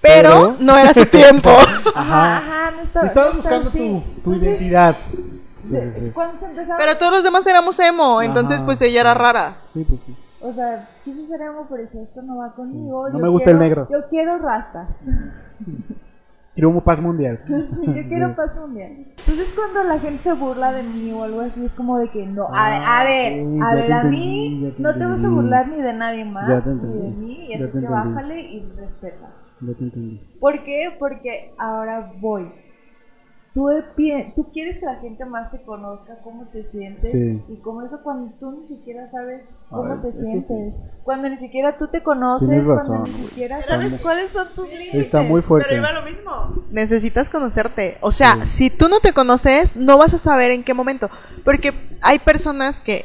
pero, 0.00 0.30
Pero- 0.30 0.56
no 0.60 0.76
era 0.78 0.94
su 0.94 1.04
tiempo. 1.10 1.50
Ajá, 1.94 2.36
ajá, 2.36 2.70
no 2.76 2.82
estaba... 2.82 3.06
Estabas 3.06 3.34
no 3.34 3.40
buscando 3.42 3.70
tu, 3.70 3.76
tu 3.78 3.84
Entonces, 3.84 4.42
identidad. 4.42 4.96
de- 5.64 5.92
Sí, 5.94 6.00
sí, 6.00 6.06
sí. 6.06 6.12
Cuando 6.12 6.38
se 6.38 6.46
empezaba... 6.46 6.78
pero 6.78 6.96
todos 6.96 7.12
los 7.12 7.24
demás 7.24 7.46
éramos 7.46 7.78
emo, 7.80 8.22
entonces 8.22 8.58
Ajá. 8.58 8.66
pues 8.66 8.80
ella 8.82 9.00
era 9.00 9.14
rara. 9.14 9.56
Sí, 9.74 9.84
pues 9.88 10.00
sí. 10.06 10.16
O 10.40 10.52
sea, 10.52 10.88
quise 11.04 11.26
ser 11.26 11.40
emo, 11.42 11.66
pero 11.68 11.82
dije, 11.82 12.00
esto 12.02 12.22
no 12.22 12.36
va 12.36 12.52
conmigo. 12.54 13.08
No 13.08 13.18
yo 13.18 13.22
me 13.24 13.28
gusta 13.28 13.50
el 13.50 13.58
negro. 13.58 13.88
Yo 13.90 14.08
quiero 14.08 14.38
rastas. 14.38 14.94
Quiero 16.58 16.70
un 16.70 16.80
paz 16.80 17.00
mundial. 17.00 17.38
Sí, 17.46 17.86
yo 17.86 18.08
quiero 18.08 18.34
paz 18.34 18.56
mundial. 18.56 18.90
Entonces 19.16 19.54
cuando 19.54 19.84
la 19.84 20.00
gente 20.00 20.18
se 20.18 20.32
burla 20.32 20.72
de 20.72 20.82
mí 20.82 21.12
o 21.12 21.22
algo 21.22 21.40
así, 21.40 21.64
es 21.64 21.72
como 21.72 21.98
de 21.98 22.10
que 22.10 22.26
no, 22.26 22.48
a, 22.48 22.68
ver, 22.68 22.82
a 22.84 23.04
ver, 23.04 23.62
Ah, 23.62 23.70
a 23.70 23.74
ver, 23.76 23.92
a 23.92 24.04
mí 24.04 24.74
no 24.76 24.92
te 24.92 25.06
vas 25.06 25.24
a 25.24 25.28
burlar 25.28 25.68
ni 25.68 25.80
de 25.80 25.92
nadie 25.92 26.24
más, 26.24 26.66
ni 26.66 26.98
de 27.00 27.10
mí, 27.10 27.46
y 27.48 27.54
así 27.54 27.78
que 27.78 27.86
bájale 27.86 28.40
y 28.40 28.68
respeta. 28.76 29.30
Ya 29.60 29.72
te 29.74 29.84
entendí. 29.84 30.20
¿Por 30.40 30.64
qué? 30.64 30.96
Porque 30.98 31.52
ahora 31.58 32.12
voy. 32.20 32.50
Tú, 33.54 33.66
tú 34.36 34.52
quieres 34.52 34.78
que 34.78 34.86
la 34.86 34.96
gente 34.96 35.24
más 35.24 35.50
te 35.50 35.62
conozca, 35.62 36.18
cómo 36.22 36.44
te 36.52 36.62
sientes, 36.62 37.10
Sí. 37.10 37.42
y 37.48 37.56
como 37.56 37.82
eso 37.82 38.00
cuando 38.04 38.32
tú 38.38 38.52
ni 38.52 38.64
siquiera 38.64 39.06
sabes 39.08 39.54
cómo 39.68 40.00
te 40.00 40.12
sientes, 40.12 40.74
cuando 41.02 41.28
ni 41.28 41.36
siquiera 41.36 41.76
tú 41.76 41.88
te 41.88 42.02
conoces, 42.02 42.66
cuando 42.66 42.98
ni 43.04 43.12
siquiera 43.12 43.60
sabes 43.62 43.98
cuáles 43.98 44.30
son 44.30 44.46
tus 44.54 44.68
límites. 44.68 44.94
Está 44.94 45.22
muy 45.22 45.40
fuerte. 45.42 45.68
Pero 45.70 45.80
iba 45.82 45.92
lo 45.92 46.02
mismo. 46.02 46.62
Necesitas 46.70 47.30
conocerte. 47.30 47.96
O 48.00 48.12
sea, 48.12 48.46
si 48.46 48.70
tú 48.70 48.88
no 48.88 49.00
te 49.00 49.12
conoces, 49.12 49.76
no 49.76 49.98
vas 49.98 50.14
a 50.14 50.18
saber 50.18 50.50
en 50.52 50.62
qué 50.62 50.74
momento. 50.74 51.10
Porque 51.44 51.72
hay 52.02 52.18
personas 52.20 52.78
que, 52.78 53.04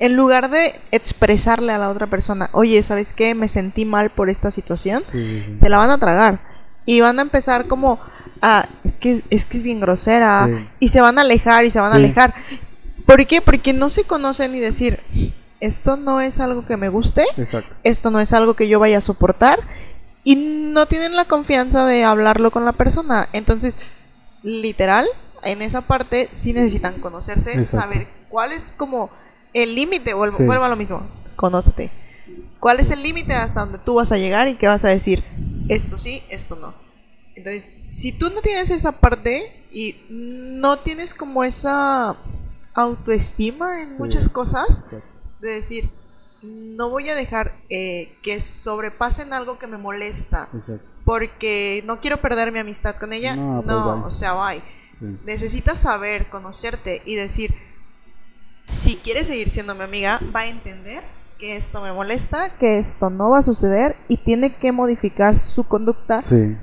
en 0.00 0.16
lugar 0.16 0.50
de 0.50 0.74
expresarle 0.90 1.72
a 1.72 1.78
la 1.78 1.88
otra 1.88 2.06
persona, 2.08 2.50
oye, 2.52 2.82
¿sabes 2.82 3.12
qué? 3.14 3.34
Me 3.34 3.48
sentí 3.48 3.84
mal 3.84 4.10
por 4.10 4.28
esta 4.28 4.50
situación, 4.50 5.02
Sí, 5.12 5.18
sí, 5.26 5.44
sí. 5.52 5.58
se 5.58 5.68
la 5.70 5.78
van 5.78 5.90
a 5.90 5.98
tragar. 5.98 6.40
Y 6.84 7.00
van 7.00 7.18
a 7.18 7.22
empezar 7.22 7.66
como, 7.68 7.98
ah, 8.42 8.66
es 8.84 8.94
que 8.94 9.22
es, 9.30 9.44
que 9.44 9.56
es 9.58 9.62
bien 9.62 9.80
grosera. 9.80 10.46
Sí. 10.46 10.68
Y 10.80 10.88
se 10.88 11.00
van 11.00 11.18
a 11.18 11.22
alejar 11.22 11.64
y 11.64 11.70
se 11.70 11.80
van 11.80 11.92
a 11.92 11.96
alejar. 11.96 12.34
¿Por 13.06 13.26
qué? 13.26 13.40
Porque 13.40 13.72
no 13.72 13.90
se 13.90 14.04
conocen 14.04 14.54
y 14.54 14.60
decir, 14.60 15.00
esto 15.60 15.96
no 15.96 16.20
es 16.20 16.38
algo 16.40 16.64
que 16.66 16.76
me 16.76 16.88
guste 16.88 17.24
Exacto. 17.36 17.74
esto 17.82 18.10
no 18.10 18.20
es 18.20 18.32
algo 18.32 18.54
que 18.54 18.68
yo 18.68 18.78
vaya 18.78 18.98
a 18.98 19.00
soportar 19.00 19.58
y 20.22 20.36
no 20.36 20.86
tienen 20.86 21.16
la 21.16 21.24
confianza 21.24 21.84
de 21.86 22.04
hablarlo 22.04 22.50
con 22.50 22.64
la 22.64 22.72
persona. 22.74 23.28
Entonces, 23.32 23.78
literal, 24.42 25.06
en 25.42 25.62
esa 25.62 25.80
parte 25.82 26.28
sí 26.36 26.52
necesitan 26.52 27.00
conocerse, 27.00 27.52
Exacto. 27.52 27.80
saber 27.80 28.08
cuál 28.28 28.52
es 28.52 28.72
como 28.76 29.10
el 29.54 29.74
límite, 29.74 30.12
vuelvo, 30.14 30.36
Sí. 30.36 30.44
vuelvo 30.44 30.64
a 30.64 30.68
lo 30.68 30.76
mismo, 30.76 31.02
conócete. 31.36 31.90
¿Cuál 32.60 32.80
es 32.80 32.90
el 32.90 33.02
límite 33.02 33.32
hasta 33.34 33.60
donde 33.60 33.78
tú 33.78 33.94
vas 33.94 34.12
a 34.12 34.18
llegar 34.18 34.48
y 34.48 34.56
qué 34.56 34.66
vas 34.66 34.84
a 34.84 34.88
decir? 34.88 35.24
Esto 35.68 35.96
sí, 35.96 36.22
esto 36.28 36.56
no. 36.56 36.74
Entonces, 37.38 37.72
si 37.90 38.12
tú 38.12 38.30
no 38.30 38.40
tienes 38.42 38.70
esa 38.70 38.92
parte 38.92 39.42
y 39.72 39.96
no 40.10 40.76
tienes 40.78 41.14
como 41.14 41.42
esa 41.44 42.16
autoestima 42.74 43.82
en 43.82 43.88
Sí. 43.90 43.94
muchas 43.98 44.28
cosas, 44.28 44.68
Exacto. 44.68 45.02
de 45.40 45.50
decir, 45.52 45.88
no 46.42 46.88
voy 46.90 47.08
a 47.08 47.14
dejar 47.14 47.52
eh, 47.68 48.14
que 48.22 48.40
sobrepasen 48.40 49.32
algo 49.32 49.58
que 49.58 49.66
me 49.66 49.76
molesta, 49.78 50.48
Exacto. 50.54 50.86
porque 51.04 51.82
no 51.86 52.00
quiero 52.00 52.18
perder 52.18 52.52
mi 52.52 52.58
amistad 52.60 52.96
con 52.96 53.12
ella. 53.12 53.34
No, 53.34 53.62
No, 53.62 54.02
pues, 54.02 54.14
o 54.14 54.18
sea, 54.18 54.34
bye. 54.34 54.62
Sí. 55.00 55.18
Necesitas 55.24 55.78
saber, 55.80 56.26
conocerte 56.26 57.02
y 57.04 57.14
decir, 57.14 57.54
si 58.72 58.96
quiere 58.96 59.24
seguir 59.24 59.50
siendo 59.50 59.74
mi 59.74 59.82
amiga, 59.82 60.20
va 60.34 60.40
a 60.40 60.46
entender 60.48 61.02
que 61.38 61.56
esto 61.56 61.80
me 61.82 61.92
molesta, 61.92 62.50
que 62.58 62.78
esto 62.78 63.10
no 63.10 63.30
va 63.30 63.38
a 63.38 63.42
suceder 63.44 63.94
y 64.08 64.16
tiene 64.16 64.54
que 64.56 64.72
modificar 64.72 65.38
su 65.38 65.64
conducta 65.68 66.22
Sí. 66.28 66.56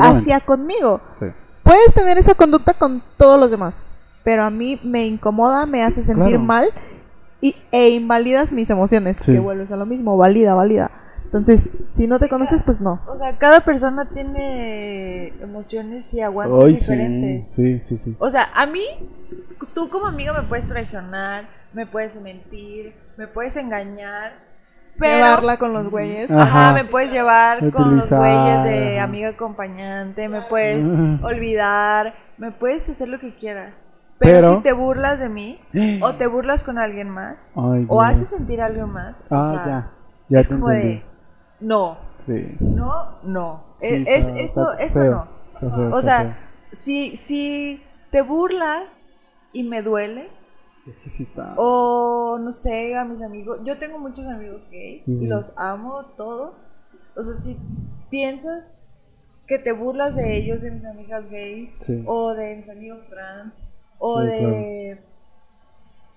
Hacia 0.00 0.40
conmigo. 0.40 1.00
Sí. 1.20 1.26
Puedes 1.62 1.94
tener 1.94 2.18
esa 2.18 2.34
conducta 2.34 2.74
con 2.74 3.02
todos 3.16 3.40
los 3.40 3.50
demás, 3.50 3.86
pero 4.22 4.42
a 4.44 4.50
mí 4.50 4.78
me 4.84 5.06
incomoda, 5.06 5.66
me 5.66 5.82
hace 5.82 6.02
sentir 6.02 6.28
Claro. 6.28 6.42
mal 6.44 6.68
y, 7.40 7.56
e 7.72 7.90
invalidas 7.90 8.52
mis 8.52 8.70
emociones, 8.70 9.18
Sí. 9.18 9.32
que 9.32 9.40
vuelves 9.40 9.70
a 9.70 9.76
lo 9.76 9.86
mismo, 9.86 10.16
valida, 10.16 10.54
valida. 10.54 10.90
Entonces, 11.24 11.70
si 11.92 12.06
no 12.06 12.20
te 12.20 12.28
conoces, 12.28 12.62
pues 12.62 12.80
no. 12.80 13.00
O 13.08 13.18
sea, 13.18 13.36
cada 13.38 13.60
persona 13.60 14.04
tiene 14.08 15.28
emociones 15.42 16.14
y 16.14 16.20
aguantes 16.20 16.58
Ay, 16.64 16.72
sí, 16.74 16.78
diferentes. 16.78 17.48
sí, 17.48 17.80
sí, 17.88 17.98
sí. 17.98 18.16
O 18.20 18.30
sea, 18.30 18.50
a 18.54 18.66
mí, 18.66 18.84
tú 19.74 19.88
como 19.88 20.06
amiga 20.06 20.32
me 20.32 20.46
puedes 20.46 20.68
traicionar, 20.68 21.48
me 21.72 21.86
puedes 21.86 22.14
mentir, 22.22 22.94
me 23.16 23.26
puedes 23.26 23.56
engañar, 23.56 24.43
pero... 24.98 25.16
Llevarla 25.16 25.56
con 25.56 25.72
los 25.72 25.90
güeyes. 25.90 26.30
Ajá, 26.30 26.42
Ajá. 26.68 26.72
me 26.74 26.84
puedes 26.84 27.10
llevar 27.12 27.70
con 27.72 27.96
los 27.96 28.10
güeyes 28.10 28.64
de 28.64 29.00
amiga 29.00 29.30
acompañante, 29.30 30.28
me 30.28 30.42
puedes 30.42 30.86
olvidar, 31.22 32.14
me 32.38 32.50
puedes 32.52 32.88
hacer 32.88 33.08
lo 33.08 33.18
que 33.20 33.34
quieras. 33.36 33.74
Pero, 34.18 34.40
Pero- 34.40 34.56
si 34.56 34.62
te 34.62 34.72
burlas 34.72 35.18
de 35.18 35.28
mí, 35.28 35.60
o 36.02 36.12
te 36.14 36.26
burlas 36.28 36.62
con 36.64 36.78
alguien 36.78 37.10
más, 37.10 37.50
Ay, 37.56 37.84
o 37.88 38.00
haces 38.00 38.28
sentir 38.28 38.60
a 38.62 38.66
alguien 38.66 38.88
más, 38.88 39.20
o 39.28 39.34
Ah, 39.36 39.44
sea, 39.44 39.66
ya. 39.66 39.90
Ya 40.28 40.40
es 40.40 40.48
te 40.48 40.54
como 40.54 40.70
entendí. 40.70 40.94
de, 40.98 41.04
no, 41.60 41.98
Sí. 42.26 42.56
no, 42.60 43.18
no. 43.24 43.64
Sí, 43.80 43.86
Es, 44.06 44.06
es- 44.06 44.26
está- 44.28 44.40
eso, 44.40 44.72
está 44.72 44.84
eso 44.84 45.00
feo, 45.00 45.28
no. 45.60 45.76
feo, 45.76 45.94
O 45.94 46.00
sea, 46.00 46.36
si, 46.72 47.16
si 47.16 47.82
te 48.10 48.22
burlas 48.22 49.16
y 49.52 49.64
me 49.64 49.82
duele, 49.82 50.30
Es 50.86 50.96
que 51.02 51.10
sí 51.10 51.22
está. 51.22 51.54
o 51.56 52.38
no 52.38 52.52
sé, 52.52 52.94
a 52.94 53.04
mis 53.04 53.22
amigos, 53.22 53.60
yo 53.64 53.78
tengo 53.78 53.98
muchos 53.98 54.26
amigos 54.26 54.68
gays 54.70 55.08
y 55.08 55.26
los 55.26 55.52
amo 55.56 56.04
todos. 56.16 56.68
O 57.16 57.22
sea, 57.24 57.34
si 57.34 57.56
piensas 58.10 58.76
que 59.46 59.58
te 59.58 59.72
burlas 59.72 60.16
de 60.16 60.36
ellos, 60.36 60.60
de 60.62 60.70
mis 60.70 60.84
amigas 60.84 61.30
gays, 61.30 61.78
Sí. 61.86 62.02
o 62.06 62.34
de 62.34 62.56
mis 62.56 62.68
amigos 62.68 63.06
trans, 63.08 63.64
o 63.98 64.20
Sí, 64.20 64.26
de, 64.26 64.98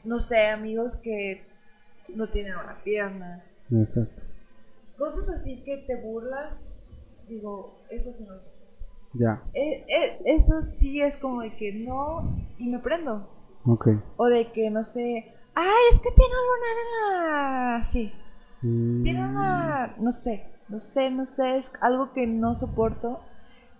no 0.03 0.19
sé, 0.19 0.47
amigos 0.47 0.97
que 0.97 1.45
no 2.09 2.27
tienen 2.29 2.53
una 2.55 2.81
pierna, 2.83 3.43
Exacto. 3.71 4.21
cosas 4.97 5.29
así 5.29 5.61
que 5.63 5.77
te 5.77 5.95
burlas, 6.01 6.85
digo, 7.29 7.79
eso 7.89 8.11
sí 8.11 8.25
no. 8.27 8.35
Ya. 9.13 9.41
Eh, 9.53 9.85
eh, 9.87 10.19
eso 10.25 10.63
sí 10.63 11.01
es 11.01 11.17
como 11.17 11.41
de 11.41 11.55
que 11.55 11.71
no, 11.73 12.35
y 12.57 12.67
me 12.69 12.79
prendo. 12.79 13.29
O 14.17 14.27
de 14.27 14.51
que, 14.51 14.69
no 14.69 14.83
sé, 14.83 15.33
ay, 15.55 15.83
es 15.93 15.99
que 15.99 16.09
tiene 16.11 16.33
un 16.33 16.47
lunar 16.47 16.75
en 16.83 17.77
la... 17.79 17.83
Sí, 17.85 18.13
Mm, 18.61 19.03
tiene 19.03 19.23
una... 19.23 19.93
No 19.99 20.11
sé, 20.11 20.47
no 20.67 20.79
sé, 20.79 21.11
no 21.11 21.27
sé, 21.27 21.57
es 21.59 21.69
algo 21.79 22.11
que 22.13 22.25
no 22.25 22.55
soporto. 22.55 23.19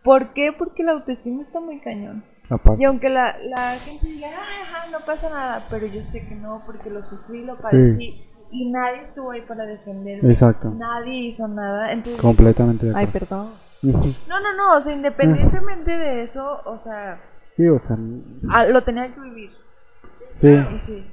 ¿Por 0.03 0.33
qué? 0.33 0.53
Porque 0.53 0.83
la 0.83 0.91
autoestima 0.91 1.41
está 1.41 1.59
muy 1.59 1.79
cañón. 1.79 2.23
aparte. 2.47 2.79
Y 2.81 2.85
aunque 2.85 3.09
la, 3.09 3.37
la 3.39 3.71
gente 3.79 4.05
diga, 4.05 4.27
ajá, 4.29 4.91
no 4.91 4.99
pasa 5.03 5.31
nada, 5.31 5.63
pero 5.71 5.87
yo 5.87 6.03
sé 6.03 6.27
que 6.29 6.35
no, 6.35 6.61
porque 6.65 6.91
lo 6.91 7.03
sufrí, 7.03 7.43
lo 7.43 7.57
padecí, 7.57 8.23
y 8.51 8.69
nadie 8.69 9.01
estuvo 9.01 9.31
ahí 9.31 9.41
para 9.41 9.65
defenderme. 9.65 10.31
Exacto. 10.31 10.69
Nadie 10.69 11.15
hizo 11.21 11.47
nada, 11.47 11.91
entonces... 11.91 12.21
Completamente 12.21 12.85
de 12.85 12.93
Ay, 12.95 13.07
perdón. 13.07 13.49
No, 13.81 14.39
no, 14.39 14.53
no, 14.55 14.77
o 14.77 14.81
sea, 14.81 14.93
independientemente 14.93 15.97
de 15.97 16.21
eso, 16.23 16.61
o 16.65 16.77
sea, 16.77 17.19
Sí, 17.55 17.67
o 17.67 17.81
sea. 17.85 17.97
lo 18.71 18.83
tenía 18.83 19.11
que 19.13 19.19
vivir. 19.19 19.49
Sí. 20.39 20.55
Sí. 20.85 21.03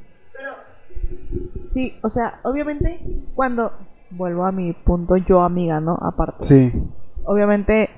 Sí, 1.69 1.99
o 2.03 2.11
sea, 2.11 2.39
obviamente, 2.45 3.01
cuando 3.35 3.73
vuelvo 4.11 4.45
a 4.45 4.53
mi 4.53 4.73
punto 4.73 5.17
yo 5.17 5.43
amiga, 5.43 5.81
¿no? 5.81 5.99
Aparte. 6.01 6.45
Sí. 6.45 6.73
Obviamente, 7.25 7.91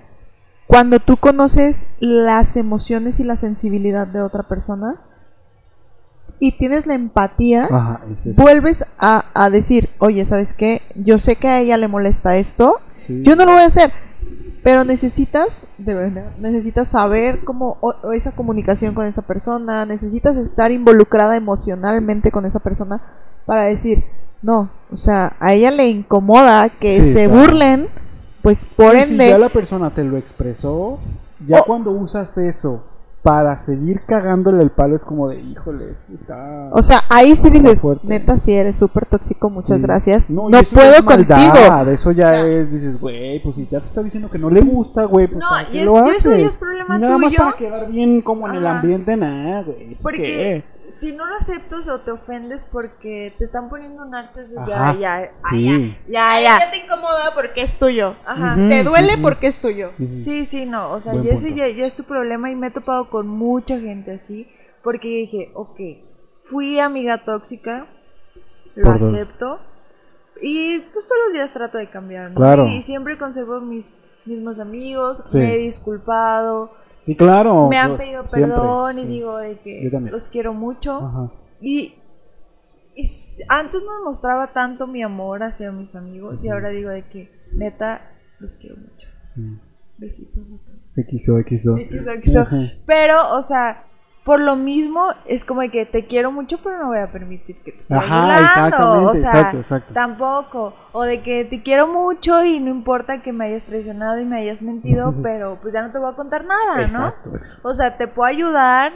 cuando 0.66 0.98
tú 0.98 1.16
conoces 1.18 1.90
las 2.00 2.56
emociones 2.56 3.20
y 3.20 3.24
la 3.24 3.36
sensibilidad 3.36 4.06
de 4.06 4.22
otra 4.22 4.44
persona 4.44 4.96
y 6.38 6.52
tienes 6.52 6.86
la 6.86 6.94
empatía, 6.94 7.64
Ajá. 7.64 8.00
vuelves 8.36 8.86
a, 8.98 9.24
a 9.34 9.50
decir, 9.50 9.88
oye, 9.98 10.24
¿sabes 10.26 10.52
qué? 10.54 10.80
Yo 10.94 11.18
sé 11.18 11.36
que 11.36 11.48
a 11.48 11.60
ella 11.60 11.76
le 11.76 11.88
molesta 11.88 12.36
esto, 12.36 12.76
Sí. 13.06 13.22
yo 13.22 13.36
no 13.36 13.44
lo 13.44 13.52
voy 13.52 13.62
a 13.62 13.66
hacer, 13.66 13.90
pero 14.66 14.82
necesitas, 14.82 15.68
de 15.78 15.94
verdad, 15.94 16.24
necesitas 16.40 16.88
saber 16.88 17.38
cómo, 17.44 17.76
o, 17.80 17.94
o 18.02 18.10
esa 18.10 18.32
comunicación 18.32 18.94
con 18.94 19.06
esa 19.06 19.22
persona, 19.22 19.86
necesitas 19.86 20.36
estar 20.36 20.72
involucrada 20.72 21.36
emocionalmente 21.36 22.32
con 22.32 22.44
esa 22.46 22.58
persona 22.58 23.00
para 23.44 23.62
decir, 23.62 24.02
no, 24.42 24.68
o 24.92 24.96
sea, 24.96 25.34
a 25.38 25.54
ella 25.54 25.70
le 25.70 25.86
incomoda 25.86 26.68
que 26.68 27.04
Sí, 27.04 27.12
se 27.12 27.28
claro. 27.28 27.42
burlen, 27.42 27.86
pues 28.42 28.64
por 28.64 28.96
ende... 28.96 29.26
Si 29.26 29.30
ya 29.30 29.38
la 29.38 29.50
persona 29.50 29.90
te 29.90 30.02
lo 30.02 30.16
expresó, 30.16 30.98
ya 31.46 31.62
cuando 31.62 31.92
usas 31.92 32.36
eso 32.36 32.82
para 33.26 33.58
seguir 33.58 34.02
cagándole 34.06 34.62
el 34.62 34.70
palo 34.70 34.94
es 34.94 35.04
como 35.04 35.28
de, 35.28 35.40
híjole, 35.40 35.94
está... 36.14 36.68
O 36.70 36.80
sea, 36.80 37.00
ahí 37.08 37.34
sí 37.34 37.50
dices, 37.50 37.80
fuerte. 37.80 38.06
neta, 38.06 38.38
si 38.38 38.52
eres 38.52 38.76
súper 38.76 39.04
tóxico, 39.06 39.50
muchas 39.50 39.78
Sí. 39.78 39.82
gracias. 39.82 40.30
No, 40.30 40.48
ya 40.48 40.62
puedo 40.62 40.92
es 40.92 41.04
maldad, 41.04 41.36
contigo. 41.52 41.90
Eso 41.90 42.12
ya 42.12 42.28
O 42.28 42.30
sea- 42.30 42.46
es, 42.46 42.70
dices, 42.72 43.00
güey, 43.00 43.42
pues 43.42 43.56
si 43.56 43.66
ya 43.66 43.80
te 43.80 43.86
está 43.86 44.04
diciendo 44.04 44.30
que 44.30 44.38
no 44.38 44.48
le 44.48 44.60
gusta, 44.60 45.06
güey, 45.06 45.26
pues 45.26 45.40
No, 45.40 45.48
¿para 45.50 45.62
y 45.68 45.72
qué 45.72 45.80
es- 45.80 45.86
lo 45.86 45.92
y 45.96 46.10
eso 46.10 46.28
haces? 46.30 46.38
ya 46.38 46.46
es 46.46 46.54
problema 46.56 46.96
Y 46.96 47.00
nada 47.00 47.18
más 47.18 47.30
tuyo. 47.32 47.38
para 47.44 47.56
quedar 47.56 47.90
bien 47.90 48.22
como 48.22 48.48
en 48.48 48.54
el 48.54 48.66
ambiente, 48.68 49.16
nada, 49.16 49.62
güey. 49.64 49.94
¿eso 49.94 50.02
Porque 50.04 50.22
qué? 50.22 50.64
Si 50.90 51.12
no 51.14 51.26
lo 51.26 51.36
aceptas 51.36 51.88
o 51.88 52.00
te 52.00 52.10
ofendes 52.10 52.64
porque 52.64 53.34
te 53.36 53.44
están 53.44 53.68
poniendo 53.68 54.04
un 54.04 54.14
alto, 54.14 54.40
eso 54.40 54.60
Ajá, 54.60 54.94
ya, 54.94 54.98
ya, 54.98 55.32
ah, 55.42 55.48
sí. 55.50 55.96
ya, 56.08 56.40
ya, 56.40 56.58
ya. 56.60 56.70
te 56.70 56.78
incomoda 56.78 57.32
porque 57.34 57.62
es 57.62 57.78
tuyo. 57.78 58.14
Ajá. 58.24 58.56
Te 58.68 58.82
duele 58.84 59.18
porque 59.18 59.48
es 59.48 59.60
tuyo. 59.60 59.90
Sí, 59.98 60.46
sí, 60.46 60.66
no, 60.66 60.92
o 60.92 61.00
sea, 61.00 61.14
ya 61.14 61.34
ese 61.34 61.54
ya, 61.54 61.68
ya 61.68 61.86
es 61.86 61.94
tu 61.94 62.04
problema 62.04 62.50
y 62.50 62.54
me 62.54 62.68
he 62.68 62.70
topado 62.70 63.10
con 63.10 63.28
mucha 63.28 63.78
gente 63.78 64.12
así, 64.12 64.48
porque 64.82 65.08
yo 65.08 65.16
dije, 65.18 65.50
ok, 65.54 65.80
fui 66.42 66.78
amiga 66.80 67.24
tóxica, 67.24 67.86
lo 68.74 68.84
Por 68.84 68.98
dos. 69.00 69.12
acepto, 69.12 69.60
y 70.40 70.78
pues 70.78 71.06
todos 71.06 71.20
los 71.26 71.32
días 71.32 71.52
trato 71.52 71.78
de 71.78 71.88
cambiar, 71.88 72.30
¿no? 72.30 72.36
Claro. 72.36 72.68
Y, 72.68 72.82
siempre 72.82 73.18
conservo 73.18 73.60
mis 73.60 74.02
mismos 74.24 74.60
amigos, 74.60 75.22
Sí. 75.30 75.38
me 75.38 75.54
he 75.54 75.58
disculpado, 75.58 76.72
Sí, 77.06 77.14
claro. 77.14 77.68
me 77.68 77.78
han 77.78 77.96
pedido 77.96 78.26
siempre, 78.26 78.50
perdón 78.50 78.98
y 78.98 79.02
sí. 79.02 79.08
digo 79.08 79.36
de 79.36 79.60
que 79.60 79.90
los 80.10 80.28
quiero 80.28 80.52
mucho. 80.52 80.96
Ajá. 80.96 81.32
Y, 81.60 81.94
y 82.96 83.08
antes 83.48 83.80
no 83.84 84.04
mostraba 84.04 84.52
tanto 84.52 84.88
mi 84.88 85.04
amor 85.04 85.44
hacia 85.44 85.70
mis 85.70 85.94
amigos 85.94 86.44
y 86.44 86.48
ahora 86.48 86.70
digo 86.70 86.90
de 86.90 87.06
que 87.06 87.30
neta 87.52 88.10
los 88.40 88.56
quiero 88.56 88.74
mucho. 88.74 89.06
Sí. 89.36 89.56
Besitos. 89.98 90.42
XO, 90.96 91.38
XO. 91.48 91.76
XOXO. 91.76 92.40
Ajá. 92.40 92.72
Pero, 92.86 93.36
o 93.38 93.42
sea, 93.44 93.85
por 94.26 94.40
lo 94.40 94.56
mismo 94.56 95.06
es 95.24 95.44
como 95.44 95.60
de 95.62 95.70
que 95.70 95.86
te 95.86 96.04
quiero 96.06 96.32
mucho, 96.32 96.58
pero 96.62 96.78
no 96.80 96.88
voy 96.88 96.98
a 96.98 97.06
permitir 97.12 97.56
que 97.62 97.70
te 97.72 97.82
siga 97.84 98.00
Ajá, 98.00 98.40
exactamente, 98.40 99.06
O 99.06 99.14
sea, 99.14 99.30
exacto, 99.30 99.58
exacto. 99.58 99.94
tampoco. 99.94 100.74
O 100.92 101.02
de 101.04 101.22
que 101.22 101.44
te 101.44 101.62
quiero 101.62 101.86
mucho 101.86 102.44
y 102.44 102.58
no 102.58 102.68
importa 102.70 103.22
que 103.22 103.32
me 103.32 103.46
hayas 103.46 103.62
traicionado 103.62 104.18
y 104.18 104.24
me 104.24 104.38
hayas 104.40 104.60
mentido, 104.62 105.14
pero 105.22 105.58
pues 105.62 105.72
ya 105.72 105.82
no 105.82 105.92
te 105.92 105.98
voy 105.98 106.10
a 106.12 106.16
contar 106.16 106.44
nada, 106.44 106.82
Exacto. 106.82 107.30
¿no? 107.32 107.38
O 107.70 107.74
sea, 107.74 107.96
te 107.96 108.08
puedo 108.08 108.26
ayudar, 108.28 108.92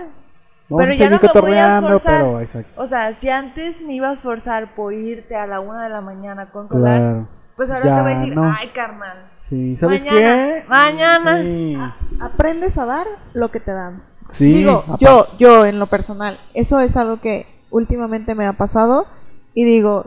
Vamos 0.69 0.85
Pero 0.87 0.95
ya 0.99 1.11
no 1.11 1.19
me 1.35 1.41
voy 1.41 1.53
a 1.59 1.79
esforzar. 1.79 2.23
pero. 2.53 2.63
O 2.77 2.87
sea, 2.87 3.13
si 3.13 3.29
antes 3.29 3.83
me 3.83 3.95
iba 3.95 4.09
a 4.09 4.13
esforzar 4.13 4.69
por 4.77 4.93
irte 4.95 5.35
a 5.35 5.45
la 5.47 5.59
una 5.59 5.83
de 5.83 5.89
la 5.89 6.01
mañana 6.01 6.43
a 6.43 6.47
consolar, 6.51 6.99
Claro. 7.01 7.29
pues 7.57 7.71
ahora 7.73 7.87
Ya 7.87 7.97
te 7.97 8.03
voy 8.03 8.13
a 8.13 8.15
decir, 8.19 8.35
no. 8.37 8.55
ay, 8.57 8.69
carnal. 8.69 9.19
Sí, 9.49 9.77
¿sabes 9.79 10.01
Mañana, 10.05 10.19
qué? 10.21 10.65
mañana. 10.69 11.41
Sí. 11.43 11.79
Aprendes 12.21 12.79
a 12.79 12.87
dar 12.87 13.07
lo 13.33 13.49
que 13.51 13.59
te 13.59 13.73
dan. 13.73 14.03
Sí, 14.31 14.53
digo, 14.53 14.85
aparte. 14.87 15.05
yo, 15.05 15.27
yo 15.39 15.67
en 15.67 15.79
lo 15.79 15.87
personal, 15.89 16.39
eso 16.55 16.81
es 16.81 16.97
algo 16.97 17.21
que 17.21 17.47
últimamente 17.71 18.35
me 18.35 18.47
ha 18.47 18.53
pasado 18.55 19.07
y 19.55 19.65
digo, 19.65 20.07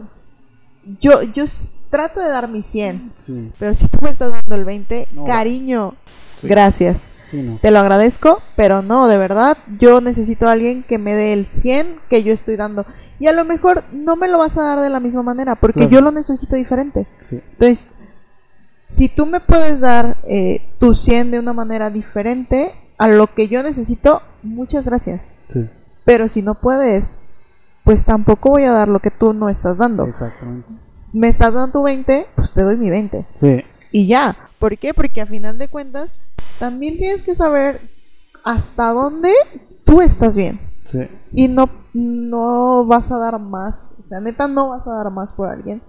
yo, 1.00 1.22
yo 1.24 1.46
trato 1.90 2.20
de 2.20 2.30
dar 2.30 2.48
mi 2.50 2.62
100, 2.64 3.14
Sí, 3.18 3.52
pero 3.60 3.76
si 3.76 3.88
tú 3.88 4.00
me 4.02 4.10
estás 4.10 4.32
dando 4.32 4.56
el 4.56 4.66
20, 4.66 5.08
No 5.14 5.22
va. 5.22 5.28
cariño, 5.28 5.96
Sí. 6.42 6.48
gracias. 6.48 7.14
sí, 7.32 7.42
no. 7.42 7.58
Te 7.62 7.72
lo 7.72 7.80
agradezco, 7.80 8.42
pero 8.56 8.82
no, 8.82 9.08
de 9.08 9.18
verdad, 9.18 9.58
yo 9.80 10.02
necesito 10.02 10.48
a 10.48 10.52
alguien 10.54 10.84
que 10.84 10.98
me 10.98 11.14
dé 11.16 11.34
el 11.34 11.46
100 11.46 11.96
que 12.10 12.24
yo 12.24 12.34
estoy 12.34 12.56
dando. 12.56 12.86
Y 13.20 13.28
a 13.28 13.32
lo 13.34 13.46
mejor 13.46 13.84
no 13.94 14.16
me 14.18 14.28
lo 14.28 14.40
vas 14.40 14.58
a 14.58 14.64
dar 14.64 14.80
de 14.82 14.90
la 14.90 15.00
misma 15.00 15.24
manera, 15.24 15.56
porque 15.56 15.82
Claro. 15.82 15.92
yo 15.92 16.02
lo 16.02 16.12
necesito 16.12 16.56
diferente. 16.56 17.08
Entonces, 17.32 17.90
si 18.90 19.08
tú 19.08 19.26
me 19.26 19.40
puedes 19.40 19.80
dar 19.80 20.18
eh, 20.28 20.62
tu 20.80 20.94
100 20.94 21.32
de 21.32 21.40
una 21.40 21.54
manera 21.54 21.90
diferente 21.90 22.72
a 23.04 23.08
lo 23.08 23.28
que 23.28 23.48
yo 23.48 23.64
necesito, 23.64 24.22
muchas 24.44 24.86
gracias. 24.86 25.36
Sí, 25.52 25.70
Pero 26.06 26.28
si 26.28 26.42
no 26.42 26.56
puedes, 26.56 27.20
pues 27.84 28.04
tampoco 28.04 28.50
voy 28.52 28.64
a 28.64 28.72
dar 28.72 28.88
lo 28.88 29.00
que 29.00 29.12
tú 29.12 29.34
no 29.34 29.50
estás 29.50 29.78
dando. 29.78 30.06
exactamente. 30.06 30.72
Me 31.12 31.28
estás 31.28 31.54
dando 31.54 31.72
tu 31.72 31.84
20, 31.84 32.26
pues 32.36 32.54
te 32.54 32.62
doy 32.64 32.76
mi 32.78 32.90
20. 32.90 33.26
Sí, 33.40 33.58
Y 33.92 34.08
ya. 34.08 34.36
¿Por 34.58 34.78
qué? 34.78 34.94
Porque 34.94 35.22
a 35.22 35.26
final 35.26 35.58
de 35.58 35.68
cuentas, 35.68 36.16
también 36.60 36.98
tienes 36.98 37.22
que 37.22 37.36
saber 37.36 37.82
hasta 38.44 38.92
dónde 38.94 39.32
tú 39.86 40.02
estás 40.02 40.36
bien. 40.36 40.60
sí. 40.92 41.00
Y 41.34 41.48
no, 41.50 41.70
no 41.94 42.86
vas 42.86 43.12
a 43.12 43.18
dar 43.18 43.40
más. 43.40 43.96
O 44.04 44.08
sea, 44.08 44.20
neta, 44.22 44.48
no 44.48 44.70
vas 44.70 44.88
a 44.88 44.94
dar 44.94 45.10
más 45.12 45.34
por 45.34 45.50
alguien 45.50 45.82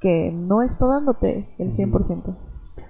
que 0.00 0.30
no 0.32 0.62
está 0.62 0.86
dándote 0.86 1.48
el 1.58 1.72
100%. 1.74 2.34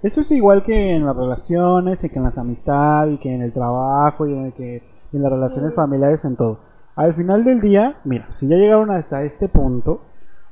Esto 0.02 0.22
es 0.22 0.32
igual 0.32 0.64
que 0.64 0.96
en 0.96 1.06
las 1.06 1.16
relaciones, 1.16 2.02
y 2.02 2.08
que 2.08 2.18
en 2.18 2.24
las 2.24 2.36
amistades, 2.36 3.14
y 3.14 3.18
que 3.18 3.32
en 3.32 3.42
el 3.42 3.52
trabajo, 3.52 4.26
y 4.26 4.32
en, 4.32 4.46
el 4.46 4.52
que, 4.52 4.82
y 5.12 5.16
en 5.16 5.22
las 5.22 5.32
relaciones 5.32 5.74
familiares, 5.74 6.24
en 6.24 6.34
todo. 6.34 6.58
Al 6.96 7.14
final 7.14 7.44
del 7.44 7.60
día, 7.60 8.00
mira, 8.04 8.28
si 8.34 8.48
ya 8.48 8.56
llegaron 8.56 8.90
hasta 8.90 9.22
este 9.22 9.48
punto, 9.48 10.00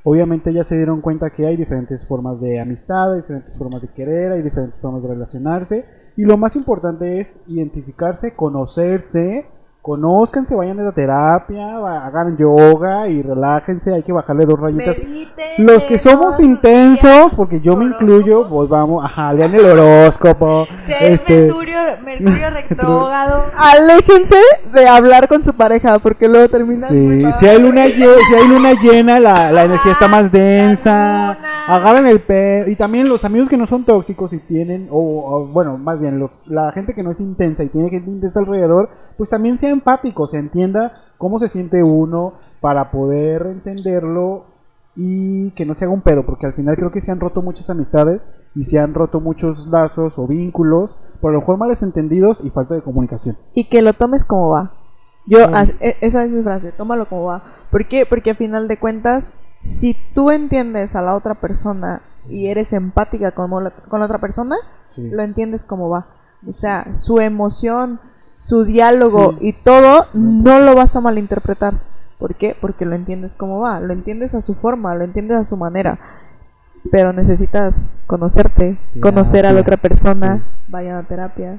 obviamente 0.04 0.52
ya 0.52 0.62
se 0.62 0.76
dieron 0.76 1.00
cuenta 1.00 1.30
que 1.30 1.46
hay 1.46 1.56
diferentes 1.56 2.06
formas 2.06 2.40
de 2.40 2.60
amistad, 2.60 3.12
hay 3.12 3.22
diferentes 3.22 3.56
formas 3.58 3.82
de 3.82 3.88
querer, 3.88 4.32
hay 4.32 4.42
diferentes 4.42 4.78
formas 4.80 5.02
de 5.02 5.08
relacionarse. 5.08 5.84
Y 6.16 6.22
lo 6.22 6.38
más 6.38 6.54
importante 6.54 7.18
es 7.18 7.42
identificarse, 7.48 8.36
conocerse, 8.36 9.46
conózcanse, 9.82 10.54
vayan 10.54 10.78
a 10.80 10.82
la 10.84 10.92
terapia, 10.92 11.78
va- 11.78 12.06
hagan 12.06 12.36
yoga 12.36 13.08
y 13.08 13.22
relájense, 13.22 13.94
hay 13.94 14.02
que 14.02 14.12
bajarle 14.12 14.44
dos 14.46 14.60
rayitas. 14.60 14.98
Mediten, 14.98 15.66
Los 15.66 15.84
que 15.84 15.98
somos 15.98 16.38
intensos, 16.40 17.32
porque 17.34 17.60
yo 17.60 17.76
me 17.76 17.86
horóscopo. 17.86 18.04
incluyo, 18.12 18.48
pues 18.48 18.68
vamos, 18.68 19.04
ajá, 19.04 19.32
lean 19.32 19.54
el 19.54 19.64
horóscopo. 19.64 20.66
Si 20.84 20.92
este, 21.00 21.44
Mercurio, 21.44 21.78
Mercurio 22.04 22.50
retrógrado. 22.68 23.44
Aléjense 23.56 24.36
de 24.72 24.86
hablar 24.88 25.28
con 25.28 25.42
su 25.44 25.54
pareja 25.54 25.98
porque 25.98 26.28
luego 26.28 26.48
terminan 26.48 26.90
muy 26.94 27.16
sí, 27.18 27.22
mal. 27.24 27.34
si 27.34 27.46
hay 27.48 27.60
luna 27.60 27.86
llena, 27.86 28.12
si 28.28 28.34
hay 28.34 28.48
luna 28.48 28.72
llena, 28.80 29.20
la, 29.20 29.50
la 29.52 29.64
energía 29.64 29.92
está 29.92 30.08
más 30.08 30.30
densa. 30.30 31.38
Agarren 31.66 32.06
el 32.06 32.20
pe 32.20 32.64
y 32.68 32.76
también 32.76 33.08
los 33.08 33.24
amigos 33.24 33.48
que 33.48 33.56
no 33.56 33.66
son 33.66 33.84
tóxicos 33.84 34.32
y 34.32 34.38
tienen, 34.38 34.88
o, 34.90 34.98
o, 34.98 35.46
bueno, 35.46 35.78
más 35.78 36.00
bien 36.00 36.18
los, 36.18 36.30
la 36.46 36.72
gente 36.72 36.94
que 36.94 37.02
no 37.02 37.10
es 37.12 37.20
intensa 37.20 37.62
y 37.64 37.68
tiene 37.68 37.90
gente 37.90 38.10
intensa 38.10 38.40
alrededor, 38.40 38.90
pues 39.20 39.28
también 39.28 39.58
sea 39.58 39.68
empático, 39.68 40.26
se 40.26 40.38
entienda 40.38 40.94
cómo 41.18 41.38
se 41.38 41.50
siente 41.50 41.82
uno 41.82 42.32
para 42.62 42.90
poder 42.90 43.42
entenderlo 43.48 44.46
y 44.96 45.50
que 45.50 45.66
no 45.66 45.74
se 45.74 45.84
haga 45.84 45.92
un 45.92 46.00
pedo, 46.00 46.24
porque 46.24 46.46
al 46.46 46.54
final 46.54 46.74
creo 46.74 46.90
que 46.90 47.02
se 47.02 47.12
han 47.12 47.20
roto 47.20 47.42
muchas 47.42 47.68
amistades 47.68 48.22
y 48.54 48.64
se 48.64 48.78
han 48.78 48.94
roto 48.94 49.20
muchos 49.20 49.66
lazos 49.66 50.14
o 50.16 50.26
vínculos, 50.26 50.96
por 51.20 51.32
lo 51.32 51.40
mejor 51.40 51.58
males 51.58 51.82
entendidos 51.82 52.42
y 52.42 52.48
falta 52.48 52.72
de 52.74 52.80
comunicación. 52.80 53.36
y 53.52 53.64
que 53.64 53.82
lo 53.82 53.92
tomes 53.92 54.24
como 54.24 54.48
va. 54.48 54.72
Yo, 55.26 55.40
e- 55.80 55.96
esa 56.00 56.24
es 56.24 56.30
mi 56.30 56.42
frase, 56.42 56.72
tómalo 56.72 57.04
como 57.04 57.24
va. 57.24 57.42
¿Por 57.70 57.84
qué? 57.84 58.06
Porque 58.06 58.30
a 58.30 58.34
final 58.34 58.68
de 58.68 58.78
cuentas, 58.78 59.34
si 59.60 59.94
tú 60.14 60.30
entiendes 60.30 60.96
a 60.96 61.02
la 61.02 61.14
otra 61.14 61.34
persona 61.34 62.00
y 62.26 62.46
eres 62.46 62.72
empática 62.72 63.32
con 63.32 63.50
la, 63.64 63.70
con 63.70 64.00
la 64.00 64.06
otra 64.06 64.16
persona, 64.18 64.56
Sí. 64.94 65.10
lo 65.10 65.22
entiendes 65.22 65.62
como 65.62 65.90
va. 65.90 66.06
O 66.48 66.54
sea, 66.54 66.96
su 66.96 67.20
emoción, 67.20 68.00
su 68.42 68.64
diálogo 68.64 69.32
Sí. 69.38 69.48
y 69.48 69.52
todo, 69.52 70.06
no 70.14 70.60
lo 70.60 70.74
vas 70.74 70.96
a 70.96 71.00
malinterpretar. 71.02 71.74
¿Por 72.18 72.34
qué? 72.34 72.56
Porque 72.58 72.86
lo 72.86 72.94
entiendes 72.94 73.34
como 73.34 73.60
va, 73.60 73.80
lo 73.80 73.92
entiendes 73.92 74.34
a 74.34 74.40
su 74.40 74.54
forma, 74.54 74.94
lo 74.94 75.04
entiendes 75.04 75.36
a 75.36 75.44
su 75.44 75.56
manera. 75.58 75.98
Pero 76.90 77.12
necesitas 77.12 77.90
conocerte, 78.06 78.78
conocer 79.02 79.44
a 79.44 79.52
la 79.52 79.60
otra 79.60 79.76
persona, 79.76 80.36
Sí. 80.38 80.42
vayan 80.68 80.96
a 80.96 81.02
terapia. 81.02 81.58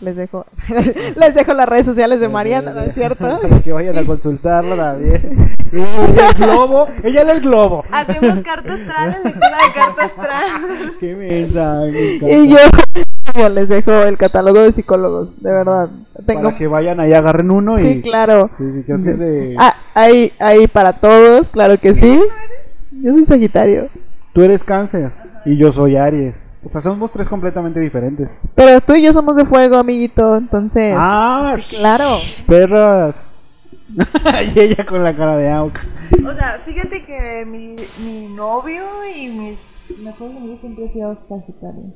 Les 0.00 0.14
dejo, 0.14 0.46
les 1.16 1.34
dejo 1.34 1.52
las 1.54 1.68
redes 1.68 1.86
sociales 1.86 2.20
de 2.20 2.28
Mariana, 2.28 2.70
¿no 2.72 2.80
es 2.82 2.94
cierto? 2.94 3.40
Que 3.64 3.72
vayan 3.72 3.98
a 3.98 4.04
consultarla 4.06 4.76
también. 4.76 5.56
El 5.72 6.34
globo, 6.46 6.86
ella 7.02 7.24
lee 7.24 7.30
el 7.32 7.40
globo. 7.40 7.82
Hacemos 7.90 8.38
carta 8.44 8.74
astral, 8.74 9.16
lectura 9.24 9.56
de 9.66 9.72
carta 9.74 10.04
astral. 10.04 10.92
Qué 11.00 11.16
mensaje. 11.16 12.18
Y 12.44 12.48
yo 12.50 12.58
les 13.50 13.68
dejo 13.68 13.92
el 14.02 14.16
catálogo 14.16 14.60
de 14.60 14.72
psicólogos, 14.72 15.42
de 15.42 15.50
verdad. 15.50 15.88
Tengo, 16.26 16.44
Para 16.44 16.58
que 16.58 16.66
vayan 16.66 17.00
ahí, 17.00 17.12
agarren 17.12 17.50
uno 17.50 17.78
y. 17.78 17.82
sí, 17.82 18.02
claro. 18.02 18.50
Sí, 18.56 18.64
sí, 18.74 18.82
creo 18.84 19.02
que 19.02 19.10
es 19.10 19.18
de. 19.18 19.56
Ah, 19.58 19.74
hay, 19.94 20.32
hay 20.38 20.66
para 20.66 20.92
todos, 20.94 21.48
claro 21.48 21.78
que 21.78 21.94
sí. 21.94 22.20
Yo 22.92 23.12
soy 23.12 23.24
Sagitario. 23.24 23.88
Tú 24.32 24.42
eres 24.42 24.64
cáncer 24.64 25.10
y 25.44 25.56
yo 25.56 25.72
soy 25.72 25.96
Aries. 25.96 26.48
O 26.64 26.70
sea, 26.70 26.80
somos 26.80 27.12
tres 27.12 27.28
completamente 27.28 27.78
diferentes. 27.78 28.38
Pero 28.54 28.80
tú 28.80 28.94
y 28.94 29.02
yo 29.02 29.12
somos 29.12 29.36
de 29.36 29.44
fuego, 29.44 29.76
amiguito, 29.76 30.36
entonces. 30.36 30.94
Ah, 30.96 31.56
sí, 31.58 31.76
claro. 31.76 32.18
Perras. 32.46 33.16
y 34.54 34.60
ella 34.60 34.86
con 34.86 35.04
la 35.04 35.14
cara 35.14 35.36
de 35.36 35.50
Auk. 35.50 35.78
O 36.26 36.34
sea, 36.34 36.60
fíjate 36.64 37.04
que 37.04 37.44
mi, 37.46 37.76
mi 38.04 38.28
novio 38.34 38.82
y 39.14 39.28
mis 39.28 40.00
mejores 40.02 40.36
amigos 40.36 40.60
siempre 40.60 40.84
han 40.84 40.90
sido 40.90 41.14
Sagitario. 41.14 41.92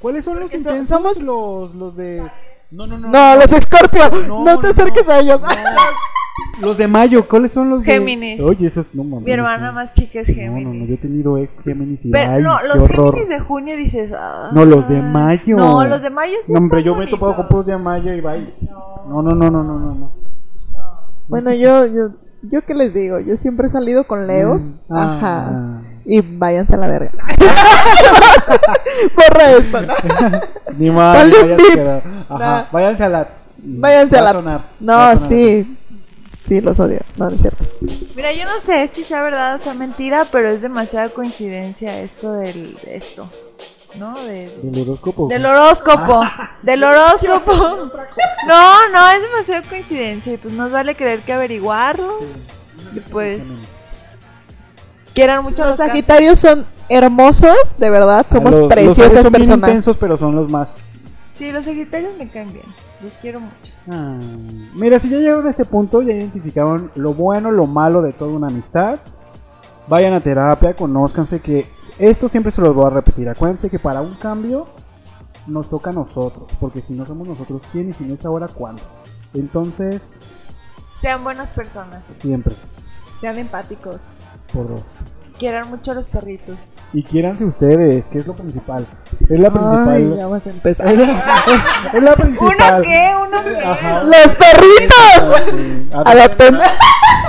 ¿Cuáles 0.00 0.24
son 0.24 0.40
los 0.40 0.52
intensos? 0.54 0.88
somos- 0.88 1.22
los, 1.22 1.74
los 1.74 1.96
de. 1.96 2.22
No, 2.70 2.86
no, 2.86 2.98
no. 2.98 3.08
No, 3.08 3.36
los 3.36 3.50
Scorpio, 3.50 4.02
no, 4.28 4.44
No, 4.44 4.58
te 4.60 4.66
no, 4.66 4.70
acerques 4.72 5.06
no. 5.06 5.12
a 5.12 5.18
ellos. 5.20 5.40
Los 6.60 6.76
de 6.78 6.86
Mayo, 6.86 7.26
¿cuáles 7.28 7.50
son 7.52 7.70
los 7.70 7.82
de. 7.82 7.92
Géminis. 7.92 8.40
Oye, 8.42 8.66
esos 8.66 8.94
no 8.94 9.02
mames. 9.04 9.24
Mi 9.24 9.32
hermana 9.32 9.68
no. 9.68 9.72
más 9.72 9.92
chica 9.92 10.20
es 10.20 10.28
No, 10.28 10.34
Géminis. 10.34 10.66
no, 10.66 10.74
no, 10.74 10.86
yo 10.86 10.94
he 10.94 10.98
tenido 10.98 11.38
ex 11.38 11.58
Géminis 11.62 12.04
y 12.04 12.10
Pero 12.12 12.32
ay, 12.32 12.42
no, 12.42 12.62
los 12.62 12.84
horror. 12.90 13.14
Géminis 13.14 13.28
de 13.28 13.40
junio 13.40 13.76
dices. 13.76 14.12
ah. 14.16 14.50
No, 14.52 14.64
los 14.64 14.88
de 14.88 15.00
mayo. 15.02 15.56
No, 15.56 15.84
los 15.84 16.00
de 16.02 16.10
mayo 16.10 16.34
sí 16.44 16.52
No, 16.52 16.58
hombre, 16.60 16.82
yo 16.84 16.94
me 16.94 17.04
he 17.04 17.08
topado 17.08 17.34
con 17.36 17.48
puros 17.48 17.66
de 17.66 17.76
mayo 17.76 18.12
y 18.12 18.20
bye. 18.20 18.54
No, 19.08 19.22
No, 19.22 19.22
no, 19.22 19.34
no, 19.34 19.50
no, 19.50 19.62
no, 19.64 19.78
no. 19.78 19.94
no. 19.94 20.12
Bueno, 21.28 21.52
yo, 21.54 21.86
yo, 21.86 22.10
yo 22.42 22.62
qué 22.64 22.74
les 22.74 22.94
digo, 22.94 23.18
yo 23.20 23.36
siempre 23.36 23.66
he 23.66 23.70
salido 23.70 24.06
con 24.06 24.26
Leos. 24.26 24.80
Mm, 24.88 24.96
Ajá. 24.96 25.46
ah. 25.50 25.77
Y 26.10 26.22
váyanse 26.22 26.74
a 26.74 26.78
la 26.78 26.88
verga. 26.88 27.10
Borra 29.14 29.52
esto, 29.52 29.80
¿no? 29.82 29.94
Ni 30.78 30.90
mal, 30.90 31.30
váyanse, 31.30 31.80
a- 31.80 31.96
Ajá, 32.34 32.38
Nah. 32.38 32.64
váyanse 32.72 33.04
a 33.04 33.08
la. 33.08 33.28
Váyanse 33.58 34.16
Va 34.16 34.20
a 34.20 34.24
la. 34.24 34.32
sonar, 34.32 34.58
va 34.60 34.64
no, 34.80 34.92
a 34.98 35.14
sonar. 35.16 35.28
sí. 35.28 35.74
Sí, 36.44 36.60
los 36.62 36.80
odio. 36.80 37.00
No, 37.18 37.28
no 37.28 37.36
es 37.36 37.42
cierto. 37.42 37.62
Mira, 38.16 38.32
yo 38.32 38.44
no 38.46 38.58
sé 38.58 38.88
si 38.88 39.04
sea 39.04 39.20
verdad 39.20 39.56
o 39.56 39.58
sea 39.58 39.74
mentira, 39.74 40.24
pero 40.32 40.48
es 40.48 40.62
demasiada 40.62 41.10
coincidencia 41.10 42.00
esto 42.00 42.32
del 42.32 42.74
esto, 42.86 43.28
¿no? 43.98 44.18
De- 44.24 44.50
Del 44.62 44.80
horóscopo. 44.88 45.28
del 45.28 45.44
horóscopo, 45.44 46.22
del 46.62 46.84
horóscopo. 46.84 47.52
No, 48.46 48.88
no, 48.92 49.10
es 49.10 49.20
demasiada 49.22 49.62
coincidencia 49.68 50.32
y 50.32 50.36
pues 50.38 50.54
nos 50.54 50.70
vale 50.70 50.94
creer 50.94 51.20
que 51.20 51.34
averiguarlo 51.34 52.14
y 52.94 53.00
pues 53.00 53.46
quieran 55.14 55.42
mucho 55.42 55.58
Los 55.62 55.68
los. 55.70 55.76
Sagitarios 55.76 56.38
son 56.40 56.66
hermosos, 56.88 57.78
de 57.78 57.90
verdad. 57.90 58.26
Somos 58.30 58.50
Los- 58.52 58.60
los 58.60 58.68
preciosas 58.68 58.98
Aries 59.06 59.12
son 59.22 59.32
bien 59.32 59.32
personas. 59.42 59.68
intensos, 59.70 59.96
pero 59.98 60.16
son 60.18 60.34
los 60.34 60.48
más. 60.50 60.76
Sí, 61.34 61.52
los 61.52 61.64
sagitarios 61.66 62.16
me 62.18 62.28
caen 62.28 62.52
bien, 62.52 62.64
los 63.02 63.16
quiero 63.16 63.38
mucho. 63.40 63.72
Ah, 63.90 64.18
Mira, 64.74 64.98
si 64.98 65.08
ya 65.08 65.18
llegaron 65.18 65.46
a 65.46 65.50
este 65.50 65.64
punto, 65.64 66.02
ya 66.02 66.12
identificaron 66.14 66.90
lo 66.96 67.14
bueno, 67.14 67.50
lo 67.52 67.66
malo 67.66 68.02
de 68.02 68.12
toda 68.12 68.32
una 68.32 68.48
amistad. 68.48 68.98
Vayan 69.88 70.14
a 70.14 70.20
terapia, 70.20 70.74
conózcanse 70.74 71.40
que 71.40 71.66
esto 71.98 72.28
siempre 72.28 72.50
se 72.52 72.60
los 72.60 72.74
voy 72.74 72.86
a 72.86 72.90
repetir. 72.90 73.28
Acuérdense 73.28 73.70
que 73.70 73.78
para 73.78 74.00
un 74.02 74.14
cambio 74.14 74.66
nos 75.46 75.70
toca 75.70 75.90
a 75.90 75.92
nosotros, 75.92 76.50
porque 76.60 76.80
si 76.82 76.92
no 76.94 77.06
somos 77.06 77.26
nosotros, 77.28 77.62
¿quién? 77.72 77.88
Y 77.88 77.92
si 77.92 78.04
no 78.04 78.14
es 78.14 78.24
ahora, 78.26 78.48
¿cuándo? 78.48 78.82
Entonces, 79.32 80.02
Sean 81.00 81.22
buenas 81.22 81.52
personas, 81.52 82.02
siempre, 82.20 82.54
Sean 83.16 83.38
empáticos. 83.38 83.96
Por 84.52 84.68
dos. 84.68 84.80
quieran 85.38 85.68
mucho 85.70 85.92
a 85.92 85.94
los 85.94 86.08
perritos. 86.08 86.56
Y 86.92 87.02
quiéranse 87.02 87.44
ustedes, 87.44 88.06
que 88.06 88.18
es 88.18 88.26
lo 88.26 88.34
principal. 88.34 88.86
Es 89.28 89.38
la 89.38 89.50
principal. 89.50 89.88
Ay, 89.88 90.14
ya 90.16 90.26
vas 90.26 90.46
a 90.46 90.50
empezar. 90.50 90.86
es, 90.92 90.98
la, 90.98 91.90
es 91.92 92.02
la 92.02 92.14
principal. 92.14 92.56
¿Uno 92.56 92.82
qué? 92.82 93.12
¿Uno 93.26 93.44
qué? 93.44 93.56
Ajá. 93.66 94.02
¡Los 94.04 94.32
perritos! 94.34 95.42
Sí, 95.50 95.88
Adopten. 95.94 96.58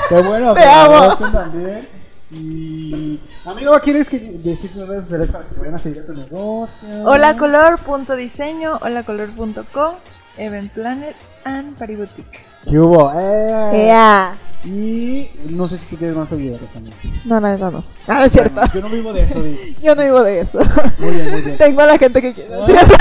Qué 0.08 0.22
bueno, 0.22 0.54
Te 0.56 0.62
que 0.62 0.68
amo. 0.68 0.96
adopten 0.96 1.32
también. 1.32 1.88
Y 2.32 3.20
amigo, 3.46 3.78
¿quieres 3.82 4.08
que 4.08 4.20
decir 4.20 4.72
tus 4.72 4.88
redes 4.88 5.04
sociales 5.04 5.30
para 5.32 5.46
que 5.46 5.56
te 5.56 5.60
vayan 5.60 5.76
a 5.76 5.80
seguir 5.80 6.02
a 6.02 6.06
tu 6.06 6.14
negocio? 6.14 6.88
Holacolor.diseño, 7.06 8.78
holacolor.com, 8.82 9.96
Event 10.38 10.72
Planet 10.72 11.16
and 11.44 11.78
Pariboutique. 11.78 12.40
¿Qué 12.70 12.80
hubo? 12.80 13.12
Eh. 13.16 14.32
Y 14.66 15.30
no 15.50 15.68
sé 15.70 15.78
si 15.78 15.86
tú 15.86 15.96
quieres 15.96 16.16
más 16.18 16.28
seguidores 16.30 16.68
también. 16.74 16.96
No, 17.26 17.40
no, 17.40 17.58
no, 17.58 17.72
no. 17.72 17.84
Ah, 18.08 18.26
es 18.26 18.32
cierto. 18.34 18.62
Yo 18.74 18.82
no 18.82 18.90
vivo 18.90 19.14
de 19.14 19.22
eso, 19.24 19.42
di. 19.42 19.56
Yo 19.82 19.96
no 19.96 20.04
vivo 20.04 20.22
de 20.24 20.42
eso. 20.42 20.60
Muy 21.00 21.12
bien, 21.16 21.32
muy 21.32 21.42
bien. 21.42 21.58
Tengo 21.60 21.82
a 21.82 21.86
la 21.86 21.98
gente 21.98 22.22
que 22.22 22.34
quiere. 22.34 22.50
Quiero. 22.66 22.88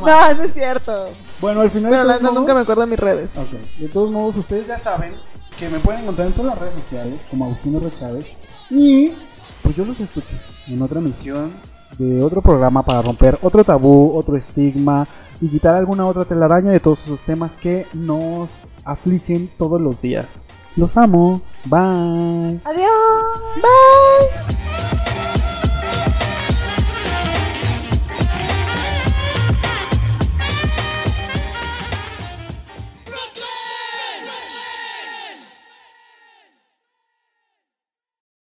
no 0.34 0.42
es 0.42 0.52
cierto. 0.54 1.08
Bueno, 1.40 1.60
al 1.60 1.70
final. 1.70 1.90
Pero 1.90 2.04
la 2.04 2.18
modos- 2.18 2.34
nunca 2.34 2.54
me 2.54 2.60
acuerdo 2.60 2.80
de 2.82 2.88
mis 2.88 2.98
redes. 2.98 3.30
Ok, 3.36 3.50
de 3.78 3.88
todos 3.88 4.10
modos, 4.10 4.34
ustedes 4.36 4.66
ya 4.66 4.78
saben 4.78 5.12
que 5.58 5.68
me 5.68 5.78
pueden 5.78 6.00
encontrar 6.02 6.26
en 6.26 6.32
todas 6.32 6.52
las 6.52 6.58
redes 6.58 6.74
sociales 6.74 7.20
como 7.30 7.44
Agustino 7.44 7.78
R. 7.78 7.90
Chávez. 7.96 8.26
Y 8.70 9.12
pues 9.62 9.76
yo 9.76 9.84
los 9.84 10.00
escucho 10.00 10.34
en 10.68 10.80
otra 10.82 10.98
emisión 11.00 11.52
de 11.98 12.22
otro 12.22 12.40
programa 12.40 12.82
para 12.82 13.02
romper 13.02 13.38
otro 13.42 13.62
tabú, 13.62 14.16
otro 14.16 14.36
estigma 14.36 15.06
y 15.40 15.48
quitar 15.48 15.74
alguna 15.74 16.06
otra 16.06 16.24
telaraña 16.24 16.72
de 16.72 16.80
todos 16.80 17.04
esos 17.04 17.20
temas 17.20 17.52
que 17.52 17.86
nos 17.92 18.66
afligen 18.84 19.50
todos 19.58 19.80
los 19.80 20.00
días. 20.00 20.43
Los 20.76 20.96
amo. 20.96 21.40
Bye. 21.66 22.60
Adiós. 22.64 23.62
Bye. 23.62 25.23